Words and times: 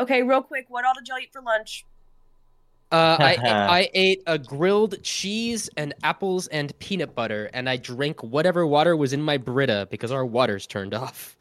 Okay, 0.00 0.22
real 0.22 0.42
quick, 0.42 0.66
what 0.68 0.84
all 0.86 0.94
did 0.94 1.06
y'all 1.06 1.18
eat 1.18 1.30
for 1.30 1.42
lunch? 1.42 1.84
Uh, 2.90 3.16
I 3.20 3.36
I 3.70 3.90
ate 3.94 4.22
a 4.26 4.38
grilled 4.38 5.02
cheese 5.02 5.68
and 5.76 5.94
apples 6.02 6.46
and 6.48 6.76
peanut 6.78 7.14
butter, 7.14 7.50
and 7.52 7.68
I 7.68 7.76
drank 7.76 8.22
whatever 8.22 8.66
water 8.66 8.96
was 8.96 9.12
in 9.12 9.20
my 9.22 9.36
Brita 9.36 9.86
because 9.90 10.10
our 10.10 10.24
water's 10.24 10.66
turned 10.66 10.94
off. 10.94 11.36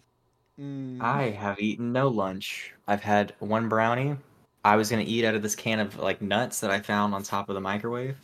Mm. 0.59 1.01
I 1.01 1.29
have 1.29 1.59
eaten 1.59 1.93
no 1.93 2.09
lunch. 2.09 2.73
I've 2.85 3.01
had 3.01 3.33
one 3.39 3.69
brownie. 3.69 4.17
I 4.65 4.75
was 4.75 4.89
gonna 4.89 5.05
eat 5.07 5.23
out 5.23 5.35
of 5.35 5.41
this 5.41 5.55
can 5.55 5.79
of 5.79 5.97
like 5.97 6.21
nuts 6.21 6.59
that 6.59 6.69
I 6.69 6.81
found 6.81 7.13
on 7.15 7.23
top 7.23 7.47
of 7.47 7.55
the 7.55 7.61
microwave, 7.61 8.17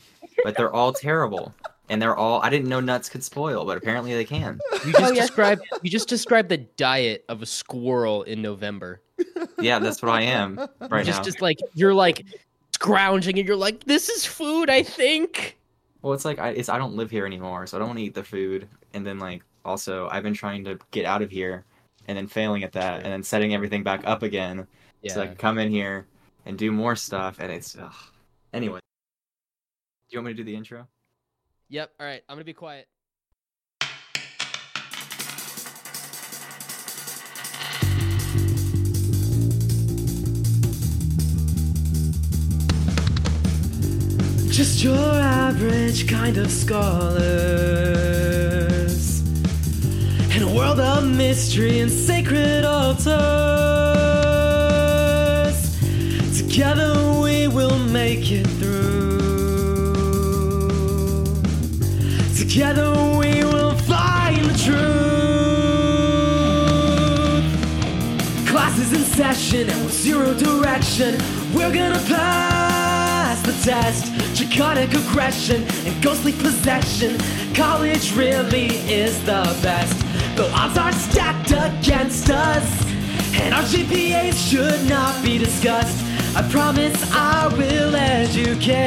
but 0.43 0.57
they're 0.57 0.73
all 0.73 0.91
terrible, 0.91 1.54
and 1.89 2.02
they're 2.02 2.17
all. 2.17 2.41
I 2.41 2.49
didn't 2.49 2.67
know 2.67 2.81
nuts 2.81 3.07
could 3.07 3.23
spoil, 3.23 3.63
but 3.63 3.77
apparently 3.77 4.13
they 4.13 4.25
can. 4.25 4.59
You 4.86 4.91
just 4.91 4.99
Oh, 5.02 5.11
yeah. 5.13 5.21
described 5.21 5.61
you 5.81 5.89
just 5.89 6.09
described 6.09 6.49
the 6.49 6.57
diet 6.57 7.23
of 7.29 7.41
a 7.41 7.45
squirrel 7.45 8.23
in 8.23 8.41
November. 8.41 8.99
Yeah, 9.59 9.79
that's 9.79 10.02
what 10.02 10.11
I 10.11 10.21
am 10.23 10.57
right 10.89 11.05
just 11.05 11.20
now. 11.20 11.23
just 11.23 11.41
like 11.41 11.57
you're 11.73 11.93
like 11.93 12.26
scrounging 12.73 13.38
and 13.40 13.48
you're 13.48 13.55
like, 13.57 13.84
this 13.85 14.09
is 14.09 14.26
food, 14.26 14.70
I 14.70 14.84
think. 14.84 15.57
Well, 16.02 16.13
it's 16.13 16.26
like 16.26 16.40
I, 16.40 16.49
it's 16.49 16.70
I 16.70 16.77
don't 16.77 16.95
live 16.95 17.09
here 17.09 17.26
anymore, 17.26 17.66
so 17.67 17.77
I 17.77 17.80
don't 17.80 17.88
want 17.90 17.99
to 17.99 18.05
eat 18.05 18.13
the 18.13 18.23
food. 18.23 18.67
And 18.93 19.05
then 19.05 19.17
like 19.20 19.43
also, 19.63 20.07
I've 20.09 20.23
been 20.23 20.34
trying 20.34 20.63
to 20.66 20.77
get 20.91 21.05
out 21.05 21.21
of 21.21 21.31
here, 21.31 21.66
and 22.07 22.17
then 22.17 22.27
failing 22.27 22.63
at 22.63 22.71
that, 22.73 22.98
and 23.04 23.05
then 23.12 23.23
setting 23.23 23.54
everything 23.55 23.81
back 23.84 24.02
up 24.05 24.21
again, 24.21 24.67
Yeah. 25.02 25.13
so 25.13 25.21
I 25.21 25.27
can 25.27 25.35
come 25.35 25.57
in 25.57 25.71
here 25.71 26.05
and 26.45 26.57
do 26.57 26.71
more 26.71 26.95
stuff. 26.95 27.38
And 27.40 27.52
it's 27.52 27.76
ugh. 27.77 27.91
anyway. 28.54 28.79
Do 30.09 30.13
you 30.16 30.20
want 30.20 30.27
me 30.27 30.34
to 30.34 30.38
do 30.38 30.43
the 30.43 30.55
intro? 30.55 30.88
Yep. 31.70 31.91
All 31.99 32.05
right. 32.05 32.21
I'm 32.29 32.35
gonna 32.35 32.43
be 32.43 32.54
quiet. 32.54 32.88
Just 44.55 44.81
your 44.85 44.95
average 44.95 46.07
kind 46.07 46.37
of 46.37 46.49
scholars. 46.49 47.20
In 50.34 50.43
a 50.43 50.55
world 50.55 50.79
of 50.79 51.03
mystery 51.03 51.79
and 51.81 51.91
sacred 51.91 52.63
altars. 52.63 53.11
Together 56.37 56.93
we 57.21 57.49
will 57.49 57.77
make 57.89 58.31
it 58.31 58.48
through. 58.48 59.17
Together 62.37 62.91
we 63.20 63.43
will 63.43 63.76
find 63.79 64.45
the 64.45 64.57
truth. 64.63 64.85
Classes 68.47 68.94
in 68.94 69.01
session 69.03 69.69
and 69.69 69.83
with 69.83 69.94
zero 69.94 70.33
direction. 70.33 71.19
We're 71.53 71.73
gonna 71.73 72.00
pass 72.07 72.75
the 73.46 73.53
test 73.63 74.12
Draconic 74.35 74.91
aggression 74.94 75.63
and 75.85 76.03
ghostly 76.03 76.31
possession. 76.31 77.18
College 77.53 78.16
really 78.16 78.68
is 78.91 79.19
the 79.19 79.44
best. 79.62 80.00
The 80.35 80.51
odds 80.51 80.78
are 80.78 80.91
stacked 80.91 81.51
against 81.51 82.29
us 82.31 82.66
And 83.35 83.53
our 83.53 83.62
GPAs 83.62 84.50
should 84.50 84.90
not 84.90 85.23
be 85.23 85.38
discussed. 85.38 86.03
I 86.35 86.41
promise 86.50 86.96
I 87.13 87.47
will 87.56 87.96
educate 87.96 88.85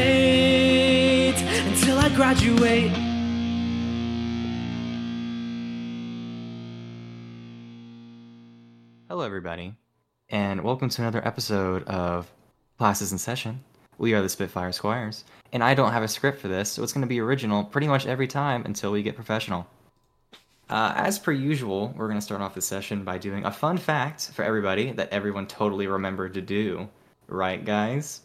Until 1.67 1.99
I 1.99 2.09
graduate. 2.15 2.91
Hello, 9.09 9.25
everybody, 9.25 9.75
and 10.29 10.63
welcome 10.63 10.89
to 10.91 11.03
another 11.03 11.27
episode 11.27 11.85
of 11.85 12.31
Class 12.77 13.01
is 13.01 13.13
in 13.13 13.19
Session. 13.19 13.65
We 13.99 14.15
are 14.15 14.23
the 14.23 14.29
Spitfire 14.29 14.73
Squires, 14.73 15.25
and 15.53 15.63
I 15.63 15.75
don't 15.75 15.93
have 15.93 16.05
a 16.05 16.09
script 16.09 16.41
for 16.41 16.49
this, 16.49 16.71
so 16.71 16.83
it's 16.83 16.93
going 16.93 17.03
to 17.03 17.09
be 17.09 17.21
original 17.21 17.65
pretty 17.65 17.89
much 17.89 18.07
every 18.07 18.29
time 18.29 18.65
until 18.65 18.93
we 18.93 19.03
get 19.03 19.17
professional. 19.17 19.67
Uh, 20.71 20.93
as 20.97 21.19
per 21.19 21.33
usual, 21.33 21.93
we're 21.97 22.07
going 22.07 22.19
to 22.19 22.25
start 22.25 22.41
off 22.41 22.55
the 22.55 22.61
session 22.61 23.03
by 23.03 23.19
doing 23.19 23.45
a 23.45 23.51
fun 23.51 23.77
fact 23.77 24.31
for 24.31 24.45
everybody 24.45 24.93
that 24.93 25.09
everyone 25.11 25.47
totally 25.47 25.87
remembered 25.87 26.35
to 26.35 26.41
do. 26.41 26.89
Right, 27.27 27.65
guys? 27.65 28.21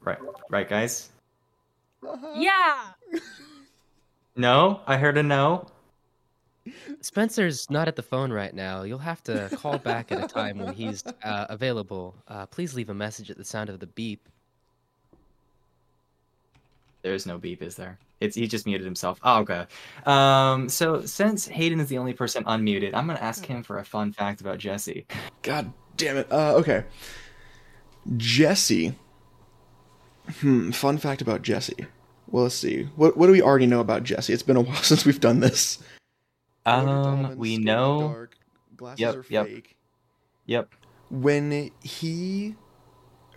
Right, 0.00 0.18
right, 0.50 0.68
guys? 0.68 1.10
Yeah. 2.34 2.92
No? 4.36 4.80
I 4.86 4.96
heard 4.96 5.18
a 5.18 5.22
no? 5.22 5.66
Spencer's 7.00 7.70
not 7.70 7.88
at 7.88 7.96
the 7.96 8.02
phone 8.02 8.32
right 8.32 8.54
now. 8.54 8.82
You'll 8.82 8.98
have 8.98 9.22
to 9.24 9.50
call 9.56 9.78
back 9.78 10.10
at 10.12 10.24
a 10.24 10.28
time 10.28 10.58
when 10.58 10.74
he's 10.74 11.04
uh, 11.22 11.46
available. 11.48 12.14
Uh, 12.28 12.46
please 12.46 12.74
leave 12.74 12.90
a 12.90 12.94
message 12.94 13.30
at 13.30 13.36
the 13.36 13.44
sound 13.44 13.68
of 13.68 13.80
the 13.80 13.86
beep. 13.86 14.28
There 17.02 17.12
is 17.12 17.26
no 17.26 17.36
beep, 17.36 17.62
is 17.62 17.76
there? 17.76 17.98
It's 18.20 18.34
he 18.34 18.46
just 18.46 18.64
muted 18.64 18.86
himself. 18.86 19.20
Oh, 19.22 19.40
okay. 19.40 19.66
Um, 20.06 20.68
so 20.70 21.04
since 21.04 21.46
Hayden 21.46 21.80
is 21.80 21.88
the 21.88 21.98
only 21.98 22.14
person 22.14 22.42
unmuted, 22.44 22.94
I'm 22.94 23.06
gonna 23.06 23.18
ask 23.18 23.44
him 23.44 23.62
for 23.62 23.78
a 23.78 23.84
fun 23.84 24.12
fact 24.12 24.40
about 24.40 24.56
Jesse. 24.56 25.06
God 25.42 25.70
damn 25.98 26.16
it. 26.16 26.32
Uh, 26.32 26.54
okay. 26.54 26.84
Jesse. 28.16 28.94
Hmm. 30.40 30.70
Fun 30.70 30.96
fact 30.96 31.20
about 31.20 31.42
Jesse. 31.42 31.86
Well, 32.28 32.44
let's 32.44 32.54
see. 32.54 32.84
What 32.96 33.18
What 33.18 33.26
do 33.26 33.32
we 33.32 33.42
already 33.42 33.66
know 33.66 33.80
about 33.80 34.04
Jesse? 34.04 34.32
It's 34.32 34.42
been 34.42 34.56
a 34.56 34.62
while 34.62 34.76
since 34.82 35.04
we've 35.04 35.20
done 35.20 35.40
this. 35.40 35.78
Eleven 36.66 37.24
Um, 37.26 37.36
we 37.36 37.50
skin 37.56 37.60
in 37.60 37.66
the 37.66 37.72
know. 37.72 38.00
dark, 38.08 38.36
glasses 38.76 39.00
Yep, 39.00 39.14
are 39.16 39.24
yep. 39.28 39.46
fake. 39.46 39.76
Yep. 40.46 40.74
When 41.10 41.70
he 41.82 42.56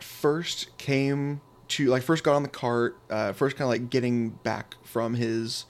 first 0.02 0.78
came 0.78 1.42
to, 1.70 1.88
like, 1.88 2.04
first 2.04 2.24
got 2.24 2.36
on 2.36 2.44
the 2.44 2.50
cart, 2.50 2.98
uh, 3.10 3.34
first 3.34 3.58
kind 3.58 3.64
of 3.66 3.70
like 3.70 3.90
getting 3.90 4.30
back 4.30 4.76
from 4.84 5.14
his 5.16 5.66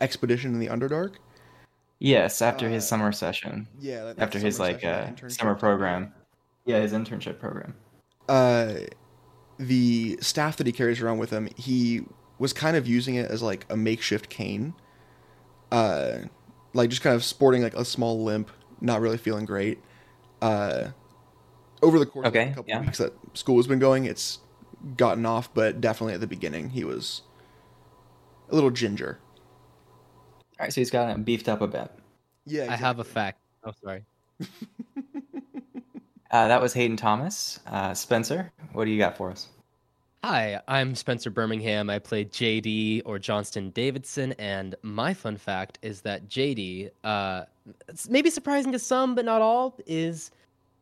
expedition 0.00 0.52
in 0.54 0.60
the 0.60 0.66
Underdark. 0.68 1.14
Yes, 2.00 2.42
after 2.42 2.68
his 2.68 2.84
Uh, 2.84 2.86
summer 2.86 3.12
session, 3.12 3.66
Yeah. 3.80 4.04
that- 4.04 4.18
after 4.18 4.38
his 4.38 4.56
summer 4.56 4.68
like 4.70 4.80
session, 4.80 4.90
uh, 4.94 5.04
that 5.06 5.16
internship. 5.16 5.32
summer 5.38 5.54
program. 5.54 6.12
Yeah, 6.64 6.80
his 6.80 6.92
internship 6.92 7.38
program. 7.38 7.74
uh, 8.28 8.74
the 9.58 10.18
staff 10.20 10.56
that 10.58 10.66
he 10.66 10.72
carries 10.72 11.00
around 11.00 11.16
with 11.18 11.30
him, 11.30 11.48
he 11.56 12.02
was 12.38 12.52
kind 12.52 12.76
of 12.76 12.86
using 12.86 13.14
it 13.14 13.30
as 13.30 13.40
like 13.42 13.64
a 13.70 13.76
makeshift 13.76 14.28
cane. 14.28 14.74
Uh, 15.72 16.18
like 16.78 16.90
just 16.90 17.02
kind 17.02 17.14
of 17.14 17.24
sporting 17.24 17.62
like 17.62 17.74
a 17.74 17.84
small 17.84 18.22
limp, 18.24 18.50
not 18.80 19.00
really 19.00 19.18
feeling 19.18 19.44
great. 19.44 19.78
Uh, 20.40 20.88
over 21.82 21.98
the 21.98 22.06
course 22.06 22.26
of 22.26 22.34
Okay, 22.34 22.50
a 22.50 22.54
couple 22.54 22.64
yeah. 22.68 22.80
weeks 22.80 22.98
that 22.98 23.12
school 23.34 23.56
has 23.56 23.66
been 23.66 23.78
going, 23.78 24.04
it's 24.04 24.38
gotten 24.96 25.26
off, 25.26 25.52
but 25.52 25.80
definitely 25.80 26.14
at 26.14 26.20
the 26.20 26.26
beginning, 26.26 26.70
he 26.70 26.84
was 26.84 27.22
a 28.48 28.54
little 28.54 28.70
ginger. 28.70 29.18
All 30.58 30.64
right, 30.64 30.72
so 30.72 30.80
he's 30.80 30.90
got 30.90 31.10
it 31.10 31.24
beefed 31.24 31.48
up 31.48 31.60
a 31.60 31.66
bit. 31.66 31.90
Yeah, 32.46 32.66
I 32.72 32.76
have 32.76 32.98
a 32.98 33.04
fact. 33.04 33.40
Oh, 33.64 33.72
sorry. 33.82 34.04
Uh, 36.30 36.48
that 36.48 36.60
was 36.60 36.74
Hayden 36.74 36.96
Thomas. 36.98 37.58
Uh, 37.66 37.94
Spencer, 37.94 38.52
what 38.72 38.84
do 38.84 38.90
you 38.90 38.98
got 38.98 39.16
for 39.16 39.30
us? 39.30 39.48
Hi, 40.24 40.60
I'm 40.66 40.96
Spencer 40.96 41.30
Birmingham. 41.30 41.88
I 41.88 42.00
play 42.00 42.24
JD 42.24 43.02
or 43.04 43.20
Johnston 43.20 43.70
Davidson, 43.70 44.32
and 44.32 44.74
my 44.82 45.14
fun 45.14 45.36
fact 45.36 45.78
is 45.80 46.00
that 46.00 46.28
JD, 46.28 46.90
uh, 47.04 47.44
maybe 48.10 48.28
surprising 48.28 48.72
to 48.72 48.80
some 48.80 49.14
but 49.14 49.24
not 49.24 49.40
all, 49.40 49.76
is 49.86 50.32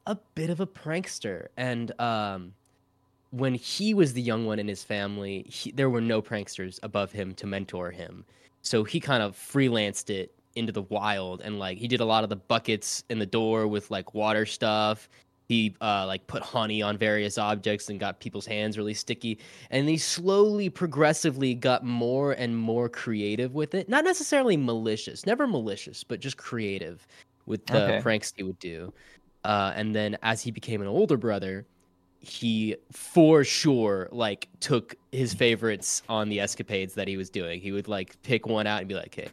a 0.07 0.17
bit 0.35 0.49
of 0.49 0.61
a 0.61 0.67
prankster. 0.67 1.49
And 1.59 1.93
um, 2.01 2.55
when 3.31 3.55
he 3.55 3.93
was 3.93 4.15
the 4.15 4.23
young 4.23 4.47
one 4.47 4.59
in 4.59 4.69
his 4.69 4.83
family, 4.83 5.45
he, 5.47 5.71
there 5.71 5.91
were 5.91 6.01
no 6.01 6.23
pranksters 6.23 6.81
above 6.83 7.13
him 7.13 7.35
to 7.35 7.47
mentor 7.47 7.91
him. 7.91 8.25
So 8.63 8.85
he 8.85 9.01
kind 9.01 9.23
of 9.23 9.37
freelanced 9.37 10.09
it 10.09 10.33
into 10.55 10.73
the 10.73 10.83
wild, 10.83 11.43
and 11.43 11.59
like 11.59 11.77
he 11.77 11.89
did 11.89 12.01
a 12.01 12.07
lot 12.07 12.25
of 12.25 12.31
the 12.31 12.37
buckets 12.37 13.05
in 13.11 13.19
the 13.19 13.27
door 13.27 13.69
with 13.69 13.91
like 13.91 14.15
water 14.15 14.47
stuff 14.47 15.11
he 15.49 15.77
uh, 15.81 16.07
like 16.07 16.27
put 16.27 16.43
honey 16.43 16.83
on 16.83 16.99
various 16.99 17.39
objects 17.39 17.89
and 17.89 18.01
got 18.01 18.21
people's 18.21 18.47
hands 18.47 18.77
really 18.79 18.95
sticky. 18.95 19.39
And 19.71 19.89
he 19.89 19.97
slowly 19.99 20.69
progressively 20.71 21.55
got 21.55 21.85
more 21.85 22.33
and 22.33 22.57
more 22.57 22.89
creative 22.89 23.55
with 23.55 23.75
it. 23.75 23.89
Not 23.89 24.05
necessarily 24.05 24.57
malicious 24.57 25.25
never 25.27 25.47
malicious 25.47 26.03
but 26.05 26.21
just 26.21 26.37
creative 26.37 27.07
with 27.47 27.71
the 27.71 27.95
Okay. 27.95 27.99
pranks 27.99 28.33
he 28.37 28.43
would 28.43 28.59
do. 28.59 28.93
Uh, 29.45 29.73
and 29.77 29.95
then 29.95 30.17
as 30.23 30.43
he 30.43 30.51
became 30.51 30.81
an 30.83 30.89
older 30.89 31.17
brother 31.17 31.67
he 32.21 32.77
for 32.93 33.45
sure 33.45 34.09
like 34.11 34.49
took 34.61 34.97
his 35.13 35.33
favorites 35.35 36.03
on 36.09 36.29
the 36.29 36.41
escapades 36.41 36.95
that 36.95 37.07
he 37.09 37.17
was 37.17 37.31
doing. 37.31 37.61
He 37.61 37.73
would 37.73 37.89
like 37.89 38.21
pick 38.23 38.47
one 38.47 38.67
out 38.67 38.81
and 38.81 38.89
be 38.89 38.95
like 38.95 39.15
hey 39.15 39.29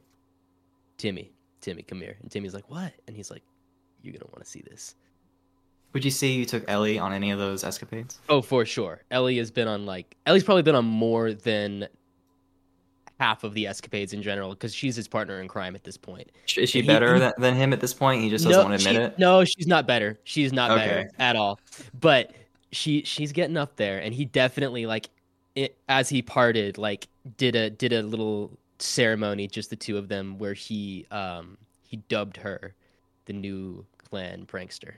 timmy 0.97 1.31
timmy 1.61 1.83
come 1.83 2.01
here. 2.01 2.17
And 2.21 2.29
timmy's 2.31 2.53
like 2.53 2.69
what? 2.69 2.93
And 3.07 3.15
he's 3.15 3.31
like 3.31 3.43
you're 4.01 4.13
gonna 4.13 4.29
want 4.31 4.43
to 4.43 4.49
see 4.49 4.61
this 4.61 4.95
Would 5.93 6.03
you 6.03 6.11
say 6.11 6.27
you 6.27 6.45
took 6.45 6.63
Ellie 6.67 6.97
on 6.97 7.13
any 7.13 7.31
of 7.31 7.39
those 7.39 7.63
escapades? 7.63 8.19
Oh, 8.27 8.41
for 8.41 8.65
sure. 8.65 9.01
Ellie 9.11 9.37
has 9.37 9.51
been 9.51 9.67
on 9.67 9.85
like 9.85 10.15
Ellie's 10.25 10.43
probably 10.43 10.63
been 10.63 10.75
on 10.75 10.85
more 10.85 11.33
than 11.33 11.87
half 13.19 13.43
of 13.43 13.53
the 13.53 13.67
escapades 13.67 14.11
in 14.11 14.21
general 14.23 14.49
because 14.49 14.73
she's 14.73 14.95
his 14.95 15.07
partner 15.07 15.39
in 15.39 15.47
crime 15.47 15.75
at 15.75 15.83
this 15.83 15.95
point. 15.97 16.31
Is 16.57 16.69
she 16.69 16.81
He- 16.81 16.87
better 16.87 17.15
he- 17.15 17.31
than, 17.37 17.55
him 17.55 17.71
at 17.73 17.79
this 17.79 17.93
point? 17.93 18.21
He 18.21 18.29
just 18.29 18.43
doesn't 18.43 18.67
want 18.69 18.79
to 18.81 18.87
admit 18.89 19.01
she- 19.01 19.05
it. 19.07 19.19
No, 19.19 19.45
she's 19.45 19.67
not 19.67 19.85
better. 19.87 20.19
She's 20.23 20.51
not 20.51 20.71
Okay. 20.71 20.85
better 20.87 21.09
at 21.19 21.35
all. 21.35 21.59
But 21.99 22.31
she 22.71 23.03
she's 23.03 23.31
getting 23.31 23.55
up 23.55 23.75
there, 23.75 23.99
and 23.99 24.13
he 24.15 24.25
definitely 24.25 24.87
like 24.87 25.09
it, 25.55 25.77
as 25.87 26.09
he 26.09 26.23
parted, 26.23 26.79
like 26.79 27.07
did 27.37 27.55
a 27.55 27.69
did 27.69 27.93
a 27.93 28.01
little 28.01 28.57
ceremony, 28.79 29.47
just 29.47 29.69
the 29.69 29.75
two 29.75 29.95
of 29.97 30.07
them, 30.07 30.39
where 30.39 30.55
he 30.55 31.05
um 31.11 31.57
he 31.83 31.97
dubbed 32.09 32.37
her 32.37 32.73
the 33.25 33.33
new 33.33 33.85
clan 34.09 34.47
prankster. 34.47 34.93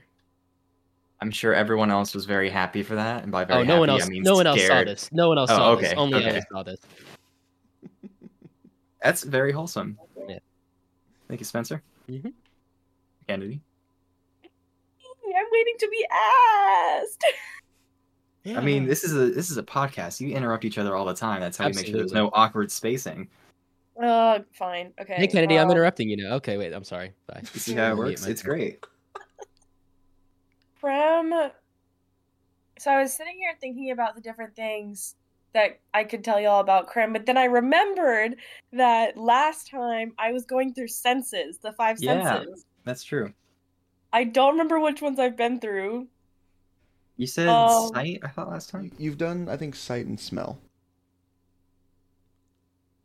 I'm 1.20 1.30
sure 1.30 1.54
everyone 1.54 1.90
else 1.90 2.14
was 2.14 2.26
very 2.26 2.50
happy 2.50 2.82
for 2.82 2.94
that, 2.94 3.22
and 3.22 3.32
by 3.32 3.44
very 3.44 3.60
oh, 3.60 3.64
no 3.64 3.78
one 3.80 3.88
happy, 3.88 4.00
else. 4.00 4.08
I 4.08 4.12
mean 4.12 4.22
no 4.22 4.34
one 4.34 4.46
else 4.46 4.66
saw 4.66 4.84
this. 4.84 5.10
No 5.12 5.28
one 5.28 5.38
else 5.38 5.50
Oh, 5.50 5.56
saw 5.56 5.70
okay, 5.72 5.82
this. 5.88 5.94
Only 5.96 6.18
okay. 6.24 6.36
I 6.38 6.42
saw 6.52 6.62
this. 6.62 6.80
That's 9.02 9.22
very 9.22 9.52
wholesome. 9.52 9.98
Yeah. 10.28 10.38
Thank 11.28 11.40
you, 11.40 11.44
Spencer. 11.46 11.82
Mhm. 12.08 12.32
Kennedy. 13.28 13.60
I'm 14.44 15.44
waiting 15.52 15.74
to 15.80 15.88
be 15.90 16.06
asked. 16.10 17.24
I 18.56 18.60
mean, 18.60 18.86
this 18.86 19.02
is 19.02 19.12
a 19.14 19.30
this 19.34 19.50
is 19.50 19.56
a 19.56 19.62
podcast. 19.62 20.20
You 20.20 20.34
interrupt 20.34 20.64
each 20.64 20.78
other 20.78 20.94
all 20.94 21.04
the 21.04 21.14
time. 21.14 21.40
That's 21.40 21.56
how 21.56 21.66
we 21.66 21.72
make 21.74 21.86
sure 21.86 21.96
there's 21.96 22.12
no 22.12 22.30
awkward 22.32 22.70
spacing. 22.70 23.28
Uh, 24.00 24.40
fine. 24.52 24.92
Okay. 25.00 25.14
Hey 25.14 25.26
Kennedy, 25.26 25.58
I'm 25.58 25.70
interrupting 25.70 26.08
you 26.08 26.16
now. 26.16 26.34
Okay, 26.36 26.56
wait, 26.56 26.72
I'm 26.72 26.84
sorry. 26.84 27.12
Bye. 27.26 27.40
You 27.42 27.60
see 27.60 27.74
how 27.74 27.90
it 27.92 27.96
works? 27.96 28.20
It's 28.26 28.44
myself. 28.44 28.44
great. 28.44 28.86
From. 30.86 31.50
So 32.78 32.92
I 32.92 33.02
was 33.02 33.12
sitting 33.12 33.38
here 33.38 33.54
thinking 33.60 33.90
about 33.90 34.14
the 34.14 34.20
different 34.20 34.54
things 34.54 35.16
that 35.52 35.80
I 35.92 36.04
could 36.04 36.22
tell 36.22 36.38
y'all 36.38 36.60
about 36.60 36.86
Krim, 36.86 37.12
but 37.12 37.26
then 37.26 37.36
I 37.36 37.46
remembered 37.46 38.36
that 38.72 39.16
last 39.16 39.68
time 39.68 40.12
I 40.16 40.30
was 40.30 40.44
going 40.44 40.74
through 40.74 40.86
senses, 40.86 41.58
the 41.58 41.72
five 41.72 41.98
senses. 41.98 42.24
Yeah. 42.24 42.36
senses. 42.36 42.66
That's 42.84 43.02
true. 43.02 43.32
I 44.12 44.22
don't 44.22 44.52
remember 44.52 44.78
which 44.78 45.02
ones 45.02 45.18
I've 45.18 45.36
been 45.36 45.58
through. 45.58 46.06
You 47.16 47.26
said 47.26 47.48
Um, 47.48 47.88
sight. 47.92 48.20
I 48.22 48.28
thought 48.28 48.48
last 48.48 48.70
time. 48.70 48.92
You've 48.96 49.18
done, 49.18 49.48
I 49.48 49.56
think, 49.56 49.74
sight 49.74 50.06
and 50.06 50.20
smell. 50.20 50.60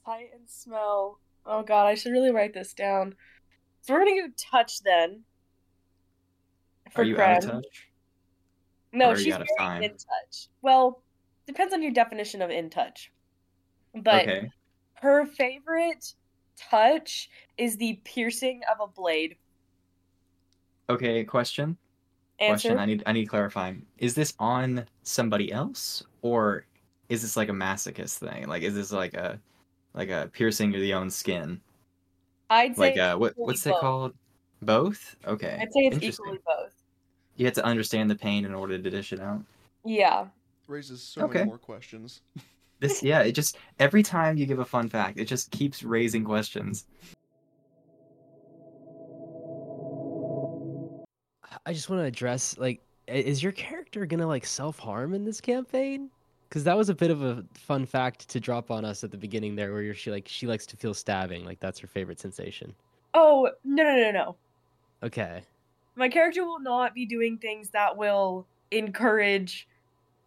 Sight 0.05 0.29
and 0.35 0.47
smell. 0.47 1.17
Oh 1.47 1.63
god, 1.63 1.87
I 1.87 1.95
should 1.95 2.11
really 2.11 2.31
write 2.31 2.53
this 2.53 2.75
down. 2.75 3.15
So 3.81 3.95
we're 3.95 4.05
gonna 4.05 4.27
do 4.27 4.33
touch 4.37 4.83
then. 4.83 5.23
Are 6.95 7.03
you 7.03 7.19
out 7.19 7.43
of 7.43 7.51
touch? 7.51 7.87
No, 8.93 9.15
she's 9.15 9.35
very 9.35 9.47
time? 9.57 9.83
in 9.83 9.91
touch. 9.91 10.49
Well, 10.61 11.01
depends 11.47 11.73
on 11.73 11.81
your 11.81 11.91
definition 11.91 12.41
of 12.41 12.49
in 12.49 12.69
touch. 12.69 13.11
But 13.95 14.27
okay. 14.27 14.51
her 14.95 15.25
favorite 15.25 16.13
touch 16.57 17.29
is 17.57 17.77
the 17.77 17.99
piercing 18.03 18.61
of 18.71 18.79
a 18.81 18.87
blade. 18.87 19.37
Okay. 20.89 21.23
Question. 21.23 21.77
Answer. 22.39 22.69
Question. 22.69 22.79
I 22.79 22.85
need. 22.85 23.03
I 23.05 23.11
need 23.13 23.27
clarifying. 23.27 23.85
Is 23.97 24.15
this 24.15 24.33
on 24.39 24.85
somebody 25.03 25.51
else, 25.51 26.03
or 26.21 26.65
is 27.09 27.21
this 27.21 27.37
like 27.37 27.49
a 27.49 27.53
masochist 27.53 28.17
thing? 28.17 28.47
Like, 28.47 28.63
is 28.63 28.73
this 28.73 28.91
like 28.91 29.13
a 29.13 29.39
like 29.93 30.09
a 30.09 30.29
piercing 30.33 30.73
your 30.73 30.97
own 30.97 31.09
skin? 31.09 31.61
I'd 32.49 32.75
say 32.75 32.81
Like, 32.81 32.97
uh, 32.97 33.15
what 33.17 33.33
what's 33.35 33.65
it 33.65 33.75
called? 33.79 34.13
Both. 34.61 35.15
Okay. 35.25 35.57
I'd 35.61 35.73
say 35.73 35.81
it's 35.81 36.03
equally 36.03 36.39
both. 36.45 36.80
You 37.37 37.45
have 37.45 37.55
to 37.55 37.65
understand 37.65 38.09
the 38.09 38.15
pain 38.15 38.45
in 38.45 38.53
order 38.53 38.77
to 38.77 38.89
dish 38.89 39.13
it 39.13 39.19
out. 39.19 39.41
Yeah. 39.85 40.27
Raises 40.67 41.01
so 41.01 41.21
Okay. 41.23 41.39
many 41.39 41.47
more 41.47 41.57
questions. 41.57 42.21
This, 42.79 43.03
yeah, 43.03 43.19
it 43.19 43.33
just 43.33 43.59
every 43.77 44.01
time 44.01 44.37
you 44.37 44.47
give 44.47 44.57
a 44.57 44.65
fun 44.65 44.89
fact, 44.89 45.19
it 45.19 45.25
just 45.25 45.51
keeps 45.51 45.83
raising 45.83 46.23
questions. 46.23 46.85
I 51.65 51.73
just 51.73 51.91
want 51.91 52.01
to 52.01 52.05
address 52.05 52.57
like, 52.57 52.81
is 53.07 53.43
your 53.43 53.51
character 53.51 54.07
gonna 54.07 54.25
like 54.25 54.47
self 54.47 54.79
harm 54.79 55.13
in 55.13 55.25
this 55.25 55.39
campaign? 55.41 56.09
Because 56.49 56.63
that 56.63 56.75
was 56.75 56.89
a 56.89 56.95
bit 56.95 57.11
of 57.11 57.21
a 57.21 57.45
fun 57.53 57.85
fact 57.85 58.27
to 58.29 58.39
drop 58.39 58.71
on 58.71 58.83
us 58.83 59.03
at 59.03 59.11
the 59.11 59.17
beginning 59.17 59.55
there, 59.55 59.71
where 59.73 59.93
she 59.93 60.09
like 60.09 60.27
she 60.27 60.47
likes 60.47 60.65
to 60.65 60.75
feel 60.75 60.95
stabbing, 60.95 61.45
like 61.45 61.59
that's 61.59 61.77
her 61.79 61.87
favorite 61.87 62.19
sensation. 62.19 62.73
Oh 63.13 63.47
no 63.63 63.83
no 63.83 63.95
no 63.95 64.11
no! 64.11 64.35
Okay. 65.03 65.43
My 65.95 66.09
character 66.09 66.43
will 66.45 66.59
not 66.61 66.93
be 66.93 67.05
doing 67.05 67.37
things 67.37 67.69
that 67.71 67.97
will 67.97 68.47
encourage 68.71 69.67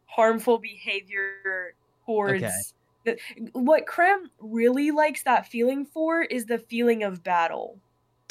harmful 0.06 0.58
behavior 0.58 1.74
towards. 2.06 2.74
The, 3.04 3.18
what 3.52 3.84
Krem 3.86 4.30
really 4.38 4.90
likes 4.90 5.24
that 5.24 5.46
feeling 5.46 5.84
for 5.84 6.22
is 6.22 6.46
the 6.46 6.58
feeling 6.58 7.02
of 7.02 7.22
battle, 7.22 7.78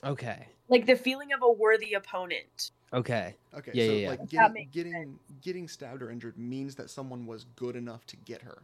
Okay. 0.04 0.48
like 0.68 0.88
the 0.88 0.96
feeling 0.96 1.32
of 1.32 1.44
a 1.44 1.52
worthy 1.52 1.94
opponent. 1.94 2.72
Okay. 2.92 3.36
Okay, 3.54 3.72
Yeah, 3.76 3.86
so 3.86 3.92
yeah, 3.94 4.00
yeah. 4.00 4.10
like 4.10 4.20
That 4.20 4.30
getting 4.54 4.70
getting, 4.72 5.20
getting 5.42 5.68
stabbed 5.68 6.02
or 6.02 6.10
injured 6.10 6.40
means 6.40 6.74
that 6.76 6.90
someone 6.90 7.28
was 7.28 7.46
good 7.56 7.76
enough 7.76 8.04
to 8.08 8.18
get 8.18 8.42
her. 8.42 8.64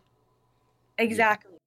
Exactly. 0.97 1.58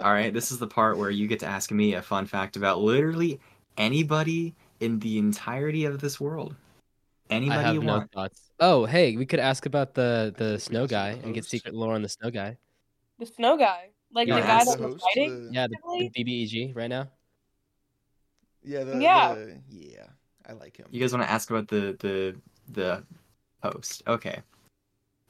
All 0.00 0.12
right, 0.12 0.32
this 0.32 0.52
is 0.52 0.58
the 0.58 0.66
part 0.66 0.96
where 0.96 1.10
you 1.10 1.26
get 1.26 1.40
to 1.40 1.46
ask 1.46 1.70
me 1.72 1.94
a 1.94 2.02
fun 2.02 2.26
fact 2.26 2.56
about 2.56 2.80
literally 2.80 3.40
anybody 3.76 4.54
in 4.80 5.00
the 5.00 5.18
entirety 5.18 5.84
of 5.86 6.00
this 6.00 6.20
world. 6.20 6.54
I 7.30 7.34
Anybody 7.34 7.62
have 7.64 7.74
you 7.74 7.80
no 7.82 7.92
want. 7.98 8.12
thoughts. 8.12 8.40
Oh, 8.60 8.84
hey, 8.86 9.16
we 9.16 9.26
could 9.26 9.40
ask 9.40 9.66
about 9.66 9.94
the 9.94 10.32
the 10.36 10.58
snow 10.58 10.86
guy 10.86 11.18
and 11.24 11.34
get 11.34 11.44
secret 11.44 11.74
lore 11.74 11.94
on 11.94 12.02
the 12.02 12.08
snow 12.08 12.30
guy. 12.30 12.56
The 13.18 13.26
snow 13.26 13.56
guy, 13.58 13.88
like 14.12 14.28
You 14.28 14.34
the 14.34 14.40
guy 14.40 14.46
ask 14.46 14.78
that 14.78 14.80
was 14.80 15.02
fighting. 15.02 15.48
the- 15.48 15.52
Yeah, 15.54 15.66
the, 15.66 15.74
Definitely. 15.74 16.10
the 16.14 16.24
BBEG 16.24 16.76
right 16.76 16.88
now. 16.88 17.08
Yeah, 18.62 18.84
the, 18.84 18.98
Yeah. 19.00 19.34
the- 19.34 19.60
yeah, 19.68 20.06
I 20.48 20.52
like 20.52 20.76
him. 20.76 20.86
You 20.90 21.00
guys 21.00 21.12
want 21.12 21.24
to 21.24 21.30
ask 21.30 21.50
about 21.50 21.66
the 21.68 21.96
the 21.98 22.36
the 22.72 23.02
host? 23.64 24.02
Okay. 24.06 24.40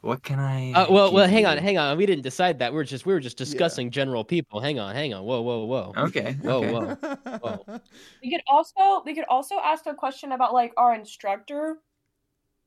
What 0.00 0.22
can 0.22 0.38
I? 0.38 0.72
Uh, 0.72 0.86
well, 0.90 1.12
well, 1.12 1.26
hang 1.26 1.44
on, 1.44 1.58
hang 1.58 1.76
on. 1.76 1.96
We 1.98 2.06
didn't 2.06 2.22
decide 2.22 2.60
that. 2.60 2.72
We're 2.72 2.84
just 2.84 3.04
we 3.04 3.12
were 3.12 3.20
just 3.20 3.36
discussing 3.36 3.90
general 3.90 4.22
people. 4.22 4.60
Hang 4.60 4.78
on, 4.78 4.94
hang 4.94 5.12
on. 5.12 5.24
Whoa, 5.24 5.40
whoa, 5.40 5.64
whoa. 5.64 5.92
Okay. 5.96 6.36
Whoa, 6.40 6.64
okay. 6.64 6.72
whoa. 6.72 7.38
Whoa. 7.38 7.80
We 8.22 8.30
could 8.30 8.42
also 8.46 9.02
we 9.04 9.14
could 9.14 9.24
also 9.28 9.56
ask 9.62 9.86
a 9.86 9.94
question 9.94 10.32
about 10.32 10.54
like 10.54 10.72
our 10.76 10.94
instructor 10.94 11.78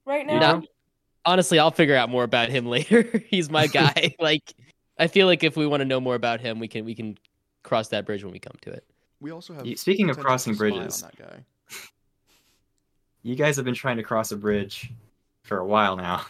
right 0.06 0.26
now. 0.26 0.40
No. 0.40 0.64
Honestly, 1.24 1.58
I'll 1.58 1.72
figure 1.72 1.96
out 1.96 2.10
more 2.10 2.24
about 2.24 2.50
him 2.50 2.66
later. 2.70 3.24
He's 3.28 3.50
my 3.50 3.68
guy. 3.80 4.14
like, 4.20 4.54
I 5.00 5.08
feel 5.08 5.28
like 5.28 5.44
if 5.44 5.56
we 5.56 5.66
want 5.66 5.82
to 5.82 5.86
know 5.86 6.02
more 6.02 6.16
about 6.16 6.42
him, 6.42 6.60
we 6.60 6.68
can 6.68 6.84
we 6.84 6.96
can 6.96 7.18
cross 7.64 7.88
that 7.90 8.06
bridge 8.06 8.26
when 8.26 8.34
we 8.34 8.40
come 8.40 8.58
to 8.64 8.72
it. 8.72 8.84
We 9.22 9.32
also 9.32 9.54
have. 9.54 9.66
Speaking 9.80 10.10
of 10.10 10.20
crossing 10.20 10.56
bridges. 10.56 11.02
that 11.02 11.16
guy. 11.16 11.46
You 13.24 13.36
guys 13.36 13.56
have 13.56 13.66
been 13.66 13.76
trying 13.76 13.98
to 13.98 14.04
cross 14.04 14.32
a 14.32 14.36
bridge 14.36 14.92
for 15.44 15.60
a 15.60 15.66
while 15.66 15.96
now. 15.96 16.26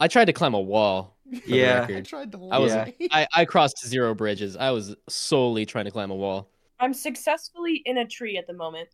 I 0.00 0.08
tried 0.08 0.26
to 0.26 0.32
climb 0.32 0.54
a 0.54 0.60
wall. 0.60 1.16
Yeah. 1.46 1.86
I 1.88 2.00
tried 2.02 2.32
to. 2.32 2.48
I 2.50 2.58
was 2.58 2.72
Yeah. 2.72 2.90
I, 3.10 3.26
I 3.32 3.44
crossed 3.44 3.86
zero 3.86 4.14
bridges. 4.14 4.56
I 4.56 4.70
was 4.70 4.94
solely 5.08 5.64
trying 5.66 5.84
to 5.86 5.90
climb 5.90 6.10
a 6.10 6.14
wall. 6.14 6.50
I'm 6.80 6.92
successfully 6.94 7.82
in 7.86 7.98
a 7.98 8.06
tree 8.06 8.36
at 8.36 8.46
the 8.46 8.52
moment. 8.52 8.88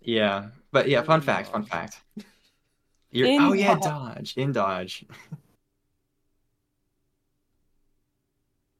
Yeah, 0.00 0.48
but 0.72 0.88
yeah, 0.88 1.02
fun 1.02 1.20
fact, 1.20 1.50
fun 1.50 1.64
fact. 1.64 2.00
You're, 3.10 3.26
In 3.28 3.40
oh 3.42 3.52
yeah, 3.52 3.74
Dodge. 3.74 3.82
Dodge 3.84 4.34
in 4.36 4.52
Dodge. 4.52 5.04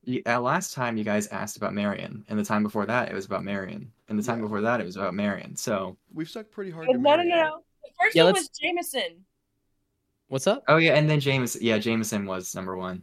You- 0.05 0.23
uh, 0.27 0.41
last 0.41 0.73
time 0.73 0.97
you 0.97 1.05
guys 1.05 1.27
asked 1.29 1.57
about 1.57 1.75
Marion, 1.75 2.25
and 2.29 2.39
the 2.39 2.45
time 2.45 2.63
before 2.63 2.87
that 2.87 3.11
it 3.11 3.15
was 3.15 3.27
about 3.27 3.45
Marion, 3.45 3.93
and 4.09 4.19
the 4.19 4.23
time 4.23 4.39
Yeah. 4.39 4.43
before 4.45 4.61
that 4.63 4.81
it 4.81 4.85
was 4.85 4.97
about 4.97 5.15
Marion. 5.15 5.55
So, 5.57 5.97
We've 6.13 6.29
stuck 6.29 6.51
pretty 6.51 6.71
hard. 6.71 6.87
But 6.87 6.95
to 6.95 6.99
no, 6.99 7.17
no, 7.17 7.23
no, 7.25 7.37
no. 7.37 7.63
The 7.85 7.91
first 8.01 8.17
Yeah, 8.17 8.25
one 8.25 8.35
let's- 8.35 8.49
was 8.49 8.59
Jameson. 8.59 9.25
What's 10.29 10.47
up? 10.47 10.63
oh 10.69 10.77
yeah, 10.77 10.95
and 10.95 11.09
then 11.09 11.21
James, 11.21 11.57
yeah, 11.61 11.79
Jameson 11.79 12.27
was 12.27 12.55
number 12.55 12.77
one. 12.77 13.03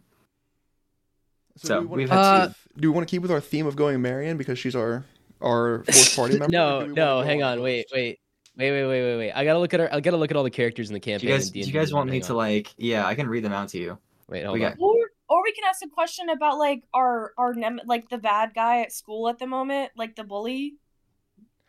So, 1.58 1.67
So, 1.67 1.75
uh, 1.75 1.79
do 1.79 1.82
we 1.82 1.88
want 1.88 1.98
we've 1.98 2.10
to 2.10 2.13
had 2.15 2.48
keep, 2.48 2.82
do 2.82 2.91
we 2.91 2.96
want 2.96 3.08
to 3.08 3.12
keep 3.12 3.22
with 3.22 3.32
our 3.32 3.41
theme 3.41 3.65
of 3.65 3.75
going 3.75 4.01
Marion 4.01 4.38
because 4.38 4.60
she's 4.60 4.75
our 4.75 5.03
our 5.41 5.84
fourth 5.86 6.15
party 6.15 6.34
member? 6.39 6.51
no, 6.51 6.86
no. 6.86 7.22
Hang 7.22 7.41
on. 7.44 7.58
host? 7.58 7.63
Wait, 7.63 7.86
wait, 7.94 8.20
wait, 8.58 8.72
wait, 8.72 8.86
wait, 8.88 9.01
wait, 9.03 9.17
wait. 9.17 9.32
I 9.32 9.44
gotta 9.46 9.60
look 9.60 9.74
at 9.74 9.79
her. 9.79 9.94
I 9.94 10.00
gotta 10.01 10.17
look 10.17 10.32
at 10.32 10.38
all 10.38 10.44
the 10.44 10.50
characters 10.50 10.89
in 10.89 10.94
the 10.94 11.00
Do 11.00 11.12
campaign. 11.12 11.29
you 11.29 11.36
guys, 11.36 11.50
do 11.50 11.60
you 11.60 11.72
guys 11.72 11.94
want 11.94 12.08
me 12.10 12.17
Hang 12.17 12.22
to 12.27 12.34
like? 12.36 12.74
Yeah, 12.77 13.05
I 13.08 13.15
can 13.15 13.27
read 13.27 13.44
them 13.44 13.53
out 13.53 13.70
to 13.70 13.79
you. 13.79 13.98
Wait, 14.29 14.44
hold 14.46 14.60
we 14.60 14.65
on. 14.65 14.72
got- 14.74 14.79
Or 14.79 14.96
or 15.27 15.41
we 15.44 15.51
can 15.53 15.63
ask 15.67 15.84
a 15.84 15.89
question 15.89 16.29
about 16.29 16.60
like 16.60 16.84
our 16.94 17.32
our 17.39 17.53
nem- 17.55 17.82
like 17.86 18.10
the 18.10 18.17
bad 18.20 18.53
guy 18.53 18.82
at 18.82 18.91
school 18.91 19.29
at 19.29 19.39
the 19.39 19.48
moment, 19.48 19.91
like 19.96 20.15
the 20.15 20.24
bully. 20.24 20.75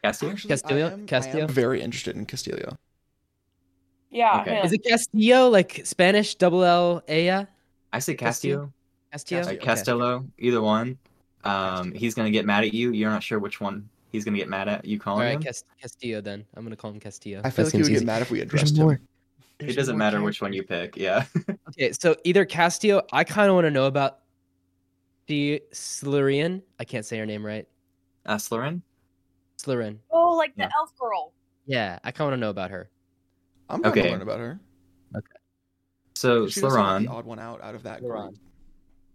Castillo? 0.04 0.32
Actually, 0.32 0.48
Castillo? 0.50 0.90
Am, 0.90 1.06
Castillo? 1.06 1.46
very 1.46 1.80
interested 1.80 2.14
in 2.16 2.26
Castillo. 2.26 2.76
Yeah. 4.10 4.40
Okay. 4.42 4.60
Is 4.62 4.72
it 4.72 4.84
Castillo? 4.84 5.48
Like 5.48 5.82
Spanish 5.84 6.34
double 6.36 6.64
L 6.64 7.02
Aya? 7.08 7.46
I 7.92 7.98
say 7.98 8.14
Castillo, 8.14 8.72
Castillo. 9.12 9.40
Castillo. 9.58 10.06
like 10.06 10.16
Okay. 10.22 10.26
Either 10.38 10.62
one. 10.62 10.98
Um, 11.44 11.92
he's 11.92 12.14
gonna 12.14 12.30
get 12.30 12.44
mad 12.44 12.64
at 12.64 12.74
you. 12.74 12.92
You're 12.92 13.10
not 13.10 13.22
sure 13.22 13.38
which 13.38 13.60
one 13.60 13.88
he's 14.10 14.24
gonna 14.24 14.36
get 14.36 14.48
mad 14.48 14.68
at 14.68 14.84
you 14.84 14.98
All 14.98 15.02
calling 15.04 15.26
right, 15.26 15.36
him. 15.36 15.42
Cas- 15.42 15.64
Castillo. 15.80 16.20
Then 16.20 16.44
I'm 16.54 16.64
gonna 16.64 16.76
call 16.76 16.90
him 16.90 17.00
Castillo. 17.00 17.40
I 17.44 17.50
feel 17.50 17.64
That 17.64 17.68
like 17.68 17.72
he 17.72 17.78
would 17.78 17.86
seems 17.86 18.00
get 18.00 18.06
mad 18.06 18.22
if 18.22 18.30
we 18.30 18.38
There's 18.38 18.52
addressed 18.52 18.76
more. 18.78 18.92
him. 18.94 19.08
it 19.60 19.74
doesn't 19.74 19.94
more 19.94 19.98
matter 19.98 20.22
which 20.22 20.40
one 20.42 20.52
you 20.52 20.62
pick. 20.62 20.96
Yeah. 20.96 21.24
Okay, 21.70 21.92
so 21.92 22.16
either 22.24 22.44
Castillo, 22.46 23.02
I 23.12 23.22
kind 23.24 23.48
of 23.50 23.54
want 23.54 23.66
to 23.66 23.70
know 23.70 23.84
about 23.86 24.20
the 25.26 25.62
Slurian. 25.72 26.62
I 26.80 26.84
can't 26.84 27.04
say 27.04 27.18
her 27.18 27.26
name 27.26 27.44
right. 27.44 27.66
Uh, 28.24 28.36
Slurrin? 28.36 28.80
Slurian. 29.58 29.98
Oh, 30.10 30.36
like 30.36 30.52
Yeah. 30.56 30.68
the 30.68 30.72
elf 30.76 30.96
girl. 30.98 31.32
Yeah, 31.66 31.98
I 32.04 32.12
kind 32.12 32.26
of 32.28 32.30
want 32.30 32.34
to 32.34 32.40
know 32.40 32.50
about 32.50 32.70
her. 32.70 32.88
I'm 33.68 33.80
not 33.82 33.94
gonna 33.94 34.00
Okay. 34.02 34.10
learn 34.12 34.22
about 34.22 34.40
her. 34.40 34.60
Okay. 35.16 35.26
So 36.14 36.46
She 36.48 36.60
was 36.60 36.72
the 36.74 37.08
odd 37.08 37.24
one 37.26 37.38
out 37.38 37.60
out 37.62 37.74
of 37.74 37.82
that 37.84 38.02
Slurron. 38.02 38.28
group. 38.28 38.40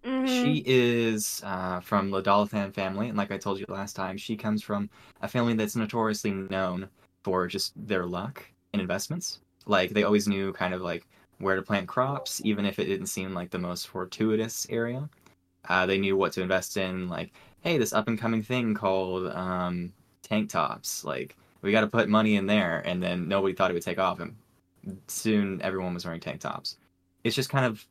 Mhm. 0.03 0.27
she 0.27 0.63
is 0.65 1.41
uh, 1.45 1.79
from 1.79 2.09
the 2.09 2.21
Dolathan 2.23 2.73
family, 2.73 3.09
and 3.09 3.17
like 3.17 3.31
I 3.31 3.37
told 3.37 3.59
you 3.59 3.65
last 3.69 3.95
time, 3.95 4.17
she 4.17 4.35
comes 4.35 4.63
from 4.63 4.89
a 5.21 5.27
family 5.27 5.53
that's 5.53 5.75
notoriously 5.75 6.31
known 6.31 6.89
for 7.23 7.45
just 7.47 7.73
their 7.87 8.05
luck 8.07 8.43
in 8.73 8.79
investments. 8.79 9.39
Like 9.67 9.91
they 9.91 10.03
always 10.03 10.27
knew 10.27 10.53
kind 10.53 10.73
of 10.73 10.81
like 10.81 11.05
where 11.37 11.55
to 11.55 11.61
plant 11.61 11.87
crops, 11.87 12.41
even 12.43 12.65
if 12.65 12.79
it 12.79 12.85
didn't 12.85 13.07
seem 13.07 13.33
like 13.33 13.51
the 13.51 13.59
most 13.59 13.87
fortuitous 13.87 14.65
area. 14.69 15.07
Uh, 15.69 15.85
they 15.85 15.99
knew 15.99 16.17
what 16.17 16.33
to 16.33 16.41
invest 16.41 16.77
in. 16.77 17.07
Like, 17.07 17.31
hey, 17.61 17.77
this 17.77 17.93
up 17.93 18.07
and 18.07 18.17
coming 18.19 18.41
thing 18.41 18.73
called 18.73 19.27
um, 19.27 19.93
tank 20.23 20.49
tops. 20.49 21.03
Like, 21.03 21.35
we 21.61 21.71
got 21.71 21.81
to 21.81 21.87
put 21.87 22.09
money 22.09 22.35
in 22.35 22.45
there, 22.45 22.81
and 22.85 23.01
then 23.01 23.27
nobody 23.27 23.53
thought 23.53 23.71
it 23.71 23.73
would 23.73 23.83
take 23.83 23.99
off, 23.99 24.19
and 24.19 24.35
soon 25.07 25.61
everyone 25.61 25.93
was 25.93 26.05
wearing 26.05 26.19
tank 26.19 26.41
tops. 26.41 26.77
It's 27.23 27.35
just 27.35 27.49
kind 27.49 27.65
of 27.65 27.85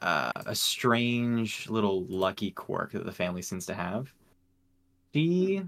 uh, 0.00 0.32
a 0.46 0.54
strange 0.54 1.68
little 1.68 2.04
lucky 2.04 2.50
quirk 2.50 2.92
that 2.92 3.04
the 3.04 3.12
family 3.12 3.42
seems 3.42 3.66
to 3.66 3.74
have. 3.74 4.12
She 5.14 5.62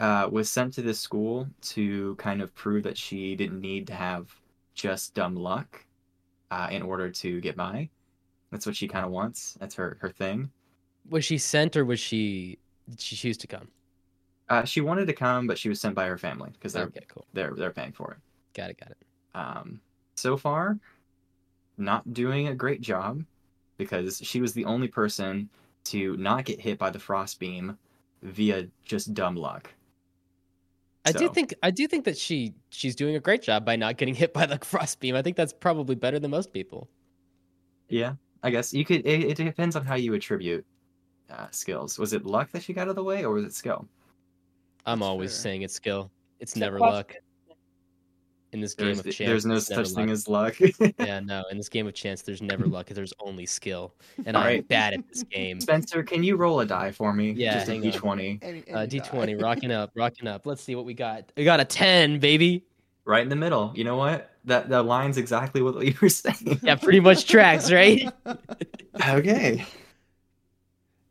uh, 0.00 0.28
was 0.30 0.50
sent 0.50 0.74
to 0.74 0.82
this 0.82 1.00
school 1.00 1.48
to 1.62 2.14
kind 2.16 2.42
of 2.42 2.54
prove 2.54 2.82
that 2.82 2.98
she 2.98 3.36
didn't 3.36 3.60
need 3.60 3.86
to 3.86 3.94
have 3.94 4.34
just 4.74 5.14
dumb 5.14 5.36
luck 5.36 5.84
uh, 6.50 6.68
in 6.70 6.82
order 6.82 7.10
to 7.10 7.40
get 7.40 7.56
by. 7.56 7.88
That's 8.50 8.66
what 8.66 8.76
she 8.76 8.88
kind 8.88 9.04
of 9.04 9.10
wants. 9.10 9.56
That's 9.58 9.74
her 9.74 9.96
her 10.00 10.10
thing. 10.10 10.50
Was 11.08 11.24
she 11.24 11.38
sent 11.38 11.76
or 11.76 11.84
was 11.84 12.00
she 12.00 12.58
did 12.90 13.00
she 13.00 13.16
choose 13.16 13.36
to 13.38 13.46
come? 13.46 13.68
Uh, 14.48 14.64
she 14.64 14.80
wanted 14.80 15.06
to 15.06 15.12
come, 15.12 15.46
but 15.46 15.58
she 15.58 15.68
was 15.68 15.80
sent 15.80 15.94
by 15.94 16.06
her 16.06 16.18
family 16.18 16.50
because 16.52 16.72
they're 16.72 16.84
Okay, 16.84 17.04
cool. 17.08 17.26
they're 17.32 17.54
they're 17.54 17.72
paying 17.72 17.92
for 17.92 18.12
it. 18.12 18.18
Got 18.54 18.70
it, 18.70 18.78
got 18.80 18.90
it. 18.92 18.98
um, 19.34 19.80
so 20.16 20.36
far 20.36 20.78
not 21.78 22.12
doing 22.14 22.48
a 22.48 22.54
great 22.54 22.80
job 22.80 23.24
because 23.76 24.18
she 24.22 24.40
was 24.40 24.52
the 24.54 24.64
only 24.64 24.88
person 24.88 25.50
to 25.84 26.16
not 26.16 26.44
get 26.44 26.60
hit 26.60 26.78
by 26.78 26.90
the 26.90 26.98
frost 26.98 27.38
beam 27.38 27.78
via 28.22 28.68
just 28.84 29.14
dumb 29.14 29.36
luck. 29.36 29.74
I 31.04 31.12
do 31.12 31.28
think 31.28 31.54
I 31.62 31.70
do 31.70 31.86
think 31.86 32.04
that 32.04 32.18
she 32.18 32.54
she's 32.70 32.96
doing 32.96 33.14
a 33.14 33.20
great 33.20 33.42
job 33.42 33.64
by 33.64 33.76
not 33.76 33.96
getting 33.96 34.14
hit 34.14 34.32
by 34.34 34.46
the 34.46 34.58
frost 34.64 34.98
beam. 35.00 35.14
I 35.14 35.22
think 35.22 35.36
that's 35.36 35.52
probably 35.52 35.94
better 35.94 36.18
than 36.18 36.30
most 36.32 36.52
people. 36.52 36.88
yeah, 37.88 38.14
I 38.42 38.50
guess 38.50 38.72
you 38.72 38.84
could. 38.84 39.06
It, 39.06 39.24
it 39.24 39.36
depends 39.36 39.76
on 39.76 39.84
how 39.84 39.94
you 39.94 40.14
attribute 40.14 40.66
uh, 41.30 41.48
skills. 41.50 41.98
Was 41.98 42.12
it 42.12 42.24
luck 42.26 42.50
that 42.52 42.62
she 42.62 42.72
got 42.72 42.82
out 42.82 42.88
of 42.90 42.96
the 42.96 43.04
way, 43.04 43.24
or 43.24 43.32
was 43.34 43.44
it 43.44 43.54
skill? 43.54 43.88
I'm 44.86 45.00
That's 45.00 45.08
always 45.08 45.32
fair. 45.32 45.40
saying 45.42 45.62
it's 45.62 45.74
skill. 45.74 46.10
It's 46.40 46.54
Good 46.54 46.60
never 46.60 46.78
question. 46.78 46.94
luck. 46.96 47.14
In 48.52 48.60
this 48.60 48.74
game 48.74 48.86
There's, 48.94 49.00
of 49.00 49.04
chance, 49.06 49.18
there's 49.28 49.44
no 49.46 49.56
it's 49.56 49.68
never 49.70 49.84
such 49.84 49.94
thing 49.94 50.06
luck. 50.06 50.12
as 50.12 50.28
luck. 50.28 50.94
Yeah, 51.00 51.20
no. 51.24 51.42
In 51.50 51.56
this 51.58 51.68
game 51.68 51.86
of 51.86 51.94
chance, 51.94 52.22
there's 52.22 52.40
never 52.40 52.64
luck. 52.76 52.86
There's 52.86 53.12
only 53.20 53.44
skill, 53.44 53.92
and 54.24 54.36
I'm 54.36 54.42
Alright. 54.42 54.68
bad 54.68 54.94
at 54.94 55.06
this 55.08 55.24
game. 55.24 55.60
Spencer, 55.60 56.02
can 56.02 56.22
you 56.22 56.36
roll 56.36 56.60
a 56.60 56.66
die 56.66 56.92
for 56.92 57.12
me? 57.12 57.32
Yeah, 57.32 57.54
just 57.54 57.68
a 57.68 57.72
hang 57.72 57.84
on. 57.84 57.92
d20, 57.92 58.38
Any, 58.42 58.60
Uh, 58.72 58.86
D20, 58.86 59.26
die. 59.38 59.42
rocking 59.44 59.72
up, 59.72 59.90
rocking 59.94 60.28
up. 60.28 60.46
Let's 60.46 60.62
see 60.62 60.74
what 60.76 60.84
we 60.86 60.94
got. 60.94 61.32
We 61.36 61.44
got 61.44 61.58
a 61.60 61.64
10, 61.64 62.18
baby. 62.20 62.64
right 63.04 63.22
in 63.22 63.28
the 63.28 63.36
middle. 63.36 63.72
You 63.74 63.84
know 63.84 63.96
what? 63.96 64.30
That 64.44 64.68
that 64.70 64.84
line's 64.86 65.18
exactly 65.18 65.60
what 65.60 65.84
you 65.84 65.94
were 66.00 66.08
saying. 66.08 66.60
Yeah, 66.62 66.76
pretty 66.76 67.00
much 67.00 67.26
tracks, 67.26 67.70
right? 67.72 68.08
okay. 69.08 69.66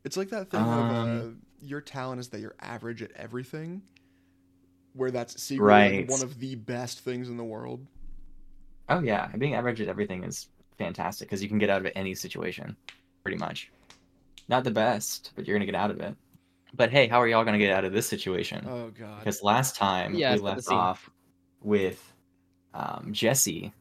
It's 0.06 0.16
like 0.18 0.30
that 0.30 0.50
thing 0.50 0.62
Um, 0.62 0.80
of 0.80 1.26
uh, 1.26 1.30
your 1.66 1.82
talent 1.82 2.20
is 2.20 2.30
that 2.30 2.40
you're 2.40 2.56
average 2.60 3.02
at 3.02 3.12
everything, 3.16 3.82
where 4.94 5.12
that's 5.12 5.42
secretly 5.42 6.00
like, 6.00 6.10
one 6.10 6.22
of 6.22 6.40
the 6.40 6.56
best 6.56 7.00
things 7.00 7.30
in 7.30 7.38
the 7.38 7.44
world. 7.44 7.86
Oh 8.90 9.00
yeah, 9.00 9.28
being 9.38 9.56
average 9.56 9.82
at 9.82 9.88
everything 9.88 10.24
is 10.24 10.48
fantastic 10.78 11.28
because 11.28 11.42
you 11.42 11.50
can 11.50 11.58
get 11.58 11.70
out 11.70 11.86
of 11.86 11.92
any 11.96 12.14
situation, 12.16 12.76
pretty 13.24 13.38
much. 13.38 13.72
Not 14.48 14.64
the 14.64 14.72
best, 14.72 15.32
but 15.36 15.48
you're 15.48 15.58
gonna 15.58 15.66
get 15.66 15.76
out 15.76 15.92
of 15.92 16.00
it. 16.00 16.16
But 16.76 16.92
hey, 16.92 17.08
how 17.08 17.22
are 17.22 17.28
y'all 17.28 17.46
gonna 17.46 17.58
get 17.58 17.72
out 17.72 17.86
of 17.86 17.94
this 17.94 18.08
situation? 18.08 18.66
Oh 18.68 18.92
god. 18.92 19.20
Because 19.20 19.42
last 19.42 19.76
time 19.76 20.16
Yeah, 20.16 20.30
we 20.30 20.36
it's 20.36 20.42
about 20.42 20.64
the 20.64 20.70
left 20.72 20.72
off 20.72 21.10
with 21.64 22.14
um, 22.74 23.10
Jesse 23.12 23.72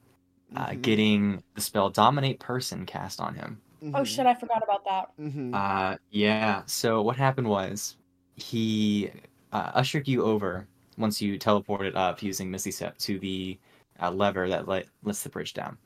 uh, 0.57 0.69
Mhm, 0.69 0.83
getting 0.83 1.43
the 1.55 1.61
spell 1.61 1.91
Dominate 1.91 2.41
Person 2.41 2.87
cast 2.87 3.21
on 3.21 3.35
him. 3.35 3.61
Oh 3.93 4.01
mhm, 4.01 4.07
shit, 4.07 4.27
I 4.27 4.35
forgot 4.35 4.63
about 4.63 4.85
that. 4.85 5.11
mhm. 5.21 5.55
Uh, 5.55 5.97
yeah. 6.11 6.63
So 6.67 7.03
what 7.03 7.17
happened 7.17 7.49
was 7.49 7.97
he 8.37 9.11
uh, 9.53 9.71
ushered 9.75 10.09
you 10.09 10.25
over 10.25 10.67
once 10.97 11.21
you 11.21 11.39
teleported 11.39 11.95
up 11.95 12.23
using 12.23 12.51
Misty 12.51 12.71
Step 12.71 12.97
to 12.99 13.19
the 13.19 13.59
uh, 14.01 14.11
lever 14.11 14.49
that 14.49 14.67
let, 14.69 14.87
lets 15.03 15.23
the 15.23 15.29
bridge 15.29 15.55
down. 15.55 15.77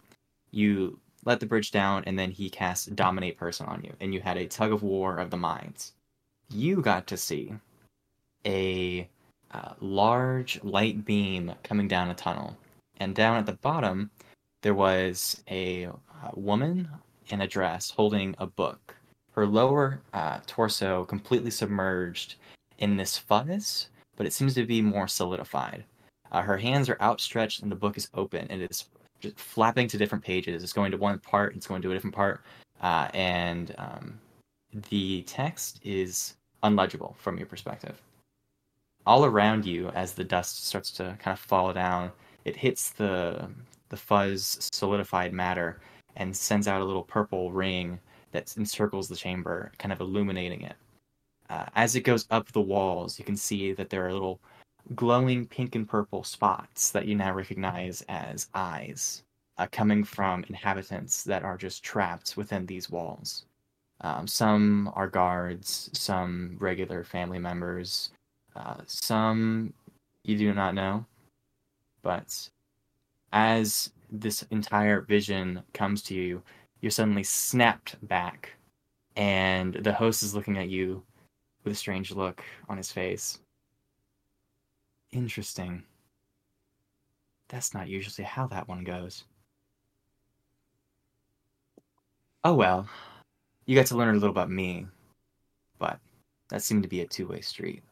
You 0.50 0.98
let 1.24 1.40
the 1.40 1.46
bridge 1.46 1.70
down, 1.70 2.04
and 2.06 2.18
then 2.18 2.30
he 2.30 2.48
cast 2.48 2.94
Dominate 2.96 3.36
Person 3.36 3.66
on 3.66 3.82
you, 3.84 3.92
and 4.00 4.14
you 4.14 4.20
had 4.20 4.36
a 4.36 4.46
tug 4.46 4.72
of 4.72 4.82
war 4.82 5.18
of 5.18 5.30
the 5.30 5.36
minds. 5.36 5.92
You 6.50 6.80
got 6.80 7.06
to 7.08 7.16
see 7.16 7.52
a 8.46 9.08
uh, 9.50 9.72
large 9.80 10.62
light 10.62 11.04
beam 11.04 11.52
coming 11.62 11.88
down 11.88 12.10
a 12.10 12.14
tunnel, 12.14 12.56
and 12.98 13.14
down 13.14 13.36
at 13.36 13.46
the 13.46 13.52
bottom 13.54 14.10
there 14.62 14.74
was 14.74 15.42
a 15.50 15.86
uh, 15.86 16.30
woman 16.34 16.88
in 17.28 17.42
a 17.42 17.46
dress 17.46 17.90
holding 17.90 18.34
a 18.38 18.46
book. 18.46 18.94
Her 19.32 19.46
lower 19.46 20.00
uh, 20.12 20.40
torso 20.46 21.04
completely 21.04 21.50
submerged 21.50 22.36
in 22.78 22.96
this 22.96 23.16
fuzz, 23.16 23.88
but 24.16 24.26
it 24.26 24.32
seems 24.32 24.54
to 24.54 24.66
be 24.66 24.82
more 24.82 25.08
solidified. 25.08 25.84
Uh, 26.32 26.42
her 26.42 26.58
hands 26.58 26.88
are 26.88 27.00
outstretched 27.00 27.62
and 27.62 27.70
the 27.70 27.76
book 27.76 27.96
is 27.96 28.08
open 28.14 28.46
and 28.50 28.60
it's 28.60 28.88
just 29.20 29.38
flapping 29.38 29.88
to 29.88 29.98
different 29.98 30.24
pages. 30.24 30.62
It's 30.62 30.72
going 30.72 30.90
to 30.90 30.96
one 30.96 31.18
part, 31.18 31.56
it's 31.56 31.66
going 31.66 31.82
to 31.82 31.90
a 31.90 31.94
different 31.94 32.14
part, 32.14 32.42
uh, 32.82 33.08
and 33.14 33.74
um, 33.78 34.18
the 34.90 35.22
text 35.22 35.80
is 35.82 36.36
unlegible 36.62 37.16
from 37.16 37.38
your 37.38 37.46
perspective. 37.46 38.00
All 39.06 39.24
around 39.24 39.64
you, 39.64 39.88
as 39.90 40.12
the 40.12 40.24
dust 40.24 40.66
starts 40.66 40.90
to 40.92 41.16
kind 41.18 41.34
of 41.34 41.40
fall 41.40 41.72
down, 41.72 42.12
it 42.44 42.56
hits 42.56 42.90
the 42.90 43.48
the 43.88 43.96
fuzz 43.96 44.68
solidified 44.70 45.32
matter 45.32 45.80
and 46.18 46.36
sends 46.36 46.68
out 46.68 46.82
a 46.82 46.84
little 46.84 47.02
purple 47.02 47.50
ring 47.50 47.98
that 48.32 48.54
encircles 48.58 49.08
the 49.08 49.16
chamber, 49.16 49.72
kind 49.78 49.92
of 49.92 50.00
illuminating 50.00 50.62
it. 50.62 50.76
Uh, 51.48 51.64
as 51.76 51.96
it 51.96 52.02
goes 52.02 52.26
up 52.30 52.52
the 52.52 52.60
walls, 52.60 53.18
you 53.18 53.24
can 53.24 53.36
see 53.36 53.72
that 53.72 53.88
there 53.88 54.06
are 54.06 54.12
little 54.12 54.38
glowing 54.94 55.46
pink 55.46 55.74
and 55.74 55.88
purple 55.88 56.22
spots 56.22 56.90
that 56.90 57.06
you 57.06 57.14
now 57.14 57.32
recognize 57.32 58.04
as 58.08 58.48
eyes 58.54 59.22
uh, 59.56 59.66
coming 59.72 60.04
from 60.04 60.44
inhabitants 60.48 61.24
that 61.24 61.42
are 61.42 61.56
just 61.56 61.82
trapped 61.82 62.36
within 62.36 62.66
these 62.66 62.90
walls. 62.90 63.44
Um, 64.02 64.26
some 64.26 64.92
are 64.94 65.08
guards, 65.08 65.90
some 65.92 66.56
regular 66.60 67.02
family 67.02 67.38
members, 67.38 68.10
uh, 68.54 68.76
some 68.86 69.72
you 70.24 70.36
do 70.36 70.52
not 70.52 70.74
know. 70.74 71.04
But 72.02 72.48
as 73.32 73.90
this 74.10 74.42
entire 74.50 75.00
vision 75.02 75.62
comes 75.74 76.02
to 76.04 76.14
you, 76.14 76.42
you're 76.80 76.90
suddenly 76.90 77.22
snapped 77.22 77.96
back, 78.06 78.54
and 79.16 79.74
the 79.74 79.92
host 79.92 80.22
is 80.22 80.34
looking 80.34 80.58
at 80.58 80.68
you 80.68 81.02
with 81.64 81.72
a 81.72 81.76
strange 81.76 82.12
look 82.12 82.42
on 82.68 82.76
his 82.76 82.92
face. 82.92 83.38
Interesting. 85.10 85.82
That's 87.48 87.74
not 87.74 87.88
usually 87.88 88.24
how 88.24 88.46
that 88.48 88.68
one 88.68 88.84
goes. 88.84 89.24
Oh 92.44 92.54
well, 92.54 92.88
you 93.66 93.74
got 93.74 93.86
to 93.86 93.96
learn 93.96 94.10
a 94.10 94.18
little 94.18 94.30
about 94.30 94.50
me, 94.50 94.86
but 95.78 95.98
that 96.50 96.62
seemed 96.62 96.82
to 96.82 96.88
be 96.88 97.00
a 97.00 97.06
two 97.06 97.26
way 97.26 97.40
street. 97.40 97.82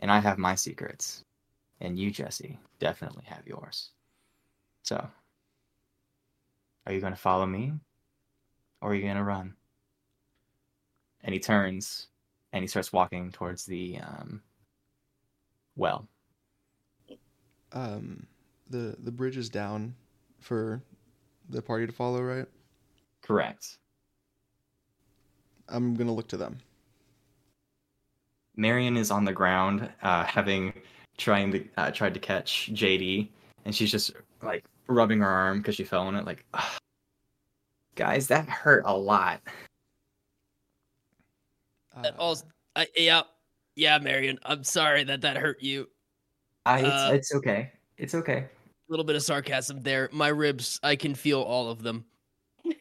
And 0.00 0.10
I 0.10 0.20
have 0.20 0.38
my 0.38 0.54
secrets, 0.54 1.24
and 1.80 1.98
you, 1.98 2.10
Jesse, 2.10 2.58
definitely 2.78 3.24
have 3.26 3.46
yours. 3.46 3.90
So, 4.82 5.06
are 6.88 6.94
you 6.94 7.00
going 7.00 7.12
to 7.12 7.18
follow 7.18 7.44
me, 7.44 7.74
or 8.80 8.90
are 8.90 8.94
you 8.94 9.02
going 9.02 9.16
to 9.16 9.22
run? 9.22 9.52
And 11.22 11.34
he 11.34 11.38
turns, 11.38 12.06
and 12.52 12.62
he 12.64 12.66
starts 12.66 12.92
walking 12.92 13.30
towards 13.30 13.66
the 13.66 13.98
um, 13.98 14.42
well. 15.76 16.08
Um, 17.72 18.26
the 18.70 18.96
the 19.00 19.12
bridge 19.12 19.36
is 19.36 19.50
down 19.50 19.94
for 20.40 20.82
the 21.50 21.60
party 21.60 21.86
to 21.86 21.92
follow, 21.92 22.22
right? 22.22 22.46
Correct. 23.20 23.76
I'm 25.68 25.94
gonna 25.94 26.14
look 26.14 26.28
to 26.28 26.38
them. 26.38 26.58
Marion 28.56 28.96
is 28.96 29.10
on 29.10 29.26
the 29.26 29.32
ground, 29.32 29.90
uh, 30.02 30.24
having 30.24 30.72
trying 31.18 31.52
to 31.52 31.64
uh, 31.76 31.90
tried 31.90 32.14
to 32.14 32.20
catch 32.20 32.70
JD, 32.72 33.28
and 33.66 33.74
she's 33.74 33.90
just 33.90 34.12
like 34.40 34.64
rubbing 34.88 35.20
her 35.20 35.28
arm 35.28 35.58
because 35.58 35.74
she 35.76 35.84
fell 35.84 36.02
on 36.02 36.14
it. 36.16 36.24
Like, 36.24 36.44
"Ugh. 36.54 36.78
guys, 37.94 38.28
that 38.28 38.48
hurt 38.48 38.82
a 38.86 38.96
lot. 38.96 39.40
That 42.02 42.14
Uh, 42.14 42.22
also, 42.22 42.46
I, 42.76 42.86
yeah, 42.96 43.22
yeah, 43.76 43.98
Marion. 43.98 44.38
I'm 44.44 44.64
sorry 44.64 45.04
that 45.04 45.20
that 45.22 45.36
hurt 45.36 45.62
you. 45.62 45.88
I, 46.66 46.78
it's, 46.80 46.86
Uh, 46.88 47.10
it's 47.14 47.34
okay. 47.34 47.72
It's 47.96 48.14
okay. 48.14 48.38
A 48.38 48.48
little 48.88 49.04
bit 49.04 49.16
of 49.16 49.22
sarcasm 49.22 49.82
there. 49.82 50.08
My 50.12 50.28
ribs, 50.28 50.78
I 50.82 50.96
can 50.96 51.14
feel 51.14 51.42
all 51.42 51.70
of 51.70 51.82
them. 51.82 52.04
Krem 52.66 52.74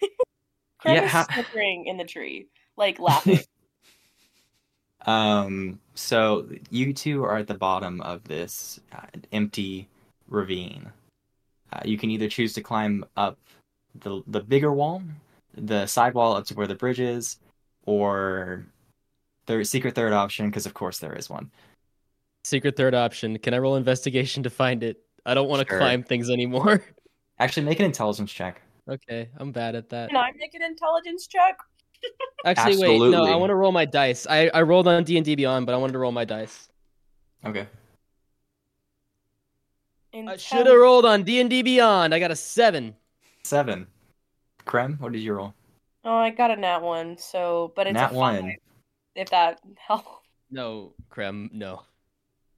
Yeah, 0.86 1.06
is 1.06 1.12
how- 1.12 1.26
snickering 1.26 1.86
in 1.88 1.98
the 1.98 2.06
tree, 2.06 2.48
like 2.78 3.00
laughing. 3.00 3.40
Um, 5.06 5.80
so 5.96 6.50
you 6.70 6.92
two 6.94 7.24
are 7.24 7.38
at 7.38 7.48
the 7.48 7.54
bottom 7.54 8.02
of 8.02 8.26
this 8.26 8.82
uh, 8.92 9.06
empty 9.32 9.88
ravine. 10.28 10.92
Uh, 11.74 11.82
you 11.86 11.98
can 11.98 12.10
either 12.10 12.28
choose 12.30 12.54
to 12.54 12.62
climb 12.62 13.04
up 13.18 13.38
the 13.96 14.22
the 14.28 14.40
bigger 14.42 14.72
wall, 14.72 15.02
the 15.56 15.86
side 15.86 16.14
wall 16.14 16.36
up 16.36 16.46
to 16.46 16.54
where 16.54 16.68
the 16.68 16.76
bridge 16.76 17.00
is, 17.00 17.38
or 17.86 18.66
the 19.46 19.64
secret 19.64 19.96
third 19.96 20.14
option, 20.14 20.50
because 20.50 20.66
of 20.66 20.74
course 20.74 21.00
there 21.00 21.14
is 21.14 21.30
one. 21.30 21.52
Secret 22.44 22.76
third 22.78 22.96
option. 22.96 23.38
Can 23.40 23.54
I 23.54 23.58
roll 23.58 23.76
investigation 23.76 24.44
to 24.44 24.50
find 24.50 24.84
it? 24.84 25.04
I 25.26 25.34
don't 25.34 25.50
want 25.50 25.62
to 25.68 25.70
Sure. 25.70 25.80
climb 25.80 26.04
things 26.04 26.30
anymore. 26.30 26.84
Actually, 27.40 27.66
make 27.66 27.80
an 27.80 27.86
intelligence 27.86 28.32
check. 28.32 28.62
okay, 28.90 29.30
I'm 29.38 29.52
bad 29.52 29.76
at 29.76 29.90
that. 29.90 30.10
Can 30.10 30.18
I 30.18 30.32
make 30.38 30.54
an 30.56 30.62
intelligence 30.64 31.28
check? 31.28 31.58
Actually, 32.46 32.78
wait. 33.00 33.12
No, 33.12 33.26
I 33.26 33.36
want 33.36 33.50
to 33.50 33.56
roll 33.56 33.72
my 33.74 33.84
dice. 33.86 34.26
I, 34.30 34.48
I 34.54 34.62
rolled 34.62 34.88
on 34.88 35.04
D 35.04 35.18
and 35.18 35.26
D 35.26 35.36
Beyond, 35.36 35.66
but 35.66 35.76
I 35.76 35.78
wanted 35.78 35.94
to 35.94 36.00
roll 36.00 36.12
my 36.14 36.24
dice. 36.24 36.70
Okay. 37.46 37.68
I 40.14 40.38
should 40.38 40.66
have 40.68 40.76
rolled 40.76 41.06
on 41.06 41.24
D 41.24 41.40
and 41.40 41.50
D 41.50 41.62
Beyond. 41.62 42.14
I 42.14 42.20
got 42.20 42.32
a 42.32 42.36
seven. 42.36 42.96
Seven. 43.44 43.88
Krem, 44.66 45.00
what 45.00 45.12
did 45.12 45.22
you 45.22 45.34
roll? 45.34 45.54
Oh, 46.04 46.16
I 46.16 46.30
got 46.30 46.52
a 46.52 46.56
nat 46.56 46.80
one. 46.80 47.18
So, 47.18 47.74
but 47.76 47.88
it's 47.88 47.96
Nat 47.96 48.12
a 48.12 48.16
one. 48.16 48.56
If 49.16 49.30
that 49.32 49.60
helps. 49.78 50.10
No, 50.50 50.94
Krem, 51.12 51.52
no. 51.52 51.82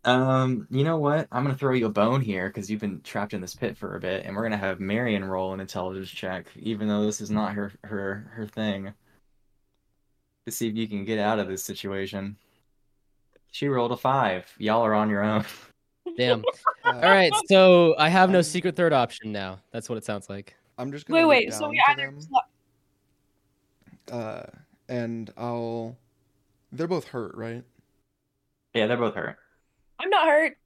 Um, 0.06 0.68
you 0.70 0.84
know 0.84 0.98
what? 0.98 1.28
I'm 1.32 1.44
gonna 1.44 1.58
throw 1.58 1.74
you 1.74 1.88
a 1.88 1.92
bone 1.92 2.22
here 2.22 2.48
because 2.48 2.70
you've 2.70 2.80
been 2.80 3.02
trapped 3.02 3.34
in 3.34 3.42
this 3.42 3.56
pit 3.56 3.78
for 3.78 3.96
a 3.96 4.00
bit, 4.00 4.26
and 4.26 4.36
we're 4.36 4.44
gonna 4.44 4.58
have 4.58 4.80
Marion 4.80 5.26
roll 5.26 5.54
an 5.54 5.60
intelligence 5.60 6.10
check, 6.10 6.48
even 6.56 6.88
though 6.88 7.06
this 7.06 7.20
is 7.20 7.32
not 7.32 7.54
her 7.54 7.74
her 7.84 8.32
her 8.36 8.48
thing. 8.48 8.94
To 10.46 10.52
see 10.52 10.68
if 10.70 10.76
you 10.76 10.88
can 10.88 11.04
get 11.04 11.20
out 11.20 11.40
of 11.40 11.48
this 11.48 11.64
situation. 11.64 12.38
She 13.52 13.68
rolled 13.68 13.92
a 13.92 13.98
five. 13.98 14.52
Y'all 14.58 14.86
are 14.86 14.94
on 14.94 15.10
your 15.10 15.24
own. 15.24 15.44
Damn. 16.18 16.44
uh, 16.86 16.92
All 16.94 17.02
right, 17.02 17.32
so 17.48 17.96
I 17.98 18.10
have 18.10 18.30
no 18.30 18.42
secret 18.42 18.76
third 18.76 18.94
option 18.94 19.32
now. 19.32 19.60
That's 19.72 19.90
what 19.90 19.98
it 19.98 20.06
sounds 20.06 20.30
like. 20.30 20.56
I'm 20.78 20.92
just 20.92 21.06
gonna 21.06 21.28
Wait, 21.28 21.46
wait. 21.46 21.54
So 21.54 21.62
down 21.62 21.70
we 21.72 21.78
to 21.78 21.84
either. 21.92 22.06
them, 22.12 22.20
uh, 24.12 24.44
and 24.88 25.32
I'll. 25.38 25.98
They're 26.72 26.88
both 26.88 27.08
hurt, 27.08 27.36
right? 27.36 27.64
Yeah, 28.74 28.88
they're 28.88 28.98
both 28.98 29.16
hurt. 29.16 29.38
I'm 30.00 30.10
not 30.10 30.28
hurt. 30.28 30.58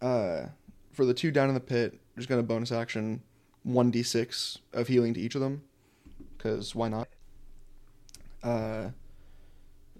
Uh, 0.00 0.46
for 0.92 1.04
the 1.04 1.14
two 1.14 1.30
down 1.30 1.48
in 1.48 1.54
the 1.54 1.60
pit, 1.60 1.92
I'm 1.92 2.20
just 2.20 2.28
gonna 2.28 2.42
bonus 2.42 2.72
action 2.72 3.22
one 3.62 3.90
d 3.90 4.02
six 4.02 4.58
of 4.72 4.88
healing 4.88 5.14
to 5.14 5.20
each 5.20 5.34
of 5.34 5.40
them, 5.40 5.62
because 6.36 6.74
why 6.74 6.88
not? 6.88 7.08
Uh, 8.42 8.90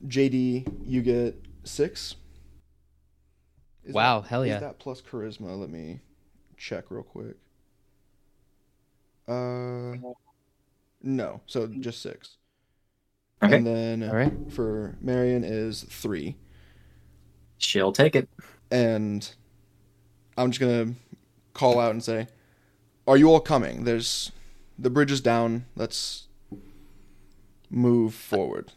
JD, 0.06 0.84
you 0.84 1.00
get 1.00 1.40
six. 1.64 2.16
Is 3.84 3.94
Wow, 3.94 4.20
that- 4.20 4.28
hell 4.28 4.46
yeah. 4.46 4.56
Is 4.56 4.60
that 4.60 4.78
plus 4.78 5.00
charisma? 5.00 5.58
Let 5.58 5.70
me 5.70 6.00
check 6.56 6.90
real 6.90 7.02
quick. 7.02 7.36
Uh, 9.28 9.94
no, 11.02 11.40
so 11.46 11.66
just 11.66 12.02
six. 12.02 12.36
Okay. 13.42 13.56
And 13.56 13.66
then 13.66 14.02
All 14.08 14.14
right. 14.14 14.32
for 14.52 14.96
Marion 15.00 15.42
is 15.44 15.82
three. 15.82 16.36
She'll 17.58 17.92
take 17.92 18.14
it. 18.16 18.28
and 18.70 19.32
I'm 20.36 20.50
just 20.50 20.60
gonna 20.60 20.94
call 21.52 21.78
out 21.78 21.90
and 21.92 22.02
say, 22.02 22.26
"Are 23.06 23.16
you 23.16 23.28
all 23.30 23.40
coming? 23.40 23.84
There's 23.84 24.32
the 24.78 24.90
bridge 24.90 25.12
is 25.12 25.20
down. 25.20 25.66
Let's 25.76 26.28
move 27.70 28.14
forward." 28.14 28.72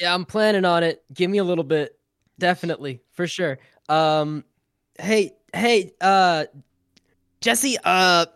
Yeah, 0.00 0.14
I'm 0.14 0.24
planning 0.24 0.64
on 0.64 0.82
it. 0.82 1.04
Give 1.12 1.30
me 1.30 1.38
a 1.38 1.44
little 1.44 1.64
bit. 1.64 1.98
Definitely, 2.38 3.00
for 3.12 3.26
sure. 3.26 3.58
Um, 3.88 4.44
hey, 4.98 5.32
hey, 5.54 5.92
uh, 6.00 6.46
Jesse, 7.40 7.76
uh, 7.84 8.26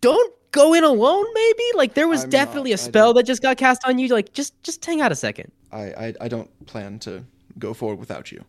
don't 0.00 0.32
go 0.52 0.72
in 0.74 0.84
alone. 0.84 1.26
Maybe 1.34 1.62
like 1.74 1.94
there 1.94 2.08
was 2.08 2.24
I'm 2.24 2.30
definitely 2.30 2.70
not- 2.70 2.80
a 2.80 2.82
I 2.82 2.86
spell 2.88 3.14
that 3.14 3.24
just 3.24 3.42
got 3.42 3.56
cast 3.56 3.84
on 3.84 3.98
you. 3.98 4.08
Like 4.08 4.32
just, 4.32 4.60
just 4.62 4.84
hang 4.84 5.00
out 5.00 5.12
a 5.12 5.16
second. 5.16 5.52
I, 5.72 5.82
I 5.82 6.14
I 6.22 6.28
don't 6.28 6.66
plan 6.66 6.98
to 7.00 7.24
go 7.58 7.74
forward 7.74 7.98
without 7.98 8.30
you. 8.32 8.44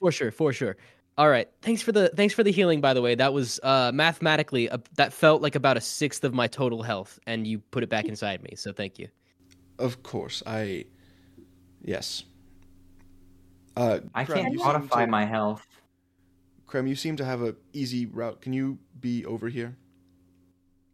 For 0.00 0.12
sure, 0.12 0.30
for 0.30 0.52
sure. 0.52 0.76
All 1.16 1.28
right. 1.28 1.48
Thanks 1.62 1.82
for 1.82 1.90
the 1.92 2.10
thanks 2.10 2.34
for 2.34 2.44
the 2.44 2.52
healing. 2.52 2.80
By 2.80 2.94
the 2.94 3.02
way, 3.02 3.14
that 3.14 3.32
was 3.32 3.58
uh 3.62 3.90
mathematically 3.94 4.68
uh, 4.68 4.78
that 4.96 5.12
felt 5.12 5.40
like 5.42 5.54
about 5.54 5.76
a 5.76 5.80
sixth 5.80 6.22
of 6.24 6.34
my 6.34 6.46
total 6.46 6.82
health, 6.82 7.18
and 7.26 7.46
you 7.46 7.58
put 7.58 7.82
it 7.82 7.88
back 7.88 8.04
inside 8.04 8.42
me. 8.42 8.54
So 8.56 8.72
thank 8.72 8.98
you. 8.98 9.08
Of 9.78 10.02
course, 10.02 10.42
I. 10.46 10.84
Yes. 11.82 12.24
Uh, 13.76 14.00
I 14.14 14.24
can't 14.24 14.54
modify 14.56 15.04
to- 15.06 15.10
my 15.10 15.24
health. 15.24 15.64
Krem, 16.68 16.88
you 16.88 16.94
seem 16.94 17.16
to 17.16 17.24
have 17.24 17.42
a 17.42 17.56
easy 17.72 18.06
route. 18.06 18.40
Can 18.40 18.52
you 18.52 18.78
be 19.00 19.24
over 19.24 19.48
here? 19.48 19.76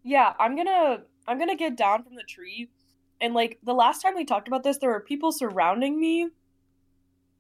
Yeah, 0.05 0.33
I'm 0.39 0.57
gonna. 0.57 1.03
I'm 1.27 1.39
gonna 1.39 1.57
get 1.57 1.77
down 1.77 2.05
from 2.05 2.15
the 2.15 2.23
tree, 2.23 2.69
and 3.21 3.35
like 3.35 3.59
the 3.65 3.75
last 3.75 4.03
time 4.03 4.15
we 4.15 4.25
talked 4.25 4.47
about 4.47 4.63
this, 4.63 4.79
there 4.79 4.91
were 4.91 5.01
people 5.01 5.33
surrounding 5.33 5.99
me. 5.99 6.29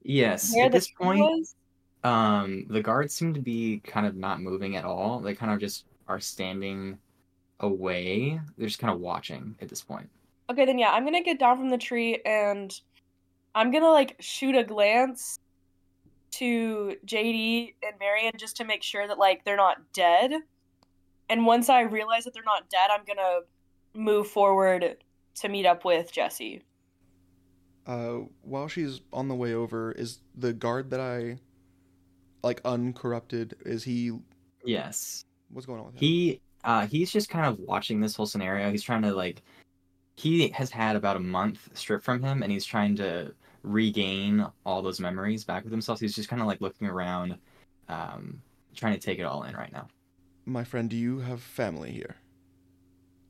Yes. 0.03 0.55
At 0.57 0.73
this 0.73 0.91
point, 0.91 1.21
was. 1.21 1.55
um, 2.03 2.67
the 2.69 2.83
guards 2.83 3.15
seem 3.15 3.35
to 3.35 3.41
be 3.41 3.81
kind 3.85 4.07
of 4.07 4.17
not 4.17 4.41
moving 4.41 4.77
at 4.77 4.85
all. 4.85 5.21
They 5.21 5.35
kind 5.35 5.53
of 5.53 5.61
just 5.61 5.85
are 6.09 6.21
standing 6.21 6.99
away. 7.61 8.41
They're 8.59 8.67
just 8.67 8.81
kind 8.81 8.93
of 8.93 9.01
watching 9.01 9.55
at 9.61 9.69
this 9.69 9.83
point. 9.83 10.09
Okay, 10.51 10.65
then 10.65 10.79
yeah, 10.79 10.91
I'm 10.91 11.05
gonna 11.05 11.23
get 11.23 11.39
down 11.39 11.57
from 11.57 11.71
the 11.71 11.79
tree 11.79 12.21
and 12.27 12.73
I'm 13.55 13.71
gonna 13.71 13.91
like 13.91 14.17
shoot 14.21 14.57
a 14.57 14.65
glance 14.65 15.39
to 16.39 16.97
JD 17.07 17.75
and 17.83 17.99
Marion 17.99 18.33
just 18.37 18.57
to 18.57 18.65
make 18.65 18.83
sure 18.83 19.07
that 19.07 19.19
like 19.19 19.45
they're 19.45 19.57
not 19.57 19.79
dead. 19.93 20.33
And 21.29 21.47
once 21.47 21.69
I 21.69 21.83
realize 21.83 22.25
that 22.25 22.35
they're 22.35 22.43
not 22.45 22.69
dead, 22.71 22.91
I'm 22.91 23.05
gonna 23.07 23.41
move 23.95 24.29
forward 24.29 24.97
to 25.37 25.49
meet 25.49 25.67
up 25.67 25.85
with 25.85 26.13
Jesse. 26.13 26.63
Uh, 27.87 28.21
while 28.43 28.69
she's 28.69 29.01
on 29.13 29.29
the 29.29 29.35
way 29.35 29.55
over, 29.55 29.93
is 29.93 30.21
the 30.35 30.53
guard 30.53 30.91
that 30.91 31.01
I 31.01 31.39
like 32.43 32.61
uncorrupted? 32.65 33.55
Is 33.65 33.85
he? 33.85 34.13
Yes. 34.65 35.25
What's 35.51 35.67
going 35.67 35.81
on 35.81 35.87
with 35.87 35.95
him? 35.97 36.01
He 36.01 36.41
uh 36.65 36.87
he's 36.87 37.13
just 37.13 37.29
kind 37.29 37.47
of 37.47 37.59
watching 37.59 38.01
this 38.01 38.17
whole 38.17 38.27
scenario. 38.27 38.71
He's 38.71 38.83
trying 38.83 39.03
to 39.03 39.15
like 39.15 39.43
he 40.17 40.49
has 40.49 40.71
had 40.71 40.97
about 40.97 41.17
a 41.17 41.21
month 41.21 41.69
stripped 41.75 42.05
from 42.05 42.23
him 42.23 42.43
and 42.43 42.51
he's 42.51 42.65
trying 42.65 42.97
to 42.97 43.35
regain 43.65 44.47
all 44.65 44.83
those 44.83 45.01
memories 45.01 45.43
back 45.45 45.65
with 45.65 45.73
himself. 45.73 45.99
He's 45.99 46.15
just 46.15 46.29
kind 46.29 46.41
of 46.41 46.47
like 46.47 46.61
looking 46.61 46.87
around 46.87 47.37
um 47.89 48.41
trying 48.75 48.93
to 48.95 49.01
take 49.01 49.19
it 49.19 49.23
all 49.25 49.43
in 49.45 49.55
right 49.57 49.73
now. 49.73 49.89
My 50.47 50.63
friend, 50.65 50.89
do 50.91 50.97
you 50.97 51.19
have 51.21 51.41
family 51.41 51.91
here? 51.91 52.17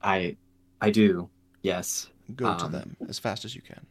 I 0.03 0.37
I 0.81 0.90
do. 0.90 1.31
Yes. 1.62 2.09
Go 2.35 2.57
to 2.57 2.64
Um, 2.64 2.73
them 2.73 2.97
as 3.09 3.18
fast 3.18 3.44
as 3.44 3.55
you 3.55 3.62
can. 3.62 3.87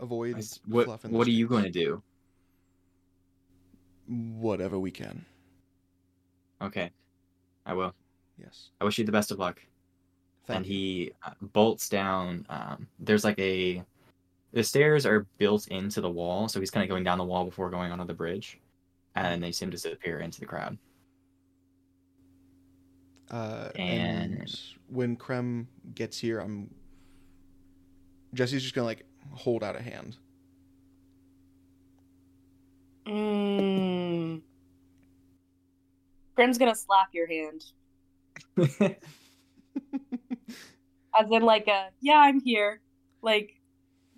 Avoid 0.00 0.36
I 0.36 0.42
What 0.66 1.04
What 1.10 1.26
are 1.26 1.30
you 1.30 1.46
going 1.48 1.64
to 1.64 1.70
do? 1.70 2.02
Whatever 4.06 4.78
we 4.78 4.90
can. 4.90 5.24
Okay. 6.60 6.90
I 7.64 7.72
will. 7.74 7.94
Yes. 8.38 8.70
I 8.80 8.84
wish 8.84 8.98
you 8.98 9.04
the 9.04 9.12
best 9.12 9.30
of 9.30 9.38
luck. 9.38 9.62
Thank 10.46 10.56
and 10.58 10.66
you. 10.66 10.72
he 10.72 11.12
uh, 11.24 11.30
bolts 11.40 11.88
down. 11.88 12.44
Um, 12.50 12.86
there's 12.98 13.24
like 13.24 13.38
a 13.38 13.82
the 14.54 14.62
stairs 14.62 15.04
are 15.04 15.26
built 15.36 15.66
into 15.68 16.00
the 16.00 16.08
wall, 16.08 16.48
so 16.48 16.60
he's 16.60 16.70
kind 16.70 16.84
of 16.84 16.88
going 16.88 17.02
down 17.02 17.18
the 17.18 17.24
wall 17.24 17.44
before 17.44 17.68
going 17.70 17.90
onto 17.90 18.04
the 18.04 18.14
bridge, 18.14 18.60
and 19.16 19.42
they 19.42 19.50
seem 19.50 19.68
to 19.70 19.76
disappear 19.76 20.20
into 20.20 20.40
the 20.40 20.46
crowd. 20.46 20.78
Uh, 23.30 23.68
and... 23.74 24.38
and- 24.38 24.60
when 24.88 25.16
Krem 25.16 25.66
gets 25.94 26.18
here, 26.18 26.38
I'm. 26.38 26.70
Jesse's 28.32 28.62
just 28.62 28.74
gonna 28.74 28.86
like 28.86 29.04
hold 29.32 29.64
out 29.64 29.74
a 29.74 29.82
hand. 29.82 30.16
Mmm. 33.06 34.40
Krem's 36.36 36.58
gonna 36.58 36.74
slap 36.76 37.08
your 37.12 37.26
hand. 37.26 37.64
As 41.18 41.30
in 41.30 41.42
like 41.42 41.66
a 41.66 41.88
yeah, 42.00 42.18
I'm 42.18 42.40
here. 42.40 42.80
Like 43.22 43.60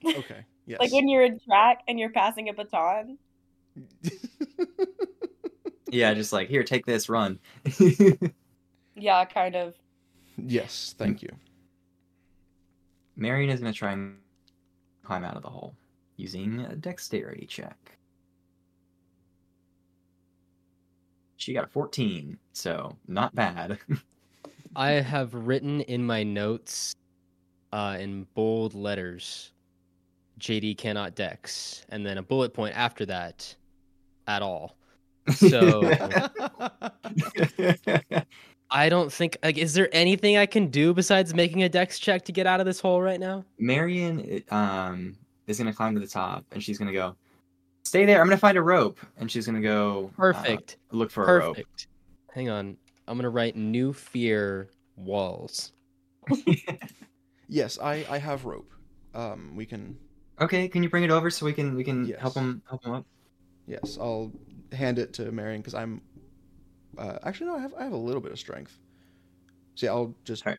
Okay. 0.05 0.45
Yes. 0.69 0.81
like 0.81 0.91
when 0.91 1.09
you're 1.09 1.25
in 1.25 1.39
track 1.39 1.85
and 1.87 1.97
you're 1.97 2.11
passing 2.11 2.49
a 2.49 2.53
baton. 2.53 3.19
yeah, 5.93 6.13
just 6.13 6.33
like 6.33 6.49
here, 6.49 6.65
take 6.65 6.85
this, 6.85 7.09
run. 7.09 7.39
Yeah, 8.97 9.25
kind 9.27 9.55
of. 9.55 9.75
Yes, 10.39 10.95
thank 10.99 11.23
you. 11.23 11.29
Marion 13.15 13.51
is 13.51 13.61
going 13.61 13.73
to 13.73 13.79
try 13.79 13.93
and 13.93 14.17
climb 15.05 15.25
out 15.25 15.37
of 15.37 15.43
the 15.43 15.51
hole 15.51 15.75
using 16.17 16.61
a 16.61 16.75
dexterity 16.75 17.47
check. 17.47 17.77
She 21.37 21.53
got 21.53 21.65
a 21.65 21.69
14, 21.69 22.39
so 22.53 22.97
not 23.07 23.35
bad. 23.35 23.79
I 24.75 24.93
have 24.93 25.33
written 25.35 25.83
in 25.83 26.05
my 26.05 26.23
notes, 26.23 26.95
uh, 27.73 27.97
in 28.01 28.27
bold 28.35 28.75
letters, 28.75 29.53
JD 30.41 30.79
cannot 30.79 31.15
dex, 31.15 31.85
and 31.89 32.05
then 32.05 32.19
a 32.19 32.23
bullet 32.23 32.53
point 32.53 32.77
after 32.77 33.07
that, 33.07 33.55
at 34.27 34.43
all. 34.43 34.77
So 35.33 35.83
I 38.71 38.89
don't 38.89 39.13
think 39.13 39.37
like 39.43 39.59
is 39.59 39.75
there 39.75 39.89
anything 39.91 40.37
I 40.37 40.47
can 40.47 40.69
do 40.69 40.95
besides 40.95 41.35
making 41.35 41.65
a 41.65 41.69
dex 41.69 41.99
check 41.99 42.25
to 42.27 42.33
get 42.33 42.47
out 42.47 42.61
of 42.61 42.67
this 42.67 42.79
hole 42.79 43.03
right 43.03 43.19
now? 43.19 43.45
Marion 43.59 44.45
um, 44.53 45.17
is 45.49 45.59
going 45.59 45.69
to 45.69 45.77
climb 45.77 45.95
to 45.95 46.01
the 46.01 46.07
top 46.07 46.45
and 46.53 46.63
she's 46.63 46.79
going 46.79 46.87
to 46.87 46.95
go, 46.95 47.17
Stay 47.83 48.05
there. 48.05 48.21
I'm 48.21 48.27
going 48.29 48.37
to 48.37 48.41
find 48.41 48.57
a 48.57 48.63
rope. 48.63 49.01
And 49.17 49.29
she's 49.29 49.47
going 49.47 49.61
to 49.61 49.69
go 49.69 50.13
uh, 50.15 50.17
Perfect. 50.17 50.77
look 50.93 51.11
for 51.11 51.25
a 51.25 51.39
rope. 51.41 51.57
Perfect. 51.57 51.89
Hang 52.33 52.49
on. 52.49 52.77
I'm 53.09 53.17
gonna 53.17 53.31
write 53.31 53.57
new 53.57 53.93
fear 53.93 54.69
walls. 54.97 55.73
Yes, 57.49 57.79
I 57.79 58.05
I 58.11 58.19
have 58.19 58.45
rope. 58.45 58.73
Um, 59.15 59.55
we 59.55 59.67
can. 59.67 59.97
Okay, 60.41 60.69
can 60.69 60.83
you 60.83 60.91
bring 60.91 61.05
it 61.05 61.11
over 61.11 61.31
so 61.31 61.47
we 61.47 61.53
can 61.53 61.75
we 61.75 61.85
can 61.85 62.07
Yes. 62.07 62.21
help 62.21 62.35
him 62.35 62.63
help 62.69 62.85
him 62.85 62.93
up? 62.93 63.07
Yes, 63.67 63.99
I'll 64.01 64.33
hand 64.73 64.99
it 64.99 65.13
to 65.15 65.31
Marion 65.33 65.61
because 65.61 65.75
I'm. 65.75 66.01
Uh, 66.99 67.19
actually, 67.25 67.47
no, 67.49 67.57
I 67.57 67.61
have 67.61 67.75
I 67.75 67.83
have 67.85 67.93
a 67.93 67.97
little 67.97 68.21
bit 68.21 68.33
of 68.33 68.39
strength. 68.39 68.79
So 69.75 69.87
yeah, 69.87 69.93
I'll 69.93 70.15
just. 70.25 70.47
Alright. 70.47 70.59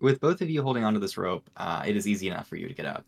With 0.00 0.20
both 0.20 0.40
of 0.40 0.48
you 0.48 0.62
holding 0.62 0.82
onto 0.84 0.98
this 0.98 1.18
rope, 1.18 1.50
uh, 1.58 1.82
it 1.86 1.94
is 1.96 2.08
easy 2.08 2.28
enough 2.28 2.46
for 2.48 2.56
you 2.56 2.66
to 2.68 2.74
get 2.74 2.86
up. 2.86 3.04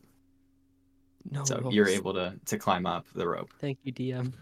No. 1.31 1.45
so 1.45 1.59
rolls. 1.61 1.75
you're 1.75 1.89
able 1.89 2.13
to 2.15 2.35
to 2.47 2.59
climb 2.59 2.85
up 2.85 3.07
the 3.15 3.27
rope. 3.27 3.51
Thank 3.61 3.79
you, 3.85 3.93
DM. 3.93 4.33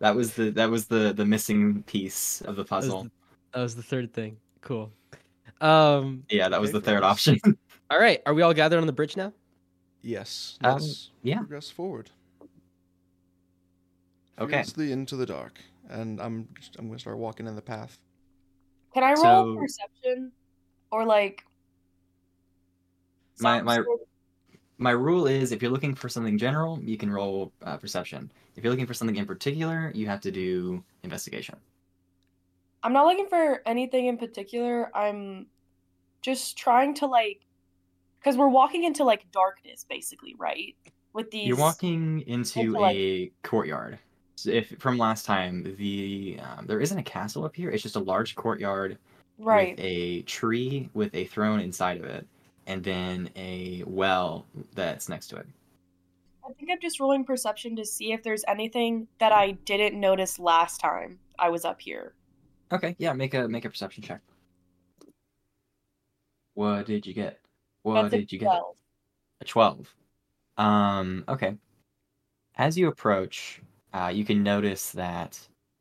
That 0.00 0.14
was 0.16 0.34
the 0.34 0.50
that 0.50 0.70
was 0.70 0.86
the 0.86 1.12
the 1.14 1.24
missing 1.24 1.82
piece 1.84 2.40
of 2.42 2.56
the 2.56 2.64
That 2.64 2.70
was 2.76 2.84
puzzle. 2.86 3.02
the- 3.04 3.10
That 3.54 3.62
was 3.62 3.76
the 3.76 3.82
third 3.82 4.12
thing. 4.12 4.36
Cool. 4.60 4.92
Um. 5.60 6.24
Yeah, 6.30 6.48
that 6.48 6.60
was 6.60 6.72
the 6.72 6.80
third 6.80 7.02
option. 7.02 7.38
All 7.90 7.98
right. 7.98 8.20
Are 8.26 8.34
we 8.34 8.42
all 8.42 8.54
gathered 8.54 8.78
on 8.80 8.86
the 8.86 8.92
bridge 8.92 9.16
now? 9.16 9.32
Yes, 10.02 10.58
Um, 10.62 10.74
let's 10.74 11.10
yeah. 11.22 11.38
progress 11.38 11.70
forward. 11.70 12.10
Okay. 14.38 14.52
Fearlessly 14.52 14.92
into 14.92 15.16
the 15.16 15.26
dark, 15.26 15.60
and 15.88 16.20
I'm 16.20 16.48
just, 16.58 16.76
I'm 16.78 16.86
gonna 16.88 16.98
start 16.98 17.18
walking 17.18 17.46
in 17.46 17.54
the 17.56 17.62
path. 17.62 17.98
Can 18.94 19.04
I 19.04 19.10
roll 19.12 19.54
So- 19.54 19.56
perception 19.56 20.32
or 20.90 21.04
like? 21.04 21.44
My- 23.40 23.62
my- 23.62 23.76
sort 23.76 24.00
of- 24.00 24.06
My 24.78 24.92
rule 24.92 25.26
is 25.26 25.52
if 25.52 25.60
you're 25.60 25.70
looking 25.70 25.94
for 25.94 26.08
something 26.08 26.38
general, 26.38 26.80
you 26.82 26.96
can 26.96 27.10
roll 27.12 27.52
uh, 27.60 27.76
perception. 27.76 28.32
If 28.56 28.64
you're 28.64 28.70
looking 28.72 28.86
for 28.86 28.94
something 28.94 29.16
in 29.16 29.26
particular, 29.26 29.92
you 29.94 30.06
have 30.06 30.22
to 30.22 30.30
do 30.30 30.82
investigation. 31.02 31.58
I'm 32.82 32.94
not 32.94 33.04
looking 33.06 33.26
for 33.28 33.60
anything 33.66 34.06
in 34.06 34.16
particular. 34.16 34.90
I'm 34.96 35.48
just 36.22 36.56
trying 36.56 36.94
to 36.94 37.06
like, 37.06 37.42
because 38.20 38.36
we're 38.36 38.48
walking 38.48 38.84
into 38.84 39.04
like 39.04 39.30
darkness, 39.32 39.84
basically, 39.88 40.34
right? 40.38 40.76
With 41.12 41.30
these. 41.30 41.48
You're 41.48 41.56
walking 41.56 42.22
into 42.26 42.60
into, 42.60 42.78
like- 42.78 42.96
a 42.96 43.32
courtyard. 43.42 43.98
So 44.36 44.50
if 44.50 44.74
from 44.78 44.96
last 44.96 45.26
time, 45.26 45.74
the 45.76 46.40
um, 46.42 46.66
there 46.66 46.80
isn't 46.80 46.96
a 46.96 47.02
castle 47.02 47.44
up 47.44 47.54
here. 47.54 47.70
It's 47.70 47.82
just 47.82 47.96
a 47.96 48.00
large 48.00 48.36
courtyard 48.36 48.96
right. 49.38 49.76
with 49.76 49.84
a 49.84 50.22
tree 50.22 50.88
with 50.94 51.14
a 51.14 51.26
throne 51.26 51.60
inside 51.60 51.98
of 51.98 52.04
it, 52.04 52.26
and 52.66 52.82
then 52.82 53.28
a 53.36 53.82
well 53.86 54.46
that's 54.74 55.10
next 55.10 55.26
to 55.28 55.36
it. 55.36 55.46
I 56.42 56.52
think 56.54 56.70
I'm 56.70 56.80
just 56.80 57.00
rolling 57.00 57.24
perception 57.24 57.76
to 57.76 57.84
see 57.84 58.12
if 58.12 58.22
there's 58.22 58.44
anything 58.48 59.08
that 59.18 59.30
I 59.30 59.52
didn't 59.52 60.00
notice 60.00 60.38
last 60.38 60.80
time 60.80 61.18
I 61.38 61.50
was 61.50 61.66
up 61.66 61.80
here. 61.80 62.14
Okay, 62.72 62.96
yeah, 62.98 63.12
make 63.12 63.34
a 63.34 63.46
make 63.46 63.66
a 63.66 63.68
perception 63.68 64.02
check. 64.02 64.22
What 66.54 66.86
did 66.86 67.06
you 67.06 67.12
get? 67.14 67.39
What 67.82 68.02
That's 68.02 68.14
did 68.14 68.32
you 68.32 68.38
get? 68.38 68.60
A 69.40 69.44
12. 69.44 69.94
Um, 70.58 71.24
okay. 71.28 71.56
As 72.56 72.76
you 72.76 72.88
approach, 72.88 73.62
uh, 73.94 74.12
you 74.14 74.24
can 74.24 74.42
notice 74.42 74.90
that 74.92 75.38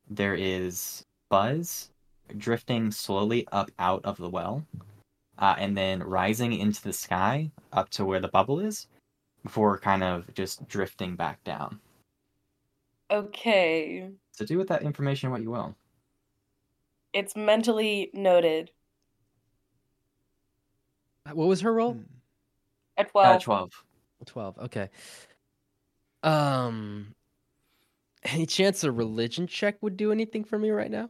there 0.09 0.35
is 0.35 1.05
buzz 1.29 1.89
drifting 2.38 2.91
slowly 2.91 3.47
up 3.51 3.71
out 3.79 4.05
of 4.05 4.17
the 4.17 4.29
well, 4.29 4.65
uh, 5.38 5.55
and 5.57 5.75
then 5.75 6.01
rising 6.01 6.53
into 6.53 6.81
the 6.81 6.93
sky 6.93 7.51
up 7.73 7.89
to 7.89 8.05
where 8.05 8.19
the 8.19 8.27
bubble 8.27 8.59
is, 8.59 8.88
before 9.43 9.77
kind 9.77 10.03
of 10.03 10.33
just 10.33 10.67
drifting 10.67 11.15
back 11.15 11.43
down. 11.43 11.79
Okay. 13.12 14.09
So 14.31 14.45
do 14.45 14.57
with 14.57 14.67
that 14.67 14.83
information 14.83 15.31
what 15.31 15.41
you 15.41 15.49
will. 15.49 15.75
It's 17.13 17.35
mentally 17.35 18.12
noted. 18.13 18.71
What 21.25 21.47
was 21.47 21.62
her 21.62 21.73
roll? 21.73 21.93
Hmm. 21.93 22.03
At 22.97 23.12
12. 23.12 23.36
Uh, 23.36 23.39
12. 23.39 23.71
Twelve. 24.25 24.58
Okay. 24.58 24.89
Um. 26.23 27.15
Any 28.23 28.45
chance 28.45 28.84
a 28.84 28.91
religion 28.91 29.47
check 29.47 29.77
would 29.82 29.95
do 29.95 30.12
anything 30.12 30.43
for 30.43 30.60
me 30.60 30.71
right 30.71 30.91
now? 30.91 31.10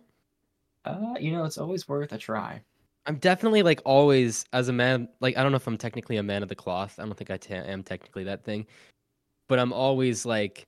Uh, 0.85 1.15
you 1.19 1.31
know, 1.31 1.43
it's 1.43 1.57
always 1.57 1.87
worth 1.87 2.13
a 2.13 2.17
try. 2.19 2.61
I'm 3.07 3.17
definitely 3.17 3.63
like 3.63 3.81
always 3.85 4.45
as 4.53 4.67
a 4.69 4.73
man. 4.73 5.09
Like 5.19 5.37
I 5.37 5.41
don't 5.41 5.51
know 5.51 5.55
if 5.55 5.65
I'm 5.65 5.77
technically 5.77 6.17
a 6.17 6.23
man 6.23 6.43
of 6.43 6.49
the 6.49 6.55
cloth. 6.55 6.99
I 6.99 7.05
don't 7.05 7.17
think 7.17 7.31
I 7.31 7.39
am 7.55 7.81
technically 7.81 8.25
that 8.25 8.43
thing, 8.43 8.67
but 9.47 9.57
I'm 9.57 9.73
always 9.73 10.25
like, 10.25 10.67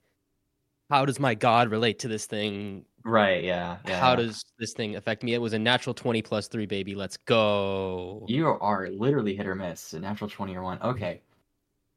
how 0.89 1.05
does 1.05 1.19
my 1.19 1.35
God 1.35 1.69
relate 1.69 1.99
to 1.99 2.07
this 2.07 2.25
thing? 2.25 2.85
Right, 3.03 3.43
yeah. 3.43 3.77
yeah 3.87 3.99
how 3.99 4.15
does 4.15 4.43
this 4.59 4.73
thing 4.73 4.95
affect 4.95 5.23
me? 5.23 5.33
It 5.33 5.41
was 5.41 5.53
a 5.53 5.59
natural 5.59 5.93
twenty 5.93 6.21
plus 6.21 6.47
three, 6.47 6.65
baby. 6.65 6.93
Let's 6.95 7.17
go. 7.17 8.25
You 8.27 8.47
are 8.47 8.89
literally 8.89 9.35
hit 9.35 9.47
or 9.47 9.55
miss. 9.55 9.93
A 9.93 9.99
natural 9.99 10.29
20 10.29 10.55
or 10.55 10.61
1. 10.63 10.79
Okay. 10.83 11.21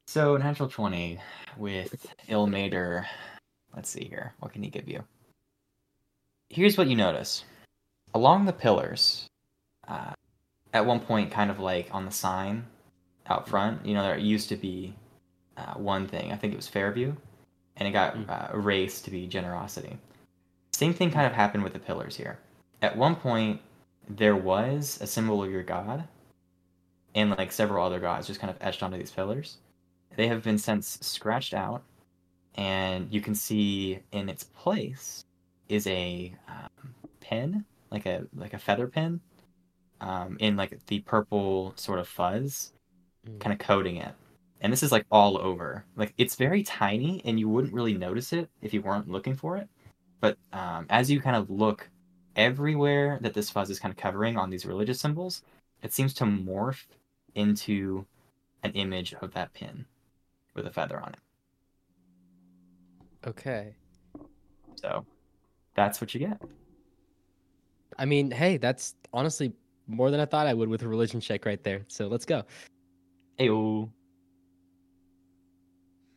So, 0.07 0.37
natural 0.37 0.69
20 0.69 1.19
with 1.57 2.05
Ilmater. 2.29 3.05
Let's 3.75 3.89
see 3.89 4.05
here. 4.05 4.33
What 4.39 4.53
can 4.53 4.63
he 4.63 4.69
give 4.69 4.87
you? 4.87 5.03
Here's 6.49 6.77
what 6.77 6.87
you 6.87 6.95
notice. 6.95 7.43
Along 8.13 8.45
the 8.45 8.53
pillars, 8.53 9.27
uh, 9.87 10.13
at 10.73 10.85
one 10.85 10.99
point, 10.99 11.31
kind 11.31 11.49
of 11.51 11.59
like 11.59 11.89
on 11.91 12.05
the 12.05 12.11
sign 12.11 12.65
out 13.27 13.49
front, 13.49 13.85
you 13.85 13.93
know, 13.93 14.03
there 14.03 14.17
used 14.17 14.49
to 14.49 14.55
be 14.55 14.95
uh, 15.57 15.73
one 15.73 16.07
thing. 16.07 16.31
I 16.31 16.35
think 16.35 16.53
it 16.53 16.57
was 16.57 16.67
Fairview, 16.67 17.13
and 17.77 17.87
it 17.87 17.91
got 17.91 18.15
Mm. 18.15 18.29
uh, 18.29 18.53
erased 18.53 19.05
to 19.05 19.11
be 19.11 19.27
Generosity. 19.27 19.97
Same 20.75 20.93
thing 20.93 21.09
kind 21.09 21.25
of 21.25 21.31
happened 21.31 21.63
with 21.63 21.71
the 21.71 21.79
pillars 21.79 22.17
here. 22.17 22.37
At 22.81 22.97
one 22.97 23.15
point, 23.15 23.61
there 24.09 24.35
was 24.35 24.99
a 25.01 25.07
symbol 25.07 25.41
of 25.41 25.49
your 25.49 25.63
god, 25.63 26.05
and 27.15 27.29
like 27.31 27.53
several 27.53 27.85
other 27.85 27.99
gods 28.01 28.27
just 28.27 28.41
kind 28.41 28.51
of 28.51 28.57
etched 28.59 28.83
onto 28.83 28.97
these 28.97 29.09
pillars. 29.11 29.57
They 30.17 30.27
have 30.27 30.43
been 30.43 30.57
since 30.57 30.99
scratched 31.01 31.53
out, 31.53 31.83
and 32.55 33.07
you 33.09 33.21
can 33.21 33.35
see 33.35 33.99
in 34.11 34.27
its 34.27 34.43
place 34.43 35.23
is 35.69 35.87
a 35.87 36.33
um, 36.49 36.93
pin, 37.21 37.63
like 37.89 38.05
a 38.05 38.25
like 38.35 38.53
a 38.53 38.59
feather 38.59 38.87
pin, 38.87 39.21
um, 40.01 40.35
in 40.41 40.57
like 40.57 40.85
the 40.87 40.99
purple 41.01 41.73
sort 41.77 41.99
of 41.99 42.07
fuzz, 42.07 42.73
Mm. 43.27 43.39
kind 43.39 43.53
of 43.53 43.59
coating 43.59 43.97
it. 43.97 44.13
And 44.61 44.73
this 44.73 44.83
is 44.83 44.91
like 44.91 45.05
all 45.11 45.37
over. 45.37 45.85
Like 45.95 46.13
it's 46.17 46.35
very 46.35 46.63
tiny, 46.63 47.21
and 47.25 47.39
you 47.39 47.49
wouldn't 47.49 47.73
really 47.73 47.93
notice 47.95 48.33
it 48.33 48.49
if 48.61 48.73
you 48.73 48.81
weren't 48.81 49.09
looking 49.09 49.35
for 49.35 49.57
it. 49.57 49.69
But 50.19 50.37
um, 50.53 50.85
as 50.89 51.11
you 51.11 51.21
kind 51.21 51.35
of 51.35 51.49
look 51.49 51.89
everywhere 52.35 53.19
that 53.21 53.33
this 53.33 53.49
fuzz 53.49 53.69
is 53.69 53.79
kind 53.79 53.91
of 53.91 53.97
covering 53.97 54.37
on 54.37 54.49
these 54.49 54.65
religious 54.65 54.99
symbols, 54.99 55.41
it 55.83 55.93
seems 55.93 56.13
to 56.15 56.25
morph 56.25 56.85
into 57.35 58.05
an 58.63 58.71
image 58.71 59.13
of 59.21 59.33
that 59.33 59.53
pin 59.53 59.85
with 60.53 60.65
a 60.65 60.71
feather 60.71 60.99
on 60.99 61.09
it. 61.13 61.19
Okay. 63.27 63.75
So 64.75 65.05
that's 65.75 66.01
what 66.01 66.13
you 66.13 66.19
get. 66.19 66.41
I 67.97 68.05
mean, 68.05 68.31
hey, 68.31 68.57
that's 68.57 68.95
honestly 69.13 69.53
more 69.87 70.11
than 70.11 70.19
I 70.19 70.25
thought 70.25 70.47
I 70.47 70.53
would 70.53 70.69
with 70.69 70.81
a 70.81 70.87
religion 70.87 71.19
check 71.19 71.45
right 71.45 71.63
there. 71.63 71.85
So 71.87 72.07
let's 72.07 72.25
go. 72.25 72.43
Ayo. 73.39 73.89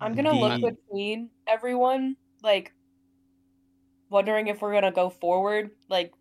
I'm 0.01 0.15
gonna 0.15 0.33
look 0.33 0.61
between 0.61 1.31
everyone, 1.49 2.17
like 2.43 2.73
wondering 4.11 4.49
if 4.49 4.61
we're 4.63 4.73
gonna 4.73 4.93
go 4.93 5.11
forward. 5.11 5.71
Like, 5.89 6.13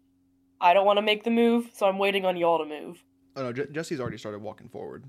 I 0.59 0.73
don't 0.73 0.85
want 0.85 0.97
to 0.97 1.01
make 1.03 1.23
the 1.23 1.31
move, 1.31 1.69
so 1.73 1.87
I'm 1.87 1.97
waiting 1.97 2.25
on 2.25 2.37
y'all 2.37 2.59
to 2.59 2.65
move. 2.65 3.03
Oh 3.35 3.43
no, 3.43 3.53
Je- 3.53 3.67
Jesse's 3.71 3.99
already 3.99 4.17
started 4.17 4.41
walking 4.41 4.69
forward. 4.69 5.03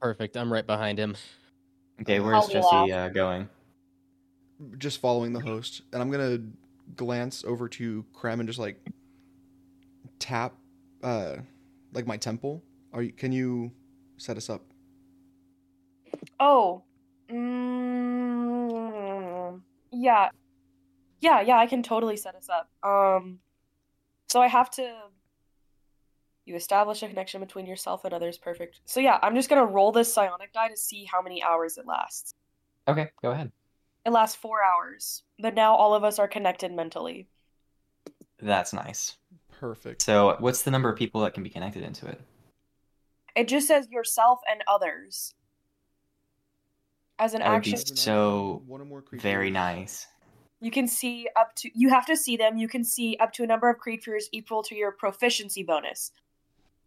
Perfect. 0.00 0.36
I'm 0.36 0.52
right 0.52 0.66
behind 0.66 0.98
him. 0.98 1.16
Okay, 2.00 2.20
where's 2.20 2.36
I'll 2.36 2.48
Jesse 2.48 2.92
uh, 2.92 3.08
going? 3.08 3.48
just 4.78 5.00
following 5.00 5.32
the 5.32 5.40
host, 5.40 5.82
and 5.92 6.02
I'm 6.02 6.10
gonna 6.10 6.38
glance 6.96 7.44
over 7.44 7.68
to 7.68 8.04
Krem 8.14 8.40
and 8.40 8.48
just 8.48 8.58
like 8.58 8.80
tap, 10.18 10.54
uh, 11.02 11.36
like 11.92 12.06
my 12.06 12.16
temple. 12.16 12.62
Are 12.92 13.02
you? 13.02 13.12
Can 13.12 13.30
you 13.32 13.72
set 14.16 14.36
us 14.36 14.50
up? 14.50 14.62
Oh. 16.40 16.82
Mm, 17.30 18.00
yeah. 19.92 20.30
Yeah, 21.20 21.40
yeah, 21.40 21.58
I 21.58 21.66
can 21.66 21.82
totally 21.82 22.16
set 22.16 22.34
us 22.34 22.48
up. 22.48 22.68
Um 22.82 23.40
so 24.28 24.40
I 24.40 24.48
have 24.48 24.70
to 24.72 24.94
you 26.48 26.56
establish 26.56 27.02
a 27.02 27.08
connection 27.08 27.40
between 27.40 27.66
yourself 27.66 28.04
and 28.04 28.14
others 28.14 28.38
perfect. 28.38 28.80
So 28.86 29.00
yeah, 29.00 29.18
I'm 29.22 29.34
just 29.34 29.50
going 29.50 29.64
to 29.64 29.70
roll 29.70 29.92
this 29.92 30.12
psionic 30.12 30.52
die 30.52 30.68
to 30.68 30.76
see 30.76 31.04
how 31.04 31.20
many 31.20 31.42
hours 31.42 31.76
it 31.76 31.86
lasts. 31.86 32.34
Okay, 32.88 33.10
go 33.22 33.30
ahead. 33.30 33.52
It 34.06 34.10
lasts 34.10 34.36
4 34.36 34.60
hours. 34.64 35.22
But 35.38 35.54
now 35.54 35.74
all 35.74 35.94
of 35.94 36.04
us 36.04 36.18
are 36.18 36.26
connected 36.26 36.72
mentally. 36.72 37.28
That's 38.40 38.72
nice. 38.72 39.18
Perfect. 39.60 40.02
So, 40.02 40.36
what's 40.38 40.62
the 40.62 40.70
number 40.70 40.88
of 40.88 40.96
people 40.96 41.20
that 41.22 41.34
can 41.34 41.42
be 41.42 41.50
connected 41.50 41.82
into 41.82 42.06
it? 42.06 42.20
It 43.36 43.48
just 43.48 43.68
says 43.68 43.88
yourself 43.90 44.40
and 44.50 44.62
others. 44.66 45.34
As 47.18 47.34
an 47.34 47.40
That 47.40 47.52
would 47.52 47.64
be 47.64 47.74
action, 47.74 47.96
so 47.96 48.62
One 48.66 48.80
or 48.80 48.84
more. 48.84 49.04
Very 49.12 49.50
nice. 49.50 50.06
You 50.60 50.70
can 50.70 50.88
see 50.88 51.28
up 51.36 51.54
to 51.56 51.70
you 51.74 51.88
have 51.88 52.06
to 52.06 52.16
see 52.16 52.36
them. 52.36 52.56
You 52.56 52.68
can 52.68 52.84
see 52.84 53.16
up 53.20 53.32
to 53.34 53.44
a 53.44 53.46
number 53.46 53.68
of 53.68 53.78
creatures 53.78 54.28
equal 54.32 54.62
to 54.64 54.74
your 54.74 54.92
proficiency 54.92 55.62
bonus. 55.62 56.12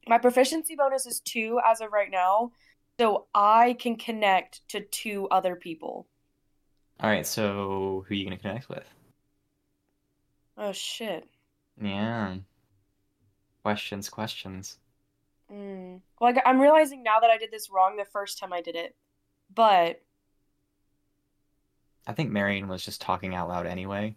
My 0.08 0.18
proficiency 0.18 0.76
bonus 0.76 1.06
is 1.06 1.20
2 1.22 1.60
as 1.66 1.80
of 1.80 1.94
right 1.94 2.10
now, 2.10 2.52
so 3.00 3.28
I 3.34 3.76
can 3.80 3.96
connect 3.96 4.68
to 4.70 4.82
two 4.82 5.28
other 5.30 5.56
people. 5.56 6.08
All 7.00 7.10
right, 7.10 7.26
so 7.26 8.04
who 8.08 8.14
are 8.14 8.18
you 8.18 8.26
gonna 8.26 8.38
connect 8.38 8.68
with? 8.70 8.84
Oh 10.58 10.72
shit. 10.72 11.28
Yeah. 11.82 12.38
Questions, 13.64 14.10
questions. 14.10 14.78
Mm. 15.52 16.02
Well, 16.20 16.34
I, 16.36 16.50
I'm 16.50 16.60
realizing 16.60 17.04
now 17.04 17.20
that 17.20 17.30
I 17.30 17.38
did 17.38 17.52
this 17.52 17.70
wrong 17.70 17.96
the 17.96 18.06
first 18.06 18.40
time 18.40 18.54
I 18.54 18.62
did 18.62 18.76
it. 18.76 18.96
But 19.54 20.02
I 22.08 22.14
think 22.14 22.32
Marion 22.32 22.68
was 22.68 22.84
just 22.84 23.02
talking 23.02 23.36
out 23.36 23.48
loud 23.50 23.66
anyway. 23.68 24.16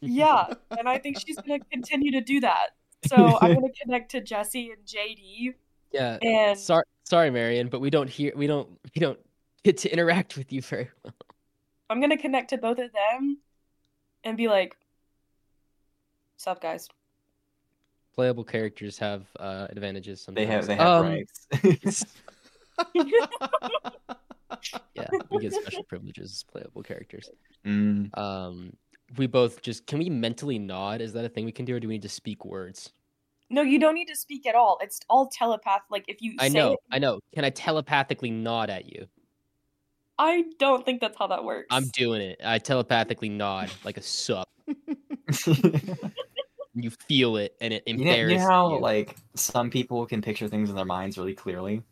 yeah, 0.00 0.46
and 0.78 0.88
I 0.88 0.98
think 0.98 1.18
she's 1.20 1.36
going 1.36 1.60
to 1.60 1.66
continue 1.70 2.12
to 2.12 2.20
do 2.20 2.40
that. 2.40 2.70
So 3.06 3.38
I'm 3.40 3.54
going 3.54 3.70
to 3.72 3.80
connect 3.84 4.10
to 4.12 4.20
Jesse 4.20 4.70
and 4.70 4.84
JD 4.86 5.54
Yeah. 5.92 6.18
and 6.22 6.58
Sorry, 6.58 6.84
sorry, 7.04 7.30
Marion, 7.30 7.68
but 7.68 7.80
we 7.80 7.90
don't 7.90 8.08
hear. 8.08 8.32
We 8.34 8.46
don't. 8.46 8.68
We 8.94 9.00
don't 9.00 9.18
get 9.64 9.78
to 9.78 9.90
interact 9.92 10.36
with 10.36 10.52
you 10.52 10.62
very 10.62 10.88
well. 11.04 11.14
I'm 11.90 12.00
going 12.00 12.10
to 12.10 12.16
connect 12.16 12.50
to 12.50 12.58
both 12.58 12.78
of 12.78 12.90
them 12.92 13.38
and 14.24 14.36
be 14.36 14.48
like, 14.48 14.76
"Sup, 16.38 16.60
guys?" 16.60 16.88
Playable 18.14 18.44
characters 18.44 18.98
have 18.98 19.26
uh, 19.40 19.66
advantages. 19.70 20.26
They 20.30 20.46
have 20.46 20.64
Sometimes. 20.64 21.46
they 21.48 21.64
have 21.64 21.66
Um, 21.66 21.84
rights. 21.84 22.06
yeah, 24.94 25.08
we 25.30 25.38
get 25.40 25.52
special 25.54 25.84
privileges 25.84 26.32
as 26.32 26.42
playable 26.44 26.82
characters. 26.82 27.30
Mm, 27.66 28.16
Um, 28.16 28.72
we 29.16 29.26
both 29.26 29.62
just 29.62 29.86
can 29.86 29.98
we 29.98 30.10
mentally 30.10 30.58
nod? 30.58 31.00
Is 31.00 31.12
that 31.12 31.24
a 31.24 31.28
thing 31.28 31.44
we 31.44 31.52
can 31.52 31.64
do, 31.64 31.76
or 31.76 31.80
do 31.80 31.88
we 31.88 31.94
need 31.94 32.02
to 32.02 32.08
speak 32.08 32.44
words? 32.44 32.92
No, 33.50 33.62
you 33.62 33.78
don't 33.78 33.94
need 33.94 34.08
to 34.08 34.16
speak 34.16 34.46
at 34.46 34.54
all. 34.54 34.78
It's 34.80 35.00
all 35.10 35.28
telepath. 35.28 35.82
Like 35.90 36.04
if 36.08 36.22
you 36.22 36.34
I 36.38 36.48
say 36.48 36.54
know, 36.54 36.72
it, 36.72 36.78
I 36.90 36.98
know. 36.98 37.20
Can 37.34 37.44
I 37.44 37.50
telepathically 37.50 38.30
nod 38.30 38.70
at 38.70 38.86
you? 38.86 39.06
I 40.18 40.44
don't 40.58 40.84
think 40.84 41.00
that's 41.00 41.16
how 41.18 41.26
that 41.28 41.44
works. 41.44 41.68
I'm 41.70 41.88
doing 41.88 42.20
it. 42.22 42.40
I 42.44 42.58
telepathically 42.58 43.28
nod 43.28 43.70
like 43.84 43.96
a 43.96 44.02
sup. 44.02 44.48
You 46.74 46.90
feel 47.06 47.36
it, 47.36 47.54
and 47.60 47.74
it 47.74 47.82
you 47.94 48.04
know, 48.06 48.12
embarrasses 48.12 48.32
you 48.32 48.38
know 48.38 48.44
how 48.50 48.68
you. 48.68 48.78
like 48.78 49.16
some 49.34 49.68
people 49.70 50.06
can 50.06 50.22
picture 50.22 50.48
things 50.48 50.70
in 50.70 50.76
their 50.76 50.86
minds 50.86 51.18
really 51.18 51.34
clearly. 51.34 51.82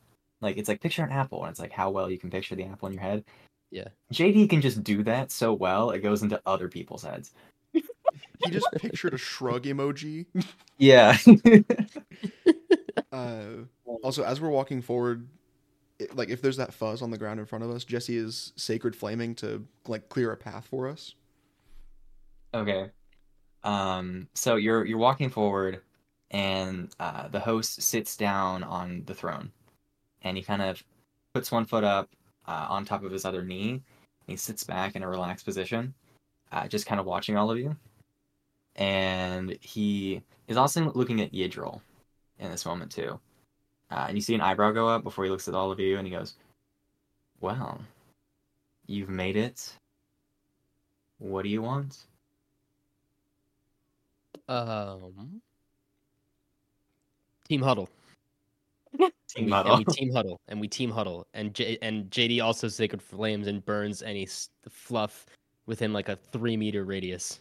Like 0.40 0.56
it's 0.56 0.68
like 0.68 0.80
picture 0.80 1.04
an 1.04 1.12
apple, 1.12 1.42
and 1.42 1.50
it's 1.50 1.60
like 1.60 1.72
how 1.72 1.90
well 1.90 2.10
you 2.10 2.18
can 2.18 2.30
picture 2.30 2.54
the 2.54 2.64
apple 2.64 2.88
in 2.88 2.94
your 2.94 3.02
head. 3.02 3.24
Yeah. 3.70 3.88
JD 4.12 4.50
can 4.50 4.60
just 4.60 4.82
do 4.82 5.02
that 5.04 5.30
so 5.30 5.52
well 5.52 5.90
it 5.90 6.00
goes 6.00 6.22
into 6.22 6.40
other 6.44 6.68
people's 6.68 7.04
heads. 7.04 7.32
He 7.72 8.50
just 8.50 8.66
pictured 8.72 9.14
a 9.14 9.18
shrug 9.18 9.64
emoji. 9.64 10.26
Yeah. 10.78 11.16
Uh, 13.12 13.64
also, 14.02 14.22
as 14.22 14.40
we're 14.40 14.50
walking 14.50 14.80
forward, 14.82 15.26
it, 15.98 16.14
like 16.16 16.28
if 16.28 16.42
there's 16.42 16.56
that 16.58 16.72
fuzz 16.72 17.02
on 17.02 17.10
the 17.10 17.18
ground 17.18 17.40
in 17.40 17.46
front 17.46 17.64
of 17.64 17.70
us, 17.70 17.84
Jesse 17.84 18.16
is 18.16 18.52
sacred 18.56 18.94
flaming 18.94 19.34
to 19.36 19.64
like 19.86 20.08
clear 20.08 20.32
a 20.32 20.36
path 20.36 20.66
for 20.66 20.88
us. 20.88 21.14
Okay. 22.54 22.90
Um, 23.62 24.28
so 24.34 24.56
you're 24.56 24.84
you're 24.84 24.98
walking 24.98 25.30
forward, 25.30 25.82
and 26.30 26.88
uh, 27.00 27.28
the 27.28 27.40
host 27.40 27.82
sits 27.82 28.16
down 28.16 28.62
on 28.62 29.02
the 29.06 29.14
throne, 29.14 29.50
and 30.22 30.36
he 30.36 30.42
kind 30.42 30.62
of 30.62 30.82
puts 31.34 31.50
one 31.50 31.64
foot 31.64 31.84
up 31.84 32.08
uh, 32.46 32.66
on 32.68 32.84
top 32.84 33.04
of 33.04 33.12
his 33.12 33.24
other 33.24 33.42
knee. 33.44 33.70
And 33.72 33.82
he 34.26 34.36
sits 34.36 34.64
back 34.64 34.96
in 34.96 35.02
a 35.02 35.08
relaxed 35.08 35.44
position, 35.44 35.94
uh, 36.52 36.68
just 36.68 36.86
kind 36.86 37.00
of 37.00 37.06
watching 37.06 37.36
all 37.36 37.50
of 37.50 37.58
you. 37.58 37.76
And 38.76 39.56
he 39.60 40.22
is 40.48 40.56
also 40.56 40.92
looking 40.92 41.20
at 41.20 41.32
Yidril 41.32 41.80
in 42.38 42.50
this 42.50 42.66
moment 42.66 42.92
too. 42.92 43.18
Uh, 43.90 44.06
and 44.08 44.16
you 44.16 44.22
see 44.22 44.34
an 44.34 44.40
eyebrow 44.40 44.70
go 44.70 44.88
up 44.88 45.02
before 45.02 45.24
he 45.24 45.30
looks 45.30 45.48
at 45.48 45.54
all 45.54 45.72
of 45.72 45.80
you, 45.80 45.98
and 45.98 46.06
he 46.06 46.12
goes, 46.12 46.34
"Well, 47.40 47.80
you've 48.86 49.08
made 49.08 49.36
it. 49.36 49.74
What 51.18 51.42
do 51.42 51.48
you 51.48 51.60
want?" 51.60 52.06
um, 54.50 55.40
team 57.48 57.62
huddle. 57.62 57.88
Team 59.28 59.50
huddle. 59.50 59.74
And 59.74 59.78
we 59.78 59.84
team 59.94 60.12
huddle, 60.12 60.40
and 60.48 60.60
we 60.60 60.68
team 60.68 60.90
huddle, 60.90 61.26
and 61.34 61.54
J- 61.54 61.78
and 61.82 62.10
JD 62.10 62.42
also 62.42 62.68
sacred 62.68 63.00
flames 63.00 63.46
and 63.46 63.64
burns 63.64 64.02
any 64.02 64.24
s- 64.24 64.50
fluff 64.68 65.26
within 65.66 65.92
like 65.92 66.08
a 66.08 66.16
three 66.16 66.56
meter 66.56 66.84
radius. 66.84 67.40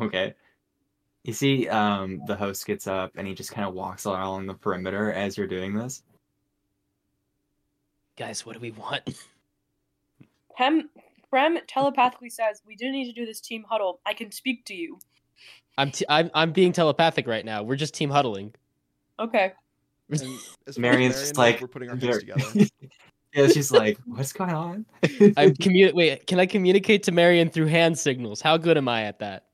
Okay. 0.00 0.34
You 1.24 1.32
see, 1.32 1.68
um, 1.68 2.22
the 2.26 2.36
host 2.36 2.64
gets 2.66 2.86
up 2.86 3.12
and 3.16 3.26
he 3.26 3.34
just 3.34 3.52
kind 3.52 3.68
of 3.68 3.74
walks 3.74 4.04
along 4.04 4.46
the 4.46 4.54
perimeter 4.54 5.12
as 5.12 5.36
you're 5.36 5.46
doing 5.46 5.74
this. 5.74 6.02
Guys, 8.16 8.46
what 8.46 8.54
do 8.54 8.60
we 8.60 8.70
want? 8.70 9.02
Krem, 10.58 10.82
Krem 11.32 11.58
telepathically 11.66 12.30
says, 12.30 12.62
"We 12.66 12.76
do 12.76 12.90
need 12.90 13.06
to 13.06 13.12
do 13.12 13.26
this 13.26 13.40
team 13.40 13.64
huddle. 13.68 14.00
I 14.06 14.14
can 14.14 14.30
speak 14.30 14.64
to 14.66 14.74
you." 14.74 14.98
I'm 15.78 15.90
t- 15.90 16.04
I'm 16.08 16.30
I'm 16.34 16.52
being 16.52 16.72
telepathic 16.72 17.26
right 17.26 17.44
now. 17.44 17.62
We're 17.62 17.76
just 17.76 17.94
team 17.94 18.10
huddling. 18.10 18.54
Okay. 19.18 19.52
And 20.10 20.20
as 20.22 20.28
far 20.28 20.54
as 20.66 20.78
Marion's 20.78 20.78
Marion 20.78 21.12
just 21.12 21.36
like, 21.36 21.60
we're 21.60 21.68
putting 21.68 21.90
our 21.90 21.96
heads 21.96 22.18
together. 22.18 22.42
yeah, 23.34 23.46
she's 23.48 23.70
like, 23.70 23.98
"What's 24.06 24.32
going 24.32 24.50
on?" 24.50 24.86
I'm 25.02 25.54
commu- 25.54 25.92
Wait, 25.94 26.26
can 26.26 26.40
I 26.40 26.46
communicate 26.46 27.02
to 27.04 27.12
Marion 27.12 27.48
through 27.50 27.66
hand 27.66 27.98
signals? 27.98 28.40
How 28.40 28.56
good 28.56 28.76
am 28.76 28.88
I 28.88 29.04
at 29.04 29.18
that? 29.20 29.46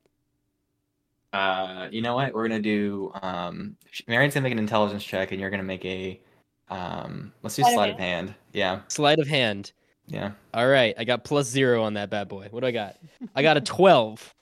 uh, 1.32 1.88
you 1.90 2.00
know 2.00 2.14
what? 2.14 2.32
We're 2.32 2.48
gonna 2.48 2.60
do. 2.62 3.12
Um, 3.20 3.76
Marion's 4.08 4.34
gonna 4.34 4.44
make 4.44 4.52
an 4.52 4.58
intelligence 4.58 5.04
check, 5.04 5.32
and 5.32 5.40
you're 5.40 5.50
gonna 5.50 5.62
make 5.62 5.84
a. 5.84 6.20
Um, 6.68 7.32
let's 7.42 7.54
do 7.56 7.62
Sleight 7.62 7.72
of 7.72 7.76
sleight 7.76 7.90
of 7.94 7.98
hand. 7.98 8.34
Yeah, 8.52 8.80
Sleight 8.88 9.18
of 9.18 9.28
hand. 9.28 9.72
yeah. 10.06 10.32
All 10.54 10.66
right, 10.66 10.94
I 10.98 11.04
got 11.04 11.24
plus 11.24 11.46
zero 11.46 11.82
on 11.84 11.94
that 11.94 12.10
bad 12.10 12.28
boy. 12.28 12.48
What 12.50 12.60
do 12.60 12.66
I 12.66 12.70
got? 12.72 12.96
I 13.34 13.42
got 13.42 13.56
a 13.56 13.60
twelve. 13.60 14.32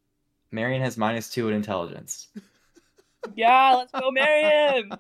Marion 0.52 0.80
has 0.82 0.96
minus 0.96 1.28
two 1.28 1.48
in 1.48 1.54
intelligence. 1.54 2.28
Yeah, 3.34 3.74
let's 3.74 3.90
go, 3.92 4.10
Marion. 4.12 4.92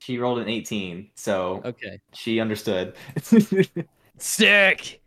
She 0.00 0.16
rolled 0.18 0.38
an 0.38 0.48
18, 0.48 1.10
so 1.14 1.60
Okay. 1.64 2.00
she 2.14 2.40
understood. 2.40 2.96
Sick. 4.18 5.00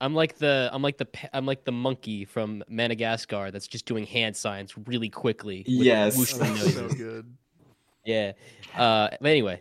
I'm 0.00 0.14
like 0.14 0.38
the 0.38 0.70
I'm 0.72 0.80
like 0.80 0.96
the 0.96 1.06
I'm 1.36 1.44
like 1.44 1.64
the 1.64 1.72
monkey 1.72 2.24
from 2.24 2.64
Madagascar 2.68 3.50
that's 3.50 3.66
just 3.68 3.84
doing 3.84 4.06
hand 4.06 4.34
signs 4.34 4.74
really 4.86 5.10
quickly. 5.10 5.58
with 5.68 5.84
Yes. 5.86 6.16
Oh, 6.34 6.44
that's 6.44 6.74
so 6.74 6.88
good. 6.88 7.26
Yeah. 8.06 8.32
Uh. 8.74 9.08
But 9.20 9.28
anyway, 9.30 9.60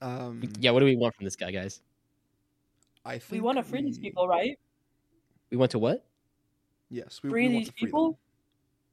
Um, 0.00 0.42
yeah. 0.58 0.70
What 0.70 0.80
do 0.80 0.86
we 0.86 0.96
want 0.96 1.14
from 1.14 1.24
this 1.24 1.36
guy, 1.36 1.50
guys? 1.50 1.82
I 3.04 3.18
think 3.18 3.32
we 3.32 3.40
want 3.40 3.58
to 3.58 3.62
free 3.64 3.82
these 3.82 3.98
people, 3.98 4.26
right? 4.26 4.58
We 5.50 5.58
want 5.58 5.70
to 5.72 5.78
what? 5.78 6.06
Yes, 6.90 7.20
we, 7.22 7.28
Free 7.28 7.48
we 7.48 7.54
want 7.54 7.58
these 7.64 7.68
to 7.68 7.72
free 7.72 7.80
them. 7.80 7.86
people. 7.88 8.18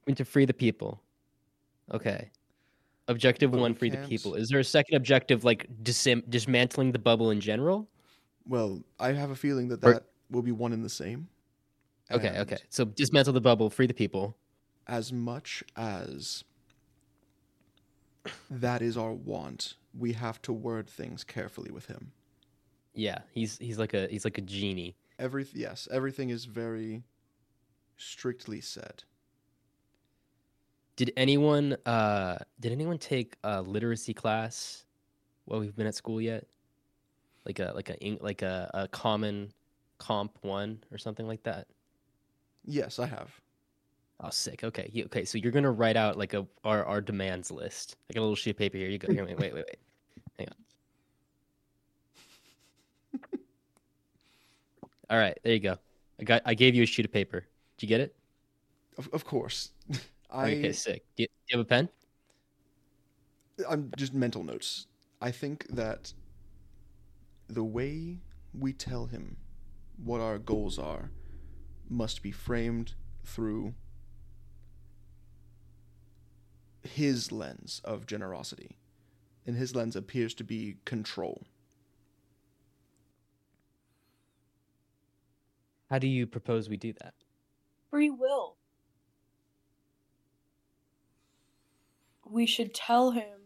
We 0.06 0.12
want 0.12 0.18
to 0.18 0.26
free 0.26 0.44
the 0.46 0.54
people. 0.54 1.02
Okay. 1.94 2.30
Objective 3.08 3.52
But 3.52 3.60
one: 3.60 3.72
we 3.74 3.78
free 3.78 3.90
the 3.90 3.98
people. 4.08 4.34
Is 4.34 4.50
there 4.50 4.60
a 4.60 4.64
second 4.64 4.96
objective, 4.96 5.44
like 5.44 5.68
disam- 5.84 6.28
dismantling 6.30 6.92
the 6.92 7.00
bubble 7.00 7.30
in 7.32 7.40
general? 7.40 7.88
Well, 8.48 8.84
I 9.00 9.12
have 9.12 9.30
a 9.32 9.36
feeling 9.36 9.68
that 9.70 9.84
Or- 9.84 9.94
that 9.94 10.04
will 10.32 10.42
be 10.42 10.52
one 10.52 10.74
in 10.74 10.82
the 10.82 10.90
same. 10.90 11.28
Okay. 12.12 12.28
And 12.30 12.38
Okay. 12.38 12.58
So 12.70 12.86
dismantle 12.86 13.34
the 13.34 13.42
bubble, 13.42 13.70
free 13.70 13.88
the 13.88 13.94
people. 13.94 14.36
As 14.88 15.12
much 15.12 15.64
as 15.76 16.44
that 18.50 18.82
is 18.82 18.98
our 18.98 19.14
want, 19.14 19.76
we 19.98 20.14
have 20.14 20.42
to 20.44 20.54
word 20.54 20.88
things 20.90 21.24
carefully 21.24 21.72
with 21.72 21.86
him. 21.88 22.12
Yeah. 22.94 23.20
He's 23.32 23.58
he's 23.58 23.78
like 23.78 23.94
a 23.94 24.08
he's 24.08 24.26
like 24.26 24.38
a 24.38 24.42
genie. 24.42 24.96
Every 25.20 25.46
yes, 25.54 25.88
everything 25.92 26.30
is 26.30 26.46
very 26.46 27.04
strictly 27.98 28.62
said. 28.62 29.04
Did 30.96 31.12
anyone 31.18 31.76
uh 31.86 32.38
did 32.60 32.72
anyone 32.72 32.98
take 32.98 33.36
a 33.44 33.62
literacy 33.62 34.14
class 34.14 34.86
while 35.46 35.60
we've 35.60 35.76
been 35.76 35.88
at 35.88 35.96
school 35.96 36.22
yet? 36.22 36.46
Like 37.46 37.60
a 37.60 37.72
like 37.76 37.90
a 37.90 38.18
like 38.22 38.42
a, 38.42 38.72
a 38.74 38.88
common 38.88 39.52
comp 39.98 40.38
one 40.42 40.80
or 40.92 40.98
something 40.98 41.28
like 41.28 41.44
that? 41.44 41.68
Yes, 42.66 42.98
I 43.00 43.06
have. 43.08 43.30
Oh, 44.22 44.30
sick. 44.30 44.64
Okay. 44.64 44.90
you- 44.94 45.04
Okay. 45.06 45.26
So 45.26 45.38
you're 45.38 45.52
gonna 45.52 45.72
write 45.72 45.98
out 45.98 46.18
like 46.18 46.34
a 46.34 46.48
our, 46.64 46.86
our 46.86 47.02
demands 47.02 47.52
list. 47.52 47.98
I 48.10 48.14
got 48.14 48.22
a 48.22 48.24
little 48.24 48.36
sheet 48.36 48.52
of 48.52 48.58
paper 48.58 48.78
here. 48.78 48.88
You 48.90 48.98
go. 48.98 49.12
Here. 49.12 49.26
Wait. 49.26 49.38
Wait. 49.38 49.54
Wait. 49.54 49.66
Wait. 49.68 49.80
Hang 50.40 50.48
on. 53.34 53.40
All 55.10 55.18
right. 55.18 55.38
There 55.44 55.54
you 55.54 55.60
go. 55.60 55.78
I 56.20 56.24
got. 56.24 56.42
I 56.46 56.54
gave 56.54 56.74
you 56.74 56.84
a 56.84 56.86
sheet 56.86 57.06
of 57.06 57.12
paper. 57.12 57.42
Did 57.78 57.84
you 57.84 57.88
get 57.90 58.00
it? 58.02 58.16
Of, 58.98 59.10
of 59.14 59.26
course. 59.26 59.72
I 60.36 60.52
Okay. 60.52 60.72
Sick. 60.74 61.04
Do 61.16 61.24
you, 61.24 61.28
do 61.28 61.34
you 61.50 61.58
have 61.58 61.66
a 61.66 61.70
pen? 61.70 61.90
I'm 63.70 63.92
just 63.96 64.14
mental 64.14 64.44
notes. 64.44 64.88
I 65.22 65.32
think 65.32 65.66
that 65.70 66.14
the 67.48 67.64
way 67.64 68.20
we 68.54 68.74
tell 68.74 69.06
him 69.06 69.38
what 70.04 70.20
our 70.20 70.38
goals 70.38 70.78
are 70.78 71.12
must 71.90 72.22
be 72.22 72.32
framed 72.32 72.96
through 73.24 73.74
his 76.84 77.32
lens 77.32 77.82
of 77.86 78.06
generosity. 78.06 78.78
And 79.48 79.56
his 79.56 79.74
lens 79.74 79.96
appears 79.96 80.34
to 80.36 80.44
be 80.44 80.78
control. 80.86 81.44
How 85.90 86.00
do 86.00 86.08
you 86.08 86.28
propose 86.28 86.68
we 86.68 86.78
do 86.78 86.94
that? 86.94 87.14
Free 87.90 88.10
will. 88.10 88.58
We 92.26 92.46
should 92.46 92.74
tell 92.74 93.12
him 93.12 93.40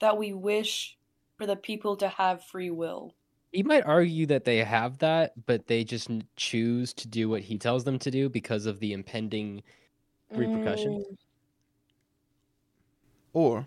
that 0.00 0.18
we 0.18 0.32
wish 0.32 0.98
for 1.36 1.46
the 1.46 1.56
people 1.56 1.96
to 1.96 2.08
have 2.08 2.44
free 2.44 2.70
will. 2.70 3.14
You 3.52 3.64
might 3.64 3.84
argue 3.84 4.26
that 4.26 4.44
they 4.44 4.58
have 4.64 4.98
that, 4.98 5.46
but 5.46 5.66
they 5.66 5.84
just 5.84 6.10
choose 6.36 6.92
to 6.94 7.08
do 7.08 7.28
what 7.28 7.42
he 7.42 7.58
tells 7.58 7.84
them 7.84 7.98
to 8.00 8.10
do 8.10 8.28
because 8.28 8.66
of 8.66 8.80
the 8.80 8.92
impending 8.92 9.62
repercussions. 10.30 11.04
Mm, 11.04 11.16
Or 13.34 13.66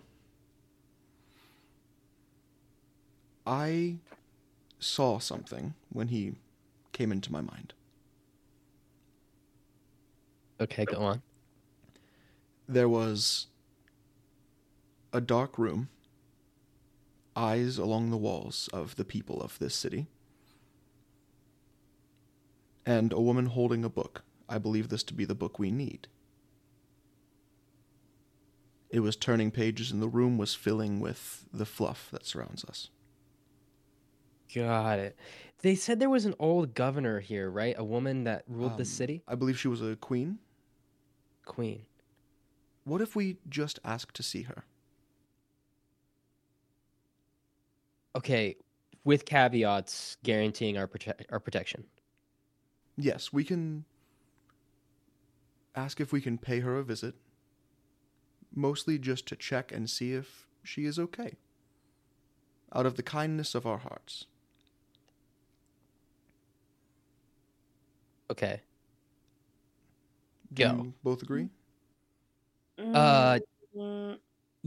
I 3.46 3.98
saw 4.80 5.18
something 5.18 5.74
when 5.90 6.08
he 6.08 6.34
came 6.92 7.12
into 7.12 7.32
my 7.32 7.40
mind. 7.40 7.74
Okay, 10.60 10.84
go 10.84 10.98
on. 10.98 11.22
There 12.68 12.88
was 12.88 13.48
a 15.16 15.20
dark 15.20 15.58
room, 15.58 15.88
eyes 17.34 17.78
along 17.78 18.10
the 18.10 18.16
walls 18.16 18.68
of 18.72 18.96
the 18.96 19.04
people 19.04 19.40
of 19.40 19.58
this 19.58 19.74
city, 19.74 20.06
and 22.84 23.12
a 23.12 23.20
woman 23.20 23.46
holding 23.46 23.84
a 23.84 23.88
book. 23.88 24.22
I 24.48 24.58
believe 24.58 24.90
this 24.90 25.02
to 25.04 25.14
be 25.14 25.24
the 25.24 25.34
book 25.34 25.58
we 25.58 25.70
need. 25.70 26.06
It 28.90 29.00
was 29.00 29.16
turning 29.16 29.50
pages, 29.50 29.90
and 29.90 30.00
the 30.00 30.08
room 30.08 30.38
was 30.38 30.54
filling 30.54 31.00
with 31.00 31.46
the 31.52 31.66
fluff 31.66 32.08
that 32.12 32.26
surrounds 32.26 32.64
us. 32.64 32.90
Got 34.54 35.00
it. 35.00 35.16
They 35.62 35.74
said 35.74 35.98
there 35.98 36.10
was 36.10 36.26
an 36.26 36.34
old 36.38 36.74
governor 36.74 37.20
here, 37.20 37.50
right? 37.50 37.74
A 37.76 37.82
woman 37.82 38.24
that 38.24 38.44
ruled 38.46 38.72
Um, 38.72 38.78
the 38.78 38.84
city? 38.84 39.22
I 39.26 39.34
believe 39.34 39.58
she 39.58 39.66
was 39.68 39.82
a 39.82 39.96
queen. 39.96 40.38
Queen. 41.44 41.86
What 42.84 43.00
if 43.00 43.16
we 43.16 43.38
just 43.48 43.80
ask 43.82 44.12
to 44.12 44.22
see 44.22 44.42
her? 44.42 44.64
Okay, 48.16 48.56
with 49.04 49.26
caveats 49.26 50.16
guaranteeing 50.24 50.78
our 50.78 50.88
prote- 50.88 51.26
our 51.30 51.38
protection. 51.38 51.84
Yes, 52.96 53.30
we 53.30 53.44
can 53.44 53.84
ask 55.74 56.00
if 56.00 56.12
we 56.12 56.22
can 56.22 56.38
pay 56.38 56.60
her 56.60 56.78
a 56.78 56.82
visit, 56.82 57.14
mostly 58.54 58.98
just 58.98 59.26
to 59.26 59.36
check 59.36 59.70
and 59.70 59.90
see 59.90 60.14
if 60.14 60.46
she 60.64 60.86
is 60.86 60.98
okay. 60.98 61.34
Out 62.74 62.86
of 62.86 62.96
the 62.96 63.02
kindness 63.02 63.54
of 63.54 63.66
our 63.66 63.78
hearts. 63.78 64.24
Okay. 68.30 68.62
Do 70.54 70.62
Go. 70.62 70.68
you 70.70 70.94
both 71.04 71.22
agree? 71.22 71.50
Uh, 72.78 73.38
mm, 73.76 74.18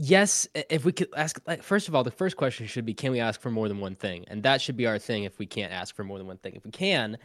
Yes, 0.02 0.48
if 0.54 0.86
we 0.86 0.92
could 0.92 1.08
ask 1.14 1.38
like 1.46 1.62
first 1.62 1.86
of 1.86 1.94
all, 1.94 2.02
the 2.02 2.10
first 2.10 2.38
question 2.38 2.66
should 2.66 2.86
be 2.86 2.94
can 2.94 3.12
we 3.12 3.20
ask 3.20 3.38
for 3.38 3.50
more 3.50 3.68
than 3.68 3.80
one 3.80 3.94
thing? 3.94 4.24
And 4.28 4.42
that 4.44 4.62
should 4.62 4.74
be 4.78 4.86
our 4.86 4.98
thing 4.98 5.24
if 5.24 5.38
we 5.38 5.44
can't 5.44 5.70
ask 5.74 5.94
for 5.94 6.04
more 6.04 6.16
than 6.16 6.26
one 6.26 6.38
thing. 6.38 6.54
If 6.56 6.64
we 6.64 6.70
can, 6.70 7.18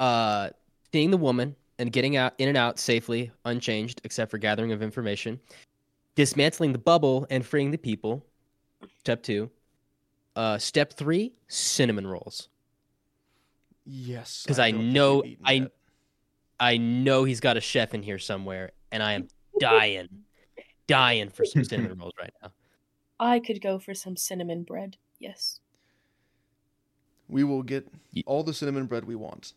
uh 0.00 0.50
seeing 0.92 1.12
the 1.12 1.16
woman 1.16 1.54
and 1.78 1.92
getting 1.92 2.16
out 2.16 2.34
in 2.38 2.48
and 2.48 2.56
out 2.56 2.80
safely, 2.80 3.30
unchanged, 3.44 4.00
except 4.02 4.28
for 4.32 4.38
gathering 4.38 4.72
of 4.72 4.82
information, 4.82 5.38
dismantling 6.16 6.72
the 6.72 6.80
bubble 6.80 7.28
and 7.30 7.46
freeing 7.46 7.70
the 7.70 7.78
people. 7.78 8.26
Step 8.98 9.22
two. 9.22 9.48
Uh 10.34 10.58
step 10.58 10.92
three, 10.94 11.32
cinnamon 11.46 12.08
rolls. 12.08 12.48
Yes, 13.86 14.42
because 14.42 14.58
I 14.58 14.72
don't 14.72 14.92
know- 14.92 15.22
I- 15.44 15.52
yet. 15.52 15.70
I 16.58 16.76
know 16.76 17.22
he's 17.22 17.38
got 17.40 17.56
a 17.56 17.60
chef 17.60 17.94
in 17.94 18.02
here 18.02 18.18
somewhere, 18.18 18.72
and 18.90 19.00
I 19.02 19.12
am 19.12 19.28
dying, 19.60 20.08
dying 20.90 21.30
for 21.30 21.44
some 21.44 21.64
cinnamon 21.64 21.96
rolls 22.00 22.12
right 22.18 22.32
now. 22.42 22.50
I 23.18 23.38
could 23.40 23.60
go 23.62 23.78
for 23.78 23.94
some 23.94 24.16
cinnamon 24.16 24.62
bread. 24.64 24.96
Yes. 25.18 25.60
We 27.28 27.44
will 27.44 27.62
get 27.62 27.86
all 28.26 28.42
the 28.42 28.52
cinnamon 28.54 28.86
bread 28.86 29.04
we 29.04 29.14
want. 29.14 29.52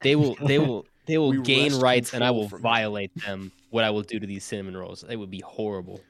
They 0.00 0.16
will 0.16 0.34
they 0.36 0.58
will 0.58 0.86
they 1.06 1.18
will 1.18 1.30
We 1.30 1.42
gain 1.42 1.74
rights 1.78 2.14
and 2.14 2.24
I 2.24 2.30
will 2.30 2.48
from 2.48 2.58
him. 2.58 2.62
violate 2.62 3.14
them. 3.26 3.52
What 3.70 3.84
I 3.84 3.90
will 3.90 4.02
do 4.02 4.18
to 4.18 4.26
these 4.26 4.44
cinnamon 4.44 4.76
rolls. 4.76 5.04
It 5.08 5.16
would 5.16 5.30
be 5.30 5.40
horrible. 5.40 6.00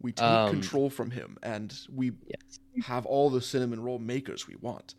We 0.00 0.12
take 0.12 0.24
Um, 0.24 0.50
control 0.50 0.90
from 0.90 1.10
him 1.10 1.36
and 1.42 1.76
we 1.94 2.12
Yes. 2.26 2.60
have 2.84 3.04
all 3.06 3.30
the 3.30 3.40
cinnamon 3.40 3.80
roll 3.80 3.98
makers 3.98 4.46
we 4.48 4.56
want. 4.56 4.94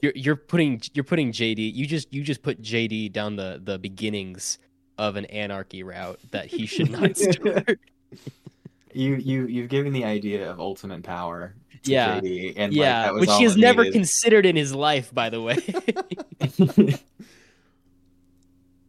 You're 0.00 0.12
you're 0.16 0.36
putting 0.36 0.80
you're 0.94 1.04
putting 1.04 1.32
JD 1.32 1.72
you 1.74 1.86
just 1.86 2.12
you 2.12 2.22
just 2.24 2.42
put 2.42 2.60
JD 2.60 3.12
down 3.12 3.36
the 3.36 3.60
the 3.62 3.78
beginnings 3.78 4.58
of 5.02 5.16
an 5.16 5.24
anarchy 5.26 5.82
route 5.82 6.20
that 6.30 6.46
he 6.46 6.64
should 6.64 6.88
not 6.98 7.16
start. 7.16 7.80
You 8.94 9.16
you 9.16 9.46
you've 9.46 9.68
given 9.68 9.92
the 9.92 10.04
idea 10.04 10.48
of 10.48 10.60
ultimate 10.60 11.02
power. 11.02 11.54
To 11.82 11.90
Yeah. 11.90 12.20
JD, 12.20 12.54
and 12.56 12.72
yeah, 12.72 12.98
like, 12.98 13.06
that 13.06 13.12
was 13.14 13.20
which 13.22 13.30
all 13.30 13.38
he 13.38 13.44
has 13.44 13.56
never 13.56 13.82
needed. 13.82 13.94
considered 13.94 14.46
in 14.46 14.54
his 14.54 14.72
life, 14.72 15.12
by 15.12 15.28
the 15.28 15.42
way. 15.42 15.58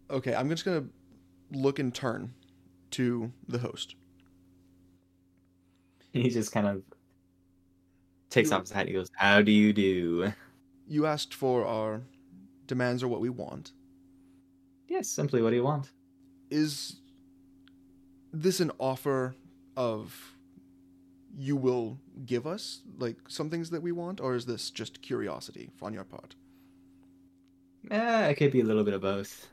Okay, 0.10 0.36
I'm 0.36 0.47
just 0.49 0.63
gonna 0.63 0.86
look 1.52 1.80
and 1.80 1.91
turn 1.91 2.34
to 2.91 3.32
the 3.47 3.58
host. 3.58 3.95
he 6.13 6.30
just 6.30 6.52
kind 6.52 6.67
of 6.67 6.84
takes 8.30 8.52
off 8.52 8.62
his 8.62 8.71
hat. 8.71 8.86
He 8.88 8.93
goes, 8.93 9.10
"How 9.15 9.41
do 9.41 9.52
you 9.52 9.73
do?" 9.73 10.32
You 10.88 11.08
asked 11.08 11.34
for 11.34 11.65
our 11.65 12.02
demands 12.67 13.02
are 13.02 13.08
what 13.08 13.21
we 13.21 13.30
want. 13.30 13.71
Yes, 14.88 15.10
simply 15.10 15.41
what 15.41 15.49
do 15.49 15.56
you 15.56 15.63
want? 15.63 15.89
Is 16.54 16.98
this 18.32 18.60
an 18.60 18.72
offer 18.78 19.34
of 19.76 20.36
you 21.36 21.56
will 21.56 21.98
give 22.28 22.46
us 22.46 22.82
like 23.00 23.18
some 23.28 23.50
things 23.50 23.72
that 23.72 23.82
we 23.82 23.92
want, 23.92 24.22
or 24.22 24.36
is 24.36 24.46
this 24.46 24.70
just 24.70 25.02
curiosity 25.02 25.72
on 25.82 25.96
your 25.96 26.04
part? 26.04 26.36
Eh, 27.89 28.28
it 28.28 28.36
could 28.36 28.52
be 28.52 28.62
a 28.62 28.63
little 28.63 28.84
bit 28.84 28.94
of 28.94 29.02
both. 29.02 29.48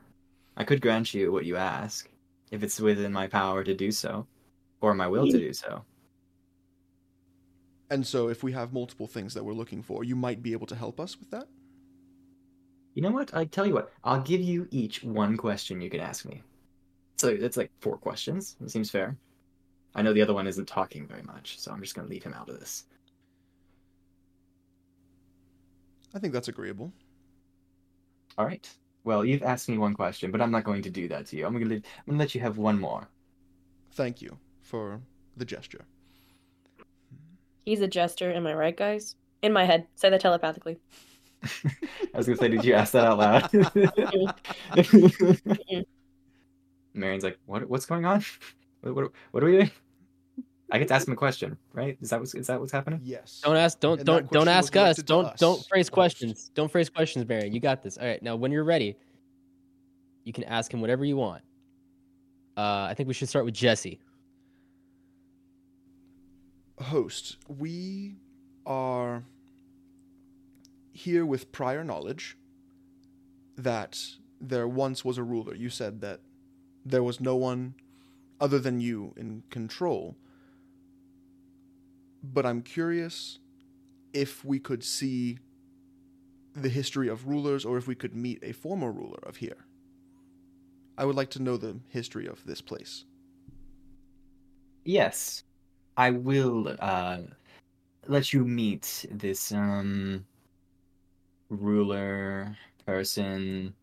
I 0.59 0.65
could 0.65 0.83
grant 0.83 1.15
you 1.15 1.33
what 1.33 1.47
you 1.47 1.57
ask, 1.57 2.07
if 2.51 2.63
it's 2.63 2.79
within 2.79 3.15
my 3.15 3.29
power 3.29 3.65
to 3.65 3.75
do 3.75 3.91
so, 3.91 4.27
or 4.83 4.93
my 4.93 5.09
will 5.09 5.25
to 5.25 5.39
do 5.39 5.55
so. 5.55 5.83
And 7.89 8.07
so, 8.07 8.29
if 8.29 8.43
we 8.43 8.53
have 8.53 8.75
multiple 8.75 9.07
things 9.07 9.33
that 9.33 9.45
we're 9.47 9.55
looking 9.55 9.83
for, 9.83 10.05
you 10.05 10.17
might 10.17 10.43
be 10.43 10.53
able 10.53 10.67
to 10.67 10.77
help 10.77 11.01
us 11.01 11.19
with 11.19 11.31
that. 11.31 11.49
You 12.93 13.01
know 13.01 13.11
what? 13.11 13.33
I 13.33 13.47
tell 13.47 13.67
you 13.67 13.73
what. 13.73 13.91
I'll 14.05 14.21
give 14.21 14.43
you 14.43 14.69
each 14.71 15.03
one 15.03 15.39
question 15.39 15.81
you 15.81 15.89
can 15.89 16.01
ask 16.01 16.27
me. 16.27 16.43
So 17.21 17.37
that's 17.37 17.59
like 17.59 17.71
four 17.83 17.99
questions. 17.99 18.57
It 18.65 18.71
seems 18.71 18.91
fair. 18.91 19.15
I 19.95 20.01
know 20.01 20.15
the 20.15 20.23
other 20.23 20.33
one 20.33 20.47
isn't 20.47 20.67
talking 20.67 21.07
very 21.07 21.21
much, 21.23 21.61
so 21.61 21.71
I'm 21.71 21.83
just 21.83 21.95
gonna 21.95 22.09
leave 22.09 22.23
him 22.23 22.33
out 22.33 22.49
of 22.49 22.59
this. 22.59 22.87
I 26.15 26.19
think 26.19 26.33
that's 26.33 26.49
agreeable. 26.49 26.95
All 28.39 28.47
right. 28.47 28.67
Well, 29.05 29.23
you've 29.23 29.43
asked 29.43 29.69
me 29.69 29.77
one 29.77 29.93
question, 29.93 30.31
but 30.31 30.41
I'm 30.41 30.51
not 30.51 30.65
going 30.65 30.81
to 30.81 30.89
do 30.89 31.09
that 31.09 31.27
to 31.27 31.37
you. 31.37 31.45
I'm 31.45 31.53
gonna 31.53 31.67
leave, 31.67 31.83
I'm 31.99 32.13
gonna 32.13 32.19
let 32.19 32.35
you 32.35 32.41
have 32.41 32.57
one 32.57 32.81
more. 32.81 33.07
Thank 33.93 34.23
you 34.23 34.39
for 34.63 34.99
the 35.37 35.45
gesture. 35.45 35.85
He's 37.67 37.83
a 37.83 37.89
jester, 37.89 38.33
am 38.33 38.47
I 38.47 38.55
right, 38.55 38.77
guys? 38.79 39.15
In 39.43 39.53
my 39.53 39.67
head. 39.67 39.87
Say 39.95 40.09
that 40.09 40.23
telepathically. 40.23 40.79
I 41.45 42.17
was 42.17 42.25
gonna 42.25 42.39
say, 42.39 42.49
did 42.49 42.65
you 42.65 42.73
ask 42.73 42.95
that 42.95 43.05
out 43.05 43.19
loud? 43.19 43.51
Marion's 46.95 47.25
like, 47.25 47.39
what? 47.47 47.69
What's 47.69 47.87
going 47.87 48.05
on? 48.05 48.25
What, 48.83 48.95
what, 48.95 49.13
what 49.33 49.43
are 49.43 49.47
we 49.47 49.53
doing? 49.53 49.71
I 50.73 50.79
get 50.79 50.89
to 50.89 50.95
ask 50.95 51.07
him 51.07 51.13
a 51.13 51.17
question, 51.17 51.59
right? 51.75 51.99
Is 52.01 52.09
that 52.09 52.19
what's 52.19 52.35
is 52.35 52.47
that 52.47 52.59
what's 52.59 52.73
happening? 52.73 52.99
Yes. 53.05 53.43
Don't 53.45 53.57
ask. 53.57 53.79
Don't 53.79 53.99
And 53.99 54.07
don't 54.07 54.31
don't 54.31 54.49
ask 54.49 54.75
us. 54.75 54.97
Don't 55.03 55.27
us 55.27 55.39
don't 55.39 55.63
phrase 55.67 55.91
questions. 55.91 56.51
Don't 56.55 56.73
phrase 56.73 56.89
questions, 56.89 57.29
Marion. 57.29 57.53
You 57.53 57.61
got 57.61 57.83
this. 57.83 57.99
All 57.99 58.07
right. 58.07 58.23
Now, 58.23 58.37
when 58.37 58.53
you're 58.53 58.65
ready, 58.65 58.97
you 60.25 60.33
can 60.33 60.45
ask 60.45 60.73
him 60.73 60.81
whatever 60.81 61.05
you 61.05 61.19
want. 61.19 61.43
Uh, 62.57 62.87
I 62.89 62.95
think 62.97 63.07
we 63.07 63.13
should 63.13 63.29
start 63.29 63.45
with 63.45 63.53
Jesse. 63.53 64.01
host, 66.81 67.37
we 67.49 68.17
are 68.67 69.25
here 70.93 71.25
with 71.25 71.53
prior 71.53 71.85
knowledge 71.85 72.37
that 73.57 73.99
there 74.41 74.67
once 74.67 75.05
was 75.05 75.19
a 75.19 75.23
ruler. 75.23 75.55
You 75.55 75.69
said 75.69 76.01
that 76.01 76.21
there 76.85 77.03
was 77.03 77.21
no 77.21 77.37
one 77.37 77.75
other 78.41 78.59
than 78.59 78.81
you 78.81 79.13
in 79.17 79.43
control. 79.51 80.17
But 82.23 82.47
I'm 82.47 82.63
curious 82.63 83.39
if 84.13 84.45
we 84.45 84.59
could 84.59 84.83
see 84.83 85.39
the 86.55 86.69
history 86.69 87.09
of 87.09 87.29
rulers 87.29 87.65
or 87.65 87.79
if 87.79 87.87
we 87.87 87.95
could 87.95 88.15
meet 88.15 88.41
a 88.43 88.53
former 88.53 88.91
ruler 88.91 89.21
of 89.23 89.37
here. 89.37 89.65
I 90.99 91.05
would 91.05 91.17
like 91.17 91.31
to 91.31 91.43
know 91.43 91.57
the 91.57 91.81
history 91.89 92.27
of 92.27 92.45
this 92.45 92.61
place. 92.61 93.05
Yes, 94.85 95.45
I 95.97 96.11
will 96.11 96.77
uh, 96.79 97.21
let 98.07 98.33
you 98.33 98.45
meet 98.45 99.07
this 99.11 99.53
um 99.53 100.27
ruler 101.49 102.57
person, 102.87 103.75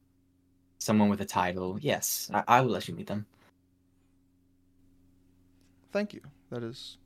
someone 0.80 1.10
with 1.10 1.22
a 1.22 1.26
title. 1.26 1.78
Yes, 1.82 2.30
I, 2.34 2.44
I 2.48 2.62
will 2.62 2.72
let 2.72 2.88
you 2.88 2.94
meet 2.96 3.08
them. 3.08 3.26
Thank 5.92 6.14
you. 6.14 6.22
That 6.52 6.64
is 6.64 6.98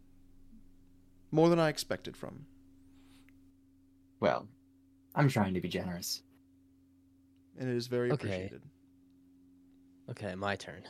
more 1.32 1.50
than 1.50 1.60
I 1.60 1.70
expected 1.70 2.18
from. 2.18 2.46
Well, 4.20 4.48
I'm 5.16 5.30
trying 5.30 5.54
to 5.54 5.62
be 5.62 5.70
generous. 5.70 6.24
And 7.60 7.70
it 7.70 7.76
is 7.76 7.88
very 7.88 8.12
Okay. 8.12 8.28
appreciated. 8.28 8.62
Okay, 10.10 10.36
my 10.36 10.56
turn. 10.56 10.84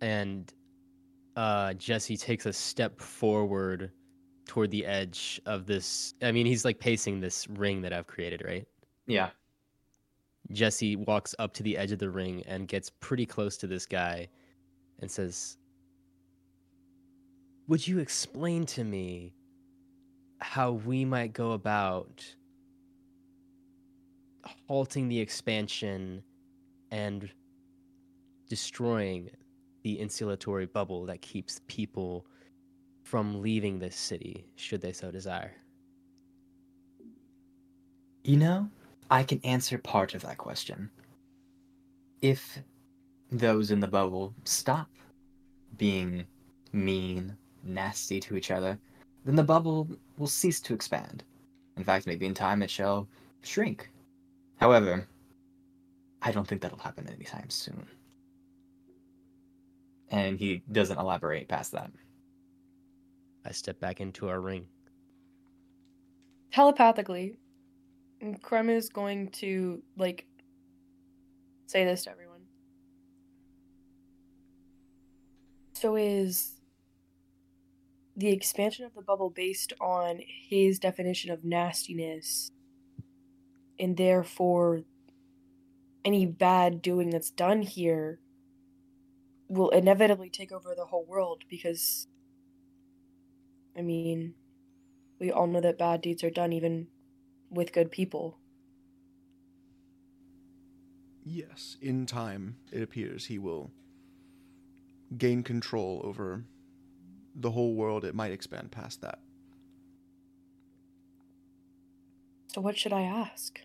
And 0.00 0.52
uh, 1.36 1.74
Jesse 1.74 2.16
takes 2.16 2.46
a 2.46 2.52
step 2.52 3.00
forward 3.00 3.90
toward 4.46 4.70
the 4.70 4.84
edge 4.84 5.40
of 5.46 5.66
this. 5.66 6.14
I 6.22 6.32
mean, 6.32 6.46
he's 6.46 6.64
like 6.64 6.78
pacing 6.78 7.20
this 7.20 7.48
ring 7.48 7.82
that 7.82 7.92
I've 7.92 8.06
created, 8.06 8.42
right? 8.44 8.66
Yeah. 9.06 9.30
Jesse 10.50 10.96
walks 10.96 11.34
up 11.38 11.54
to 11.54 11.62
the 11.62 11.76
edge 11.76 11.92
of 11.92 11.98
the 11.98 12.10
ring 12.10 12.42
and 12.46 12.68
gets 12.68 12.90
pretty 12.90 13.24
close 13.24 13.56
to 13.58 13.66
this 13.66 13.86
guy 13.86 14.28
and 15.00 15.10
says, 15.10 15.56
Would 17.68 17.86
you 17.86 17.98
explain 17.98 18.66
to 18.66 18.84
me 18.84 19.34
how 20.40 20.72
we 20.72 21.04
might 21.04 21.32
go 21.32 21.52
about 21.52 22.24
halting 24.66 25.08
the 25.08 25.20
expansion 25.20 26.22
and 26.90 27.30
destroying 28.48 29.30
the 29.82 29.98
insulatory 29.98 30.70
bubble 30.70 31.06
that 31.06 31.22
keeps 31.22 31.60
people 31.66 32.26
from 33.02 33.40
leaving 33.40 33.78
this 33.78 33.96
city, 33.96 34.46
should 34.56 34.80
they 34.80 34.92
so 34.92 35.10
desire? 35.10 35.54
You 38.24 38.36
know, 38.36 38.70
I 39.10 39.22
can 39.24 39.40
answer 39.44 39.78
part 39.78 40.14
of 40.14 40.22
that 40.22 40.38
question. 40.38 40.90
If 42.20 42.58
those 43.30 43.70
in 43.70 43.80
the 43.80 43.88
bubble 43.88 44.34
stop 44.44 44.88
being 45.76 46.24
mean, 46.72 47.36
nasty 47.64 48.20
to 48.20 48.36
each 48.36 48.50
other, 48.50 48.78
then 49.24 49.36
the 49.36 49.42
bubble 49.42 49.88
will 50.18 50.26
cease 50.26 50.60
to 50.62 50.74
expand. 50.74 51.24
In 51.76 51.84
fact, 51.84 52.06
maybe 52.06 52.26
in 52.26 52.34
time 52.34 52.62
it 52.62 52.70
shall 52.70 53.08
shrink. 53.42 53.90
However, 54.56 55.06
I 56.22 56.32
don't 56.32 56.46
think 56.46 56.60
that'll 56.60 56.78
happen 56.78 57.08
anytime 57.08 57.50
soon. 57.50 57.86
And 60.10 60.38
he 60.38 60.62
doesn't 60.70 60.98
elaborate 60.98 61.48
past 61.48 61.72
that. 61.72 61.90
I 63.44 63.52
step 63.52 63.80
back 63.80 64.00
into 64.00 64.28
our 64.28 64.40
ring. 64.40 64.66
telepathically, 66.52 67.38
Krem 68.22 68.70
is 68.70 68.88
going 68.88 69.28
to 69.28 69.82
like 69.96 70.26
say 71.66 71.84
this 71.84 72.04
to 72.04 72.10
everyone. 72.10 72.42
So 75.72 75.96
is 75.96 76.60
the 78.16 78.28
expansion 78.28 78.84
of 78.84 78.94
the 78.94 79.02
bubble 79.02 79.30
based 79.30 79.72
on 79.80 80.20
his 80.48 80.78
definition 80.78 81.30
of 81.30 81.44
nastiness 81.44 82.52
and 83.80 83.96
therefore 83.96 84.82
any 86.04 86.26
bad 86.26 86.82
doing 86.82 87.10
that's 87.10 87.30
done 87.30 87.62
here 87.62 88.20
will 89.48 89.70
inevitably 89.70 90.30
take 90.30 90.52
over 90.52 90.74
the 90.76 90.84
whole 90.84 91.04
world 91.04 91.42
because 91.48 92.06
I 93.76 93.82
mean 93.82 94.34
we 95.18 95.32
all 95.32 95.46
know 95.46 95.60
that 95.60 95.78
bad 95.78 96.02
deeds 96.02 96.22
are 96.22 96.30
done 96.30 96.52
even 96.52 96.88
with 97.52 97.72
good 97.72 97.90
people. 97.90 98.38
Yes, 101.24 101.76
in 101.80 102.06
time, 102.06 102.56
it 102.72 102.82
appears 102.82 103.26
he 103.26 103.38
will 103.38 103.70
gain 105.16 105.42
control 105.42 106.00
over 106.04 106.44
the 107.34 107.50
whole 107.50 107.74
world. 107.74 108.04
It 108.04 108.14
might 108.14 108.32
expand 108.32 108.72
past 108.72 109.02
that. 109.02 109.20
So, 112.48 112.60
what 112.60 112.76
should 112.76 112.92
I 112.92 113.02
ask? 113.02 113.60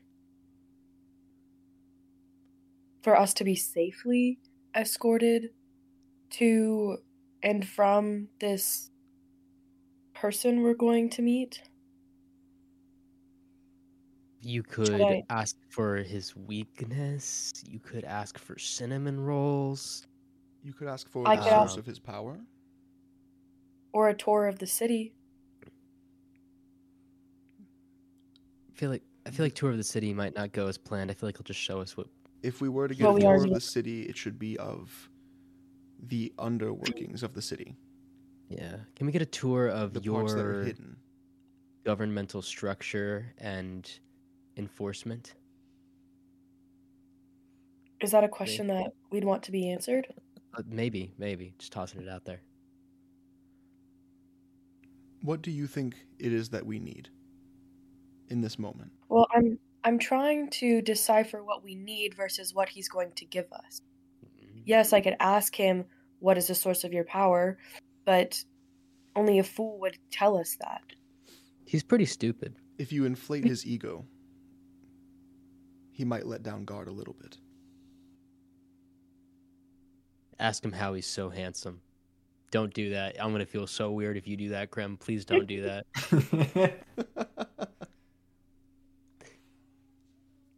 For 3.01 3.19
us 3.19 3.33
to 3.35 3.43
be 3.43 3.55
safely 3.55 4.39
escorted 4.75 5.49
to 6.31 6.97
and 7.41 7.67
from 7.67 8.27
this 8.39 8.91
person 10.13 10.61
we're 10.61 10.73
going 10.73 11.09
to 11.11 11.21
meet? 11.21 11.61
You 14.41 14.63
could 14.63 15.01
I- 15.01 15.23
ask 15.29 15.55
for 15.69 15.97
his 15.97 16.35
weakness. 16.35 17.51
You 17.69 17.79
could 17.79 18.03
ask 18.05 18.37
for 18.37 18.57
cinnamon 18.59 19.19
rolls. 19.19 20.07
You 20.63 20.73
could 20.73 20.87
ask 20.87 21.09
for 21.09 21.27
I 21.27 21.35
the 21.35 21.41
source 21.43 21.53
ask- 21.71 21.77
of 21.77 21.85
his 21.85 21.99
power. 21.99 22.39
Or 23.93 24.09
a 24.09 24.13
tour 24.13 24.47
of 24.47 24.59
the 24.59 24.67
city? 24.67 25.13
I 27.59 28.73
feel 28.73 28.89
like 28.91 29.03
I 29.25 29.31
feel 29.31 29.45
like 29.45 29.55
tour 29.55 29.71
of 29.71 29.77
the 29.77 29.83
city 29.83 30.13
might 30.13 30.35
not 30.35 30.51
go 30.53 30.67
as 30.67 30.77
planned. 30.77 31.11
I 31.11 31.13
feel 31.13 31.27
like 31.27 31.37
he'll 31.37 31.43
just 31.43 31.59
show 31.59 31.81
us 31.81 31.97
what. 31.97 32.07
If 32.43 32.61
we 32.61 32.69
were 32.69 32.87
to 32.87 32.93
get 32.93 33.03
Well, 33.05 33.17
a 33.17 33.19
tour 33.19 33.43
of 33.43 33.49
the 33.49 33.59
city, 33.59 34.03
it 34.03 34.15
should 34.15 34.37
be 34.39 34.57
of 34.59 35.09
the 36.07 36.31
underworkings 36.37 37.23
of 37.23 37.33
the 37.33 37.41
city, 37.41 37.75
Yeah, 38.49 38.77
can 38.95 39.07
we 39.07 39.11
get 39.11 39.23
a 39.23 39.25
tour 39.25 39.67
of 39.67 39.93
the 39.93 39.99
parts 40.01 40.33
that 40.35 40.45
are 40.45 40.53
your 40.53 40.63
hidden. 40.63 40.95
governmental 41.83 42.43
structure 42.43 43.33
and 43.39 43.89
enforcement? 44.57 45.35
Is 48.01 48.11
that 48.11 48.23
a 48.23 48.29
question 48.29 48.67
that 48.67 48.91
we'd 49.11 49.23
want 49.23 49.43
to 49.43 49.51
be 49.51 49.69
answered? 49.71 50.07
Uh, 50.55 50.61
maybe, 50.67 51.11
maybe. 51.17 51.53
Just 51.57 51.71
tossing 51.71 52.01
it 52.01 52.09
out 52.09 52.25
there. 52.25 52.41
What 55.21 55.41
do 55.41 55.51
you 55.51 55.67
think 55.67 55.95
it 56.19 56.31
is 56.31 56.49
that 56.49 56.65
we 56.65 56.79
need 56.79 57.09
in 58.29 58.41
this 58.41 58.59
moment? 58.59 58.91
Well, 59.09 59.27
I'm 59.33 59.57
I'm 59.83 59.97
trying 59.97 60.49
to 60.51 60.81
decipher 60.81 61.43
what 61.43 61.63
we 61.63 61.73
need 61.75 62.13
versus 62.13 62.53
what 62.53 62.69
he's 62.69 62.89
going 62.89 63.13
to 63.13 63.25
give 63.25 63.51
us. 63.51 63.81
Yes, 64.65 64.93
I 64.93 65.01
could 65.01 65.15
ask 65.19 65.55
him 65.55 65.85
what 66.19 66.37
is 66.37 66.47
the 66.47 66.55
source 66.55 66.83
of 66.83 66.93
your 66.93 67.05
power, 67.05 67.57
but 68.05 68.43
only 69.15 69.39
a 69.39 69.43
fool 69.43 69.79
would 69.79 69.97
tell 70.11 70.37
us 70.37 70.57
that. 70.61 70.81
He's 71.65 71.83
pretty 71.83 72.05
stupid. 72.05 72.55
If 72.77 72.91
you 72.91 73.05
inflate 73.05 73.45
his 73.45 73.65
ego, 73.65 74.05
he 75.97 76.05
might 76.05 76.27
let 76.27 76.43
down 76.43 76.63
guard 76.63 76.87
a 76.87 76.91
little 76.91 77.15
bit. 77.19 77.39
Ask 80.39 80.63
him 80.63 80.71
how 80.71 80.93
he's 80.93 81.07
so 81.07 81.27
handsome. 81.27 81.81
Don't 82.51 82.71
do 82.71 82.91
that. 82.91 83.15
I'm 83.19 83.31
gonna 83.31 83.47
feel 83.47 83.65
so 83.65 83.89
weird 83.89 84.15
if 84.15 84.27
you 84.27 84.37
do 84.37 84.49
that, 84.49 84.69
Krem. 84.69 84.99
Please 84.99 85.25
don't 85.25 85.47
do 85.47 85.63
that. 85.63 86.77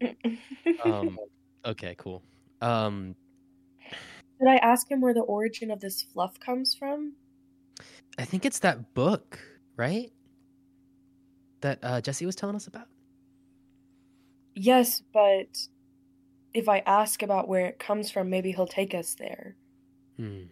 Um. 0.85 1.17
Okay. 1.65 1.93
Cool. 1.97 2.23
Um. 2.61 3.15
Did 4.39 4.47
I 4.47 4.55
ask 4.57 4.89
him 4.89 5.01
where 5.01 5.13
the 5.13 5.21
origin 5.21 5.71
of 5.71 5.81
this 5.81 6.01
fluff 6.01 6.39
comes 6.39 6.73
from? 6.73 7.15
I 8.17 8.23
think 8.23 8.45
it's 8.45 8.59
that 8.59 8.93
book, 8.93 9.39
right? 9.75 10.11
That 11.59 11.79
uh, 11.83 11.99
Jesse 11.99 12.25
was 12.25 12.35
telling 12.37 12.55
us 12.55 12.67
about. 12.67 12.87
Yes, 14.61 15.01
but 15.13 15.67
if 16.53 16.67
I 16.67 16.79
ask 16.79 17.23
about 17.23 17.47
where 17.47 17.65
it 17.65 17.79
comes 17.79 18.11
from, 18.11 18.29
maybe 18.29 18.51
he'll 18.51 18.67
take 18.67 18.93
us 18.93 19.13
there. 19.13 19.55
Hmm. 20.17 20.43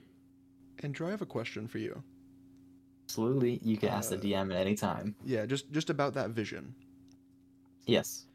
Andrew, 0.81 1.07
I 1.07 1.11
have 1.11 1.21
a 1.21 1.25
question 1.25 1.67
for 1.67 1.77
you. 1.79 2.03
Absolutely, 3.05 3.59
you 3.63 3.75
can 3.75 3.89
ask 3.89 4.09
the 4.09 4.15
Uh, 4.15 4.19
DM 4.21 4.51
at 4.53 4.61
any 4.61 4.75
time. 4.75 5.15
Yeah, 5.25 5.45
just 5.45 5.71
just 5.73 5.89
about 5.89 6.13
that 6.13 6.29
vision. 6.29 6.73
Yes. 7.85 8.25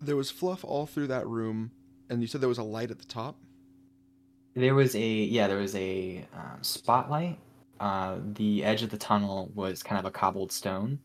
There 0.00 0.16
was 0.16 0.30
fluff 0.30 0.64
all 0.64 0.86
through 0.86 1.08
that 1.08 1.26
room, 1.26 1.70
and 2.08 2.22
you 2.22 2.26
said 2.28 2.40
there 2.40 2.48
was 2.48 2.58
a 2.58 2.62
light 2.62 2.90
at 2.90 2.98
the 2.98 3.04
top. 3.04 3.36
There 4.54 4.74
was 4.74 4.94
a 4.94 5.06
yeah, 5.06 5.48
there 5.48 5.58
was 5.58 5.74
a 5.74 6.24
um, 6.34 6.62
spotlight. 6.62 7.38
Uh, 7.78 8.16
the 8.34 8.64
edge 8.64 8.82
of 8.82 8.88
the 8.88 8.96
tunnel 8.96 9.50
was 9.54 9.82
kind 9.82 9.98
of 9.98 10.06
a 10.06 10.10
cobbled 10.10 10.50
stone, 10.50 10.98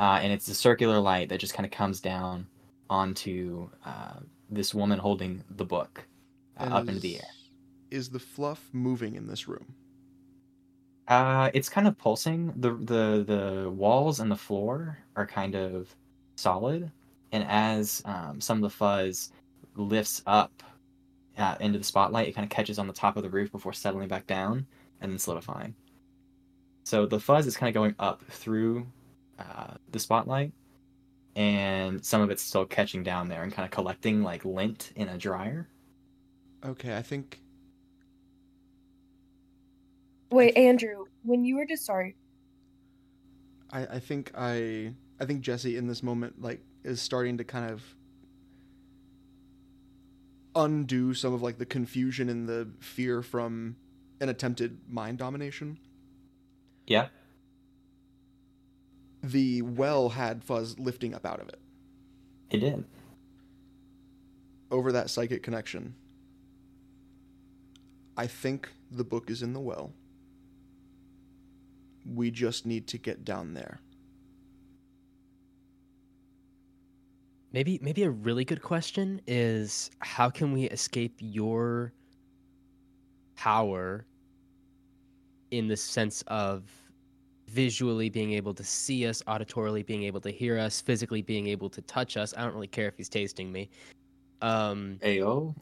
uh, 0.00 0.18
and 0.22 0.32
it's 0.32 0.48
a 0.48 0.54
circular 0.54 0.98
light 0.98 1.28
that 1.28 1.38
just 1.38 1.52
kind 1.52 1.66
of 1.66 1.70
comes 1.70 2.00
down 2.00 2.46
onto 2.88 3.68
uh, 3.84 4.14
this 4.48 4.74
woman 4.74 4.98
holding 4.98 5.44
the 5.50 5.64
book 5.64 6.06
uh, 6.58 6.64
up 6.64 6.88
into 6.88 7.00
the 7.00 7.16
air. 7.16 7.28
Is 7.90 8.08
the 8.08 8.18
fluff 8.18 8.66
moving 8.72 9.14
in 9.14 9.26
this 9.26 9.46
room? 9.46 9.74
Uh, 11.06 11.50
it's 11.52 11.68
kind 11.68 11.86
of 11.86 11.98
pulsing. 11.98 12.52
the 12.56 12.72
the 12.72 13.24
The 13.26 13.70
walls 13.70 14.20
and 14.20 14.30
the 14.30 14.36
floor 14.36 14.98
are 15.16 15.26
kind 15.26 15.54
of 15.54 15.94
solid, 16.36 16.90
and 17.32 17.44
as 17.46 18.00
um, 18.06 18.40
some 18.40 18.56
of 18.56 18.62
the 18.62 18.70
fuzz 18.70 19.32
lifts 19.76 20.22
up 20.26 20.62
uh, 21.36 21.56
into 21.60 21.78
the 21.78 21.84
spotlight, 21.84 22.26
it 22.26 22.34
kind 22.34 22.44
of 22.44 22.50
catches 22.50 22.78
on 22.78 22.86
the 22.86 22.92
top 22.92 23.18
of 23.18 23.22
the 23.22 23.30
roof 23.30 23.52
before 23.52 23.74
settling 23.74 24.08
back 24.08 24.26
down 24.26 24.66
and 25.02 25.12
then 25.12 25.18
solidifying. 25.18 25.74
So 26.84 27.04
the 27.04 27.20
fuzz 27.20 27.46
is 27.46 27.56
kind 27.56 27.68
of 27.68 27.74
going 27.74 27.94
up 27.98 28.24
through 28.30 28.86
uh, 29.40 29.74
the 29.90 29.98
spotlight, 29.98 30.52
and 31.36 32.04
some 32.04 32.20
of 32.20 32.30
it's 32.30 32.42
still 32.42 32.66
catching 32.66 33.02
down 33.02 33.28
there 33.28 33.42
and 33.42 33.52
kind 33.52 33.64
of 33.64 33.70
collecting 33.70 34.22
like 34.22 34.44
lint 34.44 34.92
in 34.96 35.08
a 35.08 35.18
dryer. 35.18 35.68
Okay, 36.64 36.96
I 36.96 37.02
think 37.02 37.40
Wait, 40.30 40.56
Andrew, 40.56 41.06
when 41.24 41.44
you 41.44 41.56
were 41.56 41.66
just 41.66 41.84
sorry, 41.84 42.14
I, 43.70 43.86
I 43.86 43.98
think 43.98 44.30
I 44.36 44.94
I 45.18 45.24
think 45.24 45.40
Jesse 45.40 45.76
in 45.76 45.88
this 45.88 46.02
moment 46.02 46.40
like 46.40 46.60
is 46.84 47.02
starting 47.02 47.38
to 47.38 47.44
kind 47.44 47.70
of 47.70 47.82
undo 50.54 51.14
some 51.14 51.32
of 51.32 51.42
like 51.42 51.58
the 51.58 51.66
confusion 51.66 52.28
and 52.28 52.48
the 52.48 52.68
fear 52.80 53.22
from 53.22 53.76
an 54.20 54.28
attempted 54.28 54.78
mind 54.88 55.18
domination. 55.18 55.78
Yeah. 56.86 57.08
The 59.22 59.62
well 59.62 60.08
had 60.10 60.42
Fuzz 60.42 60.78
lifting 60.78 61.14
up 61.14 61.26
out 61.26 61.40
of 61.40 61.48
it 61.48 61.60
It 62.50 62.58
did. 62.58 62.84
over 64.70 64.92
that 64.92 65.10
psychic 65.10 65.42
connection. 65.42 65.94
I 68.16 68.26
think 68.26 68.68
the 68.90 69.04
book 69.04 69.30
is 69.30 69.42
in 69.42 69.52
the 69.52 69.60
well. 69.60 69.92
We 72.04 72.30
just 72.30 72.66
need 72.66 72.86
to 72.88 72.98
get 72.98 73.24
down 73.24 73.54
there. 73.54 73.80
Maybe 77.52 77.78
maybe 77.82 78.04
a 78.04 78.10
really 78.10 78.44
good 78.44 78.62
question 78.62 79.20
is 79.26 79.90
how 79.98 80.30
can 80.30 80.52
we 80.52 80.64
escape 80.64 81.16
your 81.18 81.92
power 83.36 84.06
in 85.50 85.66
the 85.66 85.76
sense 85.76 86.22
of 86.28 86.62
visually 87.50 88.08
being 88.08 88.32
able 88.32 88.54
to 88.54 88.62
see 88.64 89.06
us, 89.06 89.22
auditorily 89.26 89.84
being 89.84 90.04
able 90.04 90.20
to 90.20 90.30
hear 90.30 90.58
us, 90.58 90.80
physically 90.80 91.20
being 91.22 91.48
able 91.48 91.68
to 91.70 91.82
touch 91.82 92.16
us. 92.16 92.32
I 92.36 92.42
don't 92.44 92.54
really 92.54 92.68
care 92.68 92.86
if 92.88 92.96
he's 92.96 93.08
tasting 93.08 93.50
me. 93.50 93.68
Um 94.40 94.98
Ayo. 95.02 95.54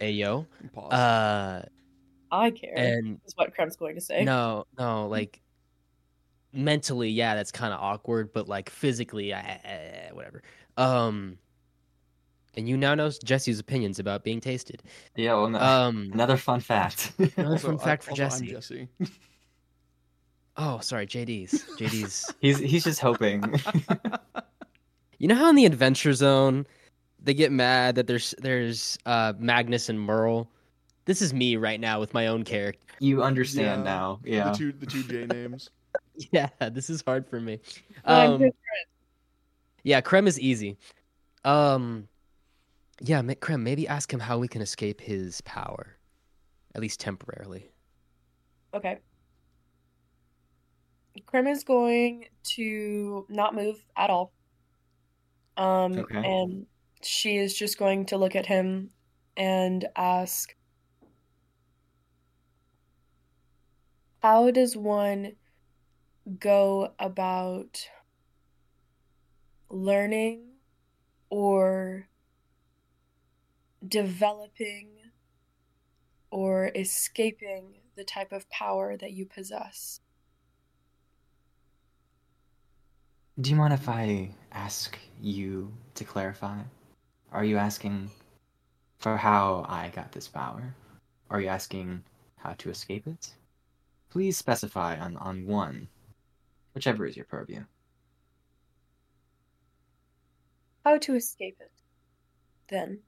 ayo. 0.00 0.46
Pause. 0.74 0.92
Uh 0.92 1.62
I 2.32 2.50
care. 2.50 2.72
and 2.76 3.18
is 3.26 3.32
what 3.36 3.52
Krem's 3.54 3.74
going 3.76 3.96
to 3.96 4.00
say. 4.00 4.22
no, 4.22 4.64
no, 4.78 5.08
like 5.08 5.40
mentally, 6.52 7.08
yeah, 7.10 7.34
that's 7.34 7.50
kind 7.50 7.72
of 7.74 7.80
awkward, 7.80 8.32
but 8.32 8.48
like 8.48 8.70
physically, 8.70 9.32
I, 9.34 9.40
I- 9.40 10.10
whatever. 10.12 10.42
Um, 10.76 11.38
and 12.56 12.68
you 12.68 12.76
now 12.76 12.94
know 12.94 13.10
Jesse's 13.24 13.58
opinions 13.58 13.98
about 13.98 14.22
being 14.24 14.40
tasted. 14.40 14.82
Yeah. 15.16 15.34
Well, 15.34 15.48
no, 15.50 15.58
Um, 15.60 16.10
another 16.12 16.36
fun 16.36 16.60
fact. 16.60 17.12
another 17.36 17.58
fun 17.58 17.78
I- 17.80 17.84
fact 17.84 18.04
for 18.04 18.10
also, 18.12 18.22
I'm 18.24 18.30
Jesse. 18.30 18.46
Jesse. 18.46 18.88
Oh, 20.62 20.78
sorry, 20.80 21.06
JD's. 21.06 21.64
JD's. 21.78 22.32
he's 22.40 22.58
he's 22.58 22.84
just 22.84 23.00
hoping. 23.00 23.42
you 25.18 25.26
know 25.26 25.34
how 25.34 25.48
in 25.48 25.56
the 25.56 25.64
Adventure 25.64 26.12
Zone, 26.12 26.66
they 27.22 27.32
get 27.32 27.50
mad 27.50 27.94
that 27.94 28.06
there's 28.06 28.34
there's 28.38 28.98
uh 29.06 29.32
Magnus 29.38 29.88
and 29.88 29.98
Merle. 29.98 30.50
This 31.06 31.22
is 31.22 31.32
me 31.32 31.56
right 31.56 31.80
now 31.80 31.98
with 31.98 32.12
my 32.12 32.26
own 32.26 32.44
character. 32.44 32.94
you 33.00 33.22
understand 33.22 33.84
Yeah, 33.86 33.90
now. 33.90 34.20
Yeah. 34.22 34.50
The 34.50 34.58
two 34.58 34.72
the 34.72 34.86
two 34.86 35.02
J 35.02 35.26
names. 35.26 35.70
Yeah, 36.32 36.50
this 36.70 36.90
is 36.90 37.02
hard 37.06 37.26
for 37.26 37.40
me. 37.40 37.60
I'm 38.04 38.32
Um, 38.42 38.50
Yeah, 39.82 40.02
Krem 40.02 40.26
is 40.26 40.38
easy. 40.38 40.76
Um, 41.46 42.08
yeah, 43.00 43.22
Ma- 43.22 43.32
Krem, 43.32 43.62
maybe 43.62 43.88
ask 43.88 44.12
him 44.12 44.20
how 44.20 44.38
we 44.38 44.46
can 44.46 44.60
escape 44.60 45.00
his 45.00 45.40
power, 45.40 45.96
at 46.74 46.82
least 46.82 47.00
temporarily. 47.00 47.70
Okay. 48.74 48.98
Krem 51.18 51.50
is 51.50 51.64
going 51.64 52.26
to 52.44 53.26
not 53.28 53.54
move 53.54 53.84
at 53.96 54.10
all. 54.10 54.32
Um, 55.56 55.92
Okay. 55.98 56.16
and 56.16 56.66
she 57.02 57.36
is 57.36 57.54
just 57.56 57.78
going 57.78 58.06
to 58.06 58.16
look 58.16 58.34
at 58.36 58.46
him 58.46 58.90
and 59.36 59.86
ask, 59.96 60.54
How 64.22 64.50
does 64.50 64.76
one 64.76 65.36
go 66.38 66.94
about 66.98 67.88
learning 69.70 70.56
or 71.30 72.08
developing 73.86 74.98
or 76.30 76.70
escaping 76.74 77.80
the 77.96 78.04
type 78.04 78.32
of 78.32 78.48
power 78.50 78.96
that 78.96 79.12
you 79.12 79.26
possess? 79.26 80.00
Do 83.40 83.48
you 83.48 83.56
mind 83.56 83.72
if 83.72 83.88
I 83.88 84.28
ask 84.52 84.98
you 85.22 85.72
to 85.94 86.04
clarify? 86.04 86.58
Are 87.32 87.44
you 87.44 87.56
asking 87.56 88.10
for 88.98 89.16
how 89.16 89.64
I 89.66 89.88
got 89.94 90.12
this 90.12 90.28
power? 90.28 90.74
Are 91.30 91.40
you 91.40 91.48
asking 91.48 92.02
how 92.36 92.52
to 92.58 92.68
escape 92.68 93.06
it? 93.06 93.32
Please 94.10 94.36
specify 94.36 94.98
on, 94.98 95.16
on 95.16 95.46
one, 95.46 95.88
whichever 96.74 97.06
is 97.06 97.16
your 97.16 97.24
purview. 97.24 97.64
How 100.84 100.98
to 100.98 101.14
escape 101.14 101.56
it, 101.60 101.72
then. 102.68 102.98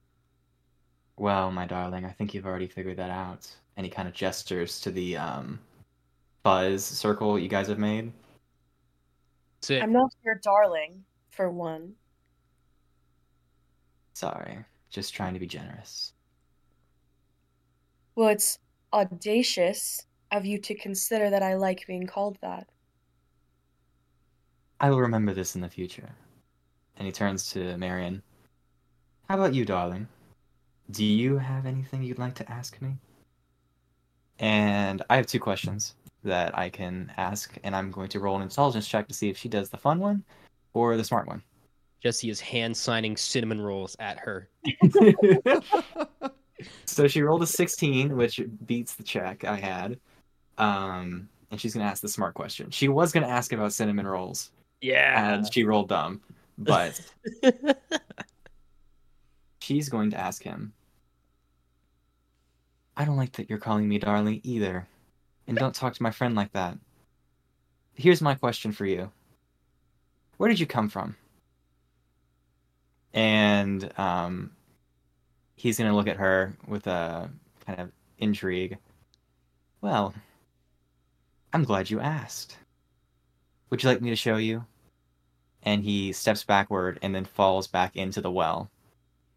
Well, 1.18 1.50
my 1.50 1.66
darling, 1.66 2.06
I 2.06 2.10
think 2.10 2.32
you've 2.32 2.46
already 2.46 2.68
figured 2.68 2.96
that 2.96 3.10
out. 3.10 3.50
Any 3.76 3.90
kind 3.90 4.08
of 4.08 4.14
gestures 4.14 4.80
to 4.80 4.90
the 4.90 5.16
um, 5.18 5.58
buzz 6.42 6.84
circle 6.84 7.38
you 7.38 7.48
guys 7.48 7.68
have 7.68 7.78
made. 7.78 8.12
So 9.62 9.78
I'm 9.78 9.92
not 9.92 10.12
your 10.24 10.34
darling, 10.34 11.04
for 11.30 11.50
one. 11.50 11.94
Sorry, 14.14 14.58
just 14.90 15.14
trying 15.14 15.34
to 15.34 15.40
be 15.40 15.46
generous. 15.46 16.12
Well, 18.14 18.28
it's 18.28 18.58
audacious 18.92 20.06
of 20.30 20.44
you 20.44 20.58
to 20.58 20.74
consider 20.74 21.30
that 21.30 21.42
I 21.42 21.54
like 21.54 21.86
being 21.86 22.06
called 22.06 22.38
that. 22.42 22.68
I 24.80 24.90
will 24.90 25.00
remember 25.00 25.32
this 25.32 25.54
in 25.54 25.60
the 25.60 25.68
future. 25.68 26.10
And 26.96 27.06
he 27.06 27.12
turns 27.12 27.50
to 27.52 27.76
Marion. 27.78 28.22
How 29.28 29.36
about 29.36 29.54
you, 29.54 29.64
darling? 29.64 30.08
Do 30.90 31.04
you 31.04 31.38
have 31.38 31.64
anything 31.66 32.02
you'd 32.02 32.18
like 32.18 32.34
to 32.34 32.50
ask 32.50 32.82
me? 32.82 32.96
And 34.38 35.02
I 35.08 35.16
have 35.16 35.26
two 35.26 35.40
questions 35.40 35.94
that 36.24 36.56
I 36.56 36.68
can 36.70 37.12
ask, 37.16 37.56
and 37.64 37.74
I'm 37.74 37.90
going 37.90 38.08
to 38.10 38.20
roll 38.20 38.36
an 38.36 38.42
intelligence 38.42 38.86
check 38.88 39.08
to 39.08 39.14
see 39.14 39.28
if 39.28 39.36
she 39.36 39.48
does 39.48 39.70
the 39.70 39.76
fun 39.76 39.98
one 39.98 40.24
or 40.74 40.96
the 40.96 41.04
smart 41.04 41.26
one. 41.26 41.42
Jesse 42.02 42.30
is 42.30 42.40
hand 42.40 42.76
signing 42.76 43.16
cinnamon 43.16 43.60
rolls 43.60 43.96
at 44.00 44.18
her. 44.18 44.48
so 46.84 47.06
she 47.08 47.22
rolled 47.22 47.42
a 47.42 47.46
16, 47.46 48.16
which 48.16 48.40
beats 48.66 48.94
the 48.94 49.02
check 49.02 49.44
I 49.44 49.56
had. 49.56 49.98
Um, 50.58 51.28
and 51.50 51.60
she's 51.60 51.74
going 51.74 51.84
to 51.84 51.90
ask 51.90 52.02
the 52.02 52.08
smart 52.08 52.34
question. 52.34 52.70
She 52.70 52.88
was 52.88 53.12
going 53.12 53.24
to 53.24 53.30
ask 53.32 53.52
about 53.52 53.72
cinnamon 53.72 54.06
rolls, 54.06 54.50
Yeah. 54.80 55.34
and 55.34 55.52
she 55.52 55.64
rolled 55.64 55.88
dumb, 55.88 56.20
but 56.58 57.00
she's 59.60 59.88
going 59.88 60.10
to 60.10 60.18
ask 60.20 60.42
him. 60.42 60.72
I 62.96 63.04
don't 63.04 63.16
like 63.16 63.32
that 63.32 63.48
you're 63.48 63.58
calling 63.58 63.88
me 63.88 63.98
darling 63.98 64.40
either. 64.44 64.86
And 65.52 65.58
don't 65.58 65.74
talk 65.74 65.92
to 65.92 66.02
my 66.02 66.10
friend 66.10 66.34
like 66.34 66.52
that. 66.52 66.78
Here's 67.92 68.22
my 68.22 68.34
question 68.34 68.72
for 68.72 68.86
you 68.86 69.10
Where 70.38 70.48
did 70.48 70.58
you 70.58 70.66
come 70.66 70.88
from? 70.88 71.14
And 73.12 73.92
um, 73.98 74.52
he's 75.54 75.76
gonna 75.76 75.94
look 75.94 76.08
at 76.08 76.16
her 76.16 76.54
with 76.66 76.86
a 76.86 77.28
kind 77.66 77.80
of 77.80 77.92
intrigue. 78.16 78.78
Well, 79.82 80.14
I'm 81.52 81.64
glad 81.64 81.90
you 81.90 82.00
asked. 82.00 82.56
Would 83.68 83.82
you 83.82 83.90
like 83.90 84.00
me 84.00 84.08
to 84.08 84.16
show 84.16 84.36
you? 84.36 84.64
And 85.64 85.82
he 85.84 86.12
steps 86.12 86.44
backward 86.44 86.98
and 87.02 87.14
then 87.14 87.26
falls 87.26 87.66
back 87.66 87.94
into 87.96 88.22
the 88.22 88.30
well. 88.30 88.70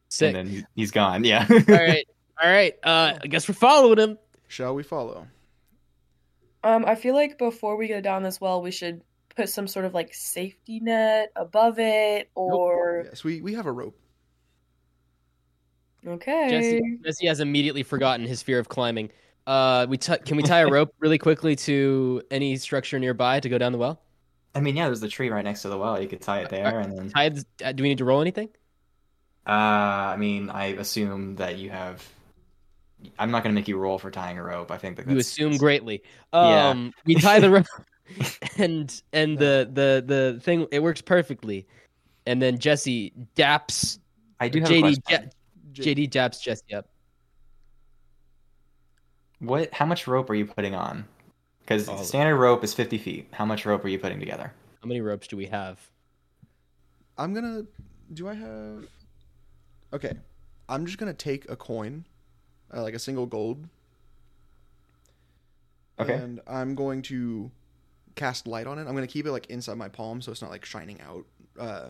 Sick. 0.07 0.33
And 0.33 0.35
then 0.35 0.47
he- 0.47 0.65
he's 0.75 0.91
gone. 0.91 1.25
Yeah. 1.25 1.45
All 1.49 1.57
right. 1.75 2.07
All 2.41 2.49
right. 2.49 2.73
Uh, 2.83 3.17
I 3.21 3.27
guess 3.27 3.49
we're 3.49 3.53
following 3.55 3.99
him. 3.99 4.17
Shall 4.47 4.75
we 4.75 4.83
follow? 4.83 5.27
Um, 6.65 6.83
I 6.85 6.95
feel 6.95 7.13
like 7.13 7.37
before 7.37 7.77
we 7.77 7.87
go 7.87 8.01
down 8.01 8.23
this 8.23 8.41
well, 8.41 8.59
we 8.61 8.71
should 8.71 9.01
put 9.35 9.49
some 9.49 9.67
sort 9.67 9.85
of 9.85 9.93
like 9.93 10.13
safety 10.15 10.79
net 10.79 11.31
above 11.35 11.77
it, 11.77 12.29
or 12.33 13.03
Yes, 13.05 13.23
we, 13.23 13.39
we 13.41 13.53
have 13.53 13.67
a 13.67 13.71
rope. 13.71 13.95
okay. 16.07 16.47
Jesse, 16.49 16.81
Jesse 17.05 17.27
has 17.27 17.39
immediately 17.39 17.83
forgotten 17.83 18.25
his 18.25 18.41
fear 18.41 18.57
of 18.57 18.67
climbing. 18.67 19.11
Uh, 19.45 19.85
we 19.87 19.97
t- 19.97 20.17
can 20.25 20.37
we 20.37 20.43
tie 20.43 20.61
a 20.61 20.67
rope 20.67 20.93
really 20.99 21.19
quickly 21.19 21.55
to 21.55 22.23
any 22.31 22.57
structure 22.57 22.97
nearby 22.97 23.39
to 23.39 23.47
go 23.47 23.59
down 23.59 23.71
the 23.71 23.77
well? 23.77 24.01
I 24.55 24.59
mean, 24.61 24.75
yeah, 24.75 24.85
there's 24.85 25.01
the 25.01 25.07
tree 25.07 25.29
right 25.29 25.43
next 25.43 25.61
to 25.63 25.69
the 25.69 25.77
well. 25.77 26.01
You 26.01 26.07
could 26.07 26.21
tie 26.21 26.39
it 26.39 26.49
there, 26.49 26.79
and 26.79 26.97
then. 26.97 27.09
Tie 27.09 27.29
the- 27.29 27.45
uh, 27.63 27.71
do 27.73 27.83
we 27.83 27.89
need 27.89 27.99
to 27.99 28.05
roll 28.05 28.21
anything? 28.21 28.49
Uh, 29.45 29.51
I 29.51 30.15
mean, 30.17 30.49
I 30.49 30.67
assume 30.67 31.35
that 31.35 31.57
you 31.59 31.69
have. 31.69 32.03
I'm 33.19 33.31
not 33.31 33.43
gonna 33.43 33.53
make 33.55 33.67
you 33.67 33.77
roll 33.77 33.97
for 33.99 34.09
tying 34.11 34.37
a 34.37 34.43
rope. 34.43 34.71
I 34.71 34.77
think 34.77 34.95
that 34.97 35.03
You 35.03 35.09
that's- 35.15 35.27
assume 35.27 35.57
greatly. 35.57 36.01
Yeah. 36.33 36.69
Um, 36.69 36.91
we 37.05 37.15
tie 37.15 37.39
the 37.39 37.49
rope, 37.51 37.65
and 38.57 39.01
and 39.13 39.37
the 39.37 39.69
the 39.71 40.03
the 40.05 40.39
thing 40.41 40.67
it 40.71 40.81
works 40.81 41.01
perfectly, 41.01 41.67
and 42.25 42.41
then 42.41 42.57
Jesse 42.57 43.13
daps 43.35 43.99
I 44.39 44.49
do 44.49 44.59
have 44.61 44.69
a 44.69 44.73
JD 44.73 44.81
question. 45.03 45.31
ja- 45.73 45.83
JD 45.83 46.09
daps 46.09 46.41
Jesse 46.41 46.73
up. 46.73 46.87
What? 49.39 49.73
How 49.73 49.85
much 49.85 50.07
rope 50.07 50.29
are 50.29 50.35
you 50.35 50.45
putting 50.45 50.75
on? 50.75 51.05
Because 51.61 51.87
All 51.89 51.95
of 51.95 52.01
it. 52.01 52.05
standard 52.05 52.37
rope 52.37 52.63
is 52.63 52.73
50 52.73 52.97
feet. 52.97 53.27
How 53.31 53.45
much 53.45 53.65
rope 53.65 53.83
are 53.83 53.87
you 53.89 53.99
putting 53.99 54.19
together? 54.19 54.53
How 54.81 54.87
many 54.87 55.01
ropes 55.01 55.27
do 55.27 55.35
we 55.35 55.45
have? 55.47 55.79
I'm 57.17 57.33
gonna. 57.33 57.63
Do 58.13 58.27
I 58.27 58.33
have? 58.35 58.85
Okay, 59.93 60.13
I'm 60.69 60.85
just 60.85 60.97
gonna 60.97 61.13
take 61.13 61.49
a 61.49 61.55
coin, 61.55 62.05
uh, 62.73 62.81
like 62.81 62.93
a 62.93 62.99
single 62.99 63.25
gold. 63.25 63.67
Okay. 65.99 66.13
And 66.13 66.41
I'm 66.47 66.75
going 66.75 67.01
to 67.03 67.51
cast 68.15 68.47
light 68.47 68.67
on 68.67 68.79
it. 68.79 68.87
I'm 68.87 68.93
gonna 68.95 69.07
keep 69.07 69.25
it 69.25 69.31
like 69.31 69.47
inside 69.47 69.77
my 69.77 69.89
palm, 69.89 70.21
so 70.21 70.31
it's 70.31 70.41
not 70.41 70.51
like 70.51 70.65
shining 70.65 70.99
out. 71.01 71.25
Uh, 71.59 71.89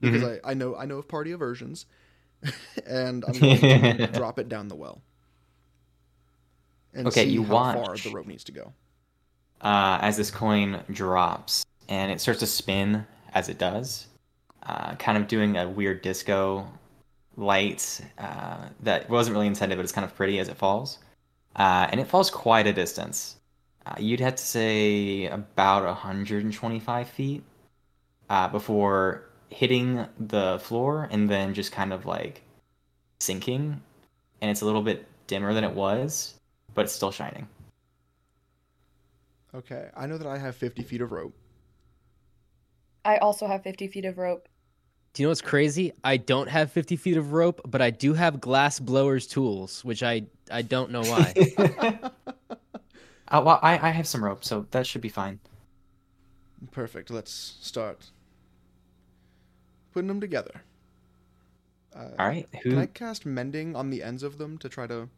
because 0.00 0.22
Mm-hmm. 0.22 0.46
I, 0.46 0.50
I 0.50 0.54
know 0.54 0.74
I 0.76 0.84
know 0.86 0.98
of 0.98 1.08
party 1.08 1.30
aversions, 1.32 1.86
and 2.86 3.24
I'm 3.24 3.38
going 3.38 3.60
to 3.60 4.06
drop 4.12 4.38
it 4.38 4.48
down 4.48 4.68
the 4.68 4.74
well. 4.74 5.00
And 6.94 7.06
Okay, 7.06 7.24
see 7.24 7.30
you 7.30 7.44
how 7.44 7.64
far 7.70 7.92
watch. 7.92 8.02
the 8.02 8.10
rope 8.10 8.26
needs 8.26 8.44
to 8.44 8.52
go. 8.52 8.72
uh, 9.60 9.98
as 10.02 10.16
this 10.16 10.30
coin 10.30 10.82
drops 10.90 11.64
and 11.88 12.10
it 12.10 12.20
starts 12.20 12.40
to 12.40 12.46
spin 12.46 13.06
as 13.32 13.48
it 13.48 13.58
does, 13.58 14.06
uh, 14.64 14.94
kind 14.96 15.16
of 15.18 15.28
doing 15.28 15.56
a 15.56 15.68
weird 15.68 16.02
disco 16.02 16.66
light 17.36 18.00
uh, 18.18 18.68
that 18.80 19.08
wasn't 19.08 19.34
really 19.34 19.46
intended, 19.46 19.76
but 19.76 19.82
it's 19.82 19.92
kind 19.92 20.04
of 20.04 20.14
pretty 20.14 20.38
as 20.38 20.48
it 20.48 20.56
falls. 20.56 20.98
Uh, 21.56 21.86
and 21.90 22.00
it 22.00 22.06
falls 22.06 22.30
quite 22.30 22.66
a 22.66 22.72
distance. 22.72 23.36
Uh, 23.86 23.94
you'd 23.98 24.20
have 24.20 24.36
to 24.36 24.42
say 24.42 25.26
about 25.26 25.84
125 25.84 27.08
feet 27.08 27.42
uh, 28.30 28.48
before 28.48 29.28
hitting 29.50 30.06
the 30.18 30.58
floor 30.62 31.08
and 31.10 31.28
then 31.28 31.52
just 31.52 31.72
kind 31.72 31.92
of 31.92 32.06
like 32.06 32.42
sinking. 33.20 33.80
And 34.40 34.50
it's 34.50 34.62
a 34.62 34.64
little 34.64 34.82
bit 34.82 35.06
dimmer 35.26 35.52
than 35.52 35.64
it 35.64 35.72
was, 35.72 36.34
but 36.74 36.84
it's 36.84 36.92
still 36.92 37.10
shining. 37.12 37.46
Okay, 39.54 39.90
I 39.94 40.06
know 40.06 40.16
that 40.16 40.26
I 40.26 40.38
have 40.38 40.56
50 40.56 40.82
feet 40.82 41.02
of 41.02 41.12
rope. 41.12 41.34
I 43.04 43.18
also 43.18 43.46
have 43.46 43.62
50 43.62 43.88
feet 43.88 44.04
of 44.04 44.16
rope. 44.16 44.48
Do 45.12 45.22
you 45.22 45.26
know 45.26 45.30
what's 45.30 45.42
crazy? 45.42 45.92
I 46.02 46.16
don't 46.16 46.48
have 46.48 46.72
50 46.72 46.96
feet 46.96 47.16
of 47.18 47.32
rope, 47.32 47.60
but 47.66 47.82
I 47.82 47.90
do 47.90 48.14
have 48.14 48.40
glass 48.40 48.80
blowers 48.80 49.26
tools, 49.26 49.84
which 49.84 50.02
I 50.02 50.22
I 50.50 50.62
don't 50.62 50.90
know 50.90 51.02
why. 51.02 51.34
Uh, 53.32 53.40
well, 53.42 53.58
I, 53.62 53.88
I 53.88 53.90
have 53.92 54.06
some 54.06 54.22
rope, 54.22 54.44
so 54.44 54.66
that 54.72 54.86
should 54.86 55.00
be 55.00 55.08
fine. 55.08 55.40
Perfect. 56.70 57.10
Let's 57.10 57.56
start 57.62 58.10
putting 59.92 60.08
them 60.08 60.20
together. 60.20 60.62
Uh, 61.96 62.10
All 62.18 62.28
right. 62.28 62.46
Can 62.60 62.76
I 62.76 62.84
cast 62.84 63.24
mending 63.24 63.74
on 63.74 63.88
the 63.88 64.02
ends 64.02 64.22
of 64.22 64.36
them 64.36 64.58
to 64.58 64.68
try 64.68 64.86
to? 64.86 65.08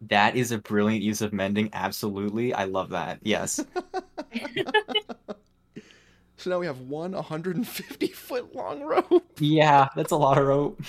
That 0.00 0.34
is 0.34 0.50
a 0.50 0.56
brilliant 0.56 1.02
use 1.02 1.20
of 1.20 1.34
mending. 1.34 1.68
Absolutely, 1.74 2.54
I 2.54 2.64
love 2.64 2.88
that. 2.90 3.18
Yes. 3.22 3.62
So 6.36 6.50
now 6.50 6.58
we 6.58 6.66
have 6.66 6.80
one 6.80 7.12
150 7.12 8.06
foot 8.08 8.54
long 8.54 8.82
rope. 8.82 9.24
yeah, 9.38 9.88
that's 9.96 10.12
a 10.12 10.16
lot 10.16 10.38
of 10.38 10.46
rope. 10.46 10.82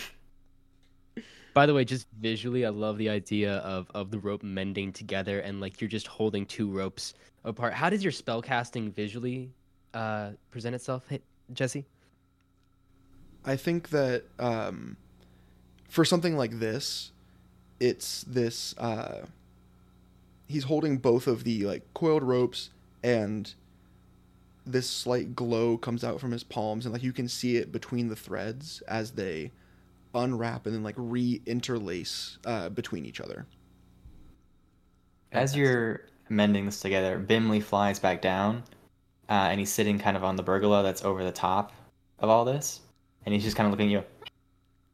By 1.54 1.66
the 1.66 1.74
way, 1.74 1.86
just 1.86 2.06
visually, 2.20 2.66
I 2.66 2.70
love 2.70 2.98
the 2.98 3.10
idea 3.10 3.58
of 3.58 3.90
of 3.96 4.12
the 4.12 4.20
rope 4.20 4.44
mending 4.44 4.92
together 4.92 5.40
and 5.40 5.60
like 5.60 5.82
you're 5.82 5.88
just 5.90 6.08
holding 6.08 6.46
two 6.46 6.70
ropes 6.70 7.14
apart. 7.46 7.74
How 7.74 7.90
does 7.90 8.04
your 8.04 8.12
spell 8.12 8.42
casting 8.42 8.92
visually 8.92 9.52
uh, 9.94 10.32
present 10.52 10.76
itself, 10.76 11.04
hey, 11.10 11.22
Jesse? 11.54 11.86
I 13.46 13.56
think 13.56 13.90
that 13.90 14.24
um, 14.38 14.98
for 15.90 16.04
something 16.04 16.38
like 16.38 16.60
this, 16.60 17.12
it's 17.80 18.24
this. 18.24 18.78
Uh, 18.78 19.26
he's 20.48 20.66
holding 20.66 20.98
both 20.98 21.28
of 21.28 21.44
the 21.44 21.66
like 21.66 21.84
coiled 21.94 22.24
ropes, 22.24 22.70
and 23.02 23.54
this 24.72 24.90
slight 24.90 25.36
glow 25.36 25.78
comes 25.78 26.04
out 26.04 26.20
from 26.20 26.32
his 26.32 26.44
palms, 26.44 26.86
and 26.86 26.94
like 26.94 27.04
you 27.04 27.14
can 27.14 27.28
see 27.28 27.58
it 27.58 27.72
between 27.72 28.08
the 28.08 28.16
threads 28.16 28.82
as 28.88 29.12
they 29.12 29.52
unwrap 30.14 30.66
and 30.66 30.74
then 30.76 30.84
like 30.84 30.96
re-interlace 30.98 32.38
uh, 32.46 32.70
between 32.70 33.06
each 33.06 33.22
other. 33.22 33.46
As 35.32 35.56
you're 35.56 36.02
mending 36.30 36.66
this 36.66 36.80
together, 36.80 37.20
Bimley 37.20 37.60
flies 37.62 38.00
back 38.00 38.22
down, 38.22 38.64
uh, 39.30 39.48
and 39.50 39.60
he's 39.60 39.72
sitting 39.72 40.00
kind 40.00 40.18
of 40.18 40.24
on 40.24 40.36
the 40.36 40.44
pergola 40.44 40.84
that's 40.84 41.04
over 41.04 41.24
the 41.24 41.32
top 41.32 41.74
of 42.20 42.30
all 42.30 42.46
this, 42.46 42.82
and 43.26 43.34
he's 43.34 43.44
just 43.44 43.56
kind 43.56 43.68
of 43.68 43.72
looking 43.72 43.88
at 43.88 43.92
you. 43.92 44.04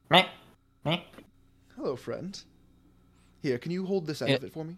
Meh, 0.10 0.26
meh. 0.86 1.00
Hello, 1.76 1.96
friend. 1.96 2.42
Here, 3.42 3.58
can 3.58 3.72
you 3.72 3.86
hold 3.86 4.08
this 4.08 4.22
end 4.22 4.32
Yeah. 4.32 4.38
of 4.38 4.44
it 4.44 4.54
for 4.54 4.64
me? 4.64 4.78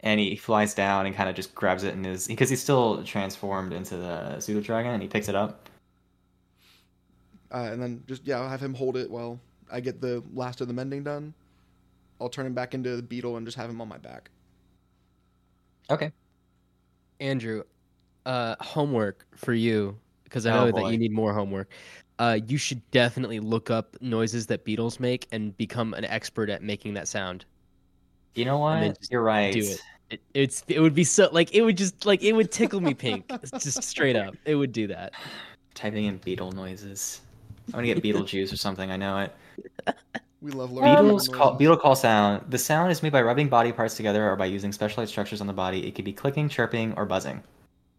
And 0.00 0.20
he 0.20 0.36
flies 0.36 0.74
down 0.74 1.06
and 1.06 1.14
kind 1.14 1.28
of 1.28 1.34
just 1.36 1.54
grabs 1.54 1.82
it 1.84 1.94
in 1.94 2.04
his 2.04 2.28
because 2.28 2.50
he's 2.50 2.62
still 2.62 3.02
transformed 3.04 3.72
into 3.72 3.96
the 3.96 4.40
pseudo 4.40 4.60
dragon, 4.60 4.92
and 4.92 5.02
he 5.02 5.08
picks 5.08 5.28
it 5.28 5.34
up. 5.34 5.68
Uh, 7.52 7.68
and 7.72 7.80
then 7.82 8.02
just 8.06 8.26
yeah, 8.26 8.40
I'll 8.40 8.48
have 8.48 8.62
him 8.62 8.74
hold 8.74 8.96
it 8.96 9.10
while 9.10 9.40
I 9.70 9.80
get 9.80 10.00
the 10.00 10.22
last 10.32 10.60
of 10.60 10.68
the 10.68 10.74
mending 10.74 11.04
done. 11.04 11.34
I'll 12.20 12.30
turn 12.30 12.46
him 12.46 12.54
back 12.54 12.74
into 12.74 12.96
the 12.96 13.02
beetle 13.02 13.36
and 13.36 13.46
just 13.46 13.56
have 13.58 13.70
him 13.70 13.80
on 13.80 13.88
my 13.88 13.98
back. 13.98 14.30
Okay. 15.90 16.12
Andrew, 17.20 17.62
uh, 18.26 18.56
homework 18.60 19.26
for 19.36 19.54
you 19.54 19.98
because 20.24 20.46
I 20.46 20.50
Oh, 20.50 20.66
know 20.66 20.72
that 20.72 20.86
you 20.86 20.98
need 20.98 21.12
more 21.12 21.34
homework. 21.34 21.72
Uh, 22.18 22.38
you 22.46 22.58
should 22.58 22.88
definitely 22.92 23.40
look 23.40 23.70
up 23.70 23.96
noises 24.02 24.46
that 24.48 24.64
beetles 24.64 25.00
make 25.00 25.28
and 25.32 25.56
become 25.56 25.94
an 25.94 26.04
expert 26.06 26.50
at 26.50 26.62
making 26.62 26.94
that 26.94 27.08
sound. 27.08 27.46
You 28.36 28.44
know 28.44 28.58
what? 28.58 28.98
just 28.98 29.10
You're 29.10 29.22
right. 29.22 29.52
Do 29.52 29.60
it. 29.60 29.82
it. 30.10 30.20
It's 30.34 30.64
it 30.68 30.80
would 30.80 30.94
be 30.94 31.04
so 31.04 31.28
like 31.32 31.54
it 31.54 31.62
would 31.62 31.76
just 31.76 32.06
like 32.06 32.22
it 32.22 32.32
would 32.32 32.52
tickle 32.52 32.80
me 32.80 32.94
pink. 32.94 33.30
Just 33.52 33.82
straight 33.82 34.14
up, 34.16 34.34
it 34.44 34.54
would 34.54 34.72
do 34.72 34.86
that. 34.88 35.12
Typing 35.74 36.04
in 36.04 36.18
beetle 36.18 36.52
noises. 36.52 37.22
I'm 37.68 37.84
gonna 37.84 37.86
get 37.92 38.02
Beetlejuice 38.02 38.52
or 38.52 38.56
something. 38.56 38.90
I 38.90 38.96
know 38.96 39.18
it. 39.18 39.34
We 40.42 40.52
love 40.52 40.70
learning. 40.70 40.96
Beetles 40.96 41.28
call 41.28 41.54
beetle 41.54 41.76
call 41.78 41.96
sound. 41.96 42.44
The 42.50 42.58
sound 42.58 42.92
is 42.92 43.02
made 43.02 43.10
by 43.10 43.22
rubbing 43.22 43.48
body 43.48 43.72
parts 43.72 43.96
together 43.96 44.30
or 44.30 44.36
by 44.36 44.46
using 44.46 44.70
specialized 44.70 45.10
structures 45.10 45.40
on 45.40 45.46
the 45.46 45.52
body. 45.52 45.86
It 45.86 45.94
could 45.94 46.04
be 46.04 46.12
clicking, 46.12 46.48
chirping, 46.48 46.92
or 46.96 47.06
buzzing. 47.06 47.42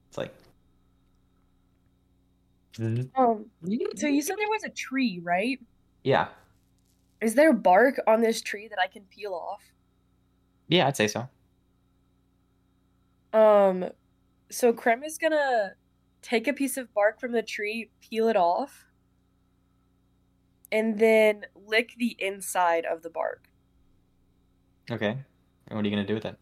It's 0.07 0.17
like 0.17 0.33
Um, 2.79 3.45
so 3.95 4.07
you 4.07 4.21
said 4.21 4.37
there 4.37 4.47
was 4.49 4.63
a 4.63 4.69
tree, 4.69 5.19
right? 5.23 5.59
yeah, 6.03 6.27
Is 7.21 7.33
there 7.33 7.51
bark 7.51 7.99
on 8.07 8.21
this 8.21 8.41
tree 8.41 8.67
that 8.67 8.79
I 8.79 8.87
can 8.87 9.03
peel 9.09 9.33
off? 9.33 9.63
Yeah, 10.67 10.87
I'd 10.87 10.97
say 10.97 11.07
so. 11.07 11.27
Um, 13.33 13.85
so 14.49 14.73
Krem 14.73 15.05
is 15.05 15.17
gonna 15.17 15.73
take 16.21 16.47
a 16.47 16.53
piece 16.53 16.77
of 16.77 16.93
bark 16.93 17.19
from 17.19 17.31
the 17.31 17.43
tree, 17.43 17.91
peel 18.01 18.27
it 18.27 18.35
off, 18.35 18.85
and 20.71 20.97
then 20.99 21.45
lick 21.55 21.91
the 21.97 22.15
inside 22.19 22.85
of 22.85 23.03
the 23.03 23.09
bark. 23.09 23.47
Okay. 24.89 25.17
And 25.67 25.75
what 25.75 25.85
are 25.85 25.89
you 25.89 25.95
gonna 25.95 26.07
do 26.07 26.15
with 26.15 26.25
it? 26.25 26.37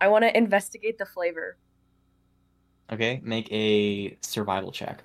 I 0.00 0.08
want 0.08 0.24
to 0.24 0.36
investigate 0.36 0.98
the 0.98 1.06
flavor. 1.06 1.56
Okay, 2.90 3.20
make 3.22 3.50
a 3.52 4.16
survival 4.20 4.72
check. 4.72 5.02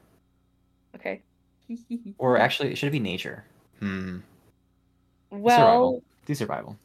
Okay. 0.96 1.22
Or 2.18 2.38
actually, 2.38 2.74
should 2.76 2.88
it 2.88 2.92
be 2.92 3.00
nature? 3.00 3.44
Hmm. 3.80 4.20
well, 5.30 5.58
survival. 5.58 6.04
Do 6.26 6.34
survival. 6.34 6.80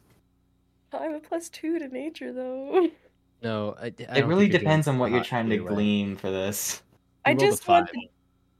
I'm 0.93 1.13
a 1.15 1.19
plus 1.19 1.49
two 1.49 1.79
to 1.79 1.87
nature 1.87 2.31
though. 2.33 2.89
No, 3.43 3.75
I, 3.77 3.85
I 3.85 3.87
It 3.87 3.97
don't 3.97 4.07
really 4.29 4.45
think 4.45 4.53
you're 4.53 4.59
doing 4.59 4.59
depends 4.61 4.87
on 4.87 4.99
what 4.99 5.11
you're 5.11 5.21
trying 5.21 5.49
to 5.49 5.55
either 5.55 5.63
way. 5.65 5.73
glean 5.73 6.15
for 6.15 6.31
this. 6.31 6.81
I 7.25 7.31
You 7.31 7.35
rolled 7.35 7.43
a 7.43 7.51
just 7.51 7.67
want. 7.67 7.89
five. 7.89 7.95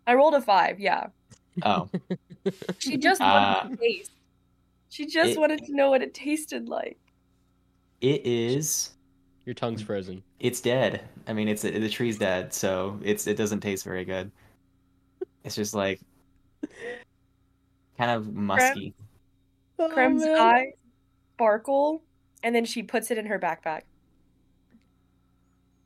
I 0.08 0.14
rolled 0.16 0.34
a 0.34 0.42
five. 0.42 0.78
Yeah, 0.78 1.08
Oh, 1.64 1.88
she 2.80 2.98
just 2.98 3.22
Uh, 3.22 3.62
wanted 3.64 3.78
to 3.78 3.82
taste. 3.82 4.12
She 4.90 5.06
just 5.06 5.32
it- 5.32 5.40
wanted 5.40 5.64
to 5.66 5.74
know 5.74 5.90
what 5.90 6.02
it 6.02 6.14
tasted 6.14 6.68
like. 6.68 6.98
it 8.02 8.26
is. 8.26 8.90
Your 9.46 9.54
tongue's 9.54 9.82
frozen. 9.82 10.22
It's 10.42 10.60
dead. 10.60 11.08
I 11.28 11.34
mean, 11.34 11.48
it's 11.48 11.62
the 11.62 11.88
tree's 11.90 12.18
dead, 12.18 12.54
so 12.54 13.00
it's 13.06 13.26
it 13.26 13.38
doesn't 13.38 13.62
taste 13.62 13.86
very 13.86 14.04
good. 14.04 14.32
It's 15.46 15.56
just 15.56 15.74
like 15.74 16.02
kind 17.98 18.12
of 18.12 18.34
musky. 18.34 18.94
Krem's 19.92 20.24
Oh, 20.26 20.36
eyes 20.44 20.74
sparkle, 21.36 22.04
and 22.44 22.54
then 22.54 22.66
she 22.66 22.84
puts 22.84 23.10
it 23.10 23.18
in 23.18 23.26
her 23.26 23.40
backpack. 23.40 23.82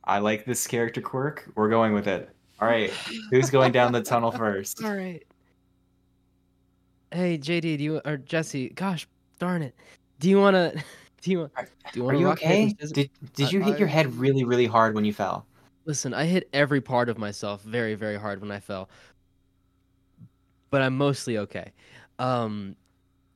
I 0.04 0.18
like 0.18 0.44
this 0.44 0.66
character 0.66 1.00
quirk. 1.00 1.50
We're 1.54 1.68
going 1.68 1.92
with 1.92 2.06
it. 2.08 2.30
All 2.60 2.66
right, 2.68 2.90
who's 3.30 3.50
going 3.50 3.72
down 3.72 3.92
the 3.92 4.02
tunnel 4.02 4.32
first? 4.32 4.82
All 4.84 4.94
right. 4.94 5.22
Hey 7.12 7.38
JD, 7.38 7.78
do 7.78 7.84
you 7.84 8.00
or 8.04 8.16
Jesse? 8.18 8.70
Gosh, 8.70 9.06
darn 9.38 9.62
it. 9.62 9.74
Do 10.18 10.28
you 10.28 10.38
wanna? 10.38 10.72
Do 11.20 11.32
you 11.32 11.38
want? 11.40 11.52
Are- 11.56 11.68
Do 11.92 11.98
you 11.98 12.04
want 12.04 12.16
to 12.16 12.20
you 12.20 12.28
okay? 12.28 12.68
scissors? 12.78 12.92
Did 12.92 13.10
did 13.34 13.50
you 13.52 13.60
I- 13.60 13.64
hit 13.64 13.78
your 13.80 13.88
head 13.88 14.14
really 14.14 14.44
really 14.44 14.66
hard 14.66 14.94
when 14.94 15.04
you 15.04 15.12
fell? 15.12 15.46
Listen, 15.84 16.12
I 16.14 16.26
hit 16.26 16.48
every 16.52 16.80
part 16.80 17.08
of 17.08 17.16
myself 17.18 17.62
very, 17.62 17.94
very 17.94 18.16
hard 18.16 18.40
when 18.40 18.50
I 18.52 18.60
fell. 18.60 18.88
But 20.70 20.82
I'm 20.82 20.96
mostly 20.98 21.38
okay. 21.38 21.72
Um, 22.18 22.76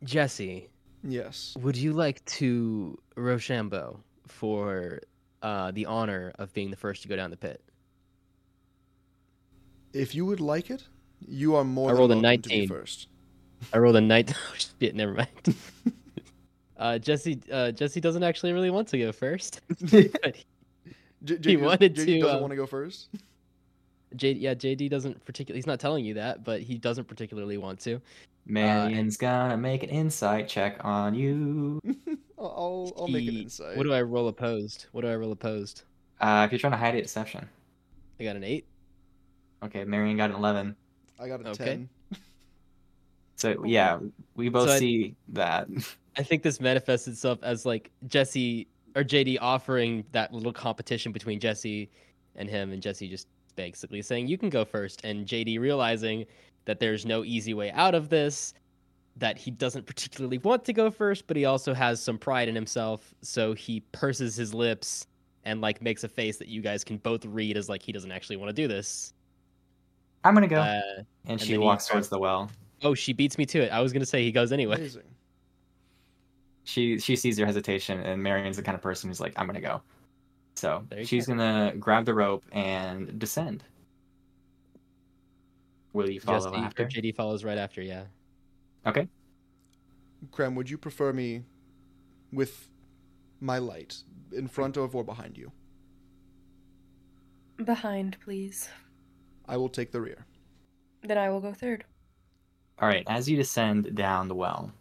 Jesse, 0.05 0.69
Yes. 1.05 1.57
would 1.61 1.77
you 1.77 1.93
like 1.93 2.25
to 2.27 2.99
Rochambeau 3.17 4.01
for 4.29 5.01
uh, 5.43 5.71
the 5.73 5.87
honor 5.87 6.33
of 6.39 6.53
being 6.55 6.71
the 6.71 6.77
first 6.77 7.03
to 7.03 7.09
go 7.09 7.17
down 7.17 7.31
the 7.31 7.37
pit? 7.37 7.61
If 9.93 10.15
you 10.15 10.25
would 10.27 10.41
like 10.41 10.71
it, 10.71 10.85
you 11.21 11.55
are 11.57 11.65
more 11.65 11.91
I 11.91 11.93
than 11.93 11.99
rolled 11.99 12.13
a 12.13 12.15
welcome 12.15 12.43
to 12.43 12.49
be 12.49 12.57
19. 12.67 12.69
first. 12.69 13.09
I 13.73 13.79
rolled 13.79 13.97
a 13.97 14.01
night. 14.01 14.33
Oh, 14.51 14.55
shit, 14.81 14.95
never 14.95 15.13
mind. 15.15 15.29
uh, 16.77 16.99
Jesse, 16.99 17.41
uh, 17.51 17.73
Jesse 17.73 18.01
doesn't 18.01 18.23
actually 18.23 18.53
really 18.53 18.71
want 18.71 18.89
to 18.89 18.99
go 18.99 19.13
first. 19.13 19.61
but 19.81 20.37
J- 21.25 21.37
He 21.37 21.57
JD 21.57 21.61
wanted 21.61 21.95
JD 21.95 22.05
to, 22.07 22.21
doesn't 22.21 22.37
uh, 22.37 22.41
want 22.41 22.51
to 22.53 22.57
go 22.57 22.67
first. 22.67 23.09
J- 24.17 24.33
yeah, 24.33 24.55
JD 24.55 24.91
doesn't 24.91 25.25
particularly. 25.25 25.59
He's 25.59 25.67
not 25.67 25.79
telling 25.81 26.05
you 26.05 26.15
that, 26.15 26.43
but 26.45 26.61
he 26.63 26.79
doesn't 26.79 27.07
particularly 27.07 27.59
want 27.59 27.79
to. 27.81 28.01
Marion's 28.47 29.17
gonna 29.17 29.57
make 29.57 29.83
an 29.83 29.91
insight 29.91 30.49
check 30.49 30.79
on 30.85 31.15
you. 31.15 31.81
I'll 32.39 32.47
I'll, 32.47 32.93
I'll 32.99 33.09
make 33.09 33.29
an 33.29 33.37
insight. 33.37 33.77
What 33.77 33.85
do 33.85 33.93
I 33.93 34.03
roll 34.03 34.29
opposed? 34.29 34.87
What 34.93 35.03
do 35.03 35.09
I 35.09 35.15
roll 35.17 35.33
opposed? 35.33 35.83
Uh, 36.21 36.43
if 36.47 36.53
you're 36.53 36.59
trying 36.59 36.73
to 36.73 36.77
hide 36.79 36.95
it, 36.95 37.03
deception. 37.03 37.49
I 38.21 38.25
got 38.25 38.37
an 38.37 38.45
eight. 38.45 38.67
Okay, 39.65 39.85
Marion 39.85 40.17
got 40.17 40.31
an 40.31 40.37
eleven. 40.37 40.75
I 41.21 41.29
got 41.29 41.45
a 41.45 41.51
Okay. 41.51 41.65
ten. 41.65 41.89
So 43.37 43.65
yeah, 43.65 43.99
we 44.37 44.49
both 44.51 44.69
So 44.69 44.75
I- 44.75 44.79
see 44.79 45.17
that. 45.31 45.67
I 46.17 46.23
think 46.23 46.43
this 46.43 46.61
manifests 46.61 47.09
itself 47.09 47.39
as 47.43 47.65
like 47.67 47.91
Jesse 48.07 48.69
or 48.95 49.03
JD 49.03 49.39
offering 49.41 50.05
that 50.13 50.33
little 50.33 50.53
competition 50.53 51.11
between 51.11 51.41
Jesse 51.41 51.91
and 52.37 52.49
him, 52.49 52.71
and 52.73 52.83
Jesse 52.83 53.09
just 53.09 53.27
basically 53.57 54.03
saying, 54.03 54.29
"You 54.29 54.37
can 54.39 54.51
go 54.51 54.65
first. 54.65 55.01
and 55.05 55.27
JD 55.27 55.59
realizing 55.59 56.25
that 56.65 56.79
there's 56.81 57.05
no 57.05 57.25
easy 57.25 57.55
way 57.55 57.71
out 57.73 57.95
of 57.95 58.09
this, 58.09 58.55
that 59.17 59.37
he 59.37 59.51
doesn't 59.51 59.87
particularly 59.87 60.39
want 60.39 60.65
to 60.65 60.73
go 60.73 60.91
first, 60.91 61.27
but 61.27 61.37
he 61.37 61.45
also 61.45 61.75
has 61.75 62.01
some 62.03 62.19
pride 62.19 62.49
in 62.49 62.55
himself, 62.55 63.15
so 63.23 63.53
he 63.53 63.81
purses 63.93 64.37
his 64.37 64.55
lips 64.55 65.07
and 65.45 65.61
like 65.61 65.83
makes 65.83 66.05
a 66.05 66.09
face 66.09 66.37
that 66.39 66.49
you 66.49 66.63
guys 66.63 66.85
can 66.85 66.97
both 66.99 67.25
read 67.27 67.57
as 67.57 67.69
like 67.69 67.83
he 67.83 67.91
doesn't 67.93 68.13
actually 68.13 68.37
want 68.37 68.49
to 68.49 68.55
do 68.55 68.69
this. 68.69 69.13
I'm 70.25 70.35
gonna 70.35 70.47
go, 70.47 70.61
Uh, 70.61 70.81
and 70.99 71.07
and 71.27 71.41
she 71.41 71.59
walks 71.59 71.89
towards 71.89 72.09
the 72.09 72.19
well. 72.19 72.49
oh, 72.83 72.95
she 72.95 73.13
beats 73.13 73.39
me 73.39 73.47
to 73.47 73.59
it. 73.61 73.73
I 73.73 73.81
was 73.81 73.93
gonna 73.93 74.07
say 74.07 74.23
he 74.23 74.31
goes 74.31 74.53
anyway. 74.53 74.77
Amazing. 74.77 75.03
She 76.65 76.99
she 77.01 77.17
sees 77.17 77.37
your 77.37 77.47
hesitation, 77.47 77.99
and 78.01 78.23
Marion's 78.23 78.57
the 78.57 78.63
kind 78.63 78.77
of 78.77 78.83
person 78.83 79.11
who's 79.11 79.21
like, 79.21 79.33
"I'm 79.37 79.47
gonna 79.47 79.61
go." 79.61 79.83
So 80.55 80.85
she's 81.05 81.27
go. 81.27 81.35
gonna 81.35 81.75
grab 81.77 82.05
the 82.05 82.15
rope 82.15 82.45
and 82.53 83.19
descend. 83.19 83.65
Will 85.93 86.11
you 86.11 86.21
follow 86.21 86.51
Jesse, 86.51 86.63
after? 86.63 86.87
JD 86.87 87.15
follows 87.15 87.45
right 87.45 87.59
after. 87.59 87.83
Yeah. 87.83 88.05
Okay. 88.87 89.09
Krem, 90.31 90.55
would 90.55 90.71
you 90.71 90.79
prefer 90.79 91.13
me 91.13 91.43
with 92.33 92.69
my 93.41 93.59
light 93.59 94.03
in 94.33 94.47
front 94.47 94.77
of 94.77 94.95
or 94.95 95.05
behind 95.05 95.37
you? 95.37 95.53
Behind, 97.65 98.17
please. 98.25 98.69
I 99.49 99.57
will 99.57 99.69
take 99.69 99.93
the 99.93 100.01
rear. 100.01 100.25
Then 101.03 101.19
I 101.19 101.29
will 101.29 101.41
go 101.41 101.53
third. 101.53 101.85
All 102.81 102.89
right, 102.89 103.05
as 103.09 103.29
you 103.29 103.37
descend 103.37 103.95
down 103.95 104.29
the 104.29 104.35
well, 104.35 104.73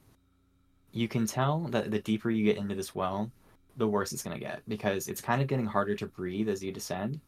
you 0.91 1.07
can 1.07 1.25
tell 1.25 1.59
that 1.69 1.91
the 1.91 1.99
deeper 1.99 2.29
you 2.29 2.45
get 2.45 2.57
into 2.57 2.75
this 2.75 2.95
well, 2.95 3.31
the 3.77 3.87
worse 3.87 4.11
it's 4.11 4.23
going 4.23 4.37
to 4.37 4.43
get 4.43 4.61
because 4.67 5.07
it's 5.07 5.21
kind 5.21 5.41
of 5.41 5.47
getting 5.47 5.65
harder 5.65 5.95
to 5.95 6.05
breathe 6.05 6.49
as 6.49 6.63
you 6.63 6.71
descend. 6.71 7.19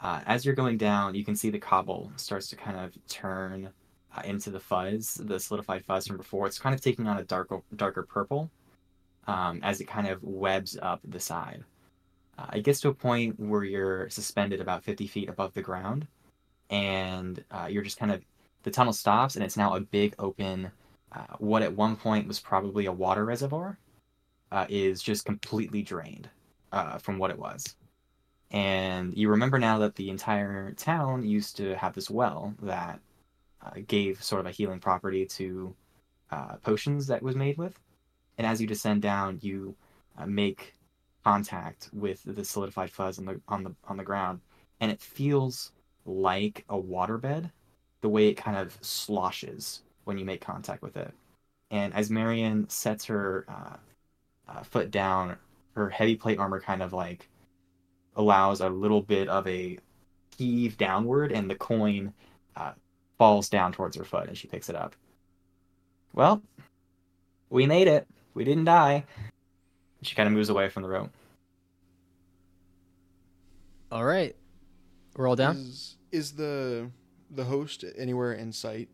Uh, 0.00 0.20
as 0.26 0.44
you're 0.44 0.54
going 0.54 0.76
down, 0.76 1.14
you 1.14 1.24
can 1.24 1.36
see 1.36 1.50
the 1.50 1.58
cobble 1.58 2.12
starts 2.16 2.48
to 2.48 2.56
kind 2.56 2.76
of 2.76 2.92
turn 3.08 3.70
uh, 4.16 4.22
into 4.24 4.50
the 4.50 4.60
fuzz, 4.60 5.14
the 5.14 5.38
solidified 5.38 5.84
fuzz 5.84 6.06
from 6.06 6.16
before. 6.16 6.46
It's 6.46 6.58
kind 6.58 6.74
of 6.74 6.80
taking 6.80 7.06
on 7.06 7.18
a 7.18 7.24
darker, 7.24 7.62
darker 7.76 8.02
purple 8.02 8.50
um, 9.26 9.60
as 9.62 9.80
it 9.80 9.86
kind 9.86 10.08
of 10.08 10.22
webs 10.22 10.76
up 10.80 11.00
the 11.04 11.20
side. 11.20 11.64
Uh, 12.38 12.46
it 12.54 12.64
gets 12.64 12.80
to 12.80 12.88
a 12.88 12.94
point 12.94 13.38
where 13.38 13.62
you're 13.62 14.08
suspended 14.10 14.60
about 14.60 14.82
50 14.82 15.06
feet 15.06 15.28
above 15.28 15.54
the 15.54 15.62
ground, 15.62 16.06
and 16.70 17.44
uh, 17.50 17.68
you're 17.70 17.82
just 17.82 17.98
kind 17.98 18.10
of 18.10 18.22
the 18.62 18.70
tunnel 18.70 18.92
stops 18.92 19.34
and 19.34 19.44
it's 19.44 19.56
now 19.56 19.74
a 19.74 19.80
big 19.80 20.14
open 20.18 20.70
uh, 21.12 21.36
what 21.38 21.62
at 21.62 21.74
one 21.74 21.96
point 21.96 22.26
was 22.28 22.38
probably 22.38 22.86
a 22.86 22.92
water 22.92 23.24
reservoir 23.24 23.76
uh, 24.52 24.66
is 24.68 25.02
just 25.02 25.24
completely 25.24 25.82
drained 25.82 26.30
from 27.00 27.18
what 27.18 27.30
it 27.30 27.38
was 27.38 27.74
and 28.52 29.16
you 29.16 29.28
remember 29.28 29.58
now 29.58 29.78
that 29.78 29.96
the 29.96 30.10
entire 30.10 30.72
town 30.72 31.24
used 31.24 31.56
to 31.56 31.74
have 31.76 31.94
this 31.94 32.10
well 32.10 32.54
that 32.62 33.00
uh, 33.64 33.80
gave 33.86 34.22
sort 34.22 34.40
of 34.40 34.46
a 34.46 34.50
healing 34.50 34.80
property 34.80 35.26
to 35.26 35.74
uh, 36.30 36.56
potions 36.62 37.06
that 37.06 37.22
was 37.22 37.34
made 37.34 37.58
with 37.58 37.78
and 38.38 38.46
as 38.46 38.60
you 38.60 38.66
descend 38.66 39.02
down 39.02 39.38
you 39.42 39.74
uh, 40.18 40.26
make 40.26 40.74
contact 41.24 41.88
with 41.92 42.22
the 42.24 42.44
solidified 42.44 42.90
fuzz 42.90 43.18
on 43.18 43.24
the 43.24 43.40
on 43.48 43.64
the 43.64 43.74
on 43.88 43.96
the 43.96 44.04
ground 44.04 44.40
and 44.80 44.90
it 44.90 45.00
feels 45.00 45.72
like 46.04 46.64
a 46.68 46.76
waterbed 46.76 47.50
the 48.00 48.08
way 48.08 48.28
it 48.28 48.34
kind 48.34 48.56
of 48.56 48.76
sloshes 48.82 49.82
when 50.04 50.18
you 50.18 50.24
make 50.24 50.40
contact 50.40 50.82
with 50.82 50.96
it. 50.96 51.14
And 51.70 51.94
as 51.94 52.10
Marion 52.10 52.68
sets 52.68 53.06
her 53.06 53.46
uh, 53.48 53.76
uh, 54.48 54.62
foot 54.64 54.90
down, 54.90 55.36
her 55.74 55.88
heavy 55.88 56.16
plate 56.16 56.38
armor 56.38 56.60
kind 56.60 56.82
of 56.82 56.92
like 56.92 57.28
allows 58.16 58.60
a 58.60 58.68
little 58.68 59.02
bit 59.02 59.28
of 59.28 59.46
a 59.46 59.78
heave 60.36 60.76
downward, 60.76 61.32
and 61.32 61.48
the 61.50 61.54
coin 61.54 62.12
uh, 62.56 62.72
falls 63.18 63.48
down 63.48 63.72
towards 63.72 63.96
her 63.96 64.04
foot 64.04 64.28
as 64.28 64.38
she 64.38 64.48
picks 64.48 64.68
it 64.68 64.76
up. 64.76 64.94
Well, 66.12 66.42
we 67.50 67.66
made 67.66 67.88
it. 67.88 68.06
We 68.34 68.44
didn't 68.44 68.64
die. 68.64 69.04
She 70.02 70.14
kind 70.14 70.26
of 70.26 70.32
moves 70.32 70.48
away 70.48 70.68
from 70.68 70.82
the 70.82 70.88
rope. 70.88 71.10
All 73.90 74.04
right. 74.04 74.34
We're 75.16 75.28
all 75.28 75.36
down. 75.36 75.56
Is 75.56 75.96
is 76.10 76.32
the 76.32 76.90
the 77.30 77.44
host 77.44 77.84
anywhere 77.96 78.32
in 78.32 78.52
sight? 78.52 78.88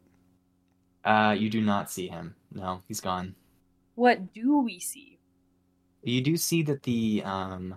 Uh, 1.05 1.35
you 1.39 1.49
do 1.49 1.61
not 1.61 1.91
see 1.91 2.09
him. 2.09 2.35
No, 2.53 2.83
he's 2.89 3.01
gone. 3.01 3.35
What 3.95 4.33
do 4.35 4.59
we 4.59 4.81
see? 4.81 5.19
You 6.03 6.21
do 6.21 6.37
see 6.37 6.63
that 6.63 6.83
the 6.83 7.23
um, 7.25 7.77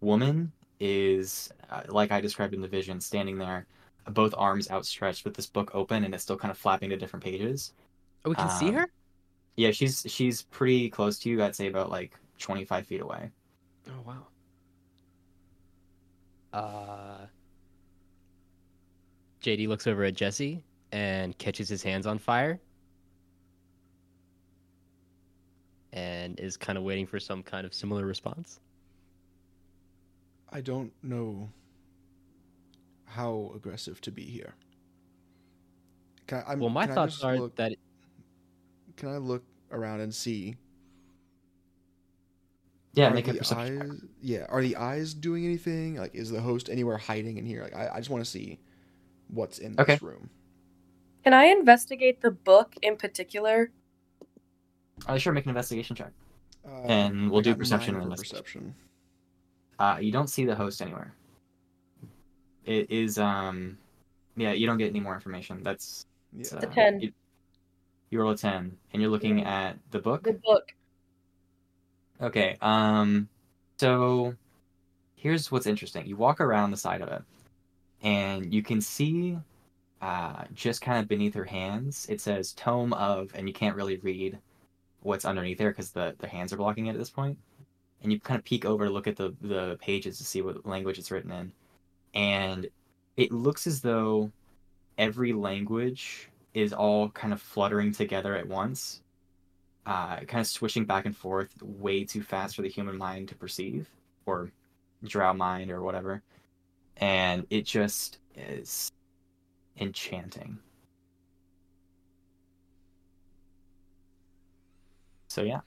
woman 0.00 0.52
is, 0.80 1.50
uh, 1.70 1.82
like 1.88 2.12
I 2.12 2.20
described 2.20 2.54
in 2.54 2.60
the 2.60 2.68
vision, 2.68 3.00
standing 3.00 3.38
there, 3.38 3.66
both 4.10 4.34
arms 4.36 4.70
outstretched 4.70 5.24
with 5.24 5.34
this 5.34 5.46
book 5.46 5.70
open, 5.74 6.04
and 6.04 6.14
it's 6.14 6.22
still 6.22 6.36
kind 6.36 6.50
of 6.50 6.58
flapping 6.58 6.90
to 6.90 6.96
different 6.96 7.24
pages. 7.24 7.72
Oh, 8.24 8.30
we 8.30 8.36
can 8.36 8.50
see 8.50 8.68
um, 8.68 8.74
her. 8.74 8.90
Yeah, 9.56 9.70
she's 9.70 10.04
she's 10.08 10.42
pretty 10.42 10.90
close 10.90 11.18
to 11.20 11.30
you. 11.30 11.42
I'd 11.42 11.56
say 11.56 11.66
about 11.66 11.90
like 11.90 12.12
twenty 12.38 12.64
five 12.64 12.86
feet 12.86 13.00
away. 13.00 13.30
Oh 13.88 14.02
wow. 14.04 14.26
Uh. 16.52 17.26
JD 19.42 19.68
looks 19.68 19.86
over 19.86 20.02
at 20.04 20.14
Jesse 20.14 20.64
and 20.90 21.36
catches 21.38 21.68
his 21.68 21.82
hands 21.82 22.06
on 22.06 22.18
fire. 22.18 22.60
And 25.92 26.38
is 26.40 26.56
kind 26.56 26.76
of 26.76 26.84
waiting 26.84 27.06
for 27.06 27.20
some 27.20 27.42
kind 27.42 27.64
of 27.64 27.72
similar 27.72 28.04
response. 28.04 28.60
I 30.56 30.62
don't 30.62 30.90
know 31.02 31.50
how 33.04 33.52
aggressive 33.54 34.00
to 34.00 34.10
be 34.10 34.22
here. 34.24 34.54
Can 36.26 36.38
I, 36.46 36.52
I'm, 36.52 36.60
well, 36.60 36.70
my 36.70 36.86
can 36.86 36.94
thoughts 36.94 37.14
just 37.16 37.24
are 37.26 37.36
look- 37.38 37.56
that 37.56 37.72
Can 38.96 39.10
I 39.10 39.18
look 39.18 39.44
around 39.70 40.00
and 40.00 40.14
see? 40.14 40.56
Yeah, 42.94 43.08
are 43.08 43.14
make 43.14 43.28
a 43.28 43.32
the 43.34 43.38
perception. 43.40 43.78
check. 43.78 43.86
eyes, 43.90 44.00
Yeah, 44.22 44.46
are 44.48 44.62
the 44.62 44.76
eyes 44.76 45.12
doing 45.12 45.44
anything? 45.44 45.96
Like, 45.96 46.14
is 46.14 46.30
the 46.30 46.40
host 46.40 46.70
anywhere 46.70 46.96
hiding 46.96 47.36
in 47.36 47.44
here? 47.44 47.62
Like, 47.62 47.76
I, 47.76 47.90
I 47.92 47.98
just 47.98 48.08
want 48.08 48.24
to 48.24 48.30
see 48.30 48.58
what's 49.28 49.58
in 49.58 49.78
Okay. 49.78 49.96
this 49.96 50.02
room. 50.02 50.30
Can 51.22 51.34
I 51.34 51.44
investigate 51.46 52.22
the 52.22 52.30
book 52.30 52.76
in 52.80 52.96
particular? 52.96 53.70
Uh, 55.06 55.18
sure, 55.18 55.34
make 55.34 55.44
an 55.44 55.50
investigation 55.50 55.94
check. 55.94 56.12
Uh, 56.66 56.70
And 56.88 57.30
we'll 57.30 57.40
I 57.40 57.42
do 57.42 57.54
perception 57.54 57.94
and 57.96 58.04
investigation. 58.04 58.38
perception. 58.38 58.74
Uh, 59.78 59.98
you 60.00 60.12
don't 60.12 60.28
see 60.28 60.44
the 60.44 60.54
host 60.54 60.80
anywhere. 60.80 61.12
It 62.64 62.90
is 62.90 63.18
um, 63.18 63.78
yeah, 64.36 64.52
you 64.52 64.66
don't 64.66 64.78
get 64.78 64.90
any 64.90 65.00
more 65.00 65.14
information. 65.14 65.62
That's 65.62 66.06
Yeah. 66.32 66.40
it's, 66.40 66.52
It's 66.52 66.64
a 66.64 66.68
uh, 66.68 66.72
10. 66.72 67.00
You, 67.00 67.12
you 68.10 68.20
roll 68.20 68.32
a 68.32 68.36
ten, 68.36 68.76
and 68.92 69.02
you're 69.02 69.10
looking 69.10 69.44
at 69.44 69.78
the 69.90 69.98
book. 69.98 70.24
The 70.24 70.40
book. 70.44 70.72
Okay. 72.20 72.56
Um. 72.60 73.28
So, 73.78 74.34
here's 75.16 75.50
what's 75.52 75.66
interesting. 75.66 76.06
You 76.06 76.16
walk 76.16 76.40
around 76.40 76.70
the 76.70 76.76
side 76.76 77.02
of 77.02 77.08
it, 77.08 77.22
and 78.02 78.54
you 78.54 78.62
can 78.62 78.80
see, 78.80 79.38
uh, 80.00 80.44
just 80.54 80.80
kind 80.80 80.98
of 80.98 81.08
beneath 81.08 81.34
her 81.34 81.44
hands, 81.44 82.06
it 82.08 82.20
says 82.20 82.52
"Tome 82.52 82.92
of," 82.94 83.32
and 83.34 83.48
you 83.48 83.54
can't 83.54 83.76
really 83.76 83.96
read 83.98 84.38
what's 85.02 85.24
underneath 85.24 85.58
there 85.58 85.70
because 85.70 85.90
the 85.90 86.14
the 86.18 86.28
hands 86.28 86.52
are 86.52 86.56
blocking 86.56 86.86
it 86.86 86.92
at 86.92 86.98
this 86.98 87.10
point. 87.10 87.38
And 88.06 88.12
you 88.12 88.20
kind 88.20 88.38
of 88.38 88.44
peek 88.44 88.64
over 88.64 88.84
to 88.86 88.90
look 88.90 89.08
at 89.08 89.16
the 89.16 89.34
the 89.40 89.76
pages 89.80 90.18
to 90.18 90.24
see 90.24 90.40
what 90.40 90.64
language 90.64 90.96
it's 90.96 91.10
written 91.10 91.32
in, 91.32 91.50
and 92.14 92.68
it 93.16 93.32
looks 93.32 93.66
as 93.66 93.80
though 93.80 94.30
every 94.96 95.32
language 95.32 96.30
is 96.54 96.72
all 96.72 97.08
kind 97.10 97.32
of 97.32 97.42
fluttering 97.42 97.90
together 97.90 98.36
at 98.36 98.46
once 98.46 99.00
uh, 99.86 100.16
kind 100.16 100.40
of 100.40 100.46
swishing 100.46 100.84
back 100.84 101.06
and 101.06 101.16
forth 101.16 101.62
way 101.62 102.04
too 102.04 102.22
fast 102.22 102.56
for 102.56 102.62
the 102.62 102.68
human 102.68 102.98
mind 102.98 103.28
to 103.28 103.34
perceive, 103.36 103.88
or 104.26 104.50
drow 105.04 105.32
mind, 105.32 105.70
or 105.70 105.80
whatever. 105.80 106.22
And 106.96 107.46
it 107.50 107.64
just 107.64 108.18
is 108.34 108.90
enchanting. 109.78 110.58
So 115.28 115.42
yeah, 115.42 115.60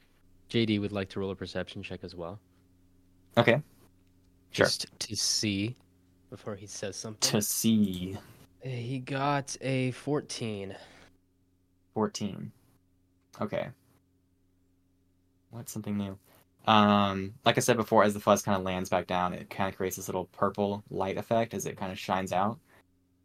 JD 0.50 0.80
would 0.82 0.92
like 0.92 1.10
to 1.10 1.20
roll 1.20 1.32
a 1.32 1.36
perception 1.36 1.84
check 1.84 2.04
as 2.04 2.16
well, 2.16 2.40
okay. 3.38 3.62
Sure. 4.52 4.66
just 4.66 4.88
to 5.00 5.16
see 5.16 5.76
before 6.30 6.56
he 6.56 6.68
says 6.68 6.96
something. 6.96 7.32
To 7.32 7.42
see 7.42 8.18
He 8.64 9.00
got 9.00 9.56
a 9.62 9.92
14. 9.92 10.76
fourteen. 11.94 12.52
Okay. 13.42 13.70
What's 15.52 15.72
something 15.72 15.98
new? 15.98 16.18
Um, 16.66 17.34
like 17.46 17.58
I 17.58 17.62
said 17.62 17.78
before, 17.78 18.04
as 18.04 18.14
the 18.14 18.20
fuzz 18.20 18.42
kind 18.44 18.58
of 18.58 18.64
lands 18.64 18.90
back 18.90 19.08
down, 19.08 19.34
it 19.34 19.50
kind 19.50 19.70
of 19.70 19.76
creates 19.78 19.96
this 19.96 20.08
little 20.08 20.26
purple 20.26 20.84
light 20.90 21.18
effect 21.18 21.54
as 21.54 21.66
it 21.66 21.78
kind 21.78 21.92
of 21.92 21.98
shines 22.00 22.32
out 22.34 22.60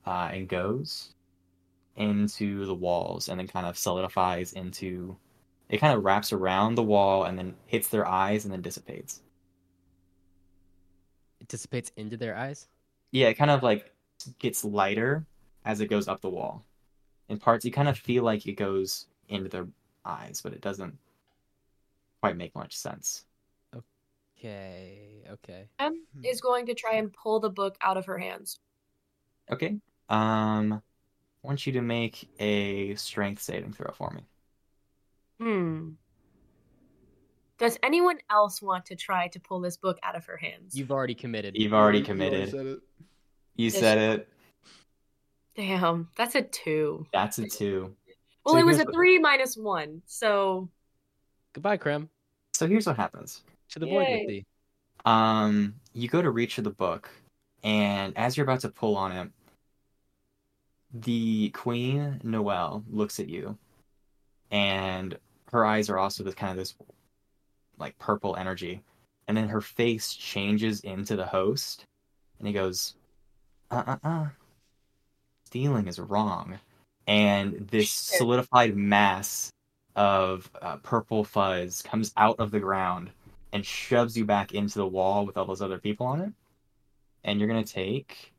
uh, 0.06 0.30
and 0.32 0.48
goes 0.48 1.14
into 1.96 2.64
the 2.66 2.74
walls 2.74 3.28
and 3.28 3.38
then 3.38 3.46
kind 3.48 3.66
of 3.66 3.76
solidifies 3.78 4.52
into. 4.54 5.16
It 5.68 5.78
kind 5.78 5.96
of 5.96 6.04
wraps 6.04 6.32
around 6.32 6.74
the 6.74 6.82
wall 6.82 7.24
and 7.24 7.38
then 7.38 7.54
hits 7.66 7.88
their 7.88 8.06
eyes 8.06 8.44
and 8.44 8.52
then 8.52 8.62
dissipates. 8.62 9.20
It 11.40 11.48
dissipates 11.48 11.90
into 11.96 12.16
their 12.16 12.36
eyes. 12.36 12.68
Yeah, 13.10 13.28
it 13.28 13.34
kind 13.34 13.50
of 13.50 13.62
like 13.62 13.92
gets 14.38 14.64
lighter 14.64 15.26
as 15.64 15.80
it 15.80 15.86
goes 15.86 16.08
up 16.08 16.20
the 16.20 16.30
wall. 16.30 16.64
In 17.28 17.38
parts, 17.38 17.64
you 17.64 17.72
kind 17.72 17.88
of 17.88 17.98
feel 17.98 18.22
like 18.22 18.46
it 18.46 18.54
goes 18.54 19.06
into 19.28 19.48
their 19.48 19.66
eyes, 20.04 20.40
but 20.42 20.52
it 20.52 20.60
doesn't 20.60 20.98
quite 22.20 22.36
make 22.36 22.54
much 22.54 22.76
sense. 22.76 23.24
Okay, 23.74 25.22
okay. 25.30 25.68
Em 25.78 26.04
is 26.22 26.40
going 26.40 26.66
to 26.66 26.74
try 26.74 26.94
and 26.94 27.12
pull 27.12 27.40
the 27.40 27.50
book 27.50 27.76
out 27.80 27.96
of 27.96 28.06
her 28.06 28.18
hands. 28.18 28.58
Okay. 29.50 29.78
Um, 30.08 30.72
I 30.74 31.46
want 31.46 31.66
you 31.66 31.72
to 31.74 31.82
make 31.82 32.28
a 32.38 32.94
strength 32.96 33.42
saving 33.42 33.72
throw 33.72 33.92
for 33.92 34.10
me. 34.10 34.22
Hmm. 35.40 35.90
Does 37.58 37.78
anyone 37.82 38.18
else 38.30 38.60
want 38.60 38.86
to 38.86 38.96
try 38.96 39.28
to 39.28 39.40
pull 39.40 39.60
this 39.60 39.76
book 39.76 39.98
out 40.02 40.16
of 40.16 40.24
her 40.26 40.36
hands? 40.36 40.76
You've 40.76 40.90
already 40.90 41.14
committed. 41.14 41.54
You've 41.56 41.72
already 41.74 42.02
committed. 42.02 42.46
You 42.46 42.50
committed. 42.50 42.50
said 42.50 42.66
it. 42.66 42.80
You 43.56 43.70
said 43.70 43.98
it. 43.98 44.28
Damn, 45.56 46.08
that's 46.16 46.34
a 46.34 46.42
two. 46.42 47.06
That's 47.12 47.38
a 47.38 47.48
two. 47.48 47.94
Well, 48.44 48.54
So 48.54 48.60
it 48.60 48.66
was 48.66 48.76
a 48.76 48.78
here's 48.78 48.86
what- 48.86 48.94
three 48.94 49.18
minus 49.18 49.56
one, 49.56 50.02
so 50.06 50.68
Goodbye, 51.52 51.78
Krem. 51.78 52.08
So 52.52 52.66
here's 52.66 52.86
what 52.86 52.96
happens. 52.96 53.42
To 53.70 53.78
the 53.78 53.86
void 53.86 54.08
with 54.10 54.28
thee. 54.28 54.44
Um, 55.04 55.74
you 55.92 56.08
go 56.08 56.20
to 56.20 56.30
reach 56.30 56.54
for 56.56 56.62
the 56.62 56.70
book, 56.70 57.08
and 57.62 58.16
as 58.18 58.36
you're 58.36 58.44
about 58.44 58.60
to 58.60 58.68
pull 58.68 58.96
on 58.96 59.12
it, 59.12 59.30
the 60.92 61.50
Queen 61.50 62.20
Noelle 62.24 62.84
looks 62.90 63.20
at 63.20 63.28
you, 63.28 63.56
and 64.50 65.16
her 65.52 65.64
eyes 65.64 65.90
are 65.90 65.98
also 65.98 66.24
this 66.24 66.34
kind 66.34 66.50
of 66.50 66.56
this 66.56 66.74
like 67.78 67.98
purple 67.98 68.36
energy, 68.36 68.82
and 69.28 69.36
then 69.36 69.48
her 69.48 69.60
face 69.60 70.14
changes 70.14 70.80
into 70.80 71.16
the 71.16 71.26
host, 71.26 71.84
and 72.38 72.46
he 72.46 72.54
goes, 72.54 72.94
"Uh, 73.70 73.82
uh, 73.86 73.96
uh, 74.04 74.26
stealing 75.44 75.88
is 75.88 75.98
wrong," 75.98 76.58
and 77.06 77.68
this 77.70 77.90
solidified 77.90 78.76
mass 78.76 79.50
of 79.96 80.50
uh, 80.60 80.76
purple 80.78 81.24
fuzz 81.24 81.82
comes 81.82 82.12
out 82.16 82.38
of 82.40 82.50
the 82.50 82.60
ground 82.60 83.10
and 83.52 83.64
shoves 83.64 84.16
you 84.16 84.24
back 84.24 84.52
into 84.52 84.78
the 84.78 84.86
wall 84.86 85.24
with 85.24 85.36
all 85.36 85.44
those 85.44 85.62
other 85.62 85.78
people 85.78 86.06
on 86.06 86.20
it. 86.20 86.32
And 87.22 87.38
you're 87.38 87.48
gonna 87.48 87.64
take 87.64 88.32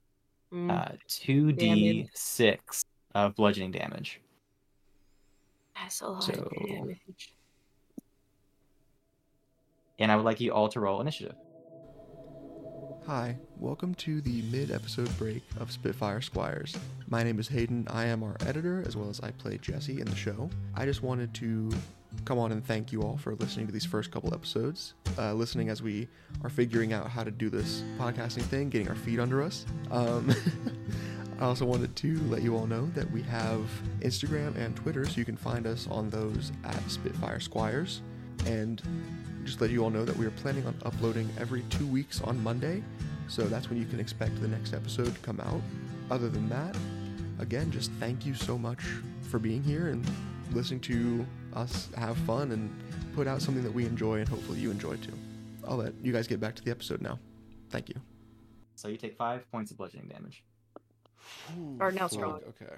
mm, 0.54 0.70
uh, 0.70 0.96
two 1.08 1.52
d 1.52 2.10
six 2.14 2.84
of 3.14 3.36
bludgeoning 3.36 3.72
damage. 3.72 4.20
That's 5.76 6.02
a 6.02 6.08
lot 6.08 6.24
so- 6.24 6.34
of 6.34 6.68
damage. 6.68 7.00
And 9.98 10.12
I 10.12 10.16
would 10.18 10.26
like 10.26 10.42
you 10.42 10.52
all 10.52 10.68
to 10.70 10.80
roll 10.80 11.00
initiative. 11.00 11.36
Hi, 13.08 13.38
welcome 13.60 13.94
to 13.96 14.20
the 14.20 14.42
mid 14.52 14.72
episode 14.72 15.16
break 15.18 15.44
of 15.60 15.72
Spitfire 15.72 16.22
Squires. 16.22 16.76
My 17.08 17.24
name 17.24 17.40
is 17.40 17.48
Hayden. 17.48 17.88
I 17.90 18.06
am 18.06 18.24
our 18.24 18.36
editor, 18.46 18.84
as 18.86 18.98
well 18.98 19.10
as 19.10 19.22
I 19.22 19.32
play 19.32 19.58
Jesse 19.60 20.02
in 20.02 20.06
the 20.08 20.16
show. 20.16 20.50
I 20.74 20.86
just 20.86 21.04
wanted 21.04 21.34
to 21.36 21.72
come 22.26 22.40
on 22.40 22.52
and 22.52 22.66
thank 22.66 22.92
you 22.92 23.04
all 23.04 23.18
for 23.18 23.36
listening 23.36 23.68
to 23.68 23.72
these 23.72 23.86
first 23.86 24.10
couple 24.10 24.34
episodes, 24.34 24.96
uh, 25.20 25.34
listening 25.34 25.70
as 25.70 25.84
we 25.84 26.08
are 26.44 26.50
figuring 26.50 26.94
out 26.94 27.08
how 27.08 27.24
to 27.24 27.32
do 27.32 27.50
this 27.50 27.84
podcasting 28.00 28.44
thing, 28.44 28.70
getting 28.70 28.90
our 28.90 28.96
feet 28.96 29.20
under 29.20 29.42
us. 29.44 29.66
Um, 29.92 30.34
I 31.40 31.46
also 31.46 31.66
wanted 31.66 31.96
to 31.98 32.20
let 32.30 32.42
you 32.42 32.56
all 32.56 32.66
know 32.66 32.86
that 32.96 33.10
we 33.12 33.22
have 33.24 33.62
Instagram 34.00 34.56
and 34.56 34.76
Twitter, 34.76 35.06
so 35.06 35.18
you 35.18 35.26
can 35.26 35.36
find 35.36 35.68
us 35.68 35.88
on 35.90 36.10
those 36.10 36.52
at 36.64 36.90
Spitfire 36.90 37.40
Squires. 37.40 38.02
And 38.46 38.82
just 39.44 39.60
let 39.60 39.70
you 39.70 39.84
all 39.84 39.90
know 39.90 40.06
that 40.06 40.16
we 40.16 40.26
are 40.26 40.32
planning 40.32 40.66
on 40.66 40.76
uploading 40.86 41.30
every 41.40 41.64
two 41.70 41.86
weeks 41.88 42.22
on 42.22 42.42
Monday, 42.42 42.84
so 43.28 43.44
that's 43.44 43.70
when 43.70 43.80
you 43.80 43.86
can 43.86 44.00
expect 44.00 44.40
the 44.42 44.48
next 44.48 44.74
episode 44.74 45.14
to 45.14 45.22
come 45.22 45.40
out. 45.42 45.62
Other 46.10 46.30
than 46.30 46.48
that, 46.50 46.76
again, 47.40 47.70
just 47.72 47.92
thank 48.00 48.26
you 48.26 48.34
so 48.34 48.58
much 48.58 48.80
for 49.30 49.40
being 49.40 49.62
here 49.64 49.88
and 49.88 50.06
listening 50.52 50.80
to 50.80 51.26
us 51.54 51.90
have 51.98 52.18
fun 52.20 52.52
and 52.52 52.74
put 53.16 53.28
out 53.28 53.42
something 53.42 53.64
that 53.64 53.74
we 53.74 53.86
enjoy 53.86 54.20
and 54.20 54.30
hopefully 54.30 54.60
you 54.60 54.72
enjoy 54.72 54.96
too. 54.98 55.14
I'll 55.68 55.78
let 55.78 55.94
you 56.02 56.14
guys 56.14 56.28
get 56.28 56.40
back 56.40 56.56
to 56.56 56.64
the 56.64 56.72
episode 56.72 57.02
now. 57.02 57.20
Thank 57.70 57.90
you. 57.90 57.96
So 58.76 58.88
you 58.88 58.98
take 58.98 59.16
five 59.16 59.50
points 59.52 59.72
of 59.72 59.78
bludgeoning 59.78 60.10
damage. 60.10 60.44
Or 61.80 61.92
now 61.92 62.08
strong. 62.08 62.42
Okay. 62.50 62.74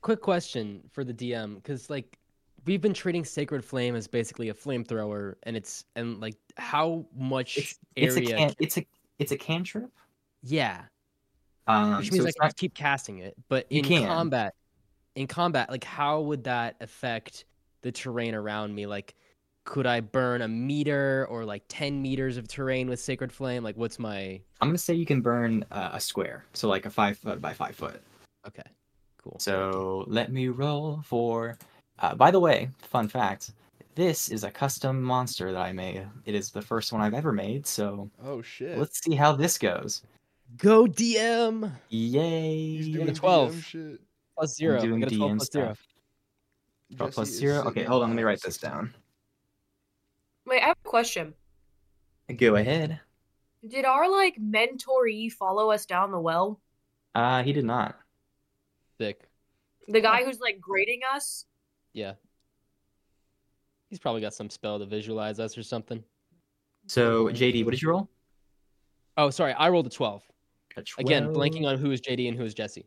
Quick 0.00 0.20
question 0.20 0.82
for 0.92 1.04
the 1.04 1.12
DM, 1.14 1.56
because 1.56 1.90
like 1.90 2.18
we've 2.66 2.80
been 2.80 2.94
treating 2.94 3.24
Sacred 3.24 3.64
Flame 3.64 3.96
as 3.96 4.06
basically 4.06 4.48
a 4.48 4.54
flamethrower, 4.54 5.34
and 5.44 5.56
it's 5.56 5.84
and 5.96 6.20
like 6.20 6.36
how 6.56 7.04
much 7.16 7.56
It's, 7.58 7.78
it's 7.96 8.16
a 8.16 8.20
can, 8.22 8.54
it's 8.60 8.78
a 8.78 8.86
it's 9.18 9.32
a 9.32 9.36
cantrip. 9.36 9.90
yeah, 10.42 10.82
Um, 11.66 11.96
which 11.98 12.08
so 12.08 12.12
means 12.12 12.24
I 12.26 12.28
it's 12.28 12.36
can 12.38 12.44
not- 12.44 12.48
just 12.50 12.56
keep 12.58 12.74
casting 12.74 13.18
it. 13.18 13.34
But 13.48 13.70
You 13.72 13.80
in 13.80 13.84
can. 13.84 14.06
combat, 14.06 14.54
in 15.16 15.26
combat, 15.26 15.68
like 15.70 15.84
how 15.84 16.20
would 16.20 16.44
that 16.44 16.76
affect 16.80 17.44
the 17.82 17.90
terrain 17.90 18.34
around 18.34 18.74
me? 18.74 18.86
Like, 18.86 19.14
could 19.68 19.86
I 19.86 20.00
burn 20.00 20.40
a 20.40 20.48
meter 20.48 21.26
or 21.28 21.44
like 21.44 21.62
ten 21.68 22.00
meters 22.00 22.38
of 22.38 22.48
terrain 22.48 22.88
with 22.88 22.98
Sacred 22.98 23.30
Flame? 23.30 23.62
Like, 23.62 23.76
what's 23.76 23.98
my 23.98 24.40
I'm 24.62 24.68
gonna 24.68 24.78
say 24.78 24.94
you 24.94 25.04
can 25.04 25.20
burn 25.20 25.62
uh, 25.70 25.90
a 25.92 26.00
square, 26.00 26.46
so 26.54 26.68
like 26.68 26.86
a 26.86 26.90
five 26.90 27.18
foot 27.18 27.38
by 27.42 27.52
five 27.52 27.76
foot. 27.76 28.00
okay? 28.46 28.62
Cool. 29.22 29.36
So 29.38 30.04
let 30.08 30.32
me 30.32 30.48
roll 30.48 31.02
for. 31.04 31.58
Uh, 31.98 32.14
by 32.14 32.30
the 32.30 32.40
way, 32.40 32.70
fun 32.80 33.08
fact: 33.08 33.52
this 33.94 34.30
is 34.30 34.42
a 34.42 34.50
custom 34.50 35.02
monster 35.02 35.52
that 35.52 35.60
I 35.60 35.72
made. 35.72 36.06
It 36.24 36.34
is 36.34 36.50
the 36.50 36.62
first 36.62 36.90
one 36.92 37.02
I've 37.02 37.12
ever 37.14 37.32
made. 37.32 37.66
So 37.66 38.08
Oh 38.24 38.40
shit. 38.40 38.78
let's 38.78 39.02
see 39.04 39.14
how 39.14 39.32
this 39.32 39.58
goes. 39.58 40.02
Go 40.56 40.86
DM. 40.86 41.70
Yay! 41.90 42.76
He's 42.78 42.86
doing 42.86 42.94
doing 43.04 43.08
a 43.10 43.14
12. 43.14 43.62
Shit. 43.62 44.00
plus 44.34 44.54
zero. 44.56 44.78
I 44.78 44.80
doing 44.80 45.00
got 45.00 45.12
a 45.12 45.16
12 45.16 45.30
DM 45.32 45.36
plus 45.36 45.52
zero. 45.52 45.64
stuff. 45.66 45.80
12 46.96 47.12
plus 47.12 47.28
Jesse 47.28 47.34
is 47.34 47.38
zero. 47.40 47.64
Okay, 47.68 47.84
hold 47.84 48.02
on. 48.02 48.08
Let 48.08 48.16
me 48.16 48.22
write 48.22 48.40
this 48.40 48.54
16. 48.54 48.70
down. 48.70 48.94
Wait, 50.48 50.62
I 50.62 50.68
have 50.68 50.78
a 50.84 50.88
question. 50.88 51.34
Go 52.36 52.56
ahead. 52.56 53.00
Did 53.66 53.84
our 53.84 54.10
like 54.10 54.36
mentoree 54.40 55.30
follow 55.30 55.70
us 55.70 55.84
down 55.84 56.10
the 56.10 56.20
well? 56.20 56.60
Uh, 57.14 57.42
he 57.42 57.52
did 57.52 57.64
not. 57.64 57.96
Sick. 58.98 59.28
The 59.88 60.00
guy 60.00 60.24
who's 60.24 60.40
like 60.40 60.60
grading 60.60 61.00
us? 61.14 61.44
Yeah. 61.92 62.12
He's 63.90 63.98
probably 63.98 64.20
got 64.20 64.34
some 64.34 64.50
spell 64.50 64.78
to 64.78 64.86
visualize 64.86 65.38
us 65.40 65.56
or 65.56 65.62
something. 65.62 66.02
So 66.86 67.26
JD, 67.28 67.64
what 67.64 67.72
did 67.72 67.82
you 67.82 67.90
roll? 67.90 68.08
Oh, 69.16 69.30
sorry. 69.30 69.52
I 69.52 69.68
rolled 69.68 69.86
a 69.86 69.90
12. 69.90 70.22
A 70.76 70.82
Again, 71.00 71.34
blanking 71.34 71.66
on 71.66 71.76
who 71.76 71.90
is 71.90 72.00
JD 72.00 72.28
and 72.28 72.36
who 72.36 72.44
is 72.44 72.54
Jesse. 72.54 72.86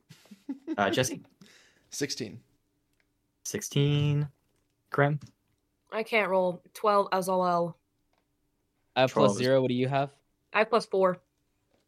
Uh, 0.77 0.89
Jesse, 0.89 1.21
16. 1.89 2.39
16. 3.43 4.27
Krem, 4.91 5.19
I 5.91 6.03
can't 6.03 6.29
roll. 6.29 6.61
12 6.73 7.07
as 7.11 7.27
all. 7.29 7.77
I 8.95 9.01
have 9.01 9.11
12 9.11 9.37
zero. 9.37 9.61
What 9.61 9.69
do 9.69 9.73
you 9.73 9.87
have? 9.87 10.11
I 10.53 10.59
have 10.59 10.69
plus 10.69 10.85
four. 10.85 11.17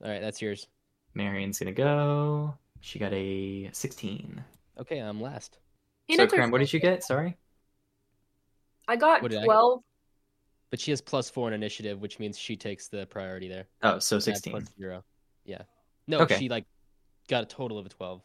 All 0.03 0.09
right, 0.09 0.21
that's 0.21 0.41
yours. 0.41 0.67
Marion's 1.13 1.59
gonna 1.59 1.71
go. 1.71 2.53
She 2.81 2.99
got 2.99 3.13
a 3.13 3.69
16. 3.71 4.43
Okay, 4.79 4.99
I'm 4.99 5.21
last. 5.21 5.57
He 6.05 6.15
so 6.15 6.23
knows 6.23 6.31
her 6.33 6.37
Krem, 6.39 6.51
what 6.51 6.57
did 6.59 6.73
you 6.73 6.79
get? 6.79 7.03
Sorry. 7.03 7.37
I 8.87 8.95
got 8.97 9.21
What 9.21 9.31
did 9.31 9.37
I 9.37 9.41
get? 9.41 9.45
12. 9.45 9.83
But 10.69 10.79
she 10.79 10.91
has 10.91 11.01
plus 11.01 11.29
four 11.29 11.47
in 11.47 11.53
initiative, 11.53 12.01
which 12.01 12.19
means 12.19 12.37
she 12.37 12.55
takes 12.57 12.87
the 12.87 13.05
priority 13.05 13.47
there. 13.47 13.65
Oh, 13.83 13.99
so 13.99 14.15
I 14.15 14.17
have 14.17 14.23
16. 14.23 14.51
plus 14.51 14.65
zero. 14.77 15.03
Yeah. 15.45 15.61
No, 16.07 16.19
Okay. 16.21 16.37
she 16.39 16.49
like 16.49 16.65
got 17.29 17.43
a 17.43 17.45
total 17.45 17.77
of 17.77 17.85
a 17.85 17.89
12. 17.89 18.21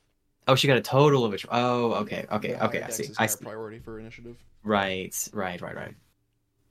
Oh, 0.48 0.54
she 0.54 0.66
got 0.66 0.78
a 0.78 0.80
total 0.80 1.24
of 1.26 1.34
a. 1.34 1.38
tw- 1.38 1.46
Oh, 1.52 1.92
okay, 1.94 2.24
okay, 2.32 2.52
The 2.54 2.64
okay. 2.64 2.82
I 2.82 2.88
see. 2.90 3.10
I 3.18 3.26
see. 3.26 3.44
priority 3.44 3.78
for 3.80 4.00
initiative. 4.00 4.38
Right, 4.68 5.28
right, 5.32 5.58
right, 5.62 5.74
right. 5.74 5.94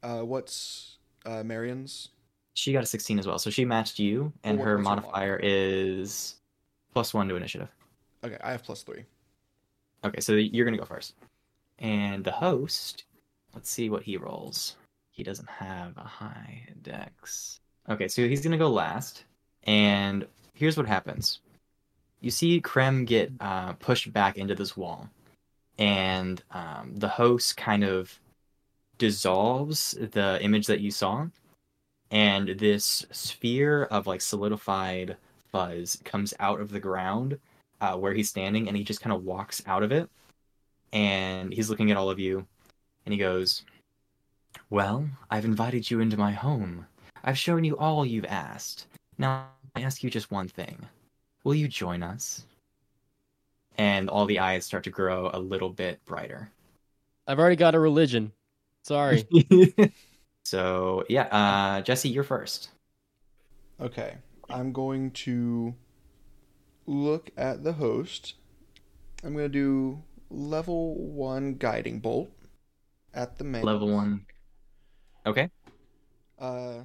Uh, 0.03 0.23
what's 0.23 0.97
uh, 1.25 1.41
Marion's? 1.41 2.09
She 2.53 2.71
got 2.71 2.83
a 2.83 2.85
16 2.85 3.17
as 3.17 3.25
well. 3.25 3.39
So 3.39 3.49
she 3.49 3.65
matched 3.65 3.97
you, 3.97 4.31
and 4.43 4.59
her 4.59 4.77
modifier 4.77 5.39
is 5.41 6.35
plus 6.93 7.11
one 7.11 7.27
to 7.27 7.35
initiative. 7.35 7.69
Okay, 8.23 8.37
I 8.43 8.51
have 8.51 8.63
plus 8.63 8.83
three. 8.83 9.03
Okay, 10.05 10.19
so 10.19 10.33
you're 10.33 10.63
gonna 10.63 10.77
go 10.77 10.85
first. 10.85 11.15
And 11.79 12.23
the 12.23 12.31
host, 12.31 13.05
let's 13.55 13.69
see 13.69 13.89
what 13.89 14.03
he 14.03 14.15
rolls. 14.15 14.75
He 15.09 15.23
doesn't 15.23 15.49
have 15.49 15.97
a 15.97 16.03
high 16.03 16.67
dex. 16.83 17.59
Okay, 17.89 18.07
so 18.07 18.27
he's 18.27 18.41
gonna 18.41 18.59
go 18.59 18.69
last. 18.69 19.23
And 19.63 20.27
here's 20.53 20.77
what 20.77 20.85
happens. 20.85 21.39
You 22.21 22.29
see 22.29 22.61
Krem 22.61 23.07
get 23.07 23.31
uh, 23.39 23.73
pushed 23.73 24.13
back 24.13 24.37
into 24.37 24.53
this 24.53 24.77
wall, 24.77 25.09
and 25.77 26.41
um, 26.51 26.93
the 26.95 27.07
host 27.07 27.57
kind 27.57 27.83
of 27.83 28.19
dissolves 28.97 29.91
the 29.91 30.39
image 30.41 30.67
that 30.67 30.81
you 30.81 30.91
saw, 30.91 31.27
and 32.11 32.49
this 32.49 33.05
sphere 33.11 33.83
of 33.83 34.07
like 34.07 34.21
solidified 34.21 35.17
fuzz 35.51 35.99
comes 36.03 36.33
out 36.39 36.59
of 36.59 36.71
the 36.71 36.79
ground 36.79 37.39
uh, 37.81 37.95
where 37.95 38.13
he's 38.13 38.29
standing, 38.29 38.67
and 38.67 38.75
he 38.75 38.83
just 38.83 39.01
kind 39.01 39.15
of 39.15 39.23
walks 39.23 39.61
out 39.67 39.83
of 39.83 39.91
it, 39.91 40.09
and 40.93 41.53
he's 41.53 41.69
looking 41.69 41.91
at 41.91 41.97
all 41.97 42.09
of 42.09 42.19
you, 42.19 42.45
and 43.05 43.13
he 43.13 43.19
goes, 43.19 43.63
"Well, 44.69 45.07
I've 45.29 45.45
invited 45.45 45.89
you 45.91 45.99
into 45.99 46.17
my 46.17 46.31
home. 46.31 46.87
I've 47.23 47.37
shown 47.37 47.63
you 47.63 47.77
all 47.77 48.05
you've 48.05 48.25
asked. 48.25 48.87
Now 49.17 49.49
I 49.75 49.81
ask 49.81 50.03
you 50.03 50.09
just 50.09 50.31
one 50.31 50.47
thing: 50.47 50.87
Will 51.43 51.55
you 51.55 51.67
join 51.67 52.01
us?" 52.01 52.45
And 53.77 54.09
all 54.09 54.25
the 54.25 54.39
eyes 54.39 54.65
start 54.65 54.83
to 54.85 54.89
grow 54.89 55.29
a 55.33 55.39
little 55.39 55.69
bit 55.69 56.03
brighter. 56.05 56.51
I've 57.27 57.39
already 57.39 57.55
got 57.55 57.75
a 57.75 57.79
religion. 57.79 58.31
Sorry. 58.83 59.27
so 60.43 61.03
yeah, 61.09 61.23
uh, 61.23 61.81
Jesse, 61.81 62.09
you're 62.09 62.23
first. 62.23 62.69
Okay, 63.79 64.15
I'm 64.49 64.71
going 64.71 65.11
to 65.11 65.75
look 66.87 67.29
at 67.37 67.63
the 67.63 67.73
host. 67.73 68.35
I'm 69.23 69.33
going 69.33 69.45
to 69.45 69.49
do 69.49 70.01
level 70.29 70.95
one 70.95 71.55
guiding 71.55 71.99
bolt 71.99 72.31
at 73.13 73.37
the 73.37 73.43
main. 73.43 73.63
Level 73.63 73.89
one. 73.89 74.25
Okay. 75.25 75.49
Uh, 76.39 76.83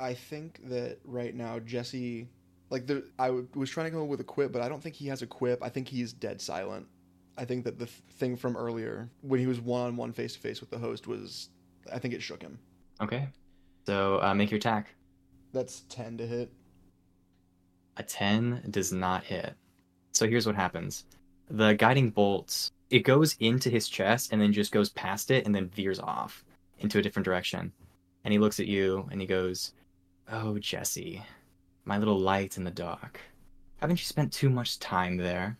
I 0.00 0.14
think 0.14 0.60
that 0.68 0.98
right 1.04 1.34
now 1.34 1.58
Jesse, 1.58 2.28
like 2.72 2.86
the, 2.86 3.04
I 3.18 3.26
w- 3.26 3.46
was 3.54 3.68
trying 3.68 3.86
to 3.86 3.90
come 3.90 4.02
up 4.02 4.08
with 4.08 4.20
a 4.20 4.24
quip, 4.24 4.50
but 4.50 4.62
I 4.62 4.68
don't 4.68 4.82
think 4.82 4.94
he 4.94 5.06
has 5.08 5.20
a 5.20 5.26
quip. 5.26 5.62
I 5.62 5.68
think 5.68 5.86
he's 5.86 6.12
dead 6.12 6.40
silent. 6.40 6.86
I 7.36 7.44
think 7.44 7.64
that 7.64 7.78
the 7.78 7.84
th- 7.84 8.02
thing 8.12 8.34
from 8.34 8.56
earlier 8.56 9.10
when 9.20 9.38
he 9.38 9.46
was 9.46 9.60
one 9.60 9.82
on 9.82 9.96
one 9.96 10.12
face 10.12 10.32
to 10.32 10.40
face 10.40 10.60
with 10.60 10.70
the 10.70 10.78
host 10.78 11.06
was, 11.06 11.50
I 11.92 11.98
think 11.98 12.14
it 12.14 12.22
shook 12.22 12.42
him. 12.42 12.58
Okay. 13.00 13.28
So 13.86 14.20
uh, 14.22 14.34
make 14.34 14.50
your 14.50 14.56
attack. 14.56 14.94
That's 15.52 15.80
ten 15.90 16.16
to 16.16 16.26
hit. 16.26 16.50
A 17.98 18.02
10 18.02 18.68
does 18.70 18.90
not 18.90 19.22
hit. 19.22 19.52
So 20.12 20.26
here's 20.26 20.46
what 20.46 20.56
happens. 20.56 21.04
The 21.50 21.74
guiding 21.74 22.08
bolt, 22.08 22.70
it 22.88 23.00
goes 23.00 23.36
into 23.38 23.68
his 23.68 23.86
chest 23.86 24.32
and 24.32 24.40
then 24.40 24.50
just 24.50 24.72
goes 24.72 24.88
past 24.88 25.30
it 25.30 25.44
and 25.44 25.54
then 25.54 25.68
veers 25.68 26.00
off 26.00 26.42
into 26.78 26.98
a 26.98 27.02
different 27.02 27.24
direction. 27.26 27.70
And 28.24 28.32
he 28.32 28.38
looks 28.38 28.58
at 28.60 28.66
you 28.66 29.06
and 29.10 29.20
he 29.20 29.26
goes, 29.26 29.74
"Oh, 30.30 30.58
Jesse, 30.58 31.22
my 31.84 31.98
little 31.98 32.18
light 32.18 32.56
in 32.56 32.64
the 32.64 32.70
dark. 32.70 33.20
Haven't 33.80 33.98
you 33.98 34.04
spent 34.04 34.32
too 34.32 34.50
much 34.50 34.78
time 34.78 35.16
there?" 35.16 35.56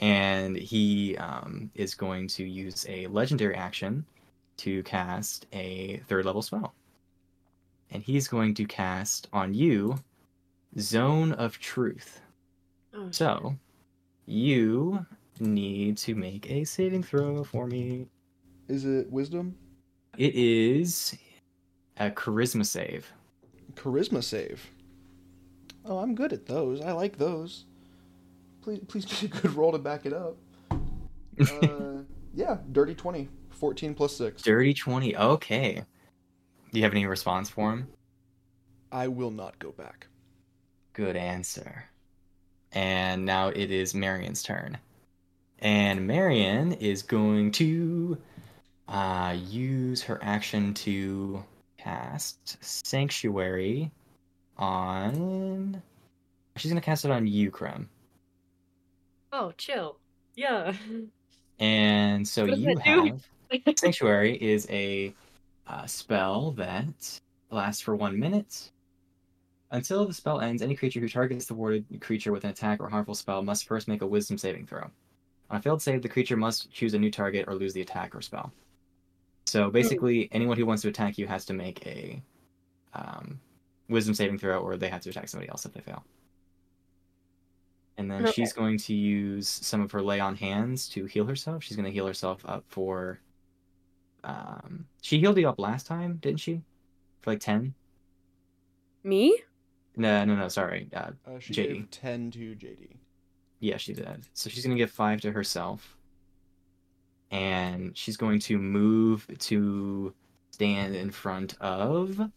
And 0.00 0.56
he 0.56 1.16
um, 1.18 1.70
is 1.74 1.94
going 1.94 2.26
to 2.28 2.44
use 2.44 2.86
a 2.88 3.06
legendary 3.08 3.54
action 3.54 4.06
to 4.58 4.82
cast 4.84 5.46
a 5.52 5.98
third 6.08 6.24
level 6.24 6.42
spell. 6.42 6.74
And 7.90 8.02
he's 8.02 8.26
going 8.26 8.54
to 8.54 8.64
cast 8.64 9.28
on 9.32 9.54
you 9.54 9.96
Zone 10.78 11.32
of 11.32 11.58
Truth. 11.58 12.20
Oh, 12.94 13.08
So, 13.10 13.56
you 14.26 15.04
need 15.40 15.98
to 15.98 16.14
make 16.14 16.50
a 16.50 16.64
saving 16.64 17.02
throw 17.02 17.44
for 17.44 17.66
me. 17.66 18.06
Is 18.68 18.84
it 18.84 19.10
wisdom? 19.10 19.56
It 20.16 20.34
is 20.34 21.16
a 21.98 22.10
charisma 22.10 22.64
save. 22.64 23.12
Charisma 23.74 24.22
save. 24.22 24.70
Oh, 25.84 25.98
I'm 25.98 26.14
good 26.14 26.32
at 26.32 26.46
those. 26.46 26.80
I 26.80 26.92
like 26.92 27.18
those. 27.18 27.64
Please, 28.62 28.80
please 28.88 29.04
be 29.20 29.26
a 29.26 29.28
good 29.28 29.54
roll 29.54 29.72
to 29.72 29.78
back 29.78 30.06
it 30.06 30.12
up. 30.12 30.36
Uh, 30.70 32.02
yeah, 32.34 32.58
dirty 32.70 32.94
20. 32.94 33.28
14 33.50 33.94
plus 33.94 34.16
6. 34.16 34.42
Dirty 34.42 34.74
20. 34.74 35.16
Okay. 35.16 35.84
Do 36.72 36.78
you 36.78 36.84
have 36.84 36.92
any 36.92 37.06
response 37.06 37.48
for 37.48 37.72
him? 37.72 37.88
I 38.90 39.08
will 39.08 39.30
not 39.30 39.58
go 39.58 39.72
back. 39.72 40.06
Good 40.92 41.16
answer. 41.16 41.84
And 42.72 43.24
now 43.24 43.48
it 43.48 43.70
is 43.70 43.94
Marion's 43.94 44.42
turn. 44.42 44.78
And 45.58 46.06
Marion 46.06 46.72
is 46.72 47.02
going 47.02 47.52
to 47.52 48.18
uh, 48.88 49.36
use 49.38 50.02
her 50.02 50.18
action 50.22 50.74
to 50.74 51.44
cast 51.78 52.62
Sanctuary 52.64 53.90
on. 54.56 55.82
She's 56.56 56.72
to 56.72 56.80
cast 56.80 57.04
it 57.04 57.10
on 57.10 57.26
you, 57.26 57.50
Krem. 57.50 57.86
Oh, 59.32 59.52
chill. 59.56 59.96
Yeah. 60.34 60.74
And 61.58 62.26
so 62.26 62.44
you 62.44 62.76
have 62.78 63.22
Sanctuary 63.76 64.36
is 64.42 64.66
a 64.70 65.14
uh, 65.66 65.86
spell 65.86 66.52
that 66.52 67.20
lasts 67.50 67.82
for 67.82 67.94
one 67.94 68.18
minute. 68.18 68.70
Until 69.70 70.04
the 70.06 70.12
spell 70.12 70.40
ends, 70.40 70.60
any 70.60 70.74
creature 70.74 71.00
who 71.00 71.08
targets 71.08 71.46
the 71.46 71.54
warded 71.54 71.86
creature 72.00 72.32
with 72.32 72.44
an 72.44 72.50
attack 72.50 72.80
or 72.80 72.88
harmful 72.88 73.14
spell 73.14 73.42
must 73.42 73.66
first 73.66 73.88
make 73.88 74.02
a 74.02 74.06
Wisdom 74.06 74.36
saving 74.36 74.66
throw. 74.66 74.90
On 75.50 75.58
a 75.58 75.62
failed 75.62 75.80
save, 75.80 76.02
the 76.02 76.08
creature 76.08 76.36
must 76.36 76.70
choose 76.70 76.92
a 76.94 76.98
new 76.98 77.10
target 77.10 77.46
or 77.48 77.54
lose 77.54 77.72
the 77.72 77.80
attack 77.80 78.14
or 78.14 78.20
spell. 78.20 78.52
So 79.46 79.70
basically, 79.70 80.28
anyone 80.32 80.56
who 80.56 80.66
wants 80.66 80.82
to 80.82 80.88
attack 80.88 81.16
you 81.16 81.26
has 81.26 81.44
to 81.46 81.52
make 81.52 81.86
a 81.86 82.22
um, 82.94 83.40
Wisdom 83.92 84.14
saving 84.14 84.38
throw, 84.38 84.58
or 84.60 84.76
they 84.76 84.88
have 84.88 85.02
to 85.02 85.10
attack 85.10 85.28
somebody 85.28 85.48
else 85.50 85.64
if 85.64 85.72
they 85.72 85.80
fail. 85.80 86.04
And 87.98 88.10
then 88.10 88.22
Okay. 88.22 88.32
she's 88.32 88.52
going 88.52 88.78
to 88.78 88.94
use 88.94 89.46
some 89.48 89.80
of 89.82 89.92
her 89.92 90.02
lay 90.02 90.18
on 90.18 90.34
hands 90.34 90.88
to 90.90 91.04
heal 91.04 91.26
herself. 91.26 91.62
She's 91.62 91.76
going 91.76 91.86
to 91.86 91.92
heal 91.92 92.06
herself 92.06 92.42
up 92.46 92.64
for. 92.68 93.20
Um, 94.24 94.86
she 95.02 95.18
healed 95.18 95.36
you 95.36 95.48
up 95.48 95.58
last 95.58 95.86
time, 95.86 96.16
didn't 96.16 96.40
she? 96.40 96.62
For 97.20 97.32
like 97.32 97.40
ten. 97.40 97.74
Me? 99.04 99.36
No, 99.96 100.24
no, 100.24 100.34
no. 100.36 100.48
Sorry. 100.48 100.88
Uh, 100.94 101.10
Uh, 101.26 101.38
she 101.38 101.52
JD. 101.52 101.54
gave 101.74 101.90
10 101.90 102.30
to 102.32 102.54
JD. 102.54 102.96
yeah, 103.60 103.76
she 103.76 103.92
did. 103.92 104.26
So 104.32 104.48
she's 104.48 104.64
going 104.64 104.76
to 104.76 104.82
give 104.82 104.90
five 104.90 105.20
to 105.22 105.32
herself, 105.32 105.96
and 107.30 107.96
she's 107.96 108.16
going 108.16 108.38
to 108.40 108.58
move 108.58 109.26
to 109.40 110.14
stand 110.50 110.94
in 110.94 111.10
front 111.10 111.56
of 111.60 112.30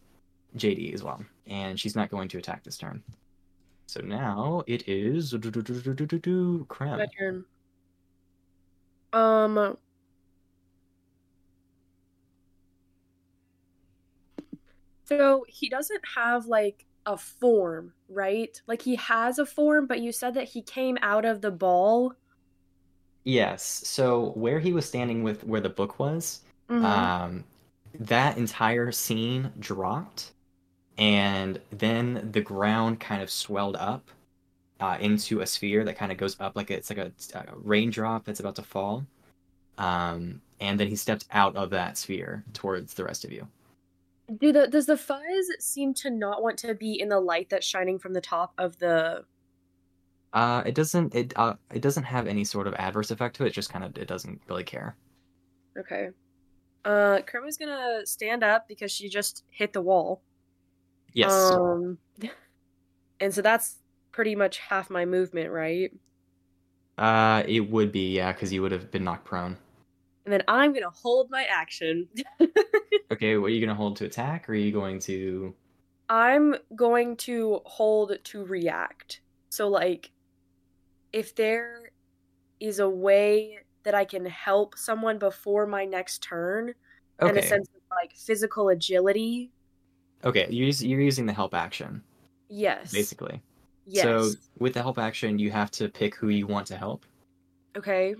JD 0.56 0.94
as 0.94 1.02
well, 1.02 1.22
and 1.46 1.78
she's 1.78 1.94
not 1.96 2.10
going 2.10 2.28
to 2.28 2.38
attack 2.38 2.64
this 2.64 2.78
turn. 2.78 3.02
So 3.86 4.00
now 4.00 4.62
it 4.66 4.88
is 4.88 5.32
My 5.32 5.38
Krem. 5.40 7.06
turn. 7.18 7.44
Um. 9.12 9.76
So 15.04 15.44
he 15.48 15.68
doesn't 15.68 16.02
have 16.16 16.46
like 16.46 16.84
a 17.06 17.16
form, 17.16 17.92
right? 18.08 18.60
Like 18.66 18.82
he 18.82 18.96
has 18.96 19.38
a 19.38 19.46
form, 19.46 19.86
but 19.86 20.00
you 20.00 20.10
said 20.12 20.34
that 20.34 20.48
he 20.48 20.62
came 20.62 20.98
out 21.02 21.24
of 21.24 21.40
the 21.40 21.50
ball. 21.52 22.14
Yes. 23.24 23.62
So 23.64 24.30
where 24.34 24.58
he 24.60 24.72
was 24.72 24.86
standing 24.86 25.22
with 25.22 25.44
where 25.44 25.60
the 25.60 25.68
book 25.68 25.98
was, 25.98 26.42
Mhm. 26.68 26.82
um, 26.82 27.44
that 28.00 28.36
entire 28.36 28.90
scene 28.92 29.52
dropped, 29.58 30.32
and 30.98 31.60
then 31.70 32.30
the 32.32 32.40
ground 32.40 33.00
kind 33.00 33.22
of 33.22 33.30
swelled 33.30 33.76
up 33.76 34.10
uh, 34.80 34.96
into 35.00 35.40
a 35.40 35.46
sphere 35.46 35.84
that 35.84 35.96
kind 35.96 36.12
of 36.12 36.18
goes 36.18 36.36
up 36.40 36.56
like 36.56 36.70
it's 36.70 36.90
like 36.90 36.98
a, 36.98 37.12
a 37.34 37.44
raindrop 37.56 38.24
that's 38.24 38.40
about 38.40 38.56
to 38.56 38.62
fall. 38.62 39.06
Um, 39.78 40.40
and 40.60 40.80
then 40.80 40.88
he 40.88 40.96
stepped 40.96 41.26
out 41.30 41.56
of 41.56 41.70
that 41.70 41.98
sphere 41.98 42.44
towards 42.54 42.94
the 42.94 43.04
rest 43.04 43.24
of 43.24 43.32
you. 43.32 43.48
Do 44.40 44.52
the 44.52 44.66
does 44.68 44.86
the 44.86 44.96
fuzz 44.96 45.50
seem 45.60 45.94
to 45.94 46.10
not 46.10 46.42
want 46.42 46.58
to 46.58 46.74
be 46.74 46.98
in 47.00 47.08
the 47.08 47.20
light 47.20 47.48
that's 47.50 47.66
shining 47.66 47.98
from 47.98 48.12
the 48.12 48.20
top 48.20 48.52
of 48.58 48.78
the 48.78 49.24
Uh, 50.32 50.62
it 50.66 50.74
doesn't 50.74 51.14
it 51.14 51.32
uh, 51.36 51.54
it 51.72 51.80
doesn't 51.82 52.04
have 52.04 52.26
any 52.26 52.44
sort 52.44 52.66
of 52.66 52.74
adverse 52.74 53.10
effect 53.10 53.36
to 53.36 53.44
it. 53.44 53.48
It 53.48 53.52
just 53.54 53.70
kind 53.70 53.84
of 53.84 53.96
it 53.96 54.06
doesn't 54.08 54.42
really 54.48 54.64
care. 54.64 54.96
Okay. 55.78 56.10
Uh 56.84 57.20
Krem's 57.26 57.56
gonna 57.56 58.06
stand 58.06 58.42
up 58.44 58.68
because 58.68 58.92
she 58.92 59.08
just 59.08 59.44
hit 59.50 59.72
the 59.72 59.82
wall. 59.82 60.22
Yes. 61.16 61.32
Um 61.32 61.98
and 63.20 63.34
so 63.34 63.42
that's 63.42 63.78
pretty 64.12 64.34
much 64.34 64.58
half 64.58 64.90
my 64.90 65.04
movement, 65.04 65.50
right? 65.50 65.90
Uh, 66.98 67.42
it 67.46 67.60
would 67.60 67.92
be 67.92 68.14
yeah, 68.14 68.32
because 68.32 68.52
you 68.52 68.62
would 68.62 68.72
have 68.72 68.90
been 68.90 69.04
knocked 69.04 69.24
prone. 69.24 69.56
And 70.24 70.32
then 70.32 70.42
I'm 70.48 70.72
gonna 70.72 70.90
hold 70.90 71.30
my 71.30 71.44
action. 71.44 72.08
Okay, 73.12 73.36
what 73.36 73.46
are 73.46 73.50
you 73.50 73.60
gonna 73.60 73.74
hold 73.76 73.96
to 73.98 74.04
attack, 74.04 74.48
or 74.48 74.52
are 74.52 74.56
you 74.56 74.72
going 74.72 74.98
to? 75.00 75.54
I'm 76.08 76.56
going 76.74 77.16
to 77.18 77.60
hold 77.64 78.18
to 78.24 78.44
react. 78.44 79.20
So 79.50 79.68
like 79.68 80.10
if 81.12 81.34
there 81.36 81.92
is 82.58 82.80
a 82.80 82.88
way 82.88 83.58
that 83.84 83.94
I 83.94 84.04
can 84.04 84.26
help 84.26 84.76
someone 84.76 85.18
before 85.18 85.66
my 85.66 85.84
next 85.84 86.22
turn 86.22 86.74
in 87.22 87.38
a 87.38 87.42
sense 87.42 87.68
of 87.68 87.80
like 87.90 88.12
physical 88.16 88.68
agility, 88.70 89.52
okay, 90.24 90.46
you're 90.50 90.68
us- 90.68 90.82
you're 90.82 91.00
using 91.00 91.26
the 91.26 91.32
help 91.32 91.54
action 91.54 92.02
yes. 92.48 92.92
basically. 92.92 93.42
Yes. 93.86 94.02
So 94.02 94.30
with 94.58 94.74
the 94.74 94.82
help 94.82 94.98
action, 94.98 95.38
you 95.38 95.50
have 95.50 95.70
to 95.72 95.88
pick 95.88 96.16
who 96.16 96.28
you 96.28 96.46
want 96.46 96.66
to 96.68 96.76
help. 96.76 97.06
okay. 97.76 98.14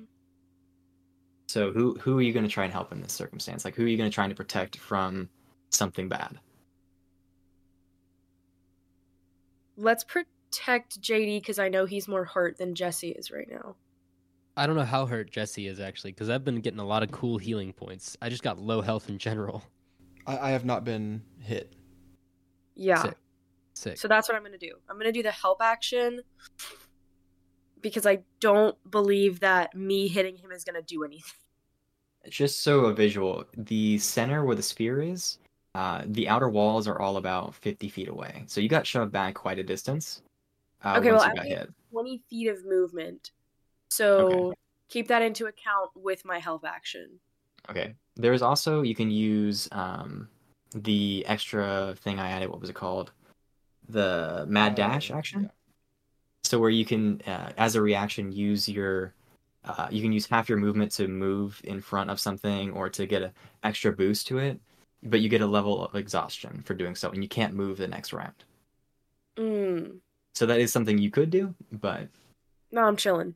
So 1.48 1.72
who 1.72 1.94
who 2.00 2.18
are 2.18 2.22
you 2.22 2.32
going 2.32 2.44
to 2.44 2.50
try 2.50 2.64
and 2.64 2.72
help 2.72 2.92
in 2.92 3.00
this 3.00 3.12
circumstance? 3.12 3.64
Like 3.64 3.74
who 3.74 3.84
are 3.84 3.88
you 3.88 3.96
going 3.96 4.10
to 4.10 4.14
try 4.14 4.26
to 4.28 4.34
protect 4.34 4.76
from 4.78 5.28
something 5.70 6.08
bad? 6.08 6.38
Let's 9.76 10.04
protect 10.04 11.00
JD 11.00 11.40
because 11.40 11.58
I 11.58 11.68
know 11.68 11.84
he's 11.84 12.08
more 12.08 12.24
hurt 12.24 12.58
than 12.58 12.74
Jesse 12.74 13.10
is 13.10 13.30
right 13.30 13.48
now. 13.50 13.76
I 14.56 14.66
don't 14.66 14.76
know 14.76 14.84
how 14.84 15.04
hurt 15.04 15.30
Jesse 15.30 15.66
is 15.66 15.78
actually, 15.80 16.12
because 16.12 16.30
I've 16.30 16.44
been 16.44 16.60
getting 16.60 16.80
a 16.80 16.86
lot 16.86 17.02
of 17.02 17.10
cool 17.10 17.36
healing 17.36 17.74
points. 17.74 18.16
I 18.22 18.30
just 18.30 18.42
got 18.42 18.58
low 18.58 18.80
health 18.80 19.10
in 19.10 19.18
general. 19.18 19.62
I, 20.26 20.38
I 20.38 20.50
have 20.50 20.64
not 20.64 20.82
been 20.82 21.22
hit. 21.40 21.74
Yeah. 22.76 23.02
Sick. 23.02 23.16
Sick. 23.74 23.98
So 23.98 24.08
that's 24.08 24.28
what 24.28 24.36
I'm 24.36 24.42
going 24.42 24.52
to 24.52 24.58
do. 24.58 24.74
I'm 24.88 24.96
going 24.96 25.06
to 25.06 25.12
do 25.12 25.22
the 25.22 25.30
help 25.30 25.60
action 25.60 26.20
because 27.80 28.06
I 28.06 28.20
don't 28.40 28.76
believe 28.90 29.40
that 29.40 29.74
me 29.74 30.08
hitting 30.08 30.36
him 30.36 30.50
is 30.50 30.64
going 30.64 30.80
to 30.80 30.82
do 30.82 31.04
anything. 31.04 31.32
Just 32.28 32.62
so 32.62 32.86
a 32.86 32.94
visual, 32.94 33.44
the 33.56 33.98
center 33.98 34.44
where 34.44 34.56
the 34.56 34.62
sphere 34.62 35.00
is, 35.00 35.38
uh, 35.74 36.02
the 36.06 36.28
outer 36.28 36.48
walls 36.48 36.88
are 36.88 36.98
all 36.98 37.18
about 37.18 37.54
fifty 37.54 37.88
feet 37.88 38.08
away. 38.08 38.44
So 38.46 38.60
you 38.60 38.68
got 38.68 38.86
shoved 38.86 39.12
back 39.12 39.34
quite 39.34 39.58
a 39.58 39.62
distance. 39.62 40.22
Uh, 40.82 40.96
Okay, 40.98 41.12
well, 41.12 41.22
I 41.22 41.48
got 41.48 41.68
20 41.92 42.22
feet 42.28 42.48
of 42.48 42.64
movement. 42.64 43.30
So 43.90 44.54
keep 44.88 45.08
that 45.08 45.22
into 45.22 45.46
account 45.46 45.90
with 45.94 46.24
my 46.24 46.38
help 46.38 46.64
action. 46.64 47.20
Okay. 47.70 47.94
There's 48.16 48.42
also 48.42 48.82
you 48.82 48.94
can 48.94 49.10
use 49.10 49.68
um 49.72 50.28
the 50.74 51.24
extra 51.26 51.94
thing 52.00 52.18
I 52.18 52.30
added. 52.30 52.48
What 52.50 52.60
was 52.60 52.70
it 52.70 52.74
called? 52.74 53.12
The 53.88 54.44
mad 54.48 54.74
dash 54.74 55.10
action. 55.10 55.42
yeah. 55.44 55.48
So 56.44 56.58
where 56.58 56.70
you 56.70 56.84
can, 56.84 57.20
uh, 57.22 57.52
as 57.56 57.74
a 57.74 57.82
reaction, 57.82 58.30
use 58.30 58.68
your, 58.68 59.14
uh, 59.64 59.88
you 59.90 60.00
can 60.00 60.12
use 60.12 60.26
half 60.26 60.48
your 60.48 60.58
movement 60.58 60.92
to 60.92 61.08
move 61.08 61.60
in 61.64 61.80
front 61.80 62.10
of 62.10 62.20
something 62.20 62.70
or 62.72 62.88
to 62.90 63.06
get 63.06 63.22
an 63.22 63.32
extra 63.64 63.92
boost 63.92 64.28
to 64.28 64.38
it, 64.38 64.60
but 65.02 65.20
you 65.20 65.28
get 65.28 65.40
a 65.40 65.46
level 65.46 65.84
of 65.84 65.94
exhaustion 65.96 66.62
for 66.64 66.74
doing 66.74 66.94
so, 66.94 67.10
and 67.10 67.22
you 67.22 67.28
can't 67.28 67.54
move 67.54 67.78
the 67.78 67.88
next 67.88 68.12
round. 68.12 68.44
Mm. 69.36 69.98
So 70.34 70.46
that 70.46 70.60
is 70.60 70.72
something 70.72 70.98
you 70.98 71.10
could 71.10 71.30
do, 71.30 71.54
but 71.72 72.08
No, 72.70 72.82
I'm 72.82 72.96
chilling. 72.96 73.34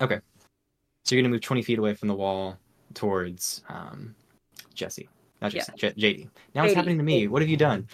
Okay, 0.00 0.20
so 1.04 1.14
you're 1.14 1.22
gonna 1.22 1.32
move 1.32 1.40
20 1.42 1.62
feet 1.62 1.78
away 1.78 1.94
from 1.94 2.08
the 2.08 2.14
wall 2.14 2.56
towards 2.94 3.62
um, 3.68 4.14
Jesse, 4.74 5.08
not 5.42 5.52
Jesse, 5.52 5.72
J- 5.76 5.92
JD. 5.92 6.28
Now 6.54 6.64
it's 6.64 6.74
happening 6.74 6.98
to 6.98 7.04
me. 7.04 7.28
What 7.28 7.42
have 7.42 7.48
you 7.48 7.56
done? 7.56 7.88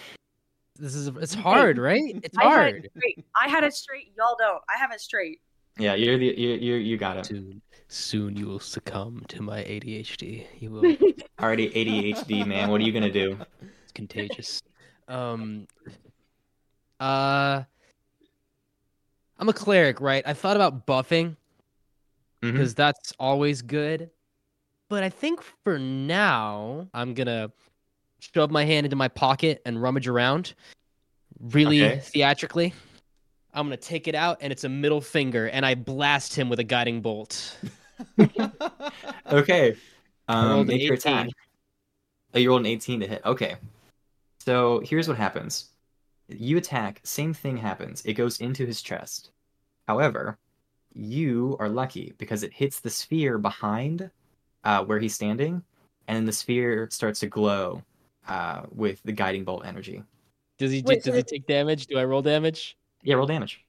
This 0.79 0.95
is 0.95 1.09
it's 1.09 1.35
hard, 1.35 1.79
right? 1.79 2.21
It's 2.23 2.37
I 2.39 2.45
had 2.45 2.51
hard. 2.51 2.85
it 2.85 2.93
straight. 2.97 3.25
I 3.35 3.49
had 3.49 3.65
it 3.65 3.75
straight. 3.75 4.13
Y'all 4.17 4.37
don't. 4.39 4.63
I 4.73 4.79
have 4.79 4.93
it 4.93 5.01
straight. 5.01 5.41
Yeah, 5.79 5.95
you're 5.95 6.19
the 6.19 6.27
you 6.27 6.51
you 6.51 6.75
you 6.75 6.97
got 6.97 7.17
it. 7.17 7.27
Soon, 7.27 7.61
soon 7.89 8.37
you 8.37 8.47
will 8.47 8.61
succumb 8.61 9.25
to 9.29 9.43
my 9.43 9.63
ADHD. 9.65 10.47
You 10.61 10.71
will. 10.71 10.97
Already 11.41 11.71
ADHD, 11.71 12.47
man. 12.47 12.71
What 12.71 12.81
are 12.81 12.85
you 12.85 12.93
gonna 12.93 13.11
do? 13.11 13.39
It's 13.83 13.93
contagious. 13.93 14.63
Um. 15.09 15.67
Uh. 17.01 17.63
I'm 19.41 19.49
a 19.49 19.53
cleric, 19.53 20.01
right? 20.01 20.23
I 20.27 20.35
thought 20.35 20.57
about 20.57 20.85
buffing 20.87 21.37
because 22.41 22.75
that's 22.75 23.13
always 23.19 23.63
good. 23.63 24.11
But 24.89 25.03
I 25.03 25.11
think 25.11 25.41
for 25.65 25.79
now, 25.79 26.89
I'm 26.95 27.15
gonna 27.15 27.51
shove 28.21 28.51
my 28.51 28.65
hand 28.65 28.87
into 28.87 28.97
my 28.97 29.09
pocket 29.09 29.61
and 29.67 29.81
rummage 29.81 30.09
around, 30.09 30.55
really 31.41 31.85
Okay. 31.85 32.01
theatrically. 32.01 32.73
I'm 33.53 33.67
gonna 33.67 33.77
take 33.77 34.09
it 34.09 34.15
out, 34.15 34.39
and 34.41 34.53
it's 34.53 34.65
a 34.65 34.69
middle 34.69 35.01
finger, 35.01 35.49
and 35.49 35.65
I 35.67 35.75
blast 35.75 36.35
him 36.35 36.49
with 36.49 36.59
a 36.61 36.65
guiding 36.65 37.01
bolt. 37.03 37.57
Okay. 39.31 39.77
Um, 40.29 40.49
rolled 40.51 40.67
make 40.69 40.83
your 40.83 40.95
18. 40.95 41.13
attack. 41.13 41.29
Oh, 42.35 42.39
you 42.39 42.49
rolled 42.51 42.61
an 42.61 42.67
18 42.67 43.01
to 43.01 43.07
hit. 43.07 43.23
Okay. 43.25 43.57
So 44.39 44.81
here's 44.85 45.09
what 45.09 45.17
happens. 45.17 45.71
You 46.29 46.57
attack, 46.59 47.01
same 47.05 47.35
thing 47.35 47.57
happens. 47.57 48.03
It 48.05 48.15
goes 48.15 48.41
into 48.41 48.65
his 48.65 48.81
chest. 48.83 49.31
However, 49.87 50.39
you 50.95 51.57
are 51.59 51.69
lucky 51.69 52.15
because 52.19 52.43
it 52.43 52.53
hits 52.53 52.81
the 52.81 52.91
sphere 52.91 53.37
behind 53.39 54.11
uh, 54.65 54.85
where 54.85 54.99
he's 54.99 55.15
standing, 55.15 55.63
and 56.07 56.17
then 56.17 56.25
the 56.25 56.33
sphere 56.33 56.89
starts 56.91 57.21
to 57.21 57.27
glow 57.27 57.83
uh, 58.29 58.63
with 58.75 59.03
the 59.05 59.13
guiding 59.13 59.45
bolt 59.45 59.65
energy. 59.65 60.03
Does 60.59 60.73
he? 60.73 60.83
Wait, 60.83 61.03
does 61.03 61.15
he 61.15 61.23
take 61.23 61.47
damage? 61.47 61.87
Do 61.87 61.99
I 61.99 62.05
roll 62.05 62.23
damage? 62.23 62.77
Yeah, 63.03 63.15
roll 63.15 63.27
damage. 63.27 63.65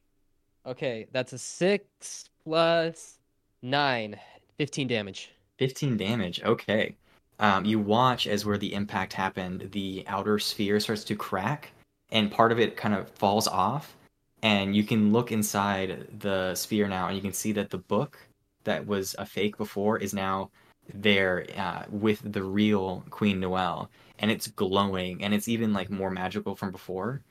Okay, 0.66 1.08
that's 1.12 1.34
a 1.34 1.38
six 1.38 2.30
plus 2.44 3.20
nine. 3.62 4.20
15 4.58 4.88
damage. 4.88 5.32
15 5.58 5.96
damage. 5.96 6.44
Okay. 6.44 6.96
Um, 7.40 7.64
you 7.64 7.80
watch 7.80 8.28
as 8.28 8.46
where 8.46 8.58
the 8.58 8.74
impact 8.74 9.14
happened, 9.14 9.70
the 9.72 10.04
outer 10.08 10.38
sphere 10.38 10.80
starts 10.82 11.06
to 11.06 11.16
crack, 11.16 11.72
and 12.12 12.30
part 12.30 12.52
of 12.52 12.60
it 12.60 12.76
kind 12.76 12.94
of 12.94 13.10
falls 13.12 13.48
off. 13.48 13.96
And 14.42 14.76
you 14.76 14.84
can 14.84 15.14
look 15.14 15.32
inside 15.32 16.08
the 16.20 16.56
sphere 16.56 16.90
now, 16.90 17.08
and 17.08 17.16
you 17.16 17.22
can 17.22 17.32
see 17.32 17.54
that 17.54 17.70
the 17.70 17.78
book 17.78 18.20
that 18.66 18.86
was 18.86 19.16
a 19.18 19.26
fake 19.26 19.58
before 19.58 19.98
is 19.98 20.14
now 20.14 20.52
there 20.94 21.46
uh, 21.58 21.84
with 21.90 22.22
the 22.32 22.44
real 22.44 23.04
Queen 23.10 23.40
Noelle, 23.40 23.90
and 24.20 24.32
it's 24.32 24.48
glowing, 24.48 25.24
and 25.24 25.34
it's 25.34 25.48
even 25.48 25.74
like 25.74 25.90
more 25.90 26.12
magical 26.12 26.56
from 26.56 26.72
before. 26.72 27.22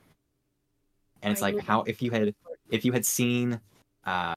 And 1.21 1.31
it's 1.31 1.41
I 1.41 1.51
like 1.51 1.63
how 1.63 1.81
if 1.83 2.01
you 2.01 2.11
had 2.11 2.33
if 2.69 2.85
you 2.85 2.91
had 2.91 3.05
seen 3.05 3.59
uh, 4.05 4.35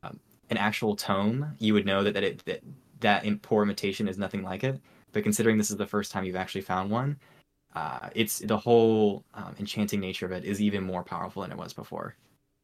an 0.50 0.56
actual 0.56 0.96
tome, 0.96 1.54
you 1.58 1.74
would 1.74 1.86
know 1.86 2.02
that 2.04 2.14
that 2.14 2.24
it 2.24 2.44
that 2.44 2.60
that 3.00 3.24
in 3.24 3.38
poor 3.38 3.62
imitation 3.62 4.08
is 4.08 4.18
nothing 4.18 4.42
like 4.42 4.64
it. 4.64 4.80
But 5.12 5.22
considering 5.22 5.58
this 5.58 5.70
is 5.70 5.76
the 5.76 5.86
first 5.86 6.10
time 6.10 6.24
you've 6.24 6.36
actually 6.36 6.62
found 6.62 6.90
one, 6.90 7.18
uh, 7.74 8.08
it's 8.14 8.38
the 8.38 8.56
whole 8.56 9.24
um, 9.34 9.54
enchanting 9.58 10.00
nature 10.00 10.26
of 10.26 10.32
it 10.32 10.44
is 10.44 10.60
even 10.60 10.82
more 10.82 11.02
powerful 11.02 11.42
than 11.42 11.52
it 11.52 11.58
was 11.58 11.72
before. 11.72 12.16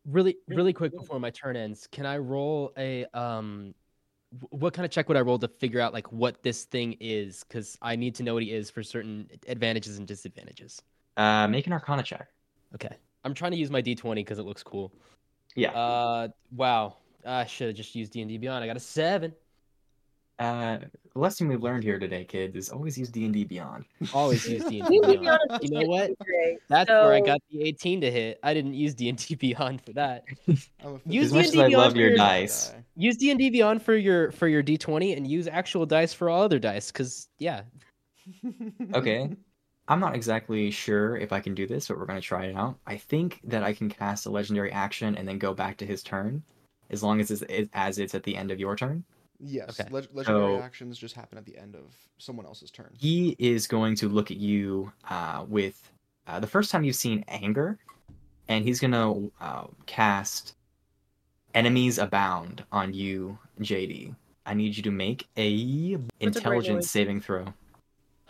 Really, 0.07 0.37
really 0.49 0.73
quick 0.73 0.93
before 0.93 1.21
my 1.21 1.31
turn 1.31 1.57
ends, 1.57 1.87
can 1.91 2.07
I 2.07 2.19
roll 2.19 2.73
a 2.79 3.05
um? 3.15 3.75
Wh- 4.31 4.53
What 4.53 4.75
kind 4.75 4.85
of 4.85 4.91
check 4.91 5.09
would 5.09 5.17
I 5.17 5.21
roll 5.21 5.39
to 5.39 5.49
figure 5.49 5.81
out 5.81 5.93
like 5.93 6.11
what 6.13 6.43
this 6.43 6.65
thing 6.65 6.97
is? 7.01 7.45
Because 7.45 7.79
I 7.83 7.97
need 7.97 8.15
to 8.17 8.23
know 8.23 8.35
what 8.35 8.43
he 8.43 8.53
is 8.53 8.71
for 8.71 8.83
certain 8.83 9.29
advantages 9.47 9.99
and 9.99 10.07
disadvantages. 10.07 10.83
Uh, 11.17 11.49
make 11.49 11.67
an 11.67 11.73
Arcana 11.73 12.03
check. 12.03 12.29
Okay, 12.75 12.95
I'm 13.25 13.35
trying 13.35 13.53
to 13.53 13.57
use 13.57 13.71
my 13.71 13.83
D20 13.83 14.17
because 14.17 14.39
it 14.39 14.45
looks 14.45 14.63
cool. 14.63 14.93
Yeah. 15.55 15.73
Uh, 15.73 16.29
wow. 16.55 16.97
I 17.27 17.47
should 17.47 17.69
have 17.69 17.77
just 17.77 17.95
used 17.95 18.13
D 18.13 18.21
and 18.21 18.29
D 18.29 18.39
Beyond. 18.39 18.63
I 18.63 18.67
got 18.67 18.77
a 18.77 18.81
seven. 18.81 19.35
Uh, 20.39 20.79
the 21.15 21.19
lesson 21.19 21.49
we've 21.49 21.63
learned 21.63 21.83
here 21.83 21.99
today, 21.99 22.25
kids, 22.25 22.55
is 22.55 22.69
always 22.69 22.97
use 22.97 23.09
D 23.09 23.25
and 23.25 23.35
D 23.35 23.43
Beyond. 23.45 23.85
Always 24.15 24.49
use 24.49 24.65
D 24.65 24.81
and 24.81 24.89
D 24.89 25.01
Beyond. 25.19 25.41
You 25.63 25.71
know 25.71 25.87
what? 25.89 26.09
today. 26.19 26.59
That's 26.69 26.89
where 26.89 27.13
I 27.13 27.21
got 27.21 27.41
the 27.51 27.63
18 27.63 28.01
to 28.03 28.11
hit. 28.11 28.39
I 28.43 28.55
didn't 28.55 28.75
use 28.75 28.95
D 28.95 29.09
and 29.09 29.19
D 29.19 29.35
Beyond 29.41 29.83
for 29.85 29.93
that. 29.95 30.25
I'm 30.49 30.95
a 30.95 31.01
Use 31.07 31.35
As 31.35 31.51
D&D 31.51 31.63
I 31.63 31.69
Beyond 31.69 31.73
love 31.85 31.97
your 31.97 32.11
for- 32.13 32.17
dice, 32.19 32.73
Use 32.95 33.17
D 33.17 33.31
and 33.31 33.39
D 33.39 33.51
Beyond 33.51 33.83
for 33.83 33.97
your 33.97 34.31
for 34.31 34.47
your 34.47 34.63
D20 34.63 35.17
and 35.17 35.27
use 35.27 35.49
actual 35.49 35.87
dice 35.87 36.13
for 36.13 36.31
all 36.31 36.43
other 36.43 36.59
dice. 36.61 36.91
Cause 36.93 37.29
yeah, 37.39 37.63
Okay. 38.95 39.31
I'm 39.91 40.01
not 40.01 40.15
exactly 40.15 40.71
sure 40.71 41.17
if 41.17 41.33
I 41.33 41.41
can 41.41 41.55
do 41.55 41.67
this, 41.67 41.89
but 41.89 41.97
we're 41.99 42.05
going 42.07 42.21
to 42.21 42.27
try 42.27 42.45
it 42.45 42.55
out. 42.55 42.77
I 42.87 42.99
think 42.99 43.41
that 43.45 43.63
I 43.63 43.73
can 43.73 43.89
cast 43.89 44.27
a 44.27 44.31
legendary 44.31 44.71
action 44.71 45.17
and 45.17 45.27
then 45.27 45.39
go 45.39 45.55
back 45.55 45.79
to 45.79 45.87
his 45.87 46.03
turn, 46.03 46.43
as 46.91 47.03
long 47.03 47.21
as 47.23 47.31
it's, 47.31 47.41
it, 47.49 47.71
as 47.73 47.99
it's 47.99 48.15
at 48.15 48.23
the 48.23 48.37
end 48.37 48.51
of 48.51 48.61
your 48.61 48.77
turn. 48.77 49.03
Yes, 49.41 49.79
Okay. 49.81 49.89
leg- 49.91 50.09
legendary 50.13 50.57
So- 50.59 50.63
actions 50.63 50.99
just 50.99 51.15
happen 51.15 51.39
at 51.39 51.45
the 51.45 51.57
end 51.57 51.77
of 51.77 51.95
someone 52.19 52.45
else's 52.47 52.71
turn. 52.71 52.93
He 52.99 53.37
is 53.39 53.67
going 53.67 53.95
to 53.97 54.09
look 54.09 54.31
at 54.31 54.37
you 54.39 54.93
uh, 55.09 55.45
with 55.49 55.91
uh, 56.27 56.41
the 56.41 56.47
first 56.47 56.71
time 56.71 56.83
you've 56.85 56.97
seen 56.97 57.25
anger, 57.29 57.79
and 58.49 58.65
he's 58.65 58.81
going 58.81 58.93
to 58.93 59.31
uh, 59.41 59.67
cast 59.87 60.55
enemies 61.55 61.99
abound 61.99 62.65
on 62.73 62.93
you, 62.93 63.39
JD. 63.61 64.15
I 64.45 64.55
need 64.55 64.77
you 64.77 64.83
to 64.85 64.91
make 64.91 65.27
a 65.37 65.95
great 65.97 66.01
intelligence 66.21 66.85
noise. 66.85 66.91
saving 66.91 67.21
throw. 67.21 67.47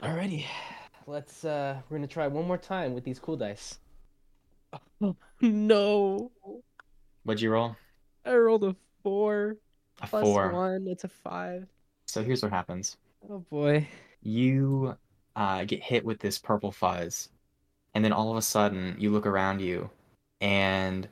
Alrighty, 0.03 0.45
let's. 1.07 1.45
uh 1.45 1.81
We're 1.89 1.97
gonna 1.99 2.07
try 2.09 2.27
one 2.29 2.47
more 2.47 2.59
time 2.59 2.93
with 2.95 3.05
these 3.05 3.19
cool 3.19 3.37
dice. 3.37 3.79
Oh, 5.01 5.17
no, 5.41 6.31
What'd 7.25 7.41
you 7.41 7.51
roll? 7.51 7.77
I 8.25 8.35
rolled 8.35 8.65
a 8.65 8.75
four 9.03 9.57
A 10.03 10.07
plus 10.07 10.23
four. 10.25 10.53
one. 10.53 10.87
It's 10.87 11.05
a 11.05 11.09
five. 11.09 11.67
So 12.07 12.23
here's 12.23 12.43
what 12.43 12.53
happens. 12.53 12.97
Oh 13.29 13.41
boy. 13.51 13.87
you 14.23 14.97
uh, 15.37 15.65
get 15.65 15.83
hit 15.83 16.05
with 16.05 16.19
this 16.21 16.39
purple 16.39 16.73
fuzz, 16.73 17.29
and 17.95 18.05
then 18.05 18.13
all 18.13 18.31
of 18.31 18.37
a 18.37 18.43
sudden 18.43 18.97
you 18.99 19.11
look 19.11 19.27
around 19.27 19.61
you, 19.61 19.91
and 20.41 21.09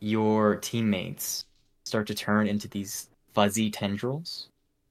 your 0.00 0.56
teammates 0.56 1.44
start 1.84 2.06
to 2.08 2.14
turn 2.14 2.46
into 2.46 2.68
these 2.68 3.08
fuzzy 3.34 3.70
tendrils 3.70 4.48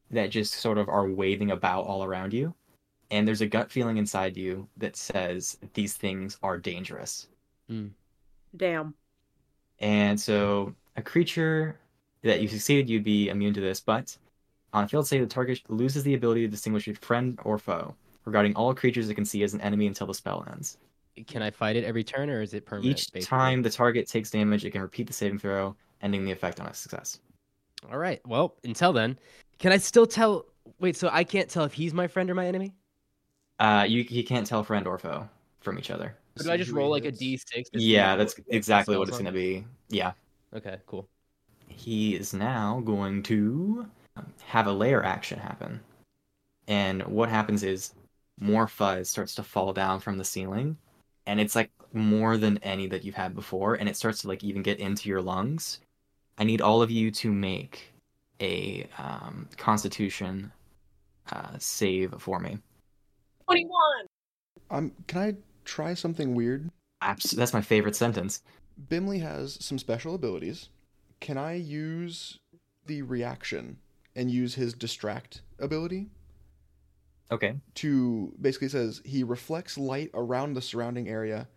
that 0.09 0.29
just 0.29 0.53
sort 0.55 0.77
of 0.77 0.89
are 0.89 1.07
waving 1.09 1.51
about 1.51 1.85
all 1.85 2.03
around 2.03 2.33
you. 2.33 2.53
And 3.11 3.27
there's 3.27 3.41
a 3.41 3.47
gut 3.47 3.71
feeling 3.71 3.97
inside 3.97 4.37
you 4.37 4.67
that 4.77 4.95
says 4.95 5.57
these 5.73 5.93
things 5.95 6.37
are 6.43 6.57
dangerous. 6.57 7.27
Damn. 8.55 8.93
And 9.79 10.19
so 10.19 10.73
a 10.95 11.01
creature 11.01 11.77
that 12.23 12.41
you 12.41 12.47
succeeded, 12.47 12.89
you'd 12.89 13.03
be 13.03 13.29
immune 13.29 13.53
to 13.53 13.61
this, 13.61 13.79
but 13.79 14.15
on 14.73 14.83
a 14.83 14.87
failed 14.87 15.07
save, 15.07 15.21
the 15.21 15.27
target 15.27 15.61
loses 15.69 16.03
the 16.03 16.13
ability 16.13 16.41
to 16.41 16.47
distinguish 16.47 16.87
a 16.87 16.93
friend 16.93 17.39
or 17.43 17.57
foe 17.57 17.95
regarding 18.25 18.55
all 18.55 18.73
creatures 18.73 19.09
it 19.09 19.15
can 19.15 19.25
see 19.25 19.43
as 19.43 19.53
an 19.53 19.61
enemy 19.61 19.87
until 19.87 20.07
the 20.07 20.13
spell 20.13 20.45
ends. 20.51 20.77
Can 21.27 21.41
I 21.41 21.51
fight 21.51 21.75
it 21.75 21.83
every 21.83 22.03
turn, 22.03 22.29
or 22.29 22.41
is 22.41 22.53
it 22.53 22.65
permanent? 22.65 22.97
Each 22.99 23.11
basically? 23.11 23.37
time 23.37 23.61
the 23.61 23.69
target 23.69 24.07
takes 24.07 24.31
damage, 24.31 24.63
it 24.63 24.71
can 24.71 24.81
repeat 24.81 25.07
the 25.07 25.13
saving 25.13 25.39
throw, 25.39 25.75
ending 26.01 26.23
the 26.23 26.31
effect 26.31 26.59
on 26.59 26.67
a 26.67 26.73
success. 26.73 27.19
All 27.91 27.97
right. 27.97 28.25
Well, 28.25 28.55
until 28.63 28.93
then, 28.93 29.17
can 29.59 29.71
I 29.71 29.77
still 29.77 30.05
tell? 30.05 30.45
Wait, 30.79 30.95
so 30.95 31.09
I 31.11 31.23
can't 31.23 31.49
tell 31.49 31.65
if 31.65 31.73
he's 31.73 31.93
my 31.93 32.07
friend 32.07 32.29
or 32.29 32.35
my 32.35 32.47
enemy? 32.47 32.73
Uh, 33.59 33.85
you 33.87 34.05
you 34.09 34.23
can't 34.23 34.47
tell 34.47 34.63
friend 34.63 34.87
or 34.87 34.97
foe 34.97 35.27
from 35.59 35.77
each 35.77 35.91
other. 35.91 36.15
Or 36.39 36.43
do 36.43 36.51
I 36.51 36.57
just 36.57 36.71
roll 36.71 36.89
like 36.89 37.03
a 37.03 37.07
hits. 37.07 37.21
d6? 37.21 37.65
Yeah, 37.73 38.15
that's 38.15 38.35
exactly 38.49 38.97
what 38.97 39.07
it's 39.07 39.17
going 39.17 39.25
to 39.25 39.31
be. 39.31 39.65
Yeah. 39.89 40.13
Okay, 40.55 40.77
cool. 40.87 41.07
He 41.75 42.15
is 42.15 42.33
now 42.33 42.81
going 42.85 43.23
to 43.23 43.87
have 44.43 44.67
a 44.67 44.71
lair 44.71 45.03
action 45.03 45.39
happen. 45.39 45.79
And 46.67 47.03
what 47.03 47.29
happens 47.29 47.63
is 47.63 47.93
more 48.39 48.67
fuzz 48.67 49.09
starts 49.09 49.35
to 49.35 49.43
fall 49.43 49.73
down 49.73 49.99
from 49.99 50.17
the 50.17 50.23
ceiling, 50.23 50.77
and 51.25 51.39
it's 51.39 51.55
like 51.55 51.71
more 51.93 52.37
than 52.37 52.57
any 52.59 52.87
that 52.87 53.03
you've 53.03 53.15
had 53.15 53.35
before, 53.35 53.75
and 53.75 53.87
it 53.87 53.95
starts 53.95 54.21
to 54.21 54.27
like 54.27 54.43
even 54.43 54.61
get 54.61 54.79
into 54.79 55.09
your 55.09 55.21
lungs. 55.21 55.79
I 56.37 56.43
need 56.43 56.61
all 56.61 56.81
of 56.81 56.89
you 56.89 57.11
to 57.11 57.31
make 57.31 57.93
a 58.39 58.87
um, 58.97 59.47
Constitution 59.57 60.51
uh, 61.31 61.57
save 61.59 62.13
for 62.19 62.39
me. 62.39 62.57
21. 63.45 63.71
Um, 64.71 64.91
can 65.07 65.21
I 65.21 65.35
try 65.65 65.93
something 65.93 66.33
weird? 66.33 66.69
Abs- 67.01 67.31
that's 67.31 67.53
my 67.53 67.61
favorite 67.61 67.95
sentence. 67.95 68.41
Bimley 68.89 69.19
has 69.19 69.63
some 69.63 69.77
special 69.77 70.15
abilities. 70.15 70.69
Can 71.21 71.37
I 71.37 71.53
use 71.53 72.39
the 72.87 73.03
reaction 73.03 73.77
and 74.15 74.29
use 74.29 74.55
his 74.55 74.73
distract 74.73 75.41
ability 75.59 76.09
Okay. 77.31 77.55
to 77.75 78.33
basically 78.41 78.67
says 78.67 79.01
he 79.05 79.23
reflects 79.23 79.77
light 79.77 80.09
around 80.13 80.53
the 80.53 80.61
surrounding 80.61 81.07
area, 81.07 81.47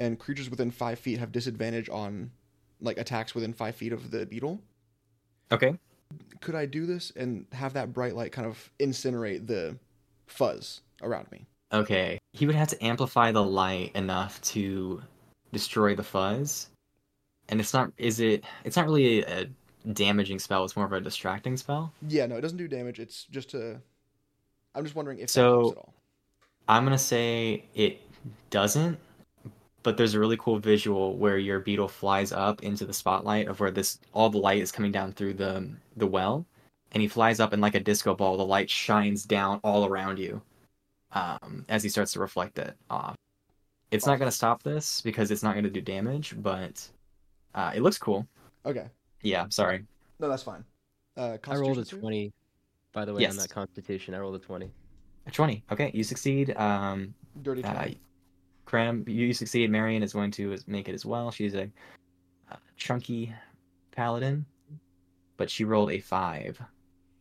and 0.00 0.18
creatures 0.18 0.50
within 0.50 0.72
five 0.72 0.98
feet 0.98 1.20
have 1.20 1.30
disadvantage 1.30 1.88
on 1.88 2.32
like 2.80 2.98
attacks 2.98 3.32
within 3.34 3.52
five 3.52 3.76
feet 3.76 3.92
of 3.92 4.10
the 4.10 4.26
beetle. 4.26 4.60
Okay. 5.52 5.78
Could 6.40 6.56
I 6.56 6.66
do 6.66 6.84
this 6.86 7.12
and 7.14 7.46
have 7.52 7.74
that 7.74 7.92
bright 7.92 8.16
light 8.16 8.32
kind 8.32 8.46
of 8.46 8.70
incinerate 8.80 9.46
the 9.46 9.78
fuzz 10.26 10.80
around 11.02 11.30
me? 11.30 11.46
Okay. 11.72 12.18
He 12.32 12.46
would 12.46 12.56
have 12.56 12.68
to 12.68 12.84
amplify 12.84 13.30
the 13.30 13.42
light 13.44 13.92
enough 13.94 14.40
to 14.42 15.02
destroy 15.52 15.94
the 15.94 16.02
fuzz. 16.02 16.70
And 17.48 17.60
it's 17.60 17.74
not 17.74 17.92
is 17.98 18.20
it 18.20 18.44
it's 18.64 18.76
not 18.76 18.86
really 18.86 19.22
a, 19.22 19.42
a 19.42 19.46
damaging 19.92 20.38
spell, 20.38 20.64
it's 20.64 20.76
more 20.76 20.86
of 20.86 20.92
a 20.92 21.00
distracting 21.00 21.56
spell. 21.56 21.92
Yeah, 22.08 22.26
no, 22.26 22.36
it 22.36 22.40
doesn't 22.40 22.58
do 22.58 22.68
damage. 22.68 23.00
It's 23.00 23.24
just 23.24 23.50
to. 23.50 23.80
I'm 24.74 24.82
just 24.84 24.96
wondering 24.96 25.18
if 25.18 25.30
So- 25.30 25.60
helps 25.60 25.72
at 25.72 25.78
all. 25.78 25.94
I'm 26.66 26.84
gonna 26.84 26.96
say 26.98 27.66
it 27.74 28.00
doesn't, 28.48 28.98
but 29.82 29.98
there's 29.98 30.14
a 30.14 30.18
really 30.18 30.38
cool 30.38 30.58
visual 30.58 31.14
where 31.18 31.36
your 31.36 31.60
beetle 31.60 31.88
flies 31.88 32.32
up 32.32 32.62
into 32.62 32.86
the 32.86 32.94
spotlight 32.94 33.48
of 33.48 33.60
where 33.60 33.70
this 33.70 33.98
all 34.14 34.30
the 34.30 34.38
light 34.38 34.62
is 34.62 34.72
coming 34.72 34.90
down 34.90 35.12
through 35.12 35.34
the 35.34 35.70
the 35.98 36.06
well, 36.06 36.46
and 36.92 37.02
he 37.02 37.08
flies 37.08 37.38
up 37.38 37.52
and 37.52 37.60
like 37.60 37.74
a 37.74 37.80
disco 37.80 38.14
ball, 38.14 38.38
the 38.38 38.46
light 38.46 38.70
shines 38.70 39.24
down 39.24 39.60
all 39.62 39.84
around 39.84 40.18
you, 40.18 40.40
um, 41.12 41.66
as 41.68 41.82
he 41.82 41.90
starts 41.90 42.12
to 42.14 42.20
reflect 42.20 42.58
it 42.58 42.74
off. 42.88 43.14
It's 43.90 44.06
not 44.06 44.18
gonna 44.18 44.30
stop 44.30 44.62
this 44.62 45.02
because 45.02 45.30
it's 45.30 45.42
not 45.42 45.54
gonna 45.54 45.68
do 45.68 45.82
damage, 45.82 46.34
but 46.38 46.88
uh, 47.54 47.72
it 47.74 47.80
looks 47.82 47.98
cool. 47.98 48.26
Okay, 48.66 48.86
Yeah, 49.22 49.46
sorry. 49.50 49.84
no, 50.20 50.28
that's 50.28 50.42
fine. 50.42 50.64
Uh, 51.16 51.36
I 51.48 51.56
rolled 51.56 51.78
a 51.78 51.82
Constitution 51.82 51.84
save? 51.86 52.00
20, 52.00 52.32
by 52.92 53.04
the 53.04 53.12
way, 53.14 53.20
Yes. 53.22 53.32
on 53.32 53.36
that 53.38 53.50
constitution. 53.50 54.14
I 54.14 54.18
rolled 54.18 54.34
a 54.36 54.38
20. 54.38 54.70
A 55.26 55.30
Twenty. 55.30 55.64
Okay, 55.72 55.90
you 55.94 56.04
succeed. 56.04 56.54
Um, 56.56 57.14
Dirty 57.42 57.64
Uh. 57.64 57.88
Krem, 58.66 59.08
you 59.08 59.32
succeed. 59.32 59.70
Marion 59.70 60.02
is 60.02 60.12
going 60.12 60.30
to 60.32 60.56
make 60.66 60.88
it 60.88 60.94
as 60.94 61.06
well. 61.06 61.30
She's 61.30 61.54
a 61.54 61.70
uh, 62.50 62.56
chunky 62.76 63.32
paladin, 63.92 64.44
but 65.36 65.48
she 65.50 65.64
rolled 65.64 65.90
a 65.92 65.98
five, 66.00 66.60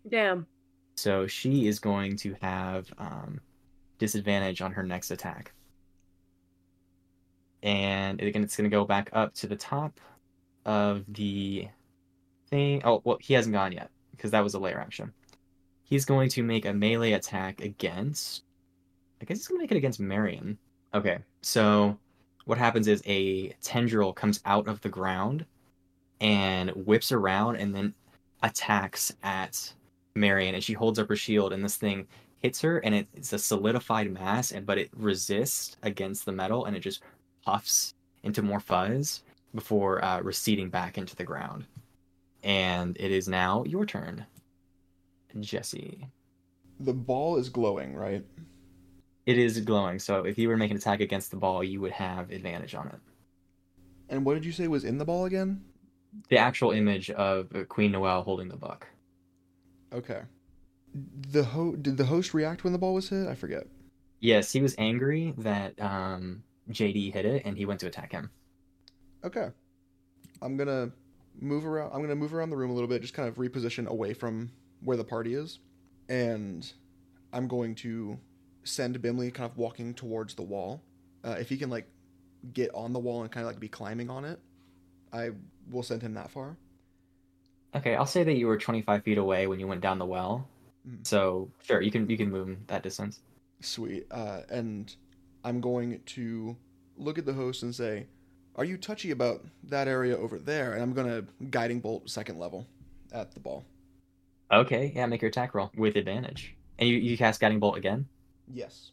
Damn. 0.09 0.45
so 0.95 1.27
she 1.27 1.67
is 1.67 1.79
going 1.79 2.17
to 2.17 2.35
have 2.41 2.91
um, 2.97 3.39
disadvantage 3.99 4.61
on 4.61 4.71
her 4.73 4.83
next 4.83 5.11
attack. 5.11 5.53
And 7.61 8.21
again, 8.21 8.43
it's 8.43 8.55
going 8.57 8.69
to 8.69 8.75
go 8.75 8.85
back 8.85 9.09
up 9.13 9.33
to 9.35 9.47
the 9.47 9.55
top 9.55 9.99
of 10.65 11.03
the 11.07 11.67
thing. 12.49 12.81
Oh, 12.83 13.01
well, 13.03 13.17
he 13.19 13.33
hasn't 13.33 13.53
gone 13.53 13.71
yet 13.71 13.89
because 14.11 14.31
that 14.31 14.43
was 14.43 14.53
a 14.53 14.59
lair 14.59 14.79
action. 14.79 15.13
He's 15.83 16.05
going 16.05 16.29
to 16.29 16.43
make 16.43 16.65
a 16.65 16.73
melee 16.73 17.13
attack 17.13 17.61
against. 17.61 18.43
I 19.21 19.25
guess 19.25 19.37
he's 19.37 19.47
going 19.47 19.59
to 19.59 19.63
make 19.63 19.71
it 19.71 19.77
against 19.77 19.99
Marion. 19.99 20.57
Okay, 20.93 21.19
so 21.41 21.97
what 22.45 22.57
happens 22.57 22.87
is 22.87 23.01
a 23.05 23.49
tendril 23.61 24.13
comes 24.13 24.41
out 24.45 24.67
of 24.67 24.81
the 24.81 24.89
ground 24.89 25.45
and 26.19 26.69
whips 26.71 27.11
around 27.11 27.57
and 27.57 27.73
then 27.73 27.93
attacks 28.41 29.13
at 29.23 29.73
Marion, 30.15 30.55
and 30.55 30.63
she 30.63 30.73
holds 30.73 30.99
up 30.99 31.09
her 31.09 31.15
shield, 31.15 31.53
and 31.53 31.63
this 31.63 31.77
thing 31.77 32.07
hits 32.39 32.61
her, 32.61 32.77
and 32.79 32.93
it, 32.93 33.07
it's 33.15 33.33
a 33.33 33.39
solidified 33.39 34.11
mass, 34.11 34.51
and 34.51 34.65
but 34.65 34.77
it 34.77 34.89
resists 34.95 35.77
against 35.81 36.25
the 36.25 36.31
metal, 36.31 36.65
and 36.65 36.75
it 36.75 36.81
just 36.81 37.01
puffs 37.45 37.95
into 38.23 38.41
more 38.41 38.59
fuzz 38.59 39.23
before 39.53 40.03
uh, 40.03 40.21
receding 40.21 40.69
back 40.69 40.97
into 40.97 41.15
the 41.15 41.23
ground. 41.23 41.65
And 42.43 42.97
it 42.99 43.11
is 43.11 43.27
now 43.27 43.63
your 43.65 43.85
turn, 43.85 44.25
Jesse. 45.39 46.07
The 46.79 46.93
ball 46.93 47.37
is 47.37 47.49
glowing, 47.49 47.95
right? 47.95 48.25
It 49.25 49.37
is 49.37 49.59
glowing, 49.61 49.99
so 49.99 50.25
if 50.25 50.37
you 50.37 50.49
were 50.49 50.55
to 50.55 50.59
make 50.59 50.71
an 50.71 50.77
attack 50.77 50.99
against 50.99 51.31
the 51.31 51.37
ball, 51.37 51.63
you 51.63 51.79
would 51.79 51.93
have 51.93 52.31
advantage 52.31 52.75
on 52.75 52.87
it. 52.87 52.99
And 54.09 54.25
what 54.25 54.33
did 54.33 54.43
you 54.43 54.51
say 54.51 54.67
was 54.67 54.83
in 54.83 54.97
the 54.97 55.05
ball 55.05 55.25
again? 55.25 55.63
The 56.29 56.37
actual 56.37 56.71
image 56.71 57.09
of 57.09 57.49
Queen 57.69 57.91
Noelle 57.93 58.23
holding 58.23 58.49
the 58.49 58.57
book. 58.57 58.87
Okay. 59.93 60.21
The 60.93 61.43
ho- 61.43 61.75
did 61.75 61.97
the 61.97 62.05
host 62.05 62.33
react 62.33 62.63
when 62.63 62.73
the 62.73 62.79
ball 62.79 62.93
was 62.93 63.09
hit? 63.09 63.27
I 63.27 63.35
forget. 63.35 63.65
Yes, 64.19 64.51
he 64.51 64.61
was 64.61 64.75
angry 64.77 65.33
that 65.39 65.81
um, 65.81 66.43
JD 66.69 67.13
hit 67.13 67.25
it, 67.25 67.43
and 67.45 67.57
he 67.57 67.65
went 67.65 67.79
to 67.79 67.87
attack 67.87 68.11
him. 68.11 68.29
Okay. 69.23 69.49
I'm 70.41 70.57
gonna 70.57 70.91
move 71.39 71.65
around. 71.65 71.91
I'm 71.93 72.01
gonna 72.01 72.15
move 72.15 72.33
around 72.33 72.49
the 72.49 72.57
room 72.57 72.71
a 72.71 72.73
little 72.73 72.89
bit, 72.89 73.01
just 73.01 73.13
kind 73.13 73.27
of 73.29 73.35
reposition 73.35 73.87
away 73.87 74.13
from 74.13 74.51
where 74.81 74.97
the 74.97 75.03
party 75.03 75.33
is. 75.35 75.59
and 76.09 76.71
I'm 77.31 77.47
going 77.47 77.75
to 77.75 78.19
send 78.63 79.01
Bimley 79.01 79.31
kind 79.31 79.49
of 79.49 79.57
walking 79.57 79.93
towards 79.93 80.35
the 80.35 80.43
wall. 80.43 80.81
Uh, 81.23 81.37
if 81.39 81.49
he 81.49 81.57
can 81.57 81.69
like 81.69 81.87
get 82.53 82.69
on 82.75 82.93
the 82.93 82.99
wall 82.99 83.21
and 83.23 83.31
kind 83.31 83.45
of 83.45 83.51
like 83.51 83.59
be 83.59 83.67
climbing 83.67 84.09
on 84.09 84.25
it, 84.25 84.39
I 85.11 85.31
will 85.71 85.83
send 85.83 86.01
him 86.01 86.13
that 86.13 86.29
far. 86.29 86.57
Okay, 87.75 87.95
I'll 87.95 88.05
say 88.05 88.23
that 88.23 88.33
you 88.33 88.45
were 88.47 88.57
25 88.57 89.03
feet 89.03 89.17
away 89.17 89.47
when 89.47 89.59
you 89.59 89.67
went 89.67 89.81
down 89.81 89.97
the 89.97 90.05
well. 90.05 90.47
Mm. 90.87 91.05
So 91.07 91.49
sure, 91.63 91.81
you 91.81 91.89
can 91.91 92.07
you 92.09 92.17
can 92.17 92.29
move 92.29 92.55
that 92.67 92.83
distance. 92.83 93.21
Sweet. 93.61 94.05
Uh, 94.11 94.41
and 94.49 94.95
I'm 95.43 95.59
going 95.59 96.01
to 96.07 96.55
look 96.97 97.17
at 97.17 97.25
the 97.25 97.33
host 97.33 97.63
and 97.63 97.73
say, 97.73 98.05
"Are 98.55 98.65
you 98.65 98.77
touchy 98.77 99.11
about 99.11 99.43
that 99.65 99.87
area 99.87 100.17
over 100.17 100.37
there?" 100.39 100.73
And 100.73 100.81
I'm 100.81 100.93
gonna 100.93 101.23
guiding 101.49 101.79
bolt 101.79 102.09
second 102.09 102.39
level 102.39 102.67
at 103.11 103.33
the 103.33 103.39
ball. 103.39 103.65
Okay, 104.51 104.91
yeah, 104.95 105.05
make 105.07 105.21
your 105.21 105.29
attack 105.29 105.53
roll 105.55 105.71
with 105.75 105.95
advantage. 105.95 106.55
And 106.79 106.87
you, 106.89 106.97
you 106.97 107.17
cast 107.17 107.39
Guiding 107.39 107.59
Bolt 107.59 107.77
again? 107.77 108.07
Yes. 108.51 108.91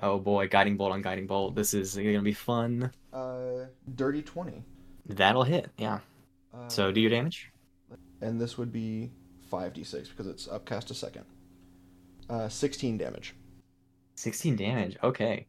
Oh 0.00 0.18
boy, 0.18 0.48
Guiding 0.48 0.76
Bolt 0.76 0.92
on 0.92 1.02
Guiding 1.02 1.26
Bolt. 1.26 1.54
This 1.54 1.74
is 1.74 1.94
gonna 1.96 2.22
be 2.22 2.32
fun. 2.32 2.90
Uh, 3.12 3.66
dirty 3.94 4.22
twenty. 4.22 4.64
That'll 5.06 5.42
hit, 5.44 5.70
yeah. 5.78 5.98
Uh, 6.54 6.68
So 6.68 6.90
do 6.92 7.00
your 7.00 7.10
damage. 7.10 7.50
and 8.20 8.40
this 8.40 8.56
would 8.58 8.72
be 8.72 9.10
five 9.50 9.72
d 9.74 9.84
six 9.84 10.08
because 10.08 10.26
it's 10.26 10.48
upcast 10.48 10.90
a 10.90 10.94
second. 10.94 11.24
Uh, 12.30 12.48
sixteen 12.48 12.96
damage. 12.98 13.34
16 14.14 14.56
damage, 14.56 14.96
okay. 15.02 15.46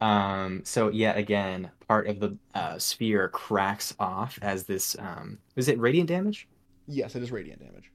Um, 0.00 0.62
so 0.64 0.90
yet 0.90 1.16
again, 1.16 1.70
part 1.88 2.06
of 2.06 2.20
the 2.20 2.36
uh, 2.54 2.78
sphere 2.78 3.28
cracks 3.28 3.94
off 3.98 4.38
as 4.42 4.64
this 4.64 4.96
um 4.98 5.38
is 5.56 5.68
it 5.68 5.78
radiant 5.80 6.08
damage? 6.08 6.46
Yes, 6.86 7.16
it 7.16 7.22
is 7.22 7.32
radiant 7.32 7.60
damage. 7.60 7.90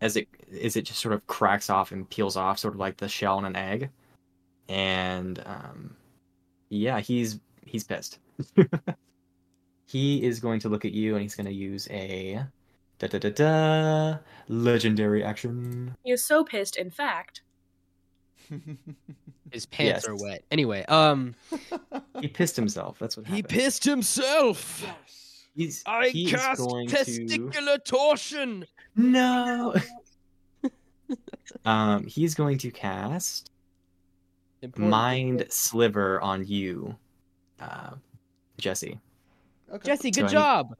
As 0.00 0.16
it 0.16 0.28
is 0.50 0.76
it 0.76 0.82
just 0.82 1.00
sort 1.00 1.14
of 1.14 1.26
cracks 1.26 1.68
off 1.68 1.92
and 1.92 2.08
peels 2.08 2.36
off, 2.36 2.58
sort 2.58 2.74
of 2.74 2.80
like 2.80 2.96
the 2.96 3.08
shell 3.08 3.38
in 3.38 3.44
an 3.44 3.56
egg. 3.56 3.90
And 4.68 5.42
um 5.44 5.96
yeah, 6.70 7.00
he's 7.00 7.40
he's 7.66 7.84
pissed. 7.84 8.18
he 9.86 10.24
is 10.24 10.40
going 10.40 10.60
to 10.60 10.68
look 10.68 10.84
at 10.84 10.92
you 10.92 11.14
and 11.14 11.22
he's 11.22 11.34
gonna 11.34 11.50
use 11.50 11.86
a 11.90 12.44
da 12.98 13.06
da 13.06 13.18
da 13.18 13.30
da 13.30 14.18
legendary 14.48 15.22
action. 15.22 15.94
He 16.02 16.12
is 16.12 16.24
so 16.24 16.44
pissed, 16.44 16.76
in 16.76 16.90
fact. 16.90 17.42
His 19.54 19.64
pants 19.66 20.04
Yes. 20.04 20.08
are 20.08 20.16
wet. 20.16 20.44
Anyway, 20.50 20.84
um, 20.88 21.34
He 22.20 22.28
pissed 22.28 22.56
himself. 22.56 22.98
That's 22.98 23.16
what 23.16 23.24
happened. 23.26 23.50
he 23.50 23.56
pissed 23.58 23.84
himself. 23.84 24.82
yes. 24.84 25.46
He's 25.56 25.82
I 25.86 26.08
he 26.08 26.24
is 26.26 26.32
cast 26.32 26.60
going 26.60 26.88
to 26.88 26.96
testicular 26.96 27.82
torsion. 27.84 28.66
No. 28.96 29.74
um, 31.64 32.06
he's 32.06 32.34
going 32.34 32.58
to 32.58 32.70
cast 32.70 33.50
Important. 34.62 34.90
Mind 34.90 35.46
Sliver 35.50 36.20
on 36.22 36.46
you, 36.46 36.96
uh, 37.60 37.90
Jesse. 38.58 38.98
Okay. 39.72 39.86
Jesse, 39.86 40.10
So 40.12 40.22
good 40.22 40.26
need- 40.28 40.32
job. 40.32 40.76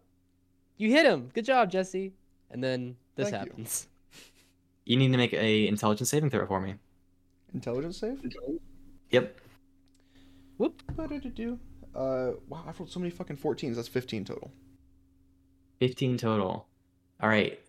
You 0.78 0.90
hit 0.90 1.04
him. 1.06 1.30
Good 1.34 1.44
job, 1.44 1.70
Jesse. 1.70 2.12
And 2.50 2.64
then 2.64 2.96
this 3.14 3.30
Thank 3.30 3.44
you. 3.44 3.50
happens. 3.50 3.88
You 4.86 4.96
need 4.96 5.12
to 5.12 5.18
make 5.18 5.32
a 5.34 5.68
intelligence 5.68 6.10
saving 6.10 6.30
throw 6.30 6.46
for 6.46 6.60
me. 6.60 6.74
Intelligence 7.54 7.98
save. 7.98 8.20
Yep. 9.10 9.40
Whoop. 10.58 10.82
Uh, 11.94 12.32
wow, 12.48 12.64
I've 12.66 12.78
rolled 12.78 12.90
so 12.90 12.98
many 12.98 13.10
fucking 13.10 13.36
14s. 13.36 13.76
That's 13.76 13.88
15 13.88 14.24
total. 14.24 14.50
15 15.80 16.18
total. 16.18 16.66
All 17.20 17.28
right. 17.28 17.60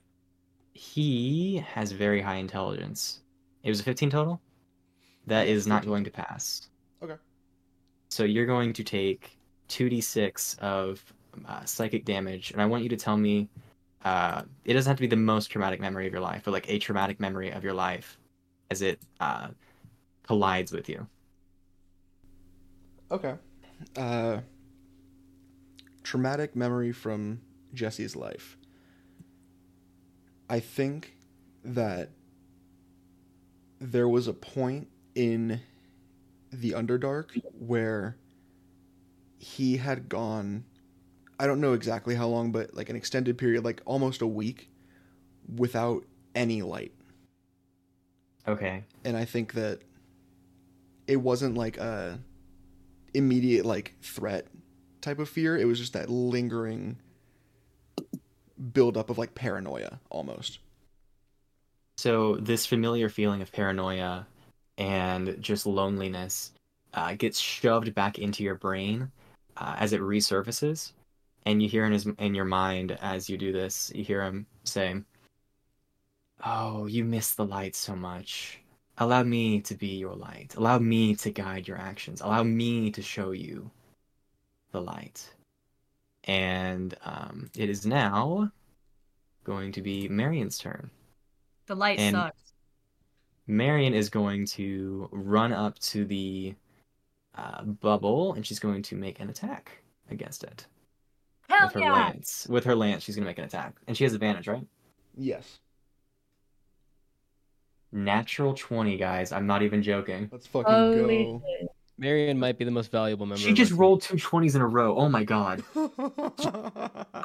He 0.74 1.64
has 1.74 1.91
very 1.91 2.22
high 2.22 2.36
intelligence. 2.36 3.22
It 3.64 3.70
was 3.70 3.80
a 3.80 3.84
15 3.84 4.10
total? 4.10 4.41
That 5.28 5.48
is 5.48 5.68
not 5.68 5.86
going 5.86 6.03
to 6.03 6.12
pass. 6.12 6.68
Okay. 7.02 7.16
So 8.10 8.24
you're 8.24 8.45
going 8.45 8.74
to 8.74 8.84
take 8.84 9.38
2d6 9.70 10.60
of 10.60 11.03
uh, 11.48 11.64
psychic 11.66 12.06
damage, 12.06 12.52
and 12.52 12.62
I 12.62 12.66
want 12.66 12.84
you 12.84 12.90
to 12.90 12.98
tell 12.98 13.18
me 13.18 13.49
uh, 14.03 14.44
it 14.66 14.74
doesn't 14.74 14.90
have 14.90 14.98
to 14.98 15.02
be 15.02 15.07
the 15.07 15.16
most 15.16 15.48
traumatic 15.48 15.80
memory 15.80 16.07
of 16.07 16.14
your 16.14 16.22
life, 16.22 16.44
but 16.45 16.52
like 16.52 16.70
a 16.70 16.78
traumatic 16.80 17.20
memory 17.20 17.52
of 17.52 17.64
your 17.64 17.74
life 17.74 18.18
as 18.70 18.82
it 18.82 18.99
uh, 19.20 19.48
collides 20.27 20.72
with 20.72 20.89
you. 20.89 21.07
Okay. 23.11 23.35
Uh, 23.95 24.39
traumatic 26.03 26.56
memory 26.56 26.91
from 26.91 27.41
Jesse's 27.73 28.15
life. 28.15 28.57
I 30.49 30.60
think 30.60 31.15
that 31.64 32.10
there 33.80 34.07
was 34.07 34.27
a 34.27 34.34
point 34.34 34.88
in 35.14 35.61
the 36.52 36.72
Underdark 36.72 37.41
where 37.60 38.18
he 39.38 39.77
had 39.77 40.07
gone 40.10 40.64
I 41.39 41.47
don't 41.47 41.60
know 41.60 41.73
exactly 41.73 42.15
how 42.15 42.27
long, 42.27 42.52
but 42.52 42.73
like 42.73 42.89
an 42.89 42.95
extended 42.95 43.38
period, 43.38 43.65
like 43.65 43.81
almost 43.85 44.22
a 44.22 44.27
week, 44.27 44.69
without 45.53 46.06
any 46.34 46.61
light. 46.61 46.93
Okay. 48.47 48.84
and 49.03 49.18
I 49.18 49.26
think 49.26 49.53
that 49.53 49.81
it 51.07 51.18
wasn't 51.18 51.56
like 51.56 51.77
a 51.77 52.19
immediate 53.14 53.65
like 53.65 53.95
threat 54.02 54.48
type 55.02 55.19
of 55.19 55.30
fear. 55.30 55.57
It 55.57 55.65
was 55.65 55.80
just 55.80 55.94
that 55.94 56.10
lingering 56.10 56.98
buildup 58.73 59.10
of 59.10 59.18
like 59.18 59.36
paranoia 59.36 59.99
almost. 60.10 60.60
So 61.98 62.36
this 62.36 62.65
familiar 62.65 63.10
feeling 63.10 63.41
of 63.41 63.52
paranoia 63.52 64.27
and 64.77 65.38
just 65.41 65.65
loneliness 65.65 66.52
uh, 66.94 67.14
gets 67.15 67.40
shoved 67.40 67.94
back 67.94 68.19
into 68.19 68.44
your 68.44 68.56
brain 68.56 69.11
uh, 69.57 69.76
as 69.80 69.94
it 69.94 70.02
resurfaces, 70.02 70.91
and 71.45 71.61
you 71.61 71.69
hear 71.69 71.86
in 71.86 71.94
his 71.94 72.06
in 72.19 72.36
your 72.36 72.45
mind 72.45 72.98
as 73.02 73.30
you 73.30 73.38
do 73.38 73.52
this, 73.52 73.91
you 73.95 74.03
hear 74.03 74.22
him 74.22 74.45
say, 74.64 74.95
"Oh, 76.44 76.86
you 76.86 77.06
miss 77.06 77.36
the 77.36 77.45
light 77.45 77.76
so 77.76 77.95
much. 77.95 78.60
Allow 78.98 79.24
me 79.24 79.62
to 79.62 79.76
be 79.76 79.98
your 79.98 80.16
light. 80.16 80.56
Allow 80.56 80.80
me 80.80 81.16
to 81.18 81.30
guide 81.32 81.68
your 81.68 81.78
actions. 81.78 82.22
Allow 82.22 82.44
me 82.44 82.92
to 82.92 83.02
show 83.02 83.32
you 83.32 83.70
the 84.72 84.82
light." 84.82 85.30
And 86.24 86.96
um, 87.04 87.50
it 87.56 87.70
is 87.70 87.86
now 87.86 88.52
going 89.44 89.72
to 89.74 89.82
be 89.82 90.08
Marion's 90.10 90.58
turn. 90.58 90.90
The 91.68 91.76
light 91.76 92.00
And- 92.00 92.16
sucks. 92.16 92.42
Marion 93.48 93.94
is 93.94 94.10
going 94.10 94.48
to 94.48 95.08
run 95.12 95.54
up 95.54 95.78
to 95.78 96.04
the 96.06 96.56
uh, 97.36 97.62
bubble 97.64 98.34
and 98.34 98.44
she's 98.44 98.58
going 98.60 98.82
to 98.82 98.96
make 98.96 99.20
an 99.20 99.30
attack 99.30 99.84
against 100.10 100.44
it 100.44 100.66
Hell 101.48 101.68
with 101.68 101.74
her 101.76 101.80
yeah! 101.82 101.94
lance. 101.94 102.48
With 102.50 102.64
her 102.64 102.76
lance, 102.76 103.04
she's 103.04 103.16
going 103.16 103.24
to 103.24 103.30
make 103.30 103.38
an 103.38 103.44
attack, 103.44 103.76
and 103.88 103.96
she 103.96 104.04
has 104.04 104.14
advantage, 104.14 104.48
right? 104.48 104.66
Yes. 105.16 105.60
Natural 107.96 108.54
twenty, 108.54 108.98
guys. 108.98 109.32
I'm 109.32 109.48
not 109.48 109.64
even 109.64 109.82
joking. 109.82 110.28
Let's 110.32 110.46
fucking 110.48 110.72
Holy 110.72 111.24
go. 111.24 111.42
shit. 111.60 111.70
Marion 111.98 112.38
might 112.38 112.58
be 112.58 112.66
the 112.66 112.72
most 112.72 112.92
valuable 112.92 113.26
member. 113.26 113.40
She 113.42 113.54
just 113.54 113.72
rolled 113.72 114.02
two 114.02 114.16
20s 114.18 114.54
in 114.54 114.62
a 114.62 114.68
row. 114.68 114.98
Oh 114.98 115.08
my 115.08 115.24
god. 115.24 115.64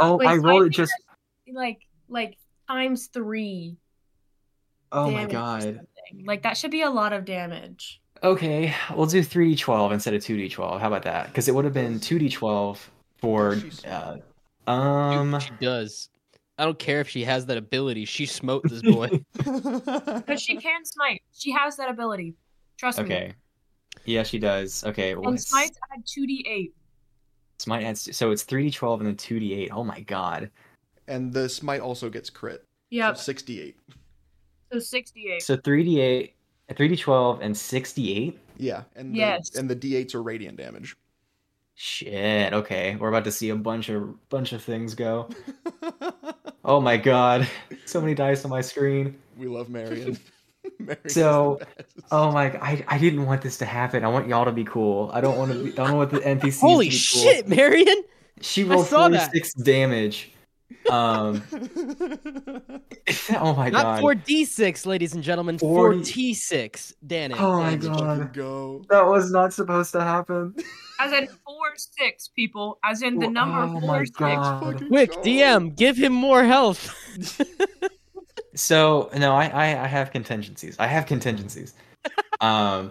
Oh, 0.03 0.17
Wait, 0.17 0.29
I 0.29 0.37
so 0.37 0.43
rolled 0.43 0.67
it 0.67 0.71
just. 0.71 0.93
like 1.53 1.81
like 2.09 2.39
times 2.69 3.09
three. 3.09 3.77
Oh 4.93 5.11
my 5.11 5.27
god. 5.27 5.87
Like 6.25 6.43
that 6.43 6.57
should 6.57 6.71
be 6.71 6.83
a 6.83 6.91
lot 6.91 7.13
of 7.13 7.25
damage. 7.25 8.01
Okay, 8.23 8.75
we'll 8.95 9.07
do 9.07 9.21
3d12 9.21 9.93
instead 9.93 10.15
of 10.15 10.23
2d12. 10.23 10.81
How 10.81 10.87
about 10.87 11.03
that? 11.03 11.27
Because 11.27 11.49
it 11.49 11.55
would 11.55 11.65
have 11.65 11.75
been 11.75 11.99
2d12 11.99 12.79
for. 13.19 13.59
Uh, 13.87 14.17
um. 14.71 15.41
she 15.41 15.51
does. 15.61 16.11
I 16.61 16.65
don't 16.65 16.79
care 16.79 17.01
if 17.01 17.09
she 17.09 17.25
has 17.25 17.47
that 17.47 17.57
ability. 17.57 18.05
She 18.05 18.27
smote 18.27 18.63
this 18.69 18.83
boy. 18.83 19.09
Because 19.35 20.43
she 20.43 20.57
can 20.57 20.85
smite. 20.85 21.23
She 21.33 21.51
has 21.53 21.77
that 21.77 21.89
ability. 21.91 22.35
Trust 22.77 22.99
me. 22.99 23.05
Okay. 23.05 23.33
Yeah, 24.05 24.23
she 24.23 24.39
does. 24.39 24.85
Okay. 24.85 25.15
well, 25.15 25.29
And 25.29 25.35
it's- 25.39 25.49
smites 25.49 25.79
add 25.93 26.03
two 26.07 26.27
d 26.27 26.45
eight. 26.49 26.75
Smite 27.59 27.85
adds 27.85 28.17
so 28.17 28.31
it's 28.31 28.43
three 28.43 28.65
d 28.65 28.71
twelve 28.71 29.01
and 29.01 29.07
then 29.09 29.17
two 29.17 29.41
d 29.41 29.55
eight. 29.55 29.71
Oh 29.73 29.85
my 29.85 30.01
god! 30.01 30.51
and 31.09 31.33
the 31.33 31.49
smite 31.49 31.81
also 31.81 32.09
gets 32.09 32.31
crit. 32.31 32.65
Yep. 32.91 33.17
So 33.17 33.23
68. 33.25 33.77
So 34.73 34.79
sixty 34.79 35.31
eight. 35.33 35.43
So 35.43 35.57
three 35.57 35.83
d 35.85 36.01
eight, 36.01 36.35
three 36.77 36.89
d 36.89 36.97
twelve, 36.97 37.41
and 37.43 37.57
sixty 37.57 38.17
eight. 38.17 38.39
Yeah, 38.57 38.83
and 38.97 39.15
the, 39.15 39.19
Yes. 39.19 39.57
and 39.57 39.69
the 39.69 39.75
d8s 39.77 40.15
are 40.15 40.23
radiant 40.23 40.57
damage. 40.59 40.95
Shit. 41.75 42.53
Okay, 42.53 42.97
we're 42.97 43.09
about 43.09 43.25
to 43.25 43.33
see 43.33 43.49
a 43.49 43.57
bunch 43.57 43.89
of 43.89 44.29
bunch 44.29 44.53
of 44.53 44.63
things 44.63 44.95
go. 44.95 45.29
Oh 46.65 46.81
my 46.81 46.97
god! 46.97 47.49
So 47.87 48.01
many 48.01 48.15
dice 48.15 48.45
on 48.45 48.51
my 48.51 48.61
screen. 48.61 49.17
we 49.37 49.47
love 49.47 49.69
Marion. 49.69 50.19
Marion 50.79 51.09
So. 51.09 51.59
Oh 52.11 52.31
my! 52.33 52.53
I 52.61 52.85
I 52.89 52.99
didn't 52.99 53.25
want 53.27 53.43
this 53.43 53.57
to 53.59 53.65
happen. 53.65 54.05
I 54.05 54.09
want 54.09 54.29
y'all 54.29 54.45
to 54.45 54.53
be 54.53 54.65
cool. 54.65 55.11
I 55.13 55.21
don't 55.21 55.39
want 55.39 55.53
to. 55.53 55.65
Be, 55.65 55.73
I 55.73 55.87
don't 55.87 55.97
want 55.97 56.11
the 56.11 56.19
NPCs 56.21 56.61
Holy 56.61 56.91
to 56.91 56.91
be 56.93 56.99
cool. 57.13 57.23
shit, 57.23 57.49
Marion! 57.49 58.03
She 58.43 58.65
I 58.65 58.67
rolled 58.67 58.87
saw 58.87 59.09
that. 59.09 59.23
forty 59.31 59.39
six 59.39 59.55
damage. 59.55 60.33
Um, 60.91 61.43
oh 63.39 63.55
my 63.55 63.71
Not 63.71 63.83
god. 63.83 64.01
four 64.01 64.15
D 64.15 64.45
six, 64.45 64.87
ladies 64.87 65.15
and 65.15 65.23
gentlemen. 65.23 65.59
40 65.59 65.99
Four 65.99 66.05
T 66.05 66.35
six. 66.35 66.95
Danny. 67.07 67.35
Oh 67.39 67.59
my 67.61 67.77
God. 67.77 68.33
go. 68.33 68.85
That 68.89 69.07
was 69.07 69.31
not 69.31 69.53
supposed 69.53 69.93
to 69.93 70.01
happen. 70.01 70.55
As 71.01 71.13
in 71.13 71.27
four 71.27 71.73
six 71.77 72.29
people. 72.29 72.79
As 72.85 73.03
in 73.03 73.19
the 73.19 73.27
Oh 73.27 73.31
number 73.31 73.67
my 73.67 73.81
four 73.81 74.07
six. 74.07 74.19
God. 74.19 74.87
Quick. 74.89 75.13
DM, 75.23 75.75
give 75.75 75.97
him 75.97 76.13
more 76.13 76.45
health. 76.45 76.95
So 78.55 79.11
no, 79.17 79.35
I, 79.35 79.47
I 79.47 79.85
I 79.85 79.87
have 79.87 80.11
contingencies. 80.11 80.77
I 80.79 80.87
have 80.87 81.07
contingencies. 81.07 81.75
um, 82.41 82.91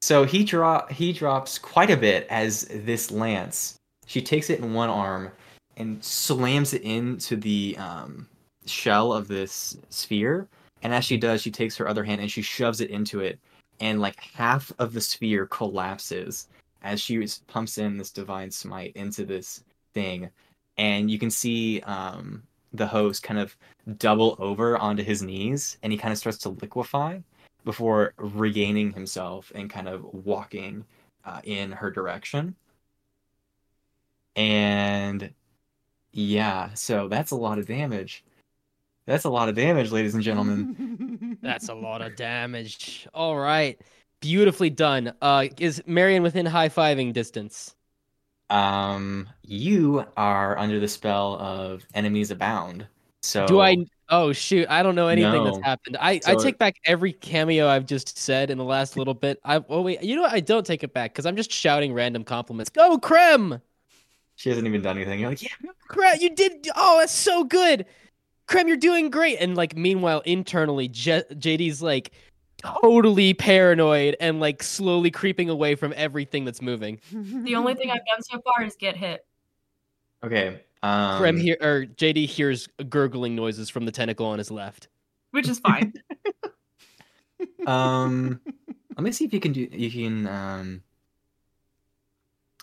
so 0.00 0.24
he 0.24 0.44
drop 0.44 0.90
he 0.90 1.12
drops 1.12 1.58
quite 1.58 1.90
a 1.90 1.96
bit 1.96 2.26
as 2.28 2.62
this 2.70 3.10
lance. 3.10 3.76
She 4.06 4.20
takes 4.20 4.50
it 4.50 4.58
in 4.60 4.74
one 4.74 4.90
arm 4.90 5.30
and 5.76 6.04
slams 6.04 6.74
it 6.74 6.82
into 6.82 7.36
the 7.36 7.76
um, 7.78 8.28
shell 8.66 9.12
of 9.12 9.28
this 9.28 9.76
sphere. 9.90 10.48
And 10.82 10.92
as 10.92 11.04
she 11.04 11.16
does, 11.16 11.40
she 11.40 11.50
takes 11.50 11.76
her 11.76 11.88
other 11.88 12.04
hand 12.04 12.20
and 12.20 12.30
she 12.30 12.42
shoves 12.42 12.80
it 12.80 12.90
into 12.90 13.20
it, 13.20 13.38
and 13.80 14.00
like 14.00 14.20
half 14.20 14.72
of 14.78 14.92
the 14.92 15.00
sphere 15.00 15.46
collapses 15.46 16.48
as 16.84 17.00
she 17.00 17.26
pumps 17.48 17.78
in 17.78 17.96
this 17.96 18.10
divine 18.10 18.50
smite 18.50 18.92
into 18.94 19.24
this 19.24 19.64
thing, 19.94 20.30
and 20.76 21.10
you 21.10 21.18
can 21.18 21.30
see 21.30 21.80
um, 21.80 22.42
the 22.74 22.86
host 22.86 23.22
kind 23.22 23.40
of 23.40 23.56
double 23.98 24.36
over 24.38 24.76
onto 24.76 25.02
his 25.02 25.22
knees 25.22 25.78
and 25.82 25.92
he 25.92 25.98
kind 25.98 26.12
of 26.12 26.18
starts 26.18 26.38
to 26.38 26.48
liquefy 26.48 27.20
before 27.64 28.12
regaining 28.18 28.92
himself 28.92 29.52
and 29.54 29.70
kind 29.70 29.88
of 29.88 30.04
walking 30.12 30.84
uh, 31.24 31.40
in 31.44 31.72
her 31.72 31.90
direction. 31.90 32.54
And 34.36 35.32
yeah, 36.12 36.74
so 36.74 37.08
that's 37.08 37.30
a 37.30 37.36
lot 37.36 37.58
of 37.58 37.66
damage. 37.66 38.24
That's 39.06 39.24
a 39.24 39.30
lot 39.30 39.48
of 39.48 39.54
damage, 39.54 39.92
ladies 39.92 40.14
and 40.14 40.22
gentlemen. 40.22 41.36
That's 41.42 41.68
a 41.68 41.74
lot 41.74 42.00
of 42.00 42.16
damage. 42.16 43.06
All 43.12 43.36
right. 43.36 43.78
Beautifully 44.24 44.70
done. 44.70 45.12
Uh 45.20 45.48
is 45.58 45.82
Marion 45.86 46.22
within 46.22 46.46
high 46.46 46.70
fiving 46.70 47.12
distance? 47.12 47.74
um, 48.50 49.28
you 49.42 50.04
are 50.16 50.56
under 50.58 50.78
the 50.80 50.88
spell 50.88 51.34
of 51.40 51.82
enemies 51.94 52.30
abound. 52.30 52.86
So 53.22 53.46
Do 53.46 53.60
I 53.60 53.76
Oh 54.10 54.32
shoot, 54.32 54.66
I 54.68 54.82
don't 54.82 54.94
know 54.94 55.08
anything 55.08 55.44
that's 55.44 55.58
happened. 55.62 55.96
I, 55.98 56.20
I 56.26 56.34
take 56.34 56.58
back 56.58 56.76
every 56.84 57.12
cameo 57.12 57.68
I've 57.68 57.86
just 57.86 58.18
said 58.18 58.50
in 58.50 58.58
the 58.58 58.64
last 58.64 58.96
little 58.96 59.14
bit. 59.14 59.40
I 59.44 59.62
oh 59.68 59.82
wait, 59.82 60.02
you 60.02 60.16
know 60.16 60.22
what? 60.22 60.32
I 60.32 60.40
don't 60.40 60.64
take 60.64 60.82
it 60.84 60.92
back 60.92 61.12
because 61.12 61.26
I'm 61.26 61.36
just 61.36 61.50
shouting 61.50 61.92
random 61.92 62.24
compliments. 62.24 62.70
Go 62.70 62.98
Krem! 62.98 63.60
She 64.36 64.48
hasn't 64.48 64.66
even 64.66 64.82
done 64.82 64.96
anything. 64.96 65.20
You're 65.20 65.30
like, 65.30 65.42
yeah, 65.42 65.48
Krem, 65.90 66.20
you 66.20 66.34
did 66.34 66.68
oh 66.76 66.98
that's 67.00 67.12
so 67.14 67.44
good. 67.44 67.86
Krem, 68.46 68.68
you're 68.68 68.76
doing 68.76 69.10
great. 69.10 69.38
And 69.40 69.56
like 69.56 69.76
meanwhile, 69.76 70.20
internally, 70.20 70.88
J- 70.88 71.24
JD's 71.32 71.82
like 71.82 72.12
totally 72.64 73.34
paranoid 73.34 74.16
and 74.20 74.40
like 74.40 74.62
slowly 74.62 75.10
creeping 75.10 75.50
away 75.50 75.74
from 75.74 75.92
everything 75.96 76.44
that's 76.44 76.62
moving. 76.62 77.00
The 77.12 77.54
only 77.54 77.74
thing 77.74 77.90
I've 77.90 78.06
done 78.06 78.22
so 78.22 78.40
far 78.40 78.64
is 78.64 78.76
get 78.76 78.96
hit. 78.96 79.24
okay. 80.22 80.60
Um, 80.82 81.22
Krem 81.22 81.40
here 81.40 81.56
or 81.62 81.86
JD 81.86 82.26
hears 82.26 82.68
gurgling 82.90 83.34
noises 83.34 83.70
from 83.70 83.86
the 83.86 83.92
tentacle 83.92 84.26
on 84.26 84.38
his 84.38 84.50
left. 84.50 84.88
Which 85.30 85.48
is 85.48 85.58
fine. 85.58 85.94
um 87.66 88.40
let 88.96 89.02
me 89.02 89.12
see 89.12 89.24
if 89.24 89.32
you 89.32 89.40
can 89.40 89.52
do 89.52 89.68
you 89.70 89.90
can 89.90 90.26
um 90.26 90.82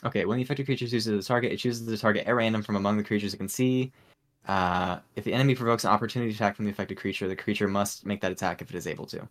okay 0.04 0.26
when 0.26 0.38
the 0.38 0.44
affected 0.44 0.66
creature 0.66 0.88
chooses 0.88 1.06
the 1.06 1.24
target 1.24 1.52
it 1.52 1.58
chooses 1.58 1.86
the 1.86 1.98
target 1.98 2.26
at 2.26 2.36
random 2.36 2.62
from 2.62 2.76
among 2.76 2.98
the 2.98 3.04
creatures 3.04 3.34
it 3.34 3.38
can 3.38 3.50
see 3.50 3.92
uh 4.48 5.00
if 5.16 5.24
the 5.24 5.34
enemy 5.34 5.56
provokes 5.56 5.84
an 5.84 5.92
opportunity 5.92 6.32
attack 6.32 6.56
from 6.56 6.66
the 6.66 6.72
affected 6.72 6.98
creature 6.98 7.28
the 7.28 7.36
creature 7.36 7.68
must 7.68 8.06
make 8.06 8.22
that 8.22 8.32
attack 8.32 8.62
if 8.62 8.70
it 8.70 8.76
is 8.76 8.88
able 8.88 9.06
to 9.06 9.28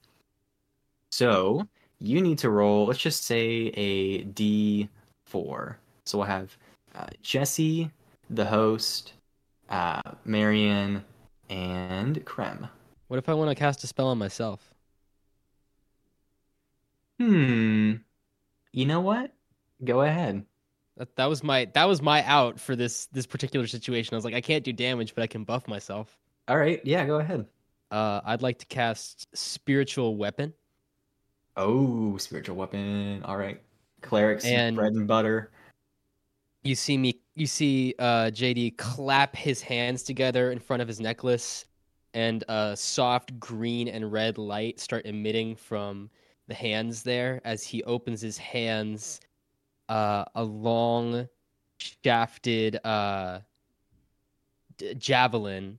so 1.11 1.67
you 1.99 2.21
need 2.23 2.39
to 2.39 2.51
roll 2.51 2.87
let's 2.87 2.99
just 3.01 3.25
say 3.25 3.71
a 3.75 4.25
d4 4.25 5.77
so 6.05 6.19
we'll 6.19 6.27
have 6.27 6.57
uh, 6.95 7.07
jesse 7.23 7.91
the 8.31 8.45
host 8.45 9.13
uh 9.69 10.01
marion 10.25 11.05
and 11.49 12.25
krem 12.25 12.69
What 13.09 13.19
if 13.19 13.29
I 13.29 13.35
want 13.35 13.51
to 13.51 13.55
cast 13.57 13.85
a 13.85 13.87
spell 13.89 14.07
on 14.09 14.19
myself? 14.19 14.73
Hmm. 17.19 17.95
You 18.73 18.87
know 18.87 19.01
what? 19.01 19.33
Go 19.85 20.03
ahead. 20.03 20.45
That, 20.97 21.17
that 21.17 21.27
was 21.27 21.43
my 21.43 21.67
that 21.75 21.85
was 21.87 22.03
my 22.03 22.25
out 22.25 22.61
for 22.61 22.77
this 22.77 23.07
this 23.07 23.27
particular 23.27 23.67
situation. 23.67 24.15
I 24.15 24.17
was 24.17 24.25
like, 24.25 24.35
I 24.35 24.41
can't 24.41 24.65
do 24.65 24.73
damage, 24.73 25.15
but 25.15 25.23
I 25.23 25.27
can 25.27 25.45
buff 25.45 25.67
myself. 25.69 26.17
All 26.49 26.57
right. 26.57 26.81
Yeah, 26.85 27.05
go 27.07 27.17
ahead. 27.19 27.47
Uh, 27.91 28.21
I'd 28.25 28.43
like 28.43 28.59
to 28.59 28.67
cast 28.67 29.27
spiritual 29.37 30.17
weapon. 30.17 30.55
Oh, 31.61 32.17
spiritual 32.17 32.57
weapon. 32.57 33.23
All 33.25 33.37
right. 33.37 33.61
Clerics 34.01 34.47
And- 34.47 34.77
bread 34.77 34.93
and 34.93 35.07
butter. 35.07 35.51
You 36.63 36.75
see 36.75 36.97
me. 36.99 37.21
You 37.35 37.47
see 37.47 37.95
uh, 37.99 38.31
JD 38.33 38.77
clap 38.77 39.35
his 39.37 39.61
hands 39.63 40.03
together 40.03 40.53
in 40.53 40.59
front 40.59 40.83
of 40.83 40.89
his 40.89 41.01
necklace, 41.01 41.65
and 42.13 42.45
a 42.49 42.77
soft 42.77 43.39
green 43.41 43.89
and 43.89 44.11
red 44.13 44.37
light 44.37 44.79
start 44.81 45.07
emitting 45.07 45.55
from 45.57 46.11
the 46.49 46.55
hands 46.55 47.03
there 47.03 47.41
as 47.45 47.63
he 47.63 47.83
opens 47.85 48.21
his 48.21 48.37
hands. 48.37 49.21
Uh, 49.89 50.25
a 50.35 50.43
long, 50.45 51.27
shafted 51.79 52.79
uh, 52.85 53.41
d- 54.77 54.95
javelin 54.95 55.79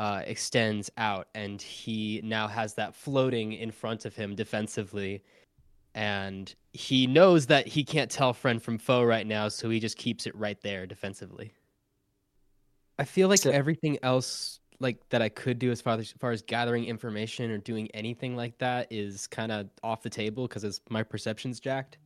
uh, 0.00 0.22
extends 0.24 0.90
out, 0.96 1.28
and 1.34 1.60
he 1.60 2.22
now 2.24 2.48
has 2.48 2.72
that 2.72 2.94
floating 2.94 3.52
in 3.52 3.70
front 3.70 4.06
of 4.06 4.16
him 4.16 4.34
defensively. 4.34 5.22
And 5.94 6.52
he 6.72 7.06
knows 7.06 7.46
that 7.48 7.66
he 7.66 7.84
can't 7.84 8.10
tell 8.10 8.32
friend 8.32 8.62
from 8.62 8.78
foe 8.78 9.04
right 9.04 9.26
now, 9.26 9.48
so 9.48 9.68
he 9.68 9.78
just 9.78 9.98
keeps 9.98 10.26
it 10.26 10.34
right 10.34 10.58
there 10.62 10.86
defensively. 10.86 11.52
I 12.98 13.04
feel 13.04 13.28
like 13.28 13.40
So- 13.40 13.50
everything 13.50 13.98
else 14.02 14.60
like 14.78 15.06
that 15.10 15.20
I 15.20 15.28
could 15.28 15.58
do 15.58 15.70
as 15.70 15.82
far 15.82 15.98
as, 15.98 16.00
as 16.00 16.12
far 16.12 16.30
as 16.30 16.40
gathering 16.40 16.86
information 16.86 17.50
or 17.50 17.58
doing 17.58 17.90
anything 17.92 18.34
like 18.36 18.56
that 18.56 18.86
is 18.90 19.26
kind 19.26 19.52
of 19.52 19.68
off 19.82 20.02
the 20.02 20.08
table 20.08 20.48
because 20.48 20.80
my 20.88 21.02
perception's 21.02 21.60
jacked, 21.60 21.98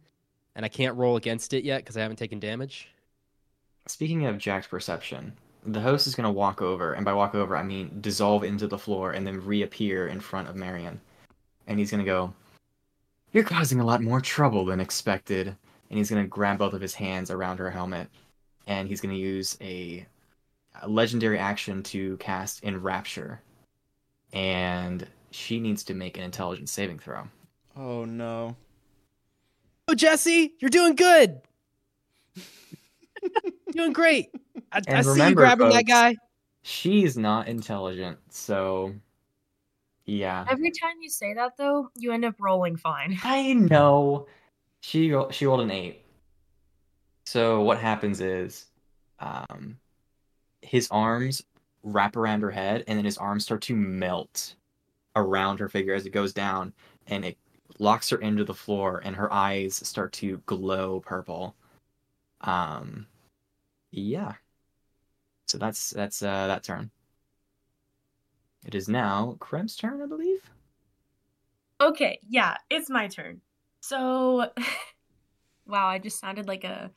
and 0.57 0.65
I 0.65 0.69
can't 0.69 0.97
roll 0.97 1.15
against 1.15 1.55
it 1.55 1.63
yet 1.63 1.85
because 1.85 1.97
I 1.97 2.01
haven't 2.01 2.17
taken 2.17 2.41
damage. 2.41 2.89
Speaking 3.87 4.27
of 4.27 4.39
Jack's 4.39 4.67
perception, 4.67 5.35
the 5.67 5.81
host 5.81 6.07
is 6.07 6.15
going 6.15 6.25
to 6.25 6.31
walk 6.31 6.61
over, 6.61 6.93
and 6.93 7.05
by 7.05 7.13
walk 7.13 7.35
over, 7.35 7.57
I 7.57 7.63
mean 7.63 7.99
dissolve 8.01 8.45
into 8.45 8.67
the 8.67 8.79
floor 8.79 9.13
and 9.13 9.27
then 9.27 9.45
reappear 9.45 10.09
in 10.09 10.21
front 10.21 10.49
of 10.49 10.57
Marion. 10.57 11.01
And 11.67 11.79
he's 11.79 11.91
going 11.91 12.05
to 12.05 12.11
go, 12.11 12.33
You're 13.33 13.45
causing 13.45 13.81
a 13.81 13.85
lot 13.85 14.03
more 14.03 14.21
trouble 14.21 14.65
than 14.65 14.81
expected. 14.81 15.57
And 15.91 15.99
he's 15.99 16.11
going 16.11 16.23
to 16.23 16.29
grab 16.29 16.59
both 16.59 16.73
of 16.73 16.81
his 16.81 16.95
hands 16.95 17.31
around 17.31 17.59
her 17.59 17.71
helmet, 17.71 18.09
and 18.67 18.89
he's 18.89 19.01
going 19.01 19.15
to 19.15 19.21
use 19.21 19.57
a, 19.61 20.05
a 20.83 20.89
legendary 20.89 21.39
action 21.39 21.83
to 21.85 22.17
cast 22.17 22.65
Enrapture. 22.65 23.41
And 24.33 25.07
she 25.31 25.61
needs 25.61 25.85
to 25.85 25.95
make 25.95 26.17
an 26.17 26.25
intelligence 26.25 26.73
saving 26.73 26.99
throw. 26.99 27.29
Oh 27.77 28.05
no. 28.05 28.57
Oh, 29.87 29.95
Jesse, 29.95 30.55
you're 30.61 30.71
doing 30.71 30.95
good. 30.95 31.41
doing 33.73 33.93
great. 33.93 34.31
I, 34.73 34.81
And 34.87 34.99
I 34.99 35.03
see 35.03 35.09
you 35.09 35.13
remember, 35.15 35.43
grabbing 35.43 35.71
that 35.71 35.87
guy. 35.87 36.17
She's 36.63 37.17
not 37.17 37.49
intelligent, 37.49 38.19
so 38.31 38.95
yeah. 40.07 40.45
Every 40.49 40.71
time 40.71 40.97
you 41.01 41.09
say 41.09 41.35
that, 41.35 41.57
though, 41.57 41.91
you 41.97 42.13
end 42.13 42.25
up 42.25 42.35
rolling 42.39 42.77
fine. 42.77 43.19
I 43.25 43.55
know. 43.55 44.27
She 44.81 45.15
she 45.31 45.47
rolled 45.47 45.61
an 45.61 45.71
eight. 45.71 46.03
So 47.27 47.63
what 47.63 47.79
happens 47.79 48.21
is, 48.21 48.67
um, 49.19 49.79
his 50.61 50.89
arms 50.91 51.43
wrap 51.83 52.17
around 52.17 52.43
her 52.43 52.51
head, 52.51 52.85
and 52.87 52.99
then 52.99 53.05
his 53.05 53.19
arms 53.19 53.45
start 53.45 53.63
to 53.63 53.77
melt 53.77 54.57
around 55.17 55.59
her 55.61 55.69
figure 55.69 55.95
as 55.95 56.05
it 56.07 56.11
goes 56.11 56.33
down, 56.33 56.73
and 57.07 57.25
it 57.25 57.39
locks 57.79 58.11
her 58.11 58.19
into 58.19 58.45
the 58.45 58.55
floor, 58.55 59.01
and 59.05 59.17
her 59.17 59.33
eyes 59.33 59.77
start 59.87 60.13
to 60.13 60.39
glow 60.47 61.01
purple. 61.01 61.55
Um, 62.43 63.07
yeah. 64.01 64.33
So 65.47 65.59
that's 65.59 65.91
that's 65.91 66.23
uh, 66.23 66.47
that 66.49 66.63
turn. 66.65 66.91
It 68.67 68.75
is 68.75 68.89
now 68.89 69.37
Krem's 69.41 69.77
turn, 69.77 70.01
I 70.03 70.07
believe. 70.07 70.41
Okay, 71.81 72.19
yeah, 72.29 72.57
it's 72.71 72.89
my 72.89 73.09
turn. 73.09 73.41
So, 73.81 74.51
wow, 75.67 75.87
I 75.87 75.99
just 75.99 76.19
sounded 76.19 76.49
like 76.49 76.65
a 76.65 76.91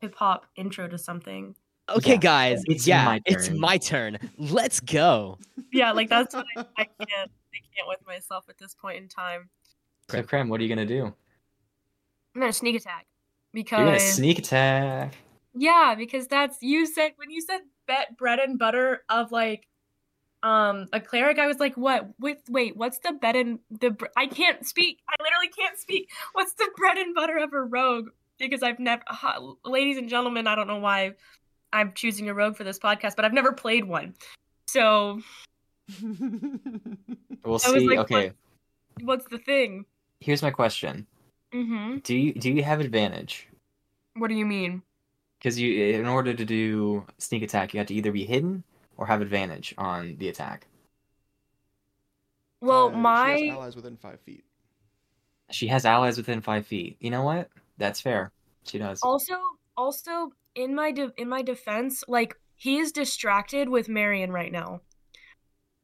hip 0.00 0.14
hop 0.14 0.46
intro 0.56 0.88
to 0.88 0.96
something. 0.96 1.54
Okay, 1.90 2.12
Yeah, 2.12 2.16
guys. 2.18 2.62
it's 2.66 2.86
yeah, 2.86 3.04
my 3.04 3.20
it's 3.26 3.48
turn. 3.48 3.60
my 3.60 3.76
turn. 3.76 4.18
Let's 4.38 4.80
go. 4.80 5.38
Yeah, 5.72 5.92
like 5.92 6.08
that's 6.08 6.34
what 6.34 6.46
I, 6.56 6.62
I 6.78 6.84
can't 6.84 7.30
I 7.54 7.58
can't 7.76 7.86
with 7.86 8.04
myself 8.04 8.46
at 8.48 8.58
this 8.58 8.74
point 8.74 8.96
in 8.96 9.06
time. 9.06 9.48
So 10.10 10.20
Krem, 10.20 10.48
what 10.48 10.58
are 10.58 10.64
you 10.64 10.68
gonna 10.68 10.84
do? 10.84 11.04
I'm 12.34 12.40
gonna 12.40 12.52
sneak 12.52 12.74
attack 12.74 13.06
because 13.52 13.78
You're 13.78 13.86
gonna 13.86 13.98
because 13.98 14.14
sneak 14.14 14.38
attack. 14.40 15.14
Yeah, 15.54 15.94
because 15.96 16.26
that's 16.26 16.58
you 16.60 16.86
said 16.86 17.12
when 17.16 17.30
you 17.30 17.40
said 17.40 17.60
bet 17.86 18.16
bread 18.16 18.38
and 18.38 18.58
butter 18.58 19.02
of 19.08 19.32
like 19.32 19.66
um 20.42 20.86
a 20.92 21.00
cleric 21.00 21.38
i 21.38 21.46
was 21.46 21.58
like 21.58 21.76
what? 21.76 22.08
With 22.18 22.38
wait 22.48 22.76
what's 22.76 22.98
the 23.00 23.12
bread 23.12 23.36
and 23.36 23.58
the 23.70 23.90
br- 23.90 24.06
i 24.16 24.26
can't 24.26 24.66
speak. 24.66 25.00
I 25.08 25.22
literally 25.22 25.48
can't 25.48 25.78
speak. 25.78 26.08
What's 26.32 26.54
the 26.54 26.68
bread 26.76 26.98
and 26.98 27.14
butter 27.14 27.38
of 27.38 27.52
a 27.52 27.62
rogue? 27.62 28.08
Because 28.38 28.62
i've 28.62 28.78
never 28.78 29.02
uh, 29.08 29.40
ladies 29.64 29.98
and 29.98 30.08
gentlemen 30.08 30.46
i 30.46 30.54
don't 30.54 30.68
know 30.68 30.78
why 30.78 31.12
i'm 31.72 31.92
choosing 31.94 32.28
a 32.28 32.34
rogue 32.34 32.56
for 32.56 32.64
this 32.64 32.78
podcast 32.78 33.16
but 33.16 33.24
i've 33.24 33.32
never 33.32 33.52
played 33.52 33.84
one. 33.84 34.14
So 34.66 35.20
We'll 37.44 37.58
see. 37.58 37.88
like, 37.88 37.98
okay, 38.00 38.32
what's 39.02 39.26
the 39.26 39.38
thing? 39.38 39.86
Here's 40.20 40.42
my 40.42 40.50
question: 40.50 41.06
mm-hmm. 41.52 41.98
Do 41.98 42.16
you 42.16 42.34
do 42.34 42.52
you 42.52 42.62
have 42.62 42.80
advantage? 42.80 43.48
what 44.14 44.28
do 44.28 44.34
you 44.34 44.46
mean 44.46 44.82
Because 45.40 45.58
you, 45.58 45.94
in 45.94 46.06
order 46.06 46.34
to 46.34 46.44
do 46.44 47.06
sneak 47.18 47.42
attack, 47.42 47.72
you 47.74 47.78
have 47.78 47.86
to 47.88 47.94
either 47.94 48.12
be 48.12 48.26
hidden 48.26 48.62
or 48.98 49.06
have 49.06 49.22
advantage 49.22 49.74
on 49.78 50.16
the 50.18 50.28
attack. 50.28 50.66
well 52.60 52.88
Uh, 52.88 52.90
she 52.90 53.32
has 53.32 53.42
my 53.42 53.48
allies 53.48 53.76
within 53.76 53.96
five 53.96 54.20
feet. 54.20 54.44
She 55.50 55.66
has 55.68 55.86
allies 55.86 56.18
within 56.18 56.42
five 56.42 56.66
feet. 56.66 56.96
You 57.00 57.10
know 57.10 57.22
what? 57.22 57.48
That's 57.78 58.00
fair. 58.00 58.32
She 58.64 58.78
does. 58.78 59.00
also 59.02 59.34
also 59.76 60.32
in 60.54 60.74
my 60.74 60.92
de- 60.92 61.12
in 61.16 61.28
my 61.28 61.42
defense 61.42 62.04
like 62.06 62.36
he 62.56 62.78
is 62.78 62.92
distracted 62.92 63.68
with 63.68 63.88
marion 63.88 64.30
right 64.30 64.52
now 64.52 64.82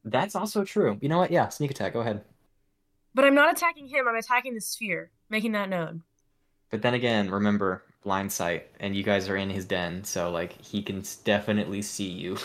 That's 0.03 0.35
also 0.35 0.63
true. 0.63 0.97
You 1.01 1.09
know 1.09 1.17
what? 1.17 1.31
Yeah, 1.31 1.49
sneak 1.49 1.71
attack. 1.71 1.93
Go 1.93 2.01
ahead. 2.01 2.23
But 3.13 3.25
I'm 3.25 3.35
not 3.35 3.51
attacking 3.51 3.87
him, 3.87 4.07
I'm 4.07 4.15
attacking 4.15 4.53
the 4.53 4.61
sphere, 4.61 5.11
making 5.29 5.53
that 5.53 5.69
known. 5.69 6.03
But 6.69 6.81
then 6.81 6.93
again, 6.93 7.31
remember 7.31 7.83
blind 8.07 8.31
sight, 8.31 8.67
and 8.79 8.95
you 8.95 9.03
guys 9.03 9.27
are 9.27 9.35
in 9.35 9.49
his 9.49 9.65
den, 9.65 10.01
so 10.05 10.31
like 10.31 10.53
he 10.61 10.81
can 10.81 11.03
definitely 11.25 11.81
see 11.81 12.07
you. 12.07 12.37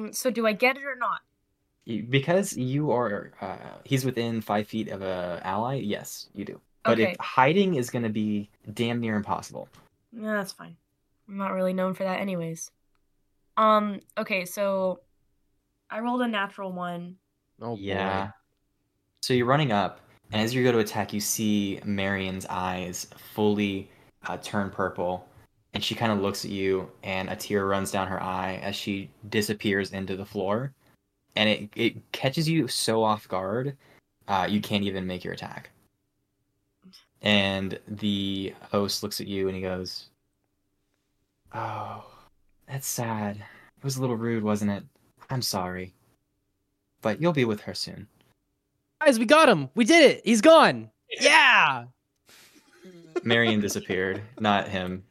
Mm, 0.00 0.12
So 0.12 0.30
do 0.32 0.48
I 0.48 0.52
get 0.52 0.76
it 0.76 0.82
or 0.84 0.96
not? 0.96 1.20
Because 2.10 2.56
you 2.56 2.90
are 2.90 3.30
uh, 3.40 3.56
he's 3.84 4.04
within 4.04 4.40
five 4.40 4.66
feet 4.66 4.88
of 4.88 5.00
a 5.02 5.40
ally. 5.44 5.76
Yes, 5.76 6.28
you 6.34 6.44
do. 6.44 6.60
But 6.82 6.98
Okay. 6.98 7.12
if 7.12 7.16
hiding 7.20 7.76
is 7.76 7.88
going 7.88 8.02
to 8.02 8.08
be 8.24 8.50
damn 8.74 8.98
near 9.00 9.14
impossible. 9.14 9.68
Yeah, 10.12 10.32
that's 10.32 10.52
fine. 10.52 10.76
I'm 11.28 11.36
not 11.36 11.52
really 11.52 11.72
known 11.72 11.94
for 11.94 12.02
that 12.02 12.18
anyways. 12.20 12.70
Um, 13.56 14.00
okay, 14.18 14.44
so 14.44 15.00
I 15.88 16.00
rolled 16.00 16.22
a 16.22 16.28
natural 16.28 16.72
one. 16.72 17.16
Oh 17.62 17.76
yeah. 17.76 18.24
boy. 18.26 18.30
So 19.22 19.34
you're 19.34 19.46
running 19.46 19.70
up, 19.70 20.00
and 20.32 20.42
as 20.42 20.52
you 20.52 20.64
go 20.64 20.72
to 20.72 20.78
attack, 20.78 21.12
you 21.12 21.20
see 21.20 21.78
Marion's 21.84 22.46
eyes 22.46 23.06
fully 23.34 23.88
uh, 24.26 24.36
turn 24.38 24.70
purple, 24.70 25.26
and 25.74 25.82
she 25.82 25.94
kind 25.94 26.12
of 26.12 26.20
looks 26.20 26.44
at 26.44 26.50
you, 26.50 26.90
and 27.02 27.28
a 27.28 27.36
tear 27.36 27.66
runs 27.66 27.90
down 27.90 28.08
her 28.08 28.22
eye 28.22 28.60
as 28.62 28.76
she 28.76 29.10
disappears 29.28 29.92
into 29.92 30.16
the 30.16 30.24
floor, 30.24 30.72
and 31.36 31.48
it 31.48 31.70
it 31.76 32.12
catches 32.12 32.48
you 32.48 32.68
so 32.68 33.02
off 33.02 33.28
guard, 33.28 33.76
uh, 34.28 34.46
you 34.48 34.60
can't 34.60 34.84
even 34.84 35.06
make 35.06 35.24
your 35.24 35.34
attack. 35.34 35.70
And 37.22 37.78
the 37.86 38.54
host 38.70 39.02
looks 39.02 39.20
at 39.20 39.26
you 39.26 39.46
and 39.46 39.54
he 39.56 39.62
goes, 39.62 40.08
"Oh, 41.52 42.04
that's 42.66 42.86
sad. 42.86 43.36
It 43.36 43.84
was 43.84 43.96
a 43.96 44.00
little 44.00 44.16
rude, 44.16 44.42
wasn't 44.42 44.70
it? 44.70 44.84
I'm 45.28 45.42
sorry, 45.42 45.92
but 47.02 47.20
you'll 47.20 47.32
be 47.32 47.44
with 47.44 47.60
her 47.62 47.74
soon." 47.74 48.06
Guys, 49.00 49.18
we 49.18 49.24
got 49.24 49.48
him. 49.48 49.70
We 49.74 49.84
did 49.84 50.10
it. 50.10 50.22
He's 50.24 50.40
gone. 50.40 50.90
Yeah. 51.20 51.86
Marion 53.24 53.60
disappeared, 53.60 54.22
not 54.38 54.68
him. 54.68 55.04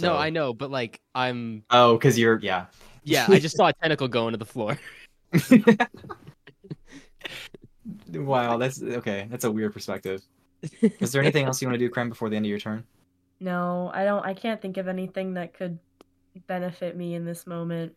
No, 0.00 0.16
I 0.16 0.30
know, 0.30 0.52
but 0.52 0.70
like 0.70 1.00
I'm 1.14 1.64
Oh, 1.70 1.96
because 1.96 2.18
you're 2.18 2.38
yeah. 2.40 2.66
yeah, 3.04 3.26
I 3.28 3.38
just 3.38 3.56
saw 3.56 3.68
a 3.68 3.72
tentacle 3.72 4.08
go 4.08 4.28
into 4.28 4.38
the 4.38 4.44
floor. 4.44 4.78
wow, 8.12 8.58
that's 8.58 8.82
okay. 8.82 9.26
That's 9.30 9.44
a 9.44 9.50
weird 9.50 9.72
perspective. 9.72 10.22
Is 10.80 11.12
there 11.12 11.22
anything 11.22 11.46
else 11.46 11.62
you 11.62 11.68
want 11.68 11.78
to 11.78 11.86
do, 11.86 11.90
Krem, 11.90 12.08
before 12.08 12.28
the 12.28 12.36
end 12.36 12.46
of 12.46 12.50
your 12.50 12.58
turn? 12.58 12.84
No, 13.40 13.90
I 13.94 14.04
don't 14.04 14.24
I 14.24 14.34
can't 14.34 14.60
think 14.60 14.76
of 14.76 14.88
anything 14.88 15.34
that 15.34 15.54
could 15.54 15.78
benefit 16.46 16.96
me 16.96 17.14
in 17.14 17.24
this 17.24 17.46
moment. 17.46 17.94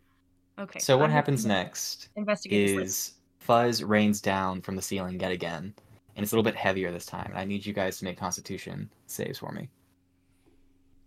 Okay. 0.58 0.78
So 0.78 0.96
what 0.96 1.06
I'm 1.06 1.12
happens 1.12 1.46
next 1.46 2.08
Investigate 2.16 2.78
is 2.80 3.12
Fuzz 3.38 3.82
rains 3.82 4.20
down 4.20 4.60
from 4.60 4.76
the 4.76 4.82
ceiling 4.82 5.18
yet 5.18 5.32
again, 5.32 5.74
and 6.16 6.22
it's 6.22 6.32
a 6.32 6.34
little 6.36 6.48
bit 6.48 6.56
heavier 6.56 6.90
this 6.92 7.06
time. 7.06 7.26
And 7.30 7.38
I 7.38 7.44
need 7.44 7.64
you 7.64 7.72
guys 7.72 7.98
to 7.98 8.04
make 8.04 8.18
Constitution 8.18 8.90
saves 9.06 9.38
for 9.38 9.52
me. 9.52 9.68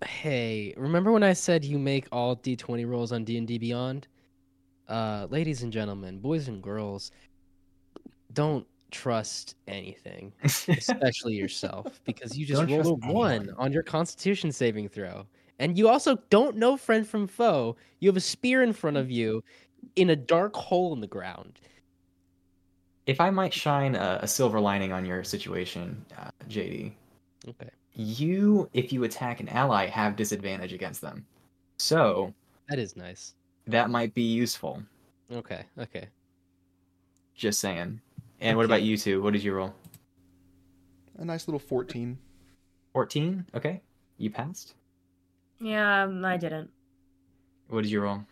Hey, 0.05 0.73
remember 0.75 1.11
when 1.11 1.23
I 1.23 1.33
said 1.33 1.63
you 1.63 1.79
make 1.79 2.07
all 2.11 2.35
D20 2.35 2.87
rolls 2.87 3.11
on 3.11 3.23
D&D 3.23 3.57
Beyond? 3.57 4.07
Uh, 4.87 5.27
ladies 5.29 5.63
and 5.63 5.71
gentlemen, 5.71 6.19
boys 6.19 6.49
and 6.49 6.61
girls, 6.61 7.11
don't 8.33 8.67
trust 8.91 9.55
anything, 9.67 10.33
especially 10.43 11.33
yourself, 11.33 12.01
because 12.03 12.37
you 12.37 12.45
just 12.45 12.67
Don't 12.67 12.83
rolled 12.83 13.03
a 13.03 13.11
one 13.13 13.31
anyone. 13.33 13.55
on 13.57 13.71
your 13.71 13.83
Constitution 13.83 14.51
saving 14.51 14.89
throw, 14.89 15.25
and 15.59 15.77
you 15.77 15.87
also 15.87 16.17
don't 16.29 16.57
know 16.57 16.75
friend 16.75 17.07
from 17.07 17.27
foe. 17.27 17.75
You 17.99 18.09
have 18.09 18.17
a 18.17 18.21
spear 18.21 18.61
in 18.61 18.73
front 18.73 18.97
of 18.97 19.09
you, 19.09 19.43
in 19.95 20.09
a 20.09 20.15
dark 20.15 20.55
hole 20.55 20.93
in 20.93 20.99
the 20.99 21.07
ground. 21.07 21.59
If 23.05 23.19
I 23.19 23.29
might 23.29 23.53
shine 23.53 23.95
a, 23.95 24.19
a 24.21 24.27
silver 24.27 24.59
lining 24.59 24.91
on 24.91 25.05
your 25.05 25.23
situation, 25.23 26.05
uh, 26.17 26.29
JD, 26.49 26.91
Okay, 27.49 27.69
you, 27.93 28.69
if 28.73 28.93
you 28.93 29.03
attack 29.03 29.39
an 29.41 29.49
ally, 29.49 29.87
have 29.87 30.15
disadvantage 30.15 30.73
against 30.73 31.01
them. 31.01 31.25
So 31.77 32.33
that 32.69 32.79
is 32.79 32.95
nice. 32.95 33.33
that 33.67 33.89
might 33.89 34.13
be 34.13 34.23
useful. 34.23 34.81
Okay, 35.31 35.63
okay. 35.77 36.07
Just 37.35 37.59
saying. 37.59 37.99
And 38.39 38.57
what 38.57 38.65
about 38.65 38.83
you 38.83 38.97
two? 38.97 39.21
What 39.21 39.33
did 39.33 39.43
you 39.43 39.53
roll? 39.53 39.73
A 41.17 41.25
nice 41.25 41.47
little 41.47 41.59
14. 41.59 42.17
14? 42.93 43.45
Okay. 43.55 43.81
You 44.17 44.29
passed. 44.29 44.75
Yeah, 45.59 46.07
I 46.23 46.37
didn't. 46.37 46.69
What 47.69 47.83
did 47.83 47.91
you 47.91 48.01
roll? 48.01 48.23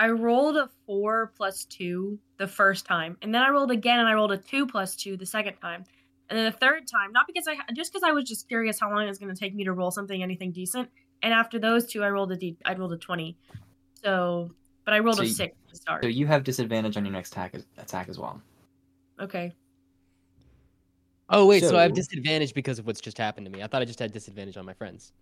I 0.00 0.08
rolled 0.08 0.56
a 0.56 0.66
four 0.86 1.30
plus 1.36 1.66
two 1.66 2.18
the 2.38 2.48
first 2.48 2.86
time, 2.86 3.18
and 3.20 3.34
then 3.34 3.42
I 3.42 3.50
rolled 3.50 3.70
again, 3.70 3.98
and 4.00 4.08
I 4.08 4.14
rolled 4.14 4.32
a 4.32 4.38
two 4.38 4.66
plus 4.66 4.96
two 4.96 5.14
the 5.18 5.26
second 5.26 5.56
time, 5.58 5.84
and 6.30 6.38
then 6.38 6.46
the 6.46 6.56
third 6.58 6.88
time, 6.88 7.12
not 7.12 7.26
because 7.26 7.46
I 7.46 7.56
just 7.74 7.92
because 7.92 8.02
I 8.02 8.10
was 8.10 8.24
just 8.24 8.48
curious 8.48 8.80
how 8.80 8.90
long 8.90 9.04
it 9.04 9.08
was 9.08 9.18
going 9.18 9.32
to 9.32 9.38
take 9.38 9.54
me 9.54 9.62
to 9.64 9.74
roll 9.74 9.90
something 9.90 10.22
anything 10.22 10.52
decent. 10.52 10.88
And 11.22 11.34
after 11.34 11.58
those 11.58 11.86
two, 11.86 12.02
I 12.02 12.08
rolled 12.08 12.32
a 12.32 12.36
d. 12.36 12.56
I 12.64 12.72
rolled 12.74 12.94
a 12.94 12.96
twenty. 12.96 13.36
So, 14.02 14.50
but 14.86 14.94
I 14.94 15.00
rolled 15.00 15.16
So 15.16 15.22
a 15.22 15.26
you- 15.26 15.32
six 15.32 15.54
to 15.68 15.76
start. 15.76 16.02
So 16.02 16.08
you 16.08 16.26
have 16.26 16.44
disadvantage 16.44 16.96
on 16.96 17.04
your 17.04 17.12
next 17.12 17.32
attack 17.32 17.54
as, 17.54 17.66
attack 17.76 18.08
as 18.08 18.18
well. 18.18 18.40
okay. 19.20 19.52
Oh 21.28 21.46
wait, 21.46 21.62
so, 21.62 21.76
I 21.76 21.82
have 21.82 21.92
disadvantage 21.92 22.54
because 22.54 22.78
of 22.78 22.86
what's 22.86 23.00
just 23.02 23.18
happened 23.18 23.46
to 23.46 23.52
me. 23.52 23.62
I 23.62 23.66
thought 23.66 23.82
I 23.82 23.84
just 23.84 23.98
had 24.00 24.12
disadvantage 24.12 24.56
on 24.56 24.64
my 24.64 24.72
friends. 24.74 25.12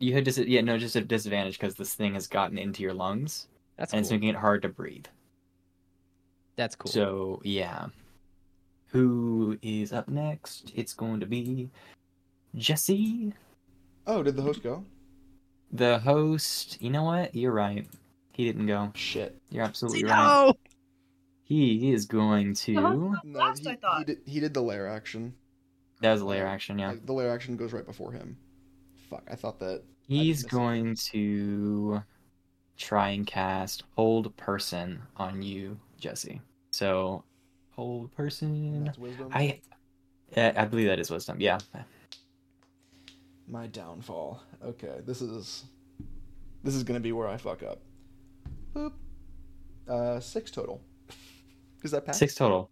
You 0.00 0.12
had 0.12 0.24
dis- 0.24 0.36
yeah, 0.36 0.60
no, 0.62 0.76
just 0.78 0.96
a 0.96 1.00
disadvantage 1.00 1.58
because 1.58 1.76
this 1.76 1.94
thing 1.94 2.14
has 2.14 2.26
gotten 2.26 2.58
into 2.58 2.82
your 2.82 2.92
lungs 2.92 3.46
That's 3.76 3.92
and 3.92 3.98
cool. 3.98 4.04
it's 4.04 4.10
making 4.12 4.28
it 4.30 4.36
hard 4.36 4.62
to 4.62 4.68
breathe. 4.68 5.06
That's 6.56 6.74
cool. 6.74 6.90
So 6.90 7.40
yeah. 7.44 7.86
Who 8.88 9.58
is 9.62 9.92
up 9.92 10.08
next? 10.08 10.72
It's 10.74 10.94
going 10.94 11.20
to 11.20 11.26
be 11.26 11.68
Jesse, 12.54 13.34
Oh, 14.06 14.22
did 14.22 14.36
the 14.36 14.42
host 14.42 14.62
go? 14.62 14.84
the 15.72 15.98
host. 15.98 16.80
You 16.80 16.90
know 16.90 17.02
what? 17.02 17.34
You're 17.34 17.52
right. 17.52 17.86
He 18.32 18.44
didn't 18.44 18.66
go. 18.66 18.92
Shit. 18.94 19.36
You're 19.50 19.64
absolutely 19.64 20.04
right. 20.04 20.12
no. 20.46 20.54
He 21.42 21.92
is 21.92 22.06
going 22.06 22.54
to. 22.54 22.74
host- 22.76 23.24
No, 23.24 23.38
Last, 23.38 23.62
he, 23.64 23.68
I 23.70 23.76
thought. 23.76 23.98
He 23.98 24.04
did, 24.04 24.18
he 24.24 24.40
did 24.40 24.54
the 24.54 24.62
lair 24.62 24.88
action. 24.88 25.34
That 26.00 26.12
was 26.12 26.20
a 26.20 26.24
lair 26.26 26.46
action, 26.46 26.78
yeah. 26.78 26.94
The 27.04 27.12
lair 27.12 27.32
action 27.32 27.56
goes 27.56 27.72
right 27.72 27.84
before 27.86 28.12
him. 28.12 28.36
Fuck, 29.10 29.24
I 29.30 29.34
thought 29.34 29.58
that. 29.60 29.82
He's 30.08 30.38
miss 30.38 30.44
it. 30.44 30.50
going 30.50 30.94
to 31.12 32.02
try 32.76 33.10
and 33.10 33.26
cast 33.26 33.84
Hold 33.96 34.36
Person 34.36 35.02
on 35.16 35.42
you, 35.42 35.78
Jesse. 35.98 36.40
So, 36.70 37.24
Hold 37.72 38.14
Person. 38.14 38.84
That's 38.84 38.98
wisdom. 38.98 39.30
I, 39.32 39.60
I 40.36 40.64
believe 40.64 40.88
that 40.88 40.98
is 40.98 41.10
wisdom. 41.10 41.40
Yeah. 41.40 41.58
My 43.48 43.66
downfall. 43.66 44.42
Okay, 44.64 45.00
this 45.06 45.22
is 45.22 45.64
this 46.64 46.74
is 46.74 46.82
gonna 46.82 47.00
be 47.00 47.12
where 47.12 47.28
I 47.28 47.36
fuck 47.36 47.62
up. 47.62 47.80
Boop. 48.74 48.92
Uh, 49.88 50.18
six 50.20 50.50
total. 50.50 50.80
Does 51.82 51.92
that 51.92 52.04
pass? 52.04 52.18
Six 52.18 52.34
total. 52.34 52.70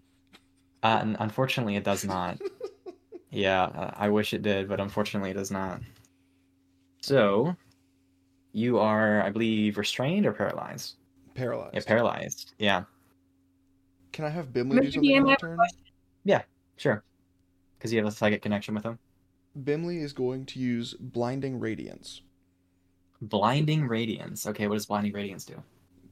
Uh, 0.83 0.99
un- 1.01 1.17
unfortunately, 1.21 1.77
it 1.77 1.85
does 1.85 2.05
not. 2.05 2.39
yeah, 3.31 3.63
uh, 3.63 3.91
I 3.95 4.09
wish 4.11 4.35
it 4.35 4.43
did, 4.43 4.69
but 4.69 4.81
unfortunately, 4.81 5.31
it 5.31 5.35
does 5.35 5.51
not. 5.51 5.81
So, 7.01 7.57
you 8.55 8.79
are, 8.79 9.21
I 9.23 9.29
believe, 9.31 9.77
restrained 9.77 10.25
or 10.25 10.33
paralyzed? 10.33 10.95
Paralyzed. 11.35 11.75
Yeah, 11.75 11.81
paralyzed. 11.87 12.55
Yeah, 12.59 12.85
Can 14.13 14.25
I 14.25 14.31
have 14.31 14.53
Bimley 14.53 14.81
do 14.81 14.91
something 14.93 15.11
DM, 15.11 15.17
on 15.17 15.21
I 15.21 15.25
my 15.25 15.31
have 15.33 15.39
a 15.39 15.41
turn? 15.41 15.57
question. 15.57 16.43
sure. 16.77 17.05
Because 17.77 17.93
you 17.93 17.99
have 17.99 18.09
a 18.09 18.13
psychic 18.15 18.41
connection 18.43 18.75
with 18.75 18.85
him. 18.85 18.99
Bimley 19.63 19.99
is 19.99 20.13
going 20.13 20.47
to 20.47 20.59
use 20.61 20.95
blinding 20.95 21.61
radiance. 21.61 22.23
Blinding 23.21 23.87
Radiance. 23.87 24.47
Okay, 24.47 24.67
what 24.69 24.75
does 24.75 24.87
Blinding 24.87 25.13
Radiance 25.13 25.45
do? 25.45 25.63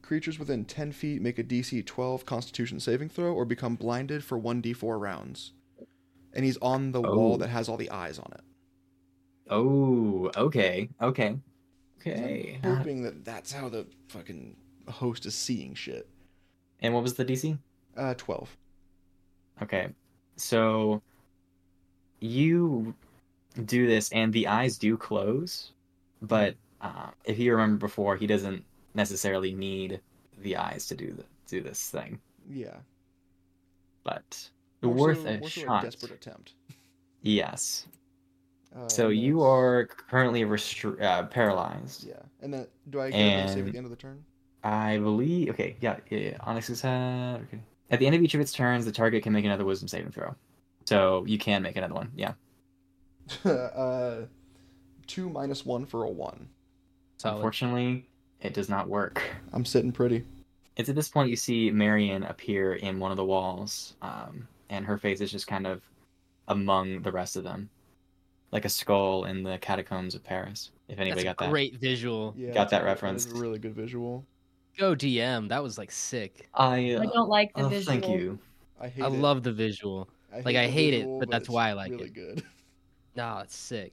creatures 0.02 0.38
within 0.38 0.64
10 0.64 0.92
feet 0.92 1.22
make 1.22 1.38
a 1.38 1.44
DC 1.44 1.86
12 1.86 2.26
Constitution 2.26 2.80
saving 2.80 3.08
throw 3.08 3.32
or 3.32 3.44
become 3.44 3.76
blinded 3.76 4.22
for 4.24 4.38
1d4 4.38 5.00
rounds. 5.00 5.52
And 6.34 6.44
he's 6.44 6.56
on 6.58 6.90
the 6.92 7.00
wall 7.00 7.34
Oh. 7.34 7.36
that 7.38 7.48
has 7.48 7.68
all 7.68 7.76
the 7.76 7.90
eyes 7.90 8.18
on 8.18 8.30
it. 8.32 8.40
Oh, 9.48 10.30
okay, 10.36 10.88
okay, 11.00 11.36
So 12.04 12.10
I'm 12.68 12.76
hoping 12.76 13.02
that 13.02 13.24
that's 13.24 13.52
how 13.52 13.68
the 13.68 13.86
fucking 14.08 14.56
host 14.88 15.26
is 15.26 15.34
seeing 15.34 15.74
shit. 15.74 16.08
And 16.80 16.92
what 16.94 17.02
was 17.02 17.14
the 17.14 17.24
DC? 17.24 17.56
Uh, 17.96 18.14
12. 18.14 18.56
Okay, 19.62 19.88
so 20.36 21.02
you 22.20 22.94
do 23.64 23.86
this, 23.86 24.10
and 24.12 24.32
the 24.32 24.48
eyes 24.48 24.78
do 24.78 24.96
close, 24.96 25.72
but 26.22 26.56
uh, 26.80 27.10
if 27.24 27.38
you 27.38 27.52
remember 27.52 27.78
before, 27.78 28.16
he 28.16 28.26
doesn't 28.26 28.64
necessarily 28.94 29.54
need 29.54 30.00
the 30.40 30.56
eyes 30.56 30.86
to 30.86 30.96
do 30.96 31.12
the, 31.12 31.24
do 31.46 31.60
this 31.62 31.90
thing. 31.90 32.18
Yeah. 32.50 32.76
But 34.02 34.48
More 34.82 34.94
worth 34.94 35.26
a 35.26 35.46
shot. 35.48 35.84
desperate 35.84 36.12
attempt. 36.12 36.54
Yes. 37.20 37.86
Uh, 38.74 38.88
So 38.88 39.08
you 39.08 39.34
that's- 39.36 39.48
are 39.50 39.86
currently 40.08 40.42
restri- 40.42 41.00
uh, 41.02 41.24
paralyzed. 41.24 42.04
Yeah. 42.06 42.14
And 42.40 42.52
then, 42.52 42.66
do 42.90 43.00
I 43.00 43.10
get 43.10 43.44
a 43.44 43.48
save 43.48 43.66
at 43.66 43.72
the 43.72 43.78
end 43.78 43.86
of 43.86 43.90
the 43.90 43.96
turn? 43.96 44.24
I 44.64 44.98
believe. 44.98 45.50
Okay, 45.50 45.76
yeah, 45.80 45.98
yeah. 46.10 46.18
yeah. 46.18 46.36
Onyx's 46.40 46.80
head. 46.80 47.42
Okay. 47.48 47.60
At 47.90 47.98
the 47.98 48.06
end 48.06 48.14
of 48.14 48.22
each 48.22 48.34
of 48.34 48.40
its 48.40 48.52
turns, 48.52 48.84
the 48.84 48.92
target 48.92 49.22
can 49.22 49.32
make 49.32 49.44
another 49.44 49.64
Wisdom 49.64 49.88
saving 49.88 50.12
throw. 50.12 50.34
So 50.84 51.24
you 51.26 51.38
can 51.38 51.62
make 51.62 51.76
another 51.76 51.94
one. 51.94 52.10
Yeah. 52.16 52.32
uh, 53.44 54.22
2 55.06 55.28
minus 55.28 55.64
1 55.66 55.86
for 55.86 56.04
a 56.04 56.10
1. 56.10 56.48
Solid. 57.18 57.34
Unfortunately, 57.36 58.08
it 58.40 58.54
does 58.54 58.68
not 58.68 58.88
work. 58.88 59.22
I'm 59.52 59.64
sitting 59.64 59.92
pretty. 59.92 60.24
It's 60.76 60.88
at 60.88 60.94
this 60.94 61.08
point 61.08 61.28
you 61.30 61.36
see 61.36 61.70
Marion 61.70 62.22
appear 62.24 62.74
in 62.74 62.98
one 62.98 63.10
of 63.10 63.16
the 63.16 63.24
walls, 63.24 63.94
um, 64.02 64.48
and 64.70 64.86
her 64.86 64.96
face 64.96 65.20
is 65.20 65.30
just 65.30 65.46
kind 65.46 65.66
of 65.66 65.82
among 66.48 67.02
the 67.02 67.12
rest 67.12 67.36
of 67.36 67.44
them, 67.44 67.68
like 68.52 68.64
a 68.64 68.68
skull 68.68 69.24
in 69.24 69.42
the 69.42 69.58
catacombs 69.58 70.14
of 70.14 70.22
Paris. 70.22 70.70
If 70.88 70.98
anybody 70.98 71.24
That's 71.24 71.38
got 71.38 71.44
a 71.44 71.46
that, 71.46 71.50
great 71.50 71.80
visual. 71.80 72.34
Yeah. 72.36 72.52
Got 72.52 72.70
that 72.70 72.84
reference. 72.84 73.26
a 73.26 73.34
really 73.34 73.58
good 73.58 73.74
visual. 73.74 74.24
Go 74.78 74.94
DM. 74.94 75.48
That 75.48 75.62
was 75.62 75.78
like 75.78 75.90
sick. 75.90 76.48
I. 76.54 76.92
I 76.92 76.94
Uh, 76.96 77.04
don't 77.12 77.28
like 77.28 77.52
the 77.54 77.64
oh, 77.64 77.68
visual. 77.68 78.00
thank 78.00 78.08
you. 78.08 78.38
I 78.80 78.88
hate 78.88 79.02
I 79.02 79.06
it. 79.06 79.12
love 79.12 79.42
the 79.42 79.52
visual. 79.52 80.08
like, 80.32 80.56
I 80.56 80.66
the 80.66 80.72
hate 80.72 80.94
it, 80.94 80.98
visual, 80.98 81.18
but 81.20 81.30
that's 81.30 81.48
why 81.48 81.70
I 81.70 81.72
like 81.72 81.90
really 81.90 82.04
it. 82.04 82.14
good. 82.14 82.42
Nah, 83.14 83.40
it's 83.42 83.54
sick. 83.54 83.92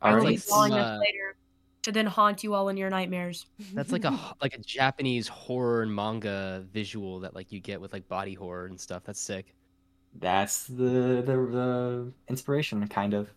All 0.00 0.12
That's 0.12 0.22
I'll 0.22 0.24
right. 0.24 0.28
be 0.30 0.36
like 0.36 0.38
some, 0.42 0.72
us 0.72 0.72
uh, 0.72 0.98
later 0.98 1.36
to 1.82 1.92
then 1.92 2.06
haunt 2.06 2.42
you 2.42 2.54
all 2.54 2.70
in 2.70 2.78
your 2.78 2.88
nightmares. 2.88 3.44
That's 3.74 3.92
like 3.92 4.04
a 4.06 4.18
like 4.42 4.54
a 4.54 4.58
Japanese 4.60 5.28
horror 5.28 5.82
and 5.82 5.94
manga 5.94 6.64
visual 6.72 7.20
that 7.20 7.34
like 7.34 7.52
you 7.52 7.60
get 7.60 7.78
with 7.82 7.92
like 7.92 8.08
body 8.08 8.32
horror 8.32 8.64
and 8.64 8.80
stuff. 8.80 9.02
That's 9.04 9.20
sick. 9.20 9.54
That's 10.18 10.64
the, 10.68 11.22
the 11.22 11.36
the 11.50 12.12
inspiration, 12.28 12.88
kind 12.88 13.12
of. 13.12 13.28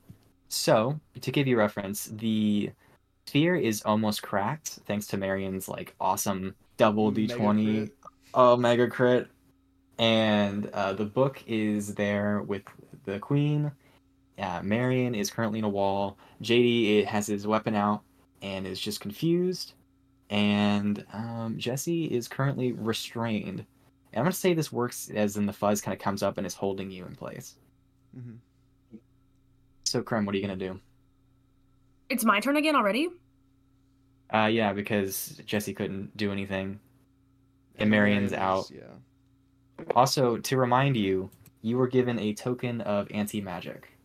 So, 0.53 0.99
to 1.19 1.31
give 1.31 1.47
you 1.47 1.57
reference, 1.57 2.05
the 2.05 2.69
sphere 3.25 3.55
is 3.55 3.81
almost 3.83 4.21
cracked 4.21 4.79
thanks 4.85 5.07
to 5.07 5.17
Marion's 5.17 5.67
like 5.67 5.95
awesome 5.99 6.53
double 6.77 7.11
d20 7.11 7.75
crit. 7.87 7.91
oh 8.35 8.55
mega 8.55 8.87
crit, 8.87 9.27
and 9.97 10.67
uh, 10.67 10.93
the 10.93 11.05
book 11.05 11.43
is 11.47 11.95
there 11.95 12.43
with 12.43 12.61
the 13.05 13.17
queen. 13.19 13.71
Uh, 14.37 14.61
Marion 14.63 15.15
is 15.15 15.31
currently 15.31 15.59
in 15.59 15.65
a 15.65 15.69
wall. 15.69 16.17
JD 16.41 16.99
it 16.99 17.07
has 17.07 17.25
his 17.27 17.47
weapon 17.47 17.73
out 17.75 18.01
and 18.41 18.67
is 18.67 18.79
just 18.79 18.99
confused, 18.99 19.73
and 20.29 21.03
um, 21.13 21.55
Jesse 21.57 22.05
is 22.05 22.27
currently 22.27 22.73
restrained. 22.73 23.65
And 24.11 24.19
I'm 24.19 24.23
gonna 24.25 24.33
say 24.33 24.53
this 24.53 24.71
works 24.71 25.09
as 25.09 25.35
in 25.37 25.47
the 25.47 25.53
fuzz 25.53 25.81
kind 25.81 25.95
of 25.95 26.01
comes 26.01 26.21
up 26.21 26.37
and 26.37 26.45
is 26.45 26.53
holding 26.53 26.91
you 26.91 27.05
in 27.05 27.15
place. 27.15 27.55
Mhm. 28.15 28.37
So, 29.93 30.01
Krem, 30.01 30.25
what 30.25 30.33
are 30.33 30.39
you 30.39 30.43
gonna 30.43 30.55
do? 30.57 30.79
It's 32.09 32.25
my 32.25 32.39
turn 32.39 32.57
again 32.57 32.75
already? 32.75 33.09
Uh, 34.33 34.49
yeah, 34.51 34.73
because 34.73 35.39
Jesse 35.45 35.71
couldn't 35.75 36.17
do 36.17 36.31
anything. 36.31 36.79
And 37.75 37.91
Marion's 37.91 38.33
out. 38.33 38.71
Yeah. 38.71 39.85
Also, 39.95 40.37
to 40.37 40.57
remind 40.57 40.97
you, 40.97 41.29
you 41.61 41.77
were 41.77 41.87
given 41.87 42.17
a 42.17 42.33
token 42.33 42.81
of 42.81 43.07
anti 43.11 43.39
magic 43.39 43.95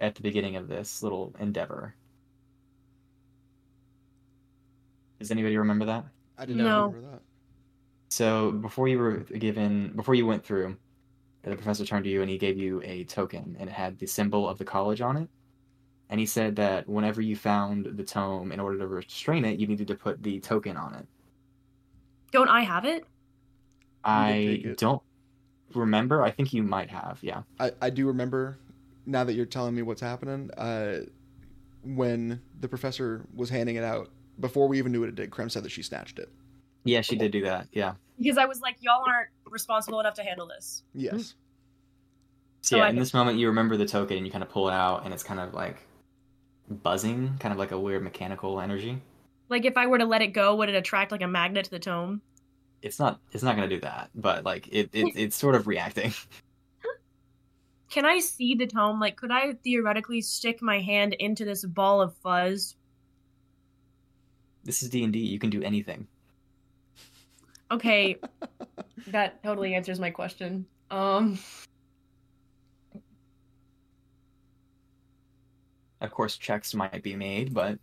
at 0.00 0.14
the 0.14 0.22
beginning 0.22 0.56
of 0.56 0.68
this 0.68 1.02
little 1.02 1.34
endeavor. 1.38 1.94
Does 5.18 5.30
anybody 5.30 5.58
remember 5.58 5.84
that? 5.84 6.06
I 6.38 6.46
did 6.46 6.56
No. 6.56 6.64
not 6.64 6.94
remember 6.94 7.10
that. 7.10 7.22
So 8.08 8.52
before 8.52 8.88
you 8.88 8.98
were 8.98 9.18
given, 9.18 9.92
before 9.94 10.14
you 10.14 10.24
went 10.24 10.46
through, 10.46 10.78
the 11.42 11.56
professor 11.56 11.84
turned 11.84 12.04
to 12.04 12.10
you 12.10 12.20
and 12.20 12.30
he 12.30 12.38
gave 12.38 12.58
you 12.58 12.82
a 12.84 13.04
token, 13.04 13.56
and 13.58 13.68
it 13.68 13.72
had 13.72 13.98
the 13.98 14.06
symbol 14.06 14.48
of 14.48 14.58
the 14.58 14.64
college 14.64 15.00
on 15.00 15.16
it. 15.16 15.28
And 16.10 16.18
he 16.18 16.26
said 16.26 16.56
that 16.56 16.88
whenever 16.88 17.22
you 17.22 17.36
found 17.36 17.86
the 17.86 18.02
tome, 18.04 18.50
in 18.52 18.58
order 18.58 18.78
to 18.78 18.86
restrain 18.86 19.44
it, 19.44 19.58
you 19.60 19.66
needed 19.66 19.86
to 19.88 19.94
put 19.94 20.22
the 20.22 20.40
token 20.40 20.76
on 20.76 20.94
it. 20.94 21.06
Don't 22.32 22.48
I 22.48 22.62
have 22.62 22.84
it? 22.84 23.04
I 24.04 24.30
it. 24.64 24.78
don't 24.78 25.02
remember. 25.74 26.22
I 26.22 26.30
think 26.30 26.52
you 26.52 26.62
might 26.62 26.90
have. 26.90 27.18
Yeah. 27.22 27.42
I, 27.58 27.70
I 27.80 27.90
do 27.90 28.06
remember 28.08 28.58
now 29.06 29.24
that 29.24 29.34
you're 29.34 29.46
telling 29.46 29.74
me 29.74 29.82
what's 29.82 30.00
happening. 30.00 30.50
Uh, 30.56 31.00
when 31.84 32.40
the 32.58 32.68
professor 32.68 33.24
was 33.34 33.48
handing 33.48 33.76
it 33.76 33.84
out, 33.84 34.10
before 34.40 34.68
we 34.68 34.78
even 34.78 34.92
knew 34.92 35.00
what 35.00 35.08
it 35.08 35.14
did, 35.14 35.30
Krem 35.30 35.50
said 35.50 35.62
that 35.62 35.70
she 35.70 35.82
snatched 35.82 36.18
it. 36.18 36.28
Yeah, 36.84 37.02
she 37.02 37.16
did 37.16 37.30
do 37.30 37.42
that. 37.42 37.68
Yeah. 37.72 37.94
Because 38.18 38.36
I 38.36 38.46
was 38.46 38.60
like, 38.60 38.76
y'all 38.80 39.04
aren't 39.06 39.28
responsible 39.50 40.00
enough 40.00 40.14
to 40.14 40.22
handle 40.22 40.46
this. 40.46 40.82
Yes. 40.94 41.34
So 42.62 42.74
So 42.74 42.76
yeah, 42.76 42.84
I 42.84 42.88
in 42.88 42.94
can- 42.94 43.00
this 43.00 43.14
moment, 43.14 43.38
you 43.38 43.48
remember 43.48 43.76
the 43.76 43.86
token 43.86 44.16
and 44.16 44.26
you 44.26 44.32
kind 44.32 44.44
of 44.44 44.50
pull 44.50 44.68
it 44.68 44.72
out, 44.72 45.04
and 45.04 45.12
it's 45.14 45.22
kind 45.22 45.40
of 45.40 45.52
like 45.54 45.78
buzzing, 46.68 47.36
kind 47.38 47.52
of 47.52 47.58
like 47.58 47.72
a 47.72 47.78
weird 47.78 48.02
mechanical 48.02 48.60
energy. 48.60 49.00
Like 49.48 49.64
if 49.64 49.76
I 49.76 49.86
were 49.86 49.98
to 49.98 50.04
let 50.04 50.22
it 50.22 50.28
go, 50.28 50.54
would 50.56 50.68
it 50.68 50.74
attract 50.74 51.10
like 51.12 51.22
a 51.22 51.26
magnet 51.28 51.64
to 51.64 51.70
the 51.70 51.78
tome? 51.80 52.22
It's 52.82 52.98
not. 52.98 53.20
It's 53.32 53.42
not 53.42 53.56
gonna 53.56 53.68
do 53.68 53.80
that, 53.80 54.10
but 54.14 54.44
like 54.44 54.68
it. 54.68 54.90
it 54.92 55.06
it's 55.16 55.36
sort 55.36 55.54
of 55.54 55.66
reacting. 55.66 56.12
Can 57.90 58.06
I 58.06 58.20
see 58.20 58.54
the 58.54 58.68
tome? 58.68 59.00
Like, 59.00 59.16
could 59.16 59.32
I 59.32 59.54
theoretically 59.64 60.20
stick 60.20 60.62
my 60.62 60.80
hand 60.80 61.14
into 61.14 61.44
this 61.44 61.64
ball 61.64 62.00
of 62.00 62.14
fuzz? 62.22 62.76
This 64.62 64.82
is 64.84 64.90
D 64.90 65.02
and 65.02 65.12
D. 65.12 65.18
You 65.18 65.40
can 65.40 65.50
do 65.50 65.60
anything. 65.62 66.06
Okay, 67.70 68.16
that 69.08 69.42
totally 69.42 69.74
answers 69.74 70.00
my 70.00 70.10
question. 70.10 70.66
Um, 70.90 71.38
Of 76.00 76.10
course, 76.12 76.36
checks 76.38 76.74
might 76.74 77.02
be 77.02 77.14
made, 77.14 77.52
but 77.52 77.78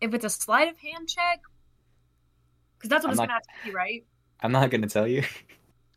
if 0.00 0.14
it's 0.14 0.24
a 0.24 0.30
sleight 0.30 0.68
of 0.68 0.78
hand 0.78 1.08
check, 1.08 1.40
because 2.78 2.88
that's 2.88 3.04
what 3.04 3.08
I'm 3.08 3.12
it's 3.12 3.18
not- 3.18 3.28
gonna 3.28 3.32
have 3.34 3.42
to 3.42 3.68
be, 3.68 3.74
right? 3.74 4.06
I'm 4.40 4.52
not 4.52 4.70
gonna 4.70 4.86
tell 4.88 5.06
you. 5.06 5.22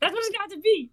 That's 0.01 0.11
what 0.13 0.19
it's 0.19 0.29
gonna 0.29 0.41
have 0.41 0.51
to 0.51 0.59
be. 0.59 0.89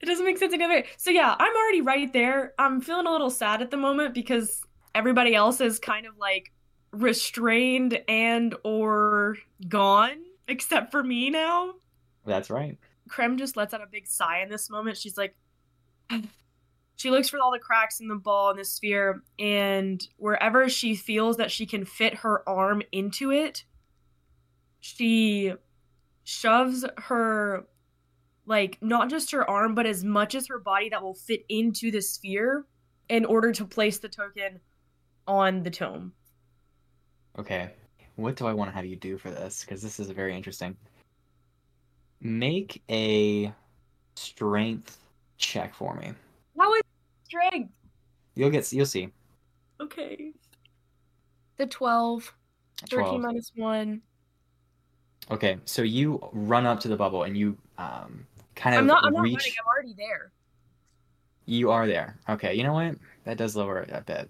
It 0.00 0.06
doesn't 0.06 0.24
make 0.24 0.36
sense 0.38 0.52
any 0.52 0.64
other 0.64 0.74
way. 0.74 0.86
So 0.96 1.10
yeah, 1.10 1.34
I'm 1.38 1.56
already 1.56 1.80
right 1.80 2.12
there. 2.12 2.52
I'm 2.58 2.80
feeling 2.80 3.06
a 3.06 3.10
little 3.10 3.30
sad 3.30 3.62
at 3.62 3.70
the 3.70 3.76
moment 3.76 4.14
because 4.14 4.62
everybody 4.94 5.34
else 5.34 5.60
is 5.60 5.78
kind 5.78 6.06
of 6.06 6.16
like 6.18 6.52
restrained 6.92 8.00
and 8.08 8.54
or 8.64 9.38
gone, 9.68 10.16
except 10.48 10.90
for 10.90 11.02
me 11.02 11.30
now. 11.30 11.74
That's 12.24 12.50
right. 12.50 12.76
Krem 13.08 13.38
just 13.38 13.56
lets 13.56 13.72
out 13.72 13.82
a 13.82 13.86
big 13.86 14.06
sigh 14.06 14.40
in 14.42 14.48
this 14.48 14.68
moment. 14.68 14.96
She's 14.96 15.16
like, 15.16 15.36
she 16.96 17.10
looks 17.10 17.28
for 17.28 17.38
all 17.38 17.52
the 17.52 17.58
cracks 17.58 18.00
in 18.00 18.08
the 18.08 18.16
ball 18.16 18.50
in 18.50 18.56
the 18.56 18.64
sphere, 18.64 19.22
and 19.38 20.06
wherever 20.16 20.68
she 20.68 20.94
feels 20.94 21.36
that 21.36 21.50
she 21.50 21.66
can 21.66 21.84
fit 21.84 22.16
her 22.16 22.46
arm 22.48 22.82
into 22.92 23.30
it, 23.30 23.64
she 24.80 25.54
shoves 26.24 26.84
her, 26.96 27.66
like, 28.46 28.78
not 28.80 29.10
just 29.10 29.30
her 29.30 29.48
arm, 29.48 29.74
but 29.74 29.86
as 29.86 30.04
much 30.04 30.34
as 30.34 30.48
her 30.48 30.58
body 30.58 30.88
that 30.90 31.02
will 31.02 31.14
fit 31.14 31.44
into 31.48 31.90
the 31.90 32.02
sphere 32.02 32.66
in 33.08 33.24
order 33.24 33.52
to 33.52 33.64
place 33.64 33.98
the 33.98 34.08
token 34.08 34.60
on 35.26 35.62
the 35.62 35.70
tome. 35.70 36.12
Okay. 37.38 37.70
What 38.18 38.34
do 38.34 38.48
I 38.48 38.52
want 38.52 38.68
to 38.68 38.74
have 38.74 38.84
you 38.84 38.96
do 38.96 39.16
for 39.16 39.30
this? 39.30 39.60
Because 39.60 39.80
this 39.80 40.00
is 40.00 40.10
very 40.10 40.34
interesting. 40.34 40.76
Make 42.20 42.82
a 42.90 43.52
strength 44.16 44.98
check 45.36 45.72
for 45.72 45.94
me. 45.94 46.10
How 46.58 46.74
is 46.74 46.82
strength? 47.22 47.70
You'll 48.34 48.50
get. 48.50 48.72
You'll 48.72 48.86
see. 48.86 49.10
Okay. 49.80 50.32
The 51.58 51.66
12, 51.66 52.34
13 52.90 52.98
12. 52.98 53.20
minus 53.20 53.52
1. 53.54 54.02
Okay, 55.30 55.58
so 55.64 55.82
you 55.82 56.18
run 56.32 56.66
up 56.66 56.80
to 56.80 56.88
the 56.88 56.96
bubble 56.96 57.22
and 57.22 57.36
you 57.36 57.56
um 57.78 58.26
kind 58.56 58.74
of 58.74 58.80
I'm 58.80 58.86
not. 58.88 59.04
I'm 59.04 59.12
not 59.12 59.22
reach. 59.22 59.38
running. 59.38 59.52
I'm 59.60 59.66
already 59.68 59.94
there. 59.96 60.32
You 61.46 61.70
are 61.70 61.86
there. 61.86 62.18
Okay, 62.28 62.54
you 62.54 62.64
know 62.64 62.72
what? 62.72 62.96
That 63.22 63.36
does 63.36 63.54
lower 63.54 63.78
it 63.78 63.90
a 63.92 64.00
bit. 64.00 64.28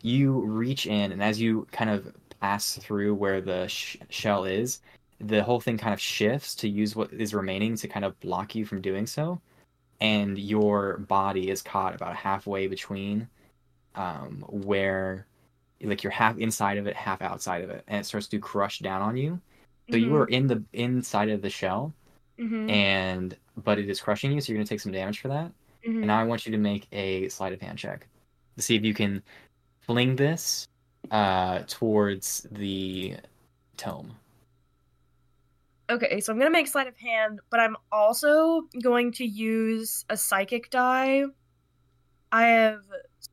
You 0.00 0.40
reach 0.40 0.86
in, 0.86 1.12
and 1.12 1.22
as 1.22 1.38
you 1.38 1.66
kind 1.72 1.90
of 1.90 2.10
pass 2.42 2.76
through 2.78 3.14
where 3.14 3.40
the 3.40 3.68
sh- 3.68 3.98
shell 4.10 4.44
is, 4.44 4.82
the 5.20 5.44
whole 5.44 5.60
thing 5.60 5.78
kind 5.78 5.94
of 5.94 6.00
shifts 6.00 6.56
to 6.56 6.68
use 6.68 6.96
what 6.96 7.12
is 7.12 7.34
remaining 7.34 7.76
to 7.76 7.88
kind 7.88 8.04
of 8.04 8.18
block 8.20 8.54
you 8.56 8.66
from 8.66 8.82
doing 8.82 9.06
so, 9.06 9.40
and 10.00 10.38
your 10.38 10.98
body 10.98 11.50
is 11.50 11.62
caught 11.62 11.94
about 11.94 12.16
halfway 12.16 12.66
between 12.66 13.28
um, 13.94 14.44
where 14.48 15.26
like 15.82 16.02
you're 16.04 16.12
half 16.12 16.38
inside 16.38 16.78
of 16.78 16.86
it, 16.86 16.96
half 16.96 17.22
outside 17.22 17.62
of 17.64 17.70
it, 17.70 17.84
and 17.88 18.00
it 18.00 18.04
starts 18.04 18.28
to 18.28 18.38
crush 18.38 18.80
down 18.80 19.02
on 19.02 19.16
you. 19.16 19.40
So 19.90 19.96
you 19.96 20.14
are 20.14 20.26
in 20.26 20.46
the 20.46 20.62
inside 20.72 21.28
of 21.30 21.42
the 21.42 21.50
shell, 21.50 21.94
Mhm, 22.38 22.70
and 22.70 23.36
but 23.56 23.78
it 23.78 23.88
is 23.90 24.00
crushing 24.00 24.32
you, 24.32 24.40
so 24.40 24.52
you're 24.52 24.58
gonna 24.58 24.66
take 24.66 24.80
some 24.80 24.92
damage 24.92 25.20
for 25.20 25.28
that. 25.28 25.52
mhm. 25.86 25.96
And 25.98 26.06
now 26.06 26.20
I 26.20 26.24
want 26.24 26.46
you 26.46 26.52
to 26.52 26.58
make 26.58 26.88
a 26.92 27.28
sleight 27.28 27.52
of 27.52 27.60
hand 27.60 27.78
check 27.78 28.08
to 28.56 28.62
see 28.62 28.76
if 28.76 28.84
you 28.84 28.94
can 28.94 29.22
fling 29.82 30.16
this 30.16 30.66
uh, 31.10 31.60
towards 31.66 32.46
the 32.50 33.16
tome. 33.76 34.16
Okay, 35.90 36.20
so 36.20 36.32
I'm 36.32 36.38
gonna 36.38 36.50
make 36.50 36.68
sleight 36.68 36.86
of 36.86 36.96
hand, 36.96 37.40
but 37.50 37.60
I'm 37.60 37.76
also 37.90 38.62
going 38.82 39.12
to 39.12 39.24
use 39.24 40.04
a 40.08 40.16
psychic 40.16 40.70
die. 40.70 41.24
I 42.30 42.44
have 42.44 42.80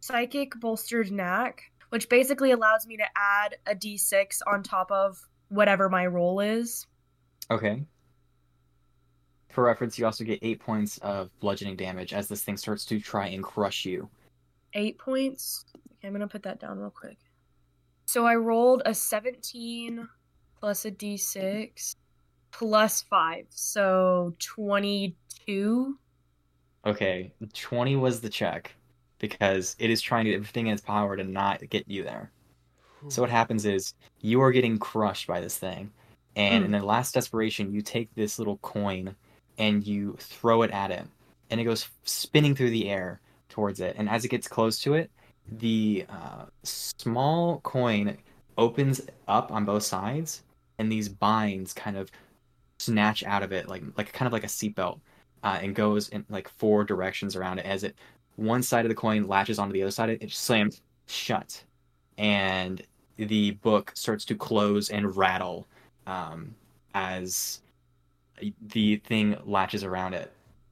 psychic 0.01 0.59
bolstered 0.59 1.11
knack, 1.11 1.71
which 1.89 2.09
basically 2.09 2.51
allows 2.51 2.85
me 2.85 2.97
to 2.97 3.05
add 3.15 3.55
a 3.65 3.75
d6 3.75 4.39
on 4.45 4.61
top 4.61 4.91
of 4.91 5.17
whatever 5.47 5.89
my 5.89 6.05
roll 6.05 6.41
is. 6.41 6.85
Okay. 7.49 7.83
For 9.49 9.63
reference, 9.63 9.97
you 9.97 10.05
also 10.05 10.23
get 10.23 10.39
eight 10.41 10.59
points 10.59 10.97
of 10.99 11.31
bludgeoning 11.39 11.75
damage 11.75 12.13
as 12.13 12.27
this 12.27 12.43
thing 12.43 12.57
starts 12.57 12.85
to 12.85 12.99
try 12.99 13.27
and 13.27 13.43
crush 13.43 13.85
you. 13.85 14.09
Eight 14.73 14.99
points. 14.99 15.65
Okay, 15.75 16.07
I'm 16.07 16.13
gonna 16.13 16.27
put 16.27 16.43
that 16.43 16.59
down 16.59 16.77
real 16.77 16.91
quick. 16.91 17.17
So 18.11 18.25
I 18.25 18.33
rolled 18.33 18.81
a 18.87 18.95
17 18.95 20.09
plus 20.59 20.83
a 20.83 20.89
d6 20.89 21.95
plus 22.49 23.03
five, 23.03 23.45
so 23.51 24.33
22. 24.39 25.95
Okay, 26.87 27.31
20 27.53 27.95
was 27.97 28.19
the 28.19 28.29
check 28.29 28.73
because 29.19 29.75
it 29.77 29.91
is 29.91 30.01
trying 30.01 30.25
to 30.25 30.31
do 30.31 30.37
everything 30.37 30.65
in 30.65 30.73
its 30.73 30.81
power 30.81 31.15
to 31.17 31.23
not 31.23 31.61
get 31.69 31.87
you 31.87 32.01
there. 32.01 32.31
So 33.09 33.21
what 33.21 33.29
happens 33.29 33.67
is 33.67 33.93
you 34.21 34.41
are 34.41 34.51
getting 34.51 34.79
crushed 34.79 35.27
by 35.27 35.39
this 35.39 35.59
thing, 35.59 35.91
and 36.35 36.65
in 36.65 36.71
hmm. 36.71 36.79
the 36.79 36.83
last 36.83 37.13
desperation, 37.13 37.71
you 37.71 37.83
take 37.83 38.11
this 38.15 38.39
little 38.39 38.57
coin 38.63 39.15
and 39.59 39.85
you 39.85 40.17
throw 40.17 40.63
it 40.63 40.71
at 40.71 40.89
it, 40.89 41.05
and 41.51 41.61
it 41.61 41.65
goes 41.65 41.87
spinning 42.05 42.55
through 42.55 42.71
the 42.71 42.89
air 42.89 43.21
towards 43.49 43.79
it. 43.79 43.97
And 43.99 44.09
as 44.09 44.25
it 44.25 44.29
gets 44.29 44.47
close 44.47 44.79
to 44.79 44.95
it, 44.95 45.11
the 45.57 46.05
uh, 46.09 46.45
small 46.63 47.59
coin 47.61 48.17
opens 48.57 49.01
up 49.27 49.51
on 49.51 49.65
both 49.65 49.83
sides, 49.83 50.43
and 50.77 50.91
these 50.91 51.09
binds 51.09 51.73
kind 51.73 51.97
of 51.97 52.11
snatch 52.79 53.23
out 53.23 53.43
of 53.43 53.51
it, 53.51 53.67
like 53.67 53.83
like 53.97 54.11
kind 54.13 54.27
of 54.27 54.33
like 54.33 54.43
a 54.43 54.47
seatbelt, 54.47 54.99
uh, 55.43 55.59
and 55.61 55.75
goes 55.75 56.09
in 56.09 56.25
like 56.29 56.49
four 56.49 56.83
directions 56.83 57.35
around 57.35 57.59
it. 57.59 57.65
As 57.65 57.83
it 57.83 57.95
one 58.35 58.63
side 58.63 58.85
of 58.85 58.89
the 58.89 58.95
coin 58.95 59.27
latches 59.27 59.59
onto 59.59 59.73
the 59.73 59.81
other 59.81 59.91
side, 59.91 60.09
it 60.09 60.31
slams 60.31 60.81
shut 61.07 61.63
and 62.19 62.83
the 63.17 63.51
book 63.51 63.91
starts 63.95 64.25
to 64.25 64.35
close 64.35 64.89
and 64.89 65.15
rattle 65.15 65.65
um, 66.05 66.53
as 66.93 67.61
the 68.67 68.97
thing 68.97 69.37
latches 69.45 69.83
around 69.83 70.13
it, 70.13 70.31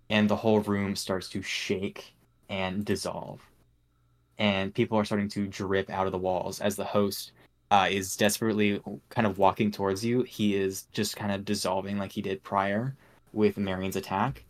and 0.10 0.30
the 0.30 0.36
whole 0.36 0.60
room 0.60 0.96
starts 0.96 1.30
to 1.30 1.42
shake 1.42 2.14
and 2.50 2.86
dissolve. 2.86 3.47
And 4.40 4.74
people 4.74 4.98
are 4.98 5.06
starting 5.06 5.30
to 5.30 5.48
drip 5.48 5.90
out 5.90 6.06
of 6.06 6.12
the 6.12 6.18
walls 6.18 6.60
as 6.60 6.76
the 6.76 6.86
host 6.86 7.32
uh, 7.72 7.88
is 7.90 8.16
desperately 8.16 8.82
kind 9.10 9.28
of 9.28 9.38
walking 9.38 9.72
towards 9.72 10.04
you. 10.06 10.24
He 10.24 10.56
is 10.56 10.84
just 10.92 11.16
kind 11.16 11.32
of 11.32 11.46
dissolving 11.46 11.98
like 11.98 12.12
he 12.12 12.22
did 12.22 12.44
prior 12.44 12.96
with 13.34 13.58
Marion's 13.58 13.96
attack. 13.96 14.44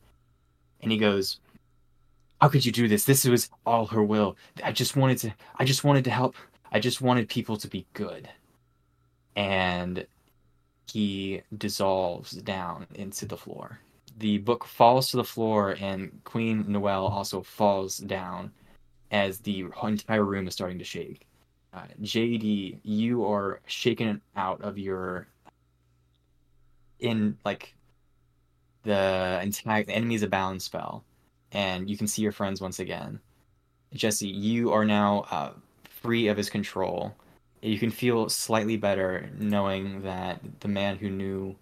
And 0.81 0.91
he 0.91 0.97
goes, 0.97 1.39
How 2.41 2.49
could 2.49 2.65
you 2.65 2.71
do 2.71 2.87
this? 2.87 3.05
This 3.05 3.25
was 3.25 3.49
all 3.65 3.87
her 3.87 4.03
will. 4.03 4.37
I 4.63 4.71
just 4.71 4.95
wanted 4.95 5.17
to 5.19 5.33
I 5.57 5.65
just 5.65 5.83
wanted 5.83 6.03
to 6.03 6.11
help 6.11 6.35
I 6.71 6.79
just 6.79 7.01
wanted 7.01 7.29
people 7.29 7.57
to 7.57 7.67
be 7.67 7.85
good. 7.93 8.29
And 9.35 10.05
he 10.91 11.41
dissolves 11.57 12.31
down 12.31 12.87
into 12.95 13.25
the 13.25 13.37
floor. 13.37 13.79
The 14.17 14.39
book 14.39 14.65
falls 14.65 15.11
to 15.11 15.17
the 15.17 15.23
floor, 15.23 15.75
and 15.79 16.21
Queen 16.23 16.65
Noelle 16.67 17.05
also 17.05 17.41
falls 17.43 17.97
down 17.97 18.51
as 19.11 19.39
the 19.39 19.65
entire 19.83 20.23
room 20.23 20.47
is 20.47 20.53
starting 20.53 20.79
to 20.79 20.83
shake. 20.83 21.27
Uh, 21.73 21.83
JD, 22.01 22.79
you 22.83 23.25
are 23.25 23.59
shaken 23.67 24.21
out 24.35 24.61
of 24.61 24.77
your 24.77 25.27
in 26.99 27.37
like 27.45 27.75
the 28.83 29.39
entire 29.43 29.83
the 29.83 29.93
enemies 29.93 30.23
abound 30.23 30.61
spell, 30.61 31.03
and 31.51 31.89
you 31.89 31.97
can 31.97 32.07
see 32.07 32.21
your 32.21 32.31
friends 32.31 32.61
once 32.61 32.79
again. 32.79 33.19
Jesse, 33.93 34.27
you 34.27 34.71
are 34.71 34.85
now 34.85 35.25
uh, 35.31 35.51
free 35.89 36.27
of 36.27 36.37
his 36.37 36.49
control. 36.49 37.13
You 37.61 37.79
can 37.79 37.91
feel 37.91 38.29
slightly 38.29 38.77
better 38.77 39.29
knowing 39.37 40.01
that 40.03 40.39
the 40.59 40.67
man 40.67 40.97
who 40.97 41.09
knew 41.09 41.55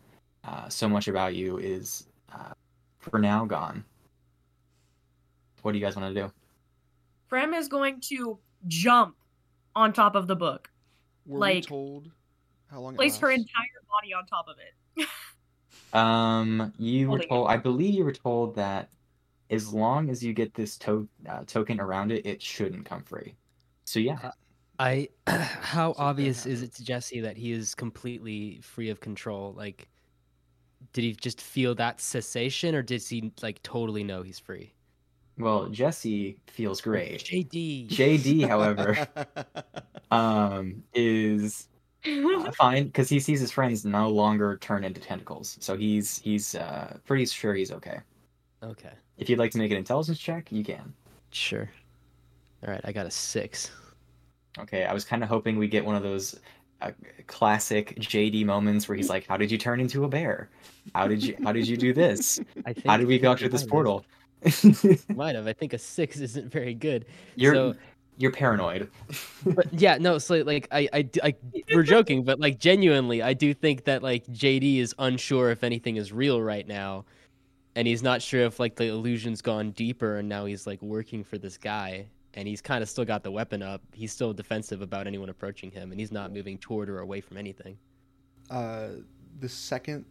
uh, 0.43 0.69
so 0.69 0.87
much 0.87 1.07
about 1.07 1.35
you 1.35 1.57
is, 1.57 2.05
uh, 2.33 2.53
for 2.99 3.19
now, 3.19 3.45
gone. 3.45 3.83
What 5.61 5.71
do 5.71 5.77
you 5.79 5.85
guys 5.85 5.95
want 5.95 6.13
to 6.13 6.21
do? 6.21 6.31
Krem 7.31 7.57
is 7.57 7.67
going 7.67 8.01
to 8.01 8.39
jump 8.67 9.15
on 9.75 9.93
top 9.93 10.15
of 10.15 10.27
the 10.27 10.35
book, 10.35 10.69
Were 11.25 11.39
we 11.39 11.41
like, 11.41 11.65
told 11.65 12.11
how 12.67 12.79
long 12.79 12.93
it 12.93 12.97
place 12.97 13.17
her 13.17 13.31
entire 13.31 13.81
body 13.89 14.13
on 14.13 14.25
top 14.25 14.47
of 14.47 14.55
it. 14.59 15.07
Um, 15.93 16.73
you 16.77 17.05
were 17.05 17.19
Holding 17.19 17.25
it. 17.25 17.29
told. 17.29 17.47
I 17.47 17.57
believe 17.57 17.93
you 17.93 18.03
were 18.03 18.11
told 18.11 18.55
that 18.55 18.89
as 19.49 19.73
long 19.73 20.09
as 20.09 20.21
you 20.21 20.33
get 20.33 20.53
this 20.53 20.77
to- 20.79 21.07
uh, 21.29 21.43
token 21.45 21.79
around 21.79 22.11
it, 22.11 22.25
it 22.25 22.41
shouldn't 22.41 22.85
come 22.85 23.01
free. 23.03 23.35
So 23.85 23.99
yeah, 23.99 24.31
I 24.77 25.07
how 25.27 25.93
So 25.93 25.99
obvious 26.01 26.45
is 26.45 26.61
it 26.63 26.73
to 26.75 26.83
Jesse 26.83 27.21
that 27.21 27.37
he 27.37 27.53
is 27.53 27.75
completely 27.75 28.59
free 28.61 28.89
of 28.89 28.99
control? 28.99 29.53
Like, 29.53 29.87
did 30.91 31.03
he 31.03 31.13
just 31.13 31.39
feel 31.39 31.75
that 31.75 32.01
cessation, 32.01 32.75
or 32.75 32.81
does 32.81 33.07
he 33.07 33.31
like 33.41 33.61
totally 33.63 34.03
know 34.03 34.21
he's 34.21 34.39
free? 34.39 34.73
Well, 35.37 35.67
Jesse 35.69 36.37
feels 36.47 36.81
great. 36.81 37.23
JD. 37.23 37.89
JD, 37.89 38.47
however, 38.47 38.97
um, 40.11 40.83
is 40.93 41.67
uh, 42.05 42.51
fine 42.57 42.85
because 42.85 43.09
he 43.09 43.19
sees 43.19 43.39
his 43.39 43.51
friends 43.51 43.85
no 43.85 44.09
longer 44.09 44.57
turn 44.57 44.83
into 44.83 45.01
tentacles. 45.01 45.57
So 45.61 45.75
he's 45.77 46.17
he's 46.19 46.55
uh, 46.55 46.97
pretty 47.05 47.25
sure 47.25 47.53
he's 47.55 47.71
okay. 47.71 47.99
Okay, 48.63 48.93
If 49.17 49.29
you'd 49.29 49.37
like 49.39 49.51
to 49.51 49.57
make 49.59 49.71
an 49.71 49.77
intelligence 49.77 50.17
check, 50.19 50.51
you 50.51 50.63
can. 50.63 50.93
sure. 51.31 51.69
All 52.65 52.71
right, 52.73 52.81
I 52.83 52.91
got 52.91 53.05
a 53.05 53.11
six. 53.11 53.71
Okay, 54.57 54.85
I 54.85 54.93
was 54.93 55.05
kind 55.05 55.21
of 55.23 55.29
hoping 55.29 55.57
we 55.57 55.67
get 55.67 55.85
one 55.85 55.95
of 55.95 56.01
those 56.03 56.39
uh, 56.81 56.91
classic 57.27 57.95
JD 57.99 58.45
moments 58.45 58.87
where 58.89 58.95
he's 58.95 59.09
like, 59.09 59.27
"How 59.27 59.37
did 59.37 59.51
you 59.51 59.57
turn 59.57 59.79
into 59.79 60.03
a 60.05 60.09
bear? 60.09 60.49
How 60.95 61.07
did 61.07 61.23
you 61.23 61.35
How 61.43 61.51
did 61.51 61.67
you 61.67 61.77
do 61.77 61.93
this? 61.93 62.41
I 62.65 62.73
think, 62.73 62.87
How 62.87 62.97
did 62.97 63.07
we 63.07 63.19
go 63.19 63.35
think 63.35 63.39
through 63.39 63.49
this 63.49 63.67
might 63.69 63.71
have. 63.73 63.85
portal?" 63.85 64.05
Might 65.15 65.35
have. 65.35 65.47
I 65.47 65.53
think 65.53 65.73
a 65.73 65.77
six 65.77 66.19
isn't 66.27 66.51
very 66.51 66.73
good. 66.73 67.05
you're 67.35 67.53
So- 67.55 67.75
you're 68.17 68.31
paranoid. 68.31 68.89
but 69.45 69.67
yeah, 69.73 69.97
no. 69.97 70.17
So 70.19 70.35
like, 70.43 70.69
I, 70.71 70.87
I, 71.21 71.35
we're 71.73 71.83
joking, 71.83 72.23
but 72.23 72.39
like, 72.39 72.59
genuinely, 72.59 73.21
I 73.21 73.33
do 73.33 73.53
think 73.53 73.83
that 73.83 74.03
like 74.03 74.25
JD 74.27 74.77
is 74.77 74.95
unsure 74.99 75.51
if 75.51 75.65
anything 75.65 75.97
is 75.97 76.13
real 76.13 76.41
right 76.41 76.65
now, 76.65 77.03
and 77.75 77.85
he's 77.85 78.01
not 78.01 78.21
sure 78.21 78.45
if 78.45 78.57
like 78.57 78.77
the 78.77 78.85
illusion's 78.85 79.41
gone 79.41 79.71
deeper, 79.71 80.15
and 80.19 80.29
now 80.29 80.45
he's 80.45 80.65
like 80.65 80.81
working 80.81 81.25
for 81.25 81.37
this 81.37 81.57
guy, 81.57 82.05
and 82.35 82.47
he's 82.47 82.61
kind 82.61 82.81
of 82.81 82.87
still 82.89 83.03
got 83.03 83.21
the 83.21 83.31
weapon 83.31 83.61
up. 83.61 83.81
He's 83.93 84.13
still 84.13 84.31
defensive 84.31 84.81
about 84.81 85.07
anyone 85.07 85.27
approaching 85.27 85.69
him, 85.69 85.91
and 85.91 85.99
he's 85.99 86.13
not 86.13 86.31
moving 86.31 86.57
toward 86.57 86.89
or 86.89 86.99
away 86.99 87.19
from 87.19 87.35
anything. 87.35 87.77
uh, 88.49 88.91
the 89.41 89.49
second 89.49 90.05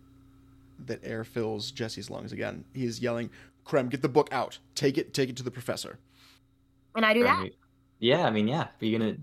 that 0.85 1.01
air 1.03 1.25
fills 1.25 1.71
Jesse's 1.71 2.11
lungs 2.11 2.33
again, 2.33 2.67
he 2.75 2.85
is 2.85 3.01
yelling, 3.01 3.31
"Krem, 3.65 3.89
get 3.89 4.03
the 4.03 4.09
book 4.09 4.29
out! 4.33 4.59
Take 4.75 4.99
it! 4.99 5.15
Take 5.15 5.31
it 5.31 5.37
to 5.37 5.43
the 5.43 5.51
professor!" 5.51 5.99
and 6.97 7.05
I 7.05 7.15
do 7.15 7.23
that. 7.25 7.39
Right. 7.39 7.55
Yeah, 7.99 8.27
I 8.27 8.31
mean, 8.31 8.49
yeah. 8.49 8.69
But 8.79 8.89
you're 8.89 8.99
gonna 9.01 9.17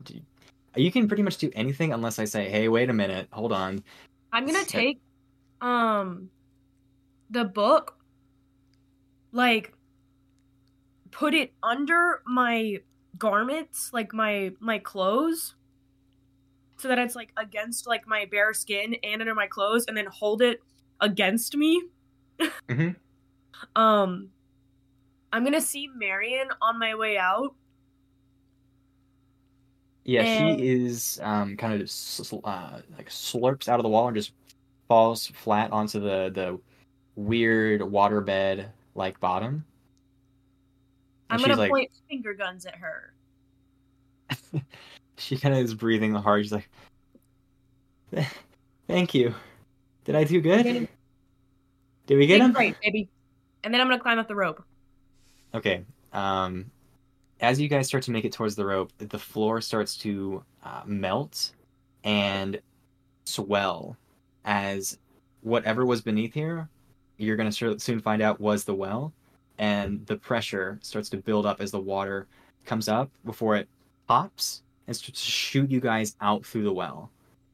you 0.76 0.92
can 0.92 1.08
pretty 1.08 1.24
much 1.24 1.38
do 1.38 1.52
anything 1.54 1.94
unless 1.94 2.20
I 2.20 2.26
say, 2.26 2.50
"Hey, 2.50 2.68
wait 2.68 2.90
a 2.90 2.94
minute, 2.94 3.28
hold 3.32 3.52
on." 3.52 3.84
I'm 4.32 4.46
gonna 4.46 4.60
Yeah. 4.60 4.64
take 4.66 5.02
um 5.62 6.30
the 7.30 7.46
book, 7.46 7.98
like 9.32 9.74
put 11.12 11.34
it 11.34 11.54
under 11.62 12.22
my 12.26 12.78
garments, 13.18 13.92
like 13.94 14.14
my 14.14 14.52
my 14.60 14.80
clothes, 14.80 15.56
so 16.78 16.88
that 16.88 16.98
it's 16.98 17.16
like 17.16 17.32
against 17.38 17.86
like 17.88 18.08
my 18.08 18.26
bare 18.26 18.54
skin 18.54 18.96
and 19.04 19.22
under 19.22 19.36
my 19.36 19.48
clothes, 19.48 19.86
and 19.88 19.96
then 19.96 20.08
hold 20.08 20.42
it 20.42 20.62
against 21.02 21.56
me. 21.56 21.84
Mhm. 22.70 22.96
Um, 23.76 24.30
I'm 25.34 25.44
gonna 25.44 25.62
see 25.62 25.88
Marion 25.96 26.50
on 26.62 26.80
my 26.80 26.96
way 26.96 27.18
out. 27.18 27.56
Yeah, 30.04 30.24
And- 30.24 30.60
she 30.60 30.68
is 30.68 31.20
um 31.24 31.56
kind 31.58 31.74
of 31.76 31.82
s- 31.82 32.34
uh, 32.44 32.82
like 32.98 33.10
slurps 33.10 33.68
out 33.68 33.80
of 33.80 33.84
the 33.84 33.90
wall 33.90 34.08
and 34.08 34.16
just 34.16 34.34
falls 34.88 35.28
flat 35.28 35.72
onto 35.72 36.00
the 36.00 36.32
the 36.34 36.60
weird 37.16 37.82
waterbed 37.82 38.68
like 38.96 39.20
bottom. 39.20 39.64
I'm 41.30 41.40
gonna 41.40 41.56
like, 41.56 41.70
point 41.70 41.92
finger 42.10 42.34
guns 42.34 42.66
at 42.66 42.76
her. 42.76 43.14
she 45.18 45.38
kind 45.38 45.56
of 45.56 45.62
is 45.64 45.74
breathing 45.74 46.14
hard. 46.14 46.44
She's 46.44 46.52
like, 46.52 46.70
"Thank 48.88 49.14
you. 49.14 49.34
Did 50.04 50.16
I 50.16 50.24
do 50.26 50.42
good? 50.42 50.64
Did- 50.64 52.18
we 52.18 52.28
get 52.28 52.42
him? 52.42 52.52
break, 52.52 52.76
baby. 52.82 53.08
And 53.64 53.74
then 53.74 53.82
I'm 53.82 53.88
gonna 53.88 54.02
climb 54.02 54.20
up 54.20 54.28
the 54.28 54.36
rope. 54.36 54.64
Okay. 55.54 55.84
Um, 56.14 56.72
as 57.40 57.60
you 57.60 57.68
guys 57.68 57.88
start 57.88 58.04
to 58.04 58.12
make 58.12 58.26
it 58.26 58.32
towards 58.32 58.56
the 58.56 58.66
rope, 58.66 58.92
the 58.98 59.20
floor 59.20 59.62
starts 59.62 59.96
to 59.98 60.44
uh, 60.64 60.82
melt 60.86 61.52
and 62.04 62.62
swell 63.26 63.98
as 64.46 64.98
whatever 65.42 65.86
was 65.86 66.02
beneath 66.02 66.34
here, 66.34 66.70
you're 67.18 67.36
going 67.36 67.52
to 67.52 67.80
soon 67.80 68.00
find 68.00 68.22
out 68.22 68.40
was 68.40 68.64
the 68.64 68.74
well. 68.74 69.14
And 69.58 70.06
the 70.08 70.16
pressure 70.16 70.80
starts 70.82 71.10
to 71.10 71.18
build 71.18 71.46
up 71.46 71.62
as 71.62 71.72
the 71.72 71.80
water 71.80 72.28
comes 72.66 72.88
up 72.88 73.12
before 73.26 73.56
it 73.56 73.68
pops 74.08 74.64
and 74.88 74.96
starts 74.96 75.24
to 75.24 75.32
shoot 75.32 75.70
you 75.70 75.80
guys 75.80 76.16
out 76.22 76.46
through 76.46 76.64
the 76.64 76.74
well 76.74 77.12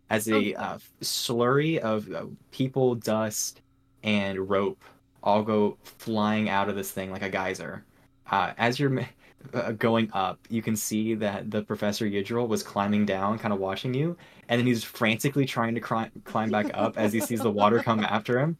as 0.09 0.29
a 0.29 0.53
uh, 0.53 0.77
slurry 1.01 1.77
of 1.79 2.09
uh, 2.13 2.25
people, 2.51 2.95
dust, 2.95 3.61
and 4.03 4.49
rope 4.49 4.81
all 5.27 5.43
go 5.43 5.77
flying 5.83 6.47
out 6.47 6.69
of 6.69 6.75
this 6.75 6.91
thing 6.91 7.11
like 7.11 7.21
a 7.21 7.29
geyser. 7.29 7.83
Uh, 8.31 8.53
as 8.57 8.79
you're 8.79 9.05
uh, 9.53 9.73
going 9.73 10.09
up, 10.13 10.39
you 10.49 10.61
can 10.61 10.75
see 10.75 11.15
that 11.15 11.51
the 11.51 11.61
Professor 11.63 12.05
Yidril 12.05 12.47
was 12.47 12.63
climbing 12.63 13.05
down, 13.05 13.37
kind 13.37 13.53
of 13.53 13.59
watching 13.59 13.93
you, 13.93 14.15
and 14.47 14.57
then 14.57 14.65
he's 14.65 14.85
frantically 14.85 15.45
trying 15.45 15.75
to 15.75 15.81
cri- 15.81 16.11
climb 16.23 16.49
back 16.49 16.71
up 16.73 16.97
as 16.97 17.11
he 17.11 17.19
sees 17.19 17.41
the 17.41 17.51
water 17.51 17.83
come 17.83 17.99
after 18.09 18.39
him. 18.39 18.57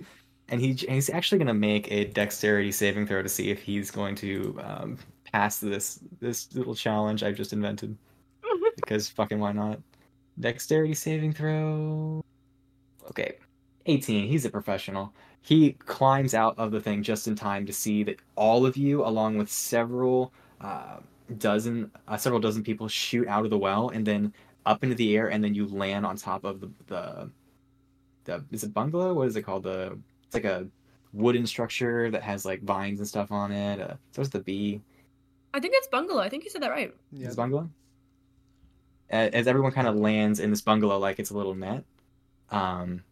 And 0.49 0.60
he, 0.60 0.73
he's 0.73 1.10
actually 1.10 1.39
going 1.39 1.48
to 1.48 1.53
make 1.53 1.89
a 1.91 2.06
dexterity 2.06 2.72
saving 2.72 3.07
throw 3.07 3.23
to 3.23 3.30
see 3.30 3.49
if 3.49 3.61
he's 3.61 3.89
going 3.89 4.15
to 4.15 4.60
um, 4.61 4.98
pass 5.31 5.60
this 5.60 5.99
this 6.19 6.53
little 6.53 6.76
challenge 6.76 7.23
I've 7.23 7.35
just 7.35 7.53
invented. 7.53 7.98
because 8.76 9.10
fucking 9.10 9.39
why 9.39 9.53
not? 9.53 9.80
Dexterity 10.39 10.94
saving 10.94 11.34
throw. 11.34 12.23
Okay, 13.10 13.38
18. 13.85 14.27
He's 14.27 14.45
a 14.45 14.49
professional. 14.49 15.14
He 15.48 15.72
climbs 15.86 16.34
out 16.34 16.60
of 16.60 16.72
the 16.72 16.82
thing 16.82 17.02
just 17.02 17.26
in 17.26 17.34
time 17.34 17.65
to 17.68 17.72
see 17.72 18.03
that 18.03 18.18
all 18.36 18.65
of 18.65 18.76
you, 18.76 19.06
along 19.06 19.38
with 19.38 19.49
several 19.49 20.34
uh, 20.60 20.98
dozen, 21.38 21.90
uh, 22.06 22.18
several 22.18 22.41
dozen 22.41 22.64
people, 22.64 22.90
shoot 22.90 23.30
out 23.30 23.45
of 23.45 23.49
the 23.49 23.57
well 23.57 23.88
and 23.88 24.06
then 24.06 24.34
up 24.65 24.84
into 24.84 24.94
the 24.95 25.15
air, 25.15 25.30
and 25.30 25.41
then 25.41 25.53
you 25.53 25.65
land 25.65 26.06
on 26.06 26.18
top 26.18 26.44
of 26.44 26.60
the 26.60 26.69
the, 26.88 27.30
the 28.26 28.44
is 28.52 28.65
it 28.65 28.74
bungalow? 28.74 29.14
What 29.14 29.30
is 29.30 29.38
it 29.38 29.44
called? 29.44 29.64
The 29.64 29.98
it's 30.26 30.34
like 30.34 30.44
a 30.44 30.68
wooden 31.14 31.48
structure 31.48 32.11
that 32.11 32.24
has 32.24 32.44
like 32.44 32.61
vines 32.64 32.99
and 32.99 33.07
stuff 33.07 33.32
on 33.32 33.53
it. 33.53 33.80
Uh, 33.80 33.94
so 34.11 34.22
it's 34.22 34.32
the 34.32 34.41
bee. 34.41 34.82
I 35.53 35.61
think 35.61 35.76
it's 35.78 35.88
bungalow. 35.88 36.22
I 36.22 36.28
think 36.28 36.44
you 36.44 36.49
said 36.49 36.61
that 36.61 36.72
right. 36.72 36.94
Yeah. 37.14 37.28
This 37.28 37.38
bungalow. 37.38 37.69
As 39.10 39.48
everyone 39.48 39.72
kind 39.72 39.88
of 39.88 39.95
lands 39.95 40.41
in 40.41 40.49
this 40.49 40.60
bungalow 40.60 40.99
like 40.99 41.19
it's 41.19 41.30
a 41.30 41.38
little 41.38 41.56
net. 41.56 41.86
Um, 42.52 43.03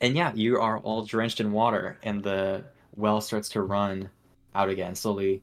and 0.00 0.16
yeah, 0.16 0.32
you 0.34 0.60
are 0.60 0.78
all 0.78 1.04
drenched 1.04 1.40
in 1.40 1.52
water, 1.52 1.98
and 2.02 2.22
the 2.22 2.64
well 2.96 3.20
starts 3.20 3.48
to 3.50 3.62
run 3.62 4.10
out 4.54 4.68
again, 4.68 4.94
slowly 4.94 5.42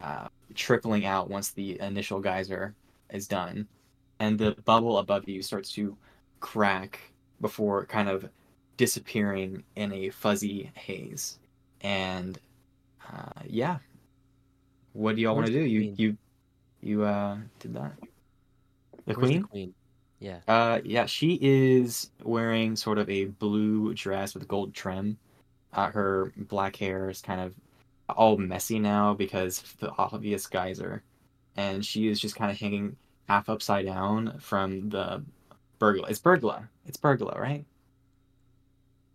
uh, 0.00 0.28
trickling 0.54 1.06
out 1.06 1.30
once 1.30 1.50
the 1.50 1.80
initial 1.80 2.20
geyser 2.20 2.74
is 3.10 3.26
done. 3.26 3.66
And 4.20 4.38
the 4.38 4.52
bubble 4.64 4.98
above 4.98 5.28
you 5.28 5.42
starts 5.42 5.72
to 5.72 5.96
crack 6.40 7.00
before 7.40 7.86
kind 7.86 8.08
of 8.08 8.28
disappearing 8.76 9.64
in 9.76 9.92
a 9.92 10.10
fuzzy 10.10 10.70
haze. 10.74 11.38
And 11.80 12.38
uh, 13.12 13.42
yeah, 13.46 13.78
what 14.92 15.16
do 15.16 15.22
y'all 15.22 15.34
want 15.34 15.46
to 15.46 15.52
do? 15.52 15.60
You 15.60 15.94
you 15.96 16.16
you 16.80 17.04
uh 17.04 17.36
did 17.60 17.74
that. 17.74 17.92
The 19.06 19.14
Where's 19.14 19.28
queen? 19.28 19.42
The 19.42 19.48
queen. 19.48 19.74
Yeah. 20.18 20.38
Uh, 20.48 20.80
yeah, 20.84 21.06
she 21.06 21.38
is 21.42 22.10
wearing 22.22 22.76
sort 22.76 22.98
of 22.98 23.10
a 23.10 23.26
blue 23.26 23.94
dress 23.94 24.34
with 24.34 24.48
gold 24.48 24.74
trim. 24.74 25.18
Uh, 25.72 25.90
her 25.90 26.32
black 26.36 26.76
hair 26.76 27.10
is 27.10 27.20
kind 27.20 27.40
of 27.40 27.54
all 28.08 28.36
messy 28.36 28.78
now 28.78 29.14
because 29.14 29.62
of 29.62 29.78
the 29.78 29.90
obvious 29.98 30.46
geyser, 30.46 31.02
and 31.56 31.84
she 31.84 32.08
is 32.08 32.20
just 32.20 32.36
kind 32.36 32.50
of 32.50 32.58
hanging 32.58 32.96
half 33.28 33.48
upside 33.48 33.86
down 33.86 34.38
from 34.38 34.88
the 34.90 35.22
burglar. 35.78 36.08
It's 36.08 36.18
burglar. 36.18 36.70
It's 36.86 36.96
burglar, 36.96 37.40
right? 37.40 37.64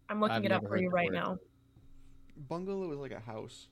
I'm 0.10 0.20
looking 0.20 0.38
I've 0.38 0.46
it 0.46 0.52
up 0.52 0.68
for 0.68 0.78
you 0.78 0.90
right 0.90 1.08
word. 1.08 1.14
now. 1.14 1.38
Bungalow 2.48 2.92
is 2.92 2.98
like 2.98 3.12
a 3.12 3.20
house. 3.20 3.68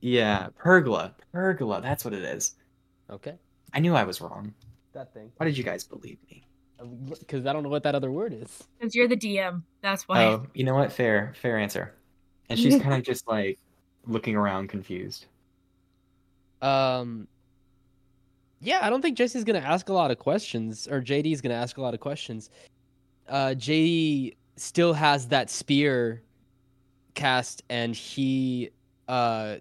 Yeah, 0.00 0.48
pergola. 0.58 1.14
Pergola. 1.32 1.80
That's 1.80 2.04
what 2.04 2.12
it 2.12 2.22
is. 2.22 2.54
Okay. 3.10 3.36
I 3.72 3.80
knew 3.80 3.94
I 3.94 4.04
was 4.04 4.20
wrong. 4.20 4.52
That 4.94 5.12
thing. 5.12 5.32
Why 5.36 5.46
did 5.46 5.58
you 5.58 5.64
guys 5.64 5.82
believe 5.84 6.18
me? 6.30 6.44
Because 7.18 7.46
I 7.46 7.52
don't 7.52 7.64
know 7.64 7.68
what 7.68 7.82
that 7.82 7.96
other 7.96 8.12
word 8.12 8.32
is. 8.32 8.64
Because 8.78 8.94
you're 8.94 9.08
the 9.08 9.16
DM, 9.16 9.62
that's 9.80 10.06
why. 10.08 10.24
Oh, 10.24 10.46
you 10.54 10.64
know 10.64 10.74
what? 10.74 10.92
Fair, 10.92 11.32
fair 11.40 11.58
answer. 11.58 11.94
And 12.48 12.58
she's 12.58 12.76
kind 12.82 12.94
of 12.94 13.02
just 13.02 13.26
like 13.26 13.58
looking 14.06 14.36
around, 14.36 14.68
confused. 14.68 15.26
Um. 16.62 17.26
Yeah, 18.60 18.78
I 18.82 18.88
don't 18.88 19.02
think 19.02 19.18
Jesse's 19.18 19.44
gonna 19.44 19.58
ask 19.58 19.88
a 19.88 19.92
lot 19.92 20.10
of 20.10 20.18
questions, 20.18 20.88
or 20.88 21.00
JD's 21.00 21.40
gonna 21.40 21.54
ask 21.54 21.76
a 21.76 21.82
lot 21.82 21.92
of 21.92 22.00
questions. 22.00 22.50
Uh, 23.28 23.54
JD 23.56 24.36
still 24.56 24.92
has 24.94 25.26
that 25.28 25.50
spear 25.50 26.22
cast, 27.14 27.62
and 27.68 27.94
he 27.94 28.70
uh 29.08 29.56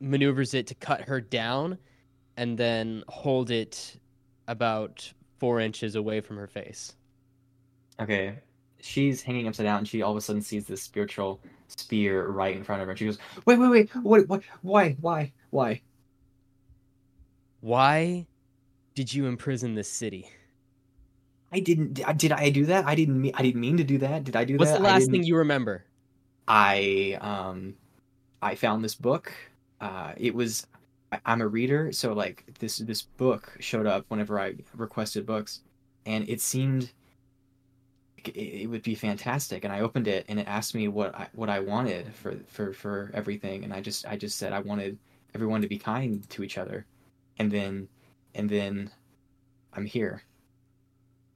maneuvers 0.00 0.54
it 0.54 0.68
to 0.68 0.74
cut 0.76 1.02
her 1.02 1.20
down, 1.20 1.76
and 2.36 2.56
then 2.56 3.02
hold 3.08 3.50
it 3.50 3.99
about 4.50 5.12
four 5.38 5.60
inches 5.60 5.94
away 5.94 6.20
from 6.20 6.36
her 6.36 6.48
face. 6.48 6.92
Okay, 8.00 8.38
she's 8.80 9.22
hanging 9.22 9.46
upside 9.46 9.64
down, 9.64 9.78
and 9.78 9.88
she 9.88 10.02
all 10.02 10.10
of 10.10 10.16
a 10.16 10.20
sudden 10.20 10.42
sees 10.42 10.66
this 10.66 10.82
spiritual 10.82 11.40
spear 11.68 12.26
right 12.26 12.56
in 12.56 12.64
front 12.64 12.82
of 12.82 12.86
her. 12.86 12.90
And 12.90 12.98
she 12.98 13.06
goes, 13.06 13.18
"Wait, 13.46 13.58
wait, 13.58 13.68
wait! 13.68 13.90
What? 13.96 14.28
What? 14.28 14.42
Why? 14.62 14.96
Why? 15.00 15.32
Why?" 15.50 15.80
Why 17.60 18.26
did 18.94 19.12
you 19.12 19.26
imprison 19.26 19.74
this 19.74 19.90
city? 19.90 20.28
I 21.52 21.60
didn't. 21.60 21.94
Did 22.16 22.32
I 22.32 22.50
do 22.50 22.66
that? 22.66 22.86
I 22.86 22.94
didn't. 22.94 23.20
mean 23.20 23.32
I 23.34 23.42
didn't 23.42 23.60
mean 23.60 23.76
to 23.76 23.84
do 23.84 23.98
that. 23.98 24.24
Did 24.24 24.36
I 24.36 24.44
do 24.44 24.56
What's 24.56 24.70
that? 24.70 24.80
What's 24.80 24.88
the 24.88 24.94
last 24.94 25.10
thing 25.10 25.24
you 25.24 25.36
remember? 25.36 25.84
I 26.48 27.18
um, 27.20 27.74
I 28.40 28.54
found 28.54 28.82
this 28.82 28.94
book. 28.94 29.32
Uh, 29.80 30.12
it 30.16 30.34
was. 30.34 30.66
I, 31.12 31.20
I'm 31.24 31.40
a 31.40 31.48
reader, 31.48 31.92
so 31.92 32.12
like 32.12 32.44
this 32.58 32.78
this 32.78 33.02
book 33.02 33.56
showed 33.60 33.86
up 33.86 34.04
whenever 34.08 34.38
I 34.40 34.54
requested 34.76 35.26
books, 35.26 35.60
and 36.06 36.28
it 36.28 36.40
seemed. 36.40 36.92
It, 38.22 38.36
it 38.36 38.66
would 38.70 38.82
be 38.82 38.94
fantastic, 38.94 39.64
and 39.64 39.72
I 39.72 39.80
opened 39.80 40.06
it, 40.06 40.26
and 40.28 40.38
it 40.38 40.46
asked 40.46 40.74
me 40.74 40.88
what 40.88 41.14
I 41.14 41.28
what 41.32 41.48
I 41.48 41.60
wanted 41.60 42.14
for 42.14 42.36
for 42.48 42.72
for 42.72 43.10
everything, 43.14 43.64
and 43.64 43.72
I 43.72 43.80
just 43.80 44.06
I 44.06 44.16
just 44.16 44.38
said 44.38 44.52
I 44.52 44.60
wanted 44.60 44.98
everyone 45.34 45.62
to 45.62 45.68
be 45.68 45.78
kind 45.78 46.28
to 46.30 46.44
each 46.44 46.58
other, 46.58 46.86
and 47.38 47.50
then 47.50 47.88
and 48.34 48.48
then 48.48 48.90
I'm 49.72 49.86
here. 49.86 50.22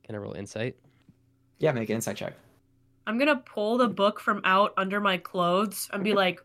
Can 0.05 0.15
I 0.15 0.19
roll 0.19 0.35
insight? 0.35 0.77
Yeah, 1.59 1.73
make 1.73 1.89
an 1.89 1.97
insight 1.97 2.17
check. 2.17 2.35
I'm 3.07 3.19
gonna 3.19 3.37
pull 3.37 3.79
the 3.79 3.89
book 3.89 4.21
from 4.21 4.41
out 4.45 4.75
under 4.77 5.01
my 5.01 5.17
clothes 5.19 5.89
and 5.93 6.05
be 6.05 6.13
like, 6.13 6.43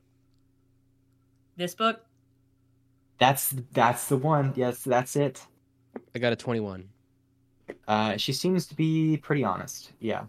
"This 1.57 1.76
book." 1.76 2.06
That's 3.20 3.54
that's 3.74 4.08
the 4.08 4.18
one. 4.18 4.54
Yes, 4.56 4.84
that's 4.84 5.16
it. 5.16 5.46
I 6.16 6.20
got 6.20 6.34
a 6.34 6.36
twenty-one. 6.36 6.90
Uh, 7.88 8.18
she 8.18 8.34
seems 8.34 8.66
to 8.68 8.76
be 8.76 9.18
pretty 9.18 9.44
honest. 9.44 9.91
Yeah. 10.00 10.24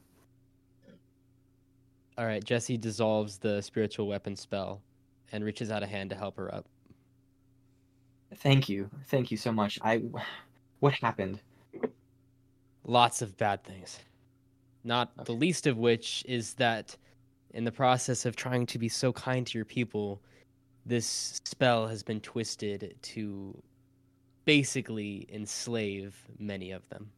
All 2.19 2.27
right, 2.27 2.45
Jesse 2.45 2.77
dissolves 2.77 3.39
the 3.39 3.63
spiritual 3.63 4.07
weapon 4.07 4.37
spell 4.37 4.83
and 5.33 5.43
reaches 5.43 5.71
out 5.71 5.83
a 5.83 5.87
hand 5.87 6.11
to 6.11 6.17
help 6.17 6.37
her 6.37 6.55
up. 6.55 6.67
Thank 8.37 8.69
you. 8.69 8.91
Thank 9.09 9.31
you 9.31 9.37
so 9.37 9.53
much. 9.53 9.79
I 9.83 10.03
what 10.81 10.95
happened? 10.95 11.41
Lots 12.85 13.23
of 13.23 13.37
bad 13.37 13.63
things. 13.65 14.01
Not 14.83 15.25
the 15.25 15.33
least 15.33 15.67
of 15.67 15.79
which 15.79 16.25
is 16.27 16.55
that 16.55 16.97
in 17.53 17.65
the 17.65 17.73
process 17.73 18.27
of 18.27 18.37
trying 18.37 18.67
to 18.67 18.79
be 18.79 18.89
so 18.89 19.13
kind 19.13 19.47
to 19.47 19.59
your 19.59 19.65
people, 19.65 20.21
this 20.87 21.41
spell 21.45 21.87
has 21.87 22.03
been 22.03 22.21
twisted 22.21 22.97
to 23.03 23.63
basically 24.45 25.27
enslave 25.33 26.17
many 26.39 26.73
of 26.73 26.89
them. 26.89 27.11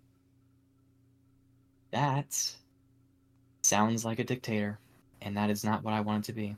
That 1.90 2.56
sounds 3.62 4.04
like 4.04 4.18
a 4.18 4.24
dictator, 4.24 4.78
and 5.20 5.36
that 5.36 5.50
is 5.50 5.64
not 5.64 5.84
what 5.84 5.94
I 5.94 6.00
want 6.00 6.24
it 6.24 6.32
to 6.32 6.32
be. 6.32 6.56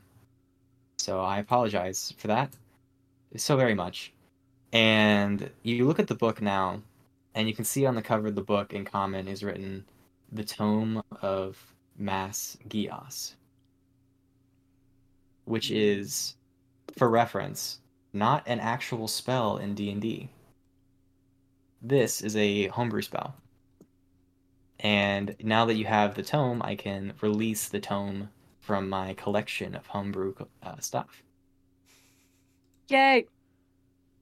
So 0.97 1.21
I 1.21 1.39
apologize 1.39 2.13
for 2.17 2.27
that 2.27 2.53
so 3.37 3.55
very 3.55 3.75
much. 3.75 4.13
And 4.73 5.49
you 5.63 5.85
look 5.85 5.99
at 5.99 6.07
the 6.07 6.15
book 6.15 6.41
now, 6.41 6.81
and 7.33 7.47
you 7.47 7.53
can 7.53 7.65
see 7.65 7.85
on 7.85 7.95
the 7.95 8.01
cover 8.01 8.27
of 8.27 8.35
the 8.35 8.41
book 8.41 8.73
in 8.73 8.85
common 8.85 9.27
is 9.27 9.43
written 9.43 9.85
the 10.31 10.43
tome 10.43 11.01
of 11.21 11.57
Mass 11.97 12.57
Gios, 12.67 13.35
which 15.45 15.69
hmm. 15.69 15.75
is, 15.75 16.35
for 16.97 17.09
reference, 17.09 17.79
not 18.13 18.43
an 18.47 18.59
actual 18.59 19.07
spell 19.07 19.57
in 19.57 19.75
D 19.75 19.91
and 19.91 20.01
D. 20.01 20.29
This 21.81 22.21
is 22.21 22.35
a 22.35 22.67
homebrew 22.67 23.01
spell. 23.01 23.35
And 24.79 25.35
now 25.41 25.65
that 25.65 25.75
you 25.75 25.85
have 25.85 26.15
the 26.15 26.23
tome, 26.23 26.61
I 26.63 26.75
can 26.75 27.13
release 27.21 27.67
the 27.69 27.79
tome 27.79 28.29
from 28.59 28.89
my 28.89 29.13
collection 29.13 29.75
of 29.75 29.85
homebrew 29.87 30.33
uh, 30.63 30.79
stuff. 30.79 31.23
Yay! 32.89 33.25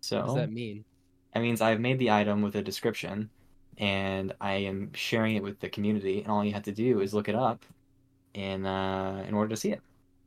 So 0.02 0.18
What 0.20 0.26
does 0.26 0.36
that 0.36 0.52
mean? 0.52 0.86
that 1.34 1.42
means 1.42 1.62
I've 1.62 1.80
made 1.80 2.00
the 2.00 2.12
item 2.12 2.42
with 2.42 2.56
a 2.56 2.62
description 2.62 3.30
and 3.78 4.34
I 4.40 4.54
am 4.54 4.94
sharing 4.94 5.36
it 5.36 5.44
with 5.44 5.60
the 5.60 5.70
community, 5.70 6.22
and 6.22 6.32
all 6.32 6.46
you 6.46 6.54
have 6.54 6.64
to 6.64 6.72
do 6.72 7.02
is 7.02 7.14
look 7.14 7.28
it 7.28 7.36
up 7.36 7.66
in 8.34 8.66
uh, 8.66 9.26
in 9.28 9.34
order 9.34 9.50
to 9.50 9.58
see 9.58 9.72
it. 9.72 9.82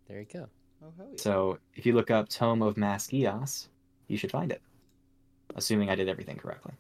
There 0.08 0.18
you 0.20 0.26
go. 0.32 0.48
Oh 0.82 0.92
hell 0.96 1.06
yeah. 1.10 1.16
So 1.20 1.58
if 1.74 1.86
you 1.86 1.92
look 1.94 2.10
up 2.10 2.28
Tome 2.28 2.62
of 2.62 2.76
Mass 2.76 3.08
Gios, 3.08 3.68
you 4.08 4.16
should 4.16 4.30
find 4.30 4.50
it. 4.52 4.62
Assuming 5.54 5.90
I 5.90 5.94
did 5.94 6.08
everything 6.08 6.36
correctly. 6.36 6.72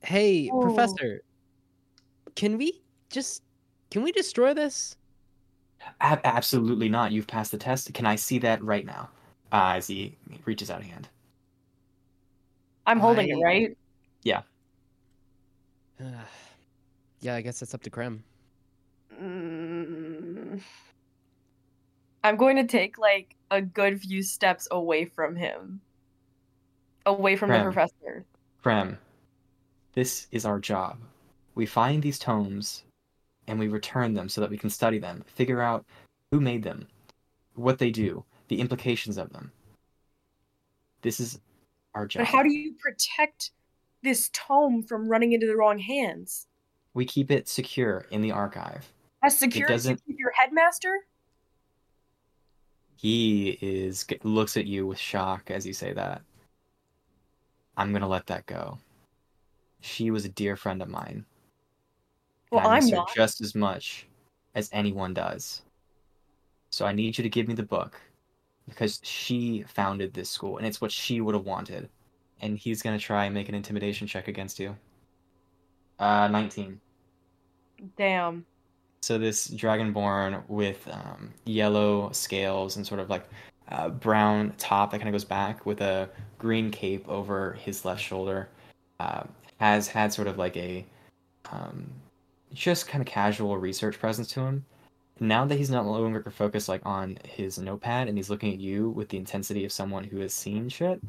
Hey, 0.00 0.50
Oh. 0.52 0.60
Professor, 0.60 1.22
can 2.34 2.58
we 2.58 2.82
just 3.10 3.42
can 3.90 4.02
we 4.02 4.12
destroy 4.12 4.52
this? 4.54 4.96
Ab- 6.00 6.20
absolutely 6.24 6.88
not. 6.88 7.12
You've 7.12 7.26
passed 7.26 7.50
the 7.52 7.58
test. 7.58 7.92
Can 7.92 8.06
I 8.06 8.16
see 8.16 8.38
that 8.40 8.62
right 8.62 8.86
now? 8.86 9.08
Uh, 9.52 9.74
as 9.76 9.86
he 9.86 10.16
reaches 10.44 10.70
out 10.70 10.80
a 10.80 10.84
hand. 10.84 11.08
I'm 12.86 12.98
holding 13.00 13.30
I- 13.32 13.36
it, 13.36 13.42
right? 13.42 13.76
Yeah. 14.22 14.42
yeah, 17.20 17.34
I 17.34 17.40
guess 17.42 17.60
that's 17.60 17.74
up 17.74 17.82
to 17.82 17.90
Krem. 17.90 18.20
Mm. 19.20 20.60
I'm 22.24 22.36
going 22.36 22.56
to 22.56 22.66
take 22.66 22.98
like 22.98 23.36
a 23.50 23.60
good 23.60 24.00
few 24.00 24.22
steps 24.22 24.68
away 24.70 25.04
from 25.04 25.36
him. 25.36 25.80
Away 27.04 27.36
from 27.36 27.50
the 27.50 27.60
professor. 27.60 28.24
Krem, 28.64 28.96
this 29.94 30.28
is 30.30 30.44
our 30.44 30.60
job. 30.60 30.98
We 31.54 31.66
find 31.66 32.02
these 32.02 32.18
tomes 32.18 32.84
and 33.48 33.58
we 33.58 33.68
return 33.68 34.14
them 34.14 34.28
so 34.28 34.40
that 34.40 34.50
we 34.50 34.56
can 34.56 34.70
study 34.70 34.98
them, 34.98 35.24
figure 35.26 35.60
out 35.60 35.84
who 36.30 36.40
made 36.40 36.62
them, 36.62 36.86
what 37.54 37.78
they 37.78 37.90
do, 37.90 38.24
the 38.48 38.60
implications 38.60 39.18
of 39.18 39.32
them. 39.32 39.50
This 41.02 41.18
is 41.18 41.40
our 41.94 42.06
job. 42.06 42.20
But 42.20 42.28
how 42.28 42.42
do 42.44 42.52
you 42.52 42.74
protect 42.80 43.50
this 44.02 44.30
tome 44.32 44.82
from 44.82 45.08
running 45.08 45.32
into 45.32 45.46
the 45.46 45.56
wrong 45.56 45.78
hands? 45.78 46.46
we 46.94 47.04
keep 47.06 47.30
it 47.30 47.48
secure 47.48 48.06
in 48.10 48.20
the 48.20 48.30
archive? 48.30 48.92
As 49.22 49.38
secure 49.38 49.64
as 49.64 49.86
you 49.86 49.92
doesn't- 49.94 50.06
keep 50.06 50.18
your 50.18 50.32
headmaster? 50.32 51.06
He 53.02 53.58
is 53.60 54.06
looks 54.22 54.56
at 54.56 54.66
you 54.66 54.86
with 54.86 54.98
shock 54.98 55.50
as 55.50 55.66
you 55.66 55.72
say 55.72 55.92
that. 55.92 56.22
I'm 57.76 57.92
gonna 57.92 58.06
let 58.06 58.28
that 58.28 58.46
go. 58.46 58.78
She 59.80 60.12
was 60.12 60.24
a 60.24 60.28
dear 60.28 60.54
friend 60.54 60.80
of 60.80 60.88
mine. 60.88 61.26
Well, 62.52 62.64
I 62.64 62.76
I'm 62.76 62.88
her 62.90 62.96
not. 62.98 63.12
just 63.12 63.40
as 63.40 63.56
much 63.56 64.06
as 64.54 64.70
anyone 64.72 65.14
does. 65.14 65.62
So 66.70 66.86
I 66.86 66.92
need 66.92 67.18
you 67.18 67.24
to 67.24 67.28
give 67.28 67.48
me 67.48 67.54
the 67.54 67.64
book 67.64 68.00
because 68.68 69.00
she 69.02 69.64
founded 69.66 70.14
this 70.14 70.30
school 70.30 70.58
and 70.58 70.66
it's 70.66 70.80
what 70.80 70.92
she 70.92 71.20
would 71.20 71.34
have 71.34 71.44
wanted. 71.44 71.88
And 72.40 72.56
he's 72.56 72.82
gonna 72.82 73.00
try 73.00 73.24
and 73.24 73.34
make 73.34 73.48
an 73.48 73.56
intimidation 73.56 74.06
check 74.06 74.28
against 74.28 74.60
you. 74.60 74.76
Uh, 75.98 76.28
19. 76.28 76.80
Damn. 77.96 78.46
So 79.02 79.18
this 79.18 79.48
dragonborn 79.48 80.44
with 80.46 80.86
um, 80.88 81.30
yellow 81.44 82.10
scales 82.12 82.76
and 82.76 82.86
sort 82.86 83.00
of 83.00 83.10
like 83.10 83.28
uh, 83.68 83.88
brown 83.88 84.54
top 84.58 84.92
that 84.92 84.98
kind 84.98 85.08
of 85.08 85.12
goes 85.12 85.24
back 85.24 85.66
with 85.66 85.80
a 85.80 86.08
green 86.38 86.70
cape 86.70 87.08
over 87.08 87.54
his 87.54 87.84
left 87.84 88.00
shoulder 88.00 88.48
uh, 89.00 89.24
has 89.58 89.88
had 89.88 90.12
sort 90.12 90.28
of 90.28 90.38
like 90.38 90.56
a 90.56 90.86
um, 91.50 91.90
just 92.54 92.86
kind 92.86 93.02
of 93.02 93.06
casual 93.06 93.58
research 93.58 93.98
presence 93.98 94.28
to 94.28 94.40
him. 94.40 94.64
Now 95.18 95.44
that 95.46 95.56
he's 95.56 95.70
not 95.70 95.84
longer 95.84 96.22
focused 96.30 96.68
like 96.68 96.82
on 96.86 97.18
his 97.24 97.58
notepad 97.58 98.06
and 98.06 98.16
he's 98.16 98.30
looking 98.30 98.52
at 98.52 98.60
you 98.60 98.90
with 98.90 99.08
the 99.08 99.16
intensity 99.16 99.64
of 99.64 99.72
someone 99.72 100.04
who 100.04 100.20
has 100.20 100.32
seen 100.32 100.68
shit, 100.68 101.02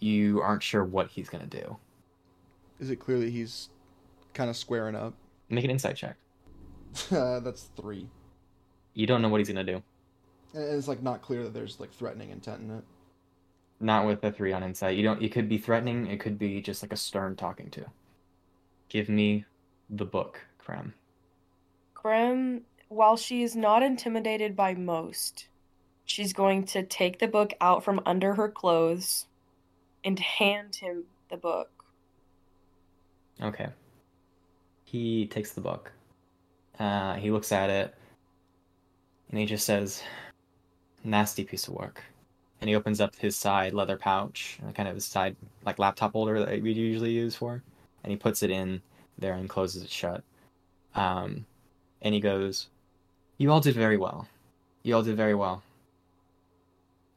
you 0.00 0.40
aren't 0.40 0.64
sure 0.64 0.84
what 0.84 1.08
he's 1.08 1.28
gonna 1.28 1.46
do. 1.46 1.76
Is 2.80 2.90
it 2.90 2.96
clear 2.96 3.20
that 3.20 3.30
he's 3.30 3.68
kind 4.34 4.50
of 4.50 4.56
squaring 4.56 4.96
up? 4.96 5.14
Make 5.48 5.64
an 5.64 5.70
insight 5.70 5.96
check. 5.96 6.16
Uh, 7.10 7.40
That's 7.40 7.68
three. 7.76 8.06
You 8.94 9.06
don't 9.06 9.22
know 9.22 9.28
what 9.28 9.38
he's 9.38 9.48
gonna 9.48 9.64
do. 9.64 9.82
And 10.54 10.64
it's 10.64 10.88
like 10.88 11.02
not 11.02 11.22
clear 11.22 11.42
that 11.44 11.54
there's 11.54 11.78
like 11.80 11.92
threatening 11.92 12.30
intent 12.30 12.62
in 12.62 12.70
it. 12.70 12.84
Not 13.80 14.06
with 14.06 14.22
a 14.24 14.32
three 14.32 14.52
on 14.52 14.62
insight. 14.62 14.96
You 14.96 15.02
don't. 15.02 15.22
It 15.22 15.32
could 15.32 15.48
be 15.48 15.58
threatening. 15.58 16.06
It 16.06 16.20
could 16.20 16.38
be 16.38 16.60
just 16.60 16.82
like 16.82 16.92
a 16.92 16.96
stern 16.96 17.36
talking 17.36 17.70
to. 17.70 17.86
Give 18.88 19.08
me 19.08 19.44
the 19.88 20.04
book, 20.04 20.40
Krem. 20.64 20.92
Grim, 21.94 22.62
while 22.88 23.16
she 23.16 23.42
is 23.42 23.54
not 23.54 23.82
intimidated 23.82 24.56
by 24.56 24.74
most, 24.74 25.46
she's 26.04 26.32
going 26.32 26.64
to 26.66 26.82
take 26.82 27.18
the 27.18 27.28
book 27.28 27.52
out 27.60 27.84
from 27.84 28.00
under 28.04 28.34
her 28.34 28.48
clothes 28.48 29.26
and 30.04 30.18
hand 30.18 30.76
him 30.76 31.04
the 31.30 31.36
book. 31.36 31.70
Okay. 33.40 33.68
He 34.84 35.26
takes 35.26 35.52
the 35.52 35.60
book. 35.60 35.92
Uh, 36.80 37.14
he 37.14 37.30
looks 37.30 37.52
at 37.52 37.70
it, 37.70 37.94
and 39.30 39.38
he 39.38 39.46
just 39.46 39.66
says, 39.66 40.02
"Nasty 41.04 41.44
piece 41.44 41.68
of 41.68 41.74
work." 41.74 42.02
And 42.60 42.68
he 42.68 42.74
opens 42.74 43.00
up 43.00 43.14
his 43.16 43.36
side 43.36 43.72
leather 43.74 43.96
pouch, 43.96 44.58
uh, 44.66 44.72
kind 44.72 44.88
of 44.88 44.96
his 44.96 45.06
side 45.06 45.36
like 45.64 45.78
laptop 45.78 46.12
holder 46.12 46.44
that 46.44 46.62
we 46.62 46.72
usually 46.72 47.12
use 47.12 47.36
for, 47.36 47.62
and 48.02 48.10
he 48.10 48.16
puts 48.16 48.42
it 48.42 48.50
in 48.50 48.82
there 49.18 49.34
and 49.34 49.48
closes 49.48 49.84
it 49.84 49.90
shut. 49.90 50.24
Um, 50.94 51.46
and 52.02 52.14
he 52.14 52.20
goes, 52.20 52.68
"You 53.38 53.52
all 53.52 53.60
did 53.60 53.74
very 53.74 53.96
well. 53.98 54.26
You 54.82 54.96
all 54.96 55.02
did 55.02 55.16
very 55.16 55.34
well. 55.34 55.62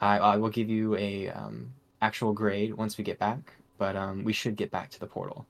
I 0.02 0.20
I 0.20 0.38
will 0.38 0.50
give 0.50 0.70
you 0.70 0.96
a 0.98 1.30
um, 1.30 1.74
actual 2.02 2.34
grade 2.34 2.76
once 2.76 2.98
we 2.98 3.04
get 3.04 3.20
back, 3.20 3.54
but 3.78 3.96
um, 3.96 4.24
we 4.24 4.34
should 4.34 4.58
get 4.58 4.72
back 4.72 4.90
to 4.92 5.00
the 5.00 5.08
portal." 5.08 5.48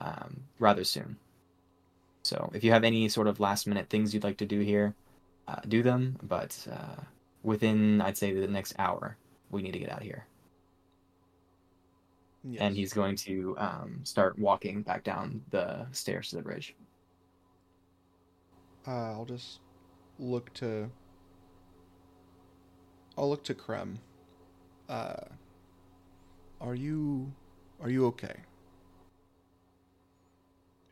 um, 0.00 0.42
rather 0.58 0.84
soon. 0.84 1.16
So 2.30 2.48
if 2.54 2.62
you 2.62 2.70
have 2.70 2.84
any 2.84 3.08
sort 3.08 3.26
of 3.26 3.40
last 3.40 3.66
minute 3.66 3.88
things 3.88 4.14
you'd 4.14 4.22
like 4.22 4.36
to 4.36 4.46
do 4.46 4.60
here, 4.60 4.94
uh, 5.48 5.56
do 5.66 5.82
them. 5.82 6.16
But 6.22 6.56
uh, 6.70 7.02
within, 7.42 8.00
I'd 8.00 8.16
say, 8.16 8.32
the 8.32 8.46
next 8.46 8.72
hour, 8.78 9.16
we 9.50 9.62
need 9.62 9.72
to 9.72 9.80
get 9.80 9.90
out 9.90 9.98
of 9.98 10.04
here. 10.04 10.26
Yes. 12.44 12.60
And 12.60 12.76
he's 12.76 12.92
going 12.92 13.16
to 13.26 13.56
um, 13.58 14.00
start 14.04 14.38
walking 14.38 14.82
back 14.82 15.02
down 15.02 15.42
the 15.50 15.88
stairs 15.90 16.30
to 16.30 16.36
the 16.36 16.42
bridge. 16.42 16.76
Uh, 18.86 19.10
I'll 19.12 19.26
just 19.26 19.58
look 20.20 20.54
to. 20.54 20.88
I'll 23.18 23.28
look 23.28 23.42
to 23.42 23.54
Krem. 23.54 23.96
Uh, 24.88 25.24
are 26.60 26.76
you, 26.76 27.32
are 27.82 27.90
you 27.90 28.06
okay? 28.06 28.36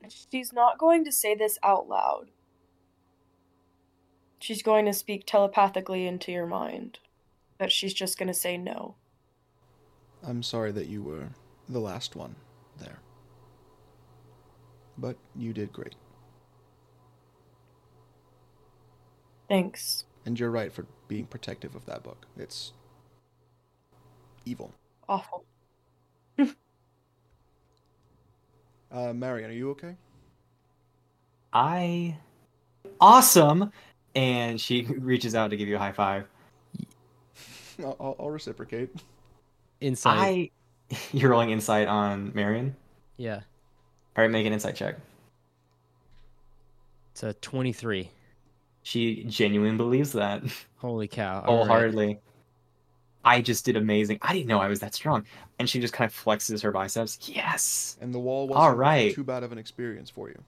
She's 0.08 0.52
not 0.52 0.78
going 0.78 1.04
to 1.04 1.12
say 1.12 1.34
this 1.34 1.58
out 1.62 1.88
loud. 1.88 2.30
She's 4.40 4.62
going 4.62 4.86
to 4.86 4.92
speak 4.92 5.24
telepathically 5.26 6.06
into 6.06 6.32
your 6.32 6.46
mind. 6.46 6.98
But 7.58 7.72
she's 7.72 7.94
just 7.94 8.18
going 8.18 8.28
to 8.28 8.34
say 8.34 8.56
no. 8.56 8.94
I'm 10.22 10.42
sorry 10.42 10.72
that 10.72 10.86
you 10.86 11.02
were 11.02 11.28
the 11.68 11.80
last 11.80 12.14
one 12.14 12.36
there. 12.78 13.00
But 14.96 15.16
you 15.34 15.52
did 15.52 15.72
great. 15.72 15.94
Thanks. 19.48 20.04
And 20.24 20.38
you're 20.38 20.50
right 20.50 20.72
for 20.72 20.86
being 21.08 21.26
protective 21.26 21.74
of 21.74 21.86
that 21.86 22.02
book. 22.02 22.26
It's 22.36 22.72
evil. 24.44 24.72
Awful. 25.08 25.44
Uh, 28.90 29.12
Marion, 29.12 29.50
are 29.50 29.54
you 29.54 29.70
okay? 29.70 29.96
I. 31.52 32.16
Awesome! 33.00 33.70
And 34.14 34.60
she 34.60 34.82
reaches 34.98 35.34
out 35.34 35.50
to 35.50 35.56
give 35.56 35.68
you 35.68 35.76
a 35.76 35.78
high 35.78 35.92
five. 35.92 36.26
I'll, 37.80 37.96
I'll, 38.00 38.16
I'll 38.18 38.30
reciprocate. 38.30 38.90
Insight. 39.80 40.52
I. 40.90 40.96
You're 41.12 41.30
rolling 41.30 41.50
insight 41.50 41.86
on 41.86 42.32
Marion? 42.34 42.74
Yeah. 43.18 43.40
Alright, 44.16 44.30
make 44.30 44.46
an 44.46 44.52
insight 44.52 44.74
check. 44.74 44.96
It's 47.12 47.22
a 47.22 47.34
23. 47.34 48.10
She 48.84 49.24
genuinely 49.24 49.76
believes 49.76 50.12
that. 50.12 50.42
Holy 50.76 51.08
cow. 51.08 51.44
all 51.46 51.66
right. 51.66 52.18
I 53.24 53.40
just 53.42 53.64
did 53.64 53.76
amazing. 53.76 54.18
I 54.22 54.32
didn't 54.32 54.46
know 54.46 54.60
I 54.60 54.68
was 54.68 54.80
that 54.80 54.94
strong. 54.94 55.24
And 55.58 55.68
she 55.68 55.80
just 55.80 55.92
kind 55.92 56.08
of 56.08 56.14
flexes 56.16 56.62
her 56.62 56.70
biceps. 56.72 57.18
Yes. 57.22 57.96
And 58.00 58.14
the 58.14 58.18
wall 58.18 58.52
All 58.52 58.66
wasn't 58.66 58.78
right. 58.78 59.14
too 59.14 59.24
bad 59.24 59.42
of 59.42 59.52
an 59.52 59.58
experience 59.58 60.08
for 60.08 60.28
you. 60.28 60.42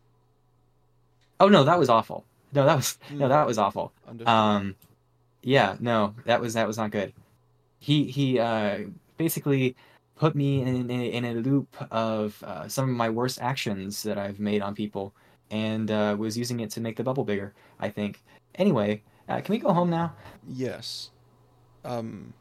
Oh 1.41 1.49
no, 1.49 1.65
that 1.65 1.79
was 1.79 1.89
awful. 1.89 2.25
No, 2.53 2.65
that 2.67 2.77
was 2.77 2.99
no, 3.11 3.27
Mm. 3.27 3.29
that 3.29 3.47
was 3.47 3.59
awful. 3.59 3.93
Understood. 4.09 4.29
Um, 4.29 4.75
yeah, 5.43 5.77
no, 5.81 6.15
that 6.27 6.41
was 6.41 6.55
that 6.55 6.67
was 6.67 6.77
not 6.77 6.91
good. 6.91 7.13
He 7.79 8.05
he 8.05 8.39
uh 8.39 8.81
basically 9.17 9.75
put 10.17 10.35
me 10.35 10.61
in 10.63 10.91
a, 10.91 10.95
in 11.13 11.25
a 11.25 11.35
loop 11.35 11.75
of 11.91 12.43
uh, 12.47 12.69
some 12.69 12.91
of 12.91 12.95
my 12.95 13.09
worst 13.09 13.41
actions 13.41 14.03
that 14.03 14.19
I've 14.19 14.39
made 14.39 14.61
on 14.61 14.75
people, 14.75 15.15
and 15.51 15.91
uh, 15.91 16.15
was 16.19 16.37
using 16.37 16.61
it 16.61 16.71
to 16.73 16.81
make 16.81 16.97
the 16.97 17.03
bubble 17.05 17.25
bigger. 17.25 17.55
I 17.79 17.89
think. 17.89 18.23
Anyway, 18.57 19.03
uh, 19.29 19.41
can 19.41 19.53
we 19.55 19.59
go 19.59 19.73
home 19.73 19.89
now? 19.91 20.13
yes. 20.47 21.11
Um. 21.85 22.35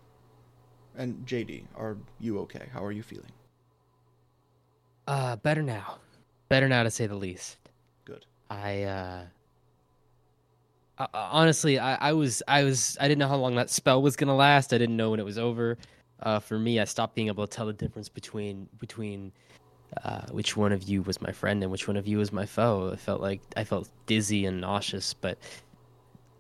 And 1.00 1.26
JD, 1.26 1.64
are 1.78 1.96
you 2.20 2.40
okay? 2.40 2.68
How 2.74 2.84
are 2.84 2.92
you 2.92 3.02
feeling? 3.02 3.32
Uh, 5.08 5.38
better 5.38 5.64
now. 5.64 5.98
Better 6.50 6.68
now 6.68 6.84
to 6.84 6.92
say 6.92 7.08
the 7.08 7.16
least. 7.16 7.58
Good. 8.04 8.26
I 8.50 8.84
uh 8.84 9.22
uh, 10.98 11.08
honestly, 11.14 11.80
I, 11.80 12.10
I 12.10 12.12
was, 12.12 12.44
I 12.46 12.66
was, 12.66 12.98
I 13.00 13.08
didn't 13.08 13.20
know 13.20 13.30
how 13.30 13.38
long 13.38 13.56
that 13.56 13.70
spell 13.70 14.02
was 14.02 14.18
gonna 14.18 14.36
last. 14.36 14.74
I 14.74 14.78
didn't 14.78 14.98
know 14.98 15.12
when 15.12 15.22
it 15.22 15.26
was 15.26 15.38
over. 15.38 15.78
Uh, 16.22 16.40
for 16.40 16.60
me, 16.60 16.82
I 16.82 16.84
stopped 16.84 17.16
being 17.16 17.30
able 17.30 17.48
to 17.48 17.56
tell 17.56 17.66
the 17.66 17.72
difference 17.72 18.10
between 18.10 18.68
between 18.80 19.32
uh, 20.04 20.24
which 20.32 20.58
one 20.58 20.74
of 20.74 20.84
you 20.84 21.02
was 21.04 21.22
my 21.22 21.32
friend 21.32 21.64
and 21.64 21.72
which 21.72 21.88
one 21.88 21.96
of 21.96 22.06
you 22.08 22.18
was 22.18 22.34
my 22.34 22.46
foe. 22.46 22.92
I 22.92 22.98
felt 22.98 23.22
like 23.22 23.40
I 23.56 23.64
felt 23.64 23.90
dizzy 24.06 24.46
and 24.46 24.60
nauseous, 24.60 25.14
but 25.14 25.38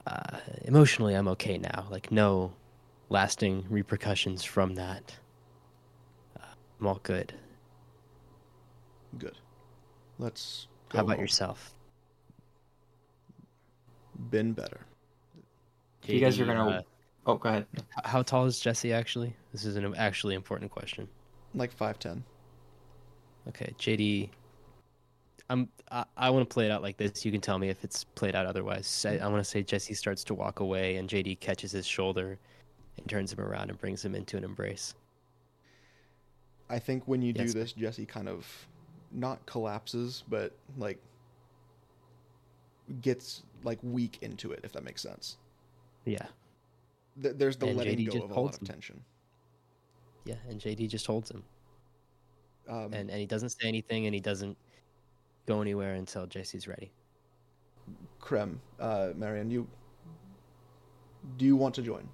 uh, 0.05 0.37
emotionally, 0.65 1.13
I'm 1.13 1.29
okay 1.29 1.57
now. 1.57 1.87
Like 1.89 2.11
no 2.11 2.51
lasting 3.09 3.65
repercussions 3.69 4.43
from 4.43 4.75
that. 4.75 5.15
Uh, 6.39 6.45
I'm 6.79 6.87
all 6.87 6.99
good. 7.03 7.33
Good. 9.17 9.37
Let's 10.17 10.67
go. 10.89 10.97
How 10.99 11.03
about 11.03 11.15
home. 11.15 11.21
yourself? 11.21 11.73
Been 14.29 14.53
better. 14.53 14.81
If 16.03 16.09
you 16.09 16.19
guys 16.19 16.39
are 16.39 16.45
gonna- 16.45 16.69
uh, 16.69 16.81
Oh, 17.25 17.35
go 17.35 17.49
ahead. 17.49 17.67
How 18.05 18.23
tall 18.23 18.45
is 18.45 18.59
Jesse 18.59 18.91
actually? 18.93 19.35
This 19.51 19.63
is 19.65 19.75
an 19.75 19.93
actually 19.95 20.35
important 20.35 20.71
question. 20.71 21.07
Like 21.53 21.71
five 21.71 21.99
ten. 21.99 22.23
Okay, 23.47 23.73
JD. 23.77 24.29
I'm. 25.49 25.67
I, 25.91 26.05
I 26.17 26.29
want 26.29 26.47
to 26.49 26.51
play 26.53 26.65
it 26.65 26.71
out 26.71 26.81
like 26.81 26.97
this. 26.97 27.25
You 27.25 27.31
can 27.31 27.41
tell 27.41 27.59
me 27.59 27.69
if 27.69 27.83
it's 27.83 28.03
played 28.03 28.35
out 28.35 28.45
otherwise. 28.45 28.87
Say, 28.87 29.19
I 29.19 29.27
want 29.27 29.43
to 29.43 29.49
say 29.49 29.61
Jesse 29.63 29.93
starts 29.93 30.23
to 30.25 30.33
walk 30.33 30.59
away, 30.59 30.95
and 30.95 31.09
JD 31.09 31.39
catches 31.39 31.71
his 31.71 31.85
shoulder, 31.85 32.39
and 33.01 33.09
turns 33.09 33.33
him 33.33 33.39
around 33.41 33.69
and 33.69 33.79
brings 33.79 34.03
him 34.03 34.15
into 34.15 34.37
an 34.37 34.43
embrace. 34.43 34.93
I 36.69 36.79
think 36.79 37.07
when 37.07 37.21
you 37.21 37.33
Yes. 37.35 37.53
do 37.53 37.59
this, 37.59 37.73
Jesse 37.73 38.05
kind 38.05 38.29
of 38.29 38.45
not 39.11 39.43
collapses, 39.45 40.23
but 40.27 40.55
like 40.77 40.99
gets 43.01 43.43
like 43.63 43.79
weak 43.83 44.19
into 44.21 44.51
it, 44.51 44.61
if 44.63 44.71
that 44.73 44.83
makes 44.83 45.01
sense. 45.01 45.37
Yeah, 46.05 46.27
Th- 47.21 47.35
There's 47.35 47.57
the 47.57 47.67
And 47.67 47.77
letting 47.77 47.97
JD 47.97 48.05
go 48.11 48.23
of 48.23 48.31
a 48.31 48.39
lot 48.39 48.55
of 48.55 48.61
him. 48.61 48.67
tension. 48.67 49.03
yeah, 50.25 50.35
and 50.47 50.59
JD 50.61 50.87
just 50.87 51.05
holds 51.07 51.29
him, 51.31 51.43
Um, 52.67 52.93
and 52.93 53.09
and 53.09 53.19
he 53.19 53.25
doesn't 53.25 53.49
say 53.49 53.67
anything, 53.67 54.05
and 54.05 54.13
he 54.13 54.21
doesn't 54.21 54.57
go 55.45 55.61
anywhere 55.61 55.95
until 55.95 56.25
Jesse's 56.27 56.67
ready. 56.67 56.91
Krem, 58.21 58.59
uh, 58.79 59.13
Marion, 59.15 59.49
you 59.49 59.67
do 61.37 61.45
you 61.45 61.55
want 61.55 61.73
to 61.75 61.81
join? 61.81 62.07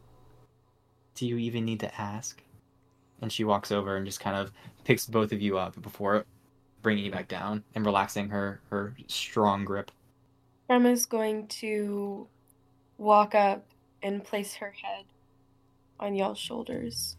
Do 1.15 1.25
you 1.25 1.37
even 1.37 1.65
need 1.65 1.79
to 1.81 2.01
ask? 2.01 2.41
And 3.21 3.31
she 3.31 3.43
walks 3.43 3.71
over 3.71 3.95
and 3.95 4.05
just 4.05 4.19
kind 4.19 4.35
of 4.35 4.51
picks 4.83 5.05
both 5.05 5.31
of 5.31 5.41
you 5.41 5.57
up 5.57 5.81
before 5.81 6.25
bringing 6.81 7.05
you 7.05 7.11
back 7.11 7.27
down 7.27 7.63
and 7.73 7.85
relaxing 7.85 8.29
her 8.29 8.61
her 8.69 8.93
strong 9.07 9.65
grip. 9.65 9.91
Grandma's 10.67 11.05
going 11.05 11.47
to 11.47 12.27
walk 12.97 13.33
up 13.33 13.65
and 14.03 14.23
place 14.23 14.55
her 14.55 14.73
head 14.83 15.05
on 15.99 16.15
y'all's 16.15 16.37
shoulders. 16.37 17.17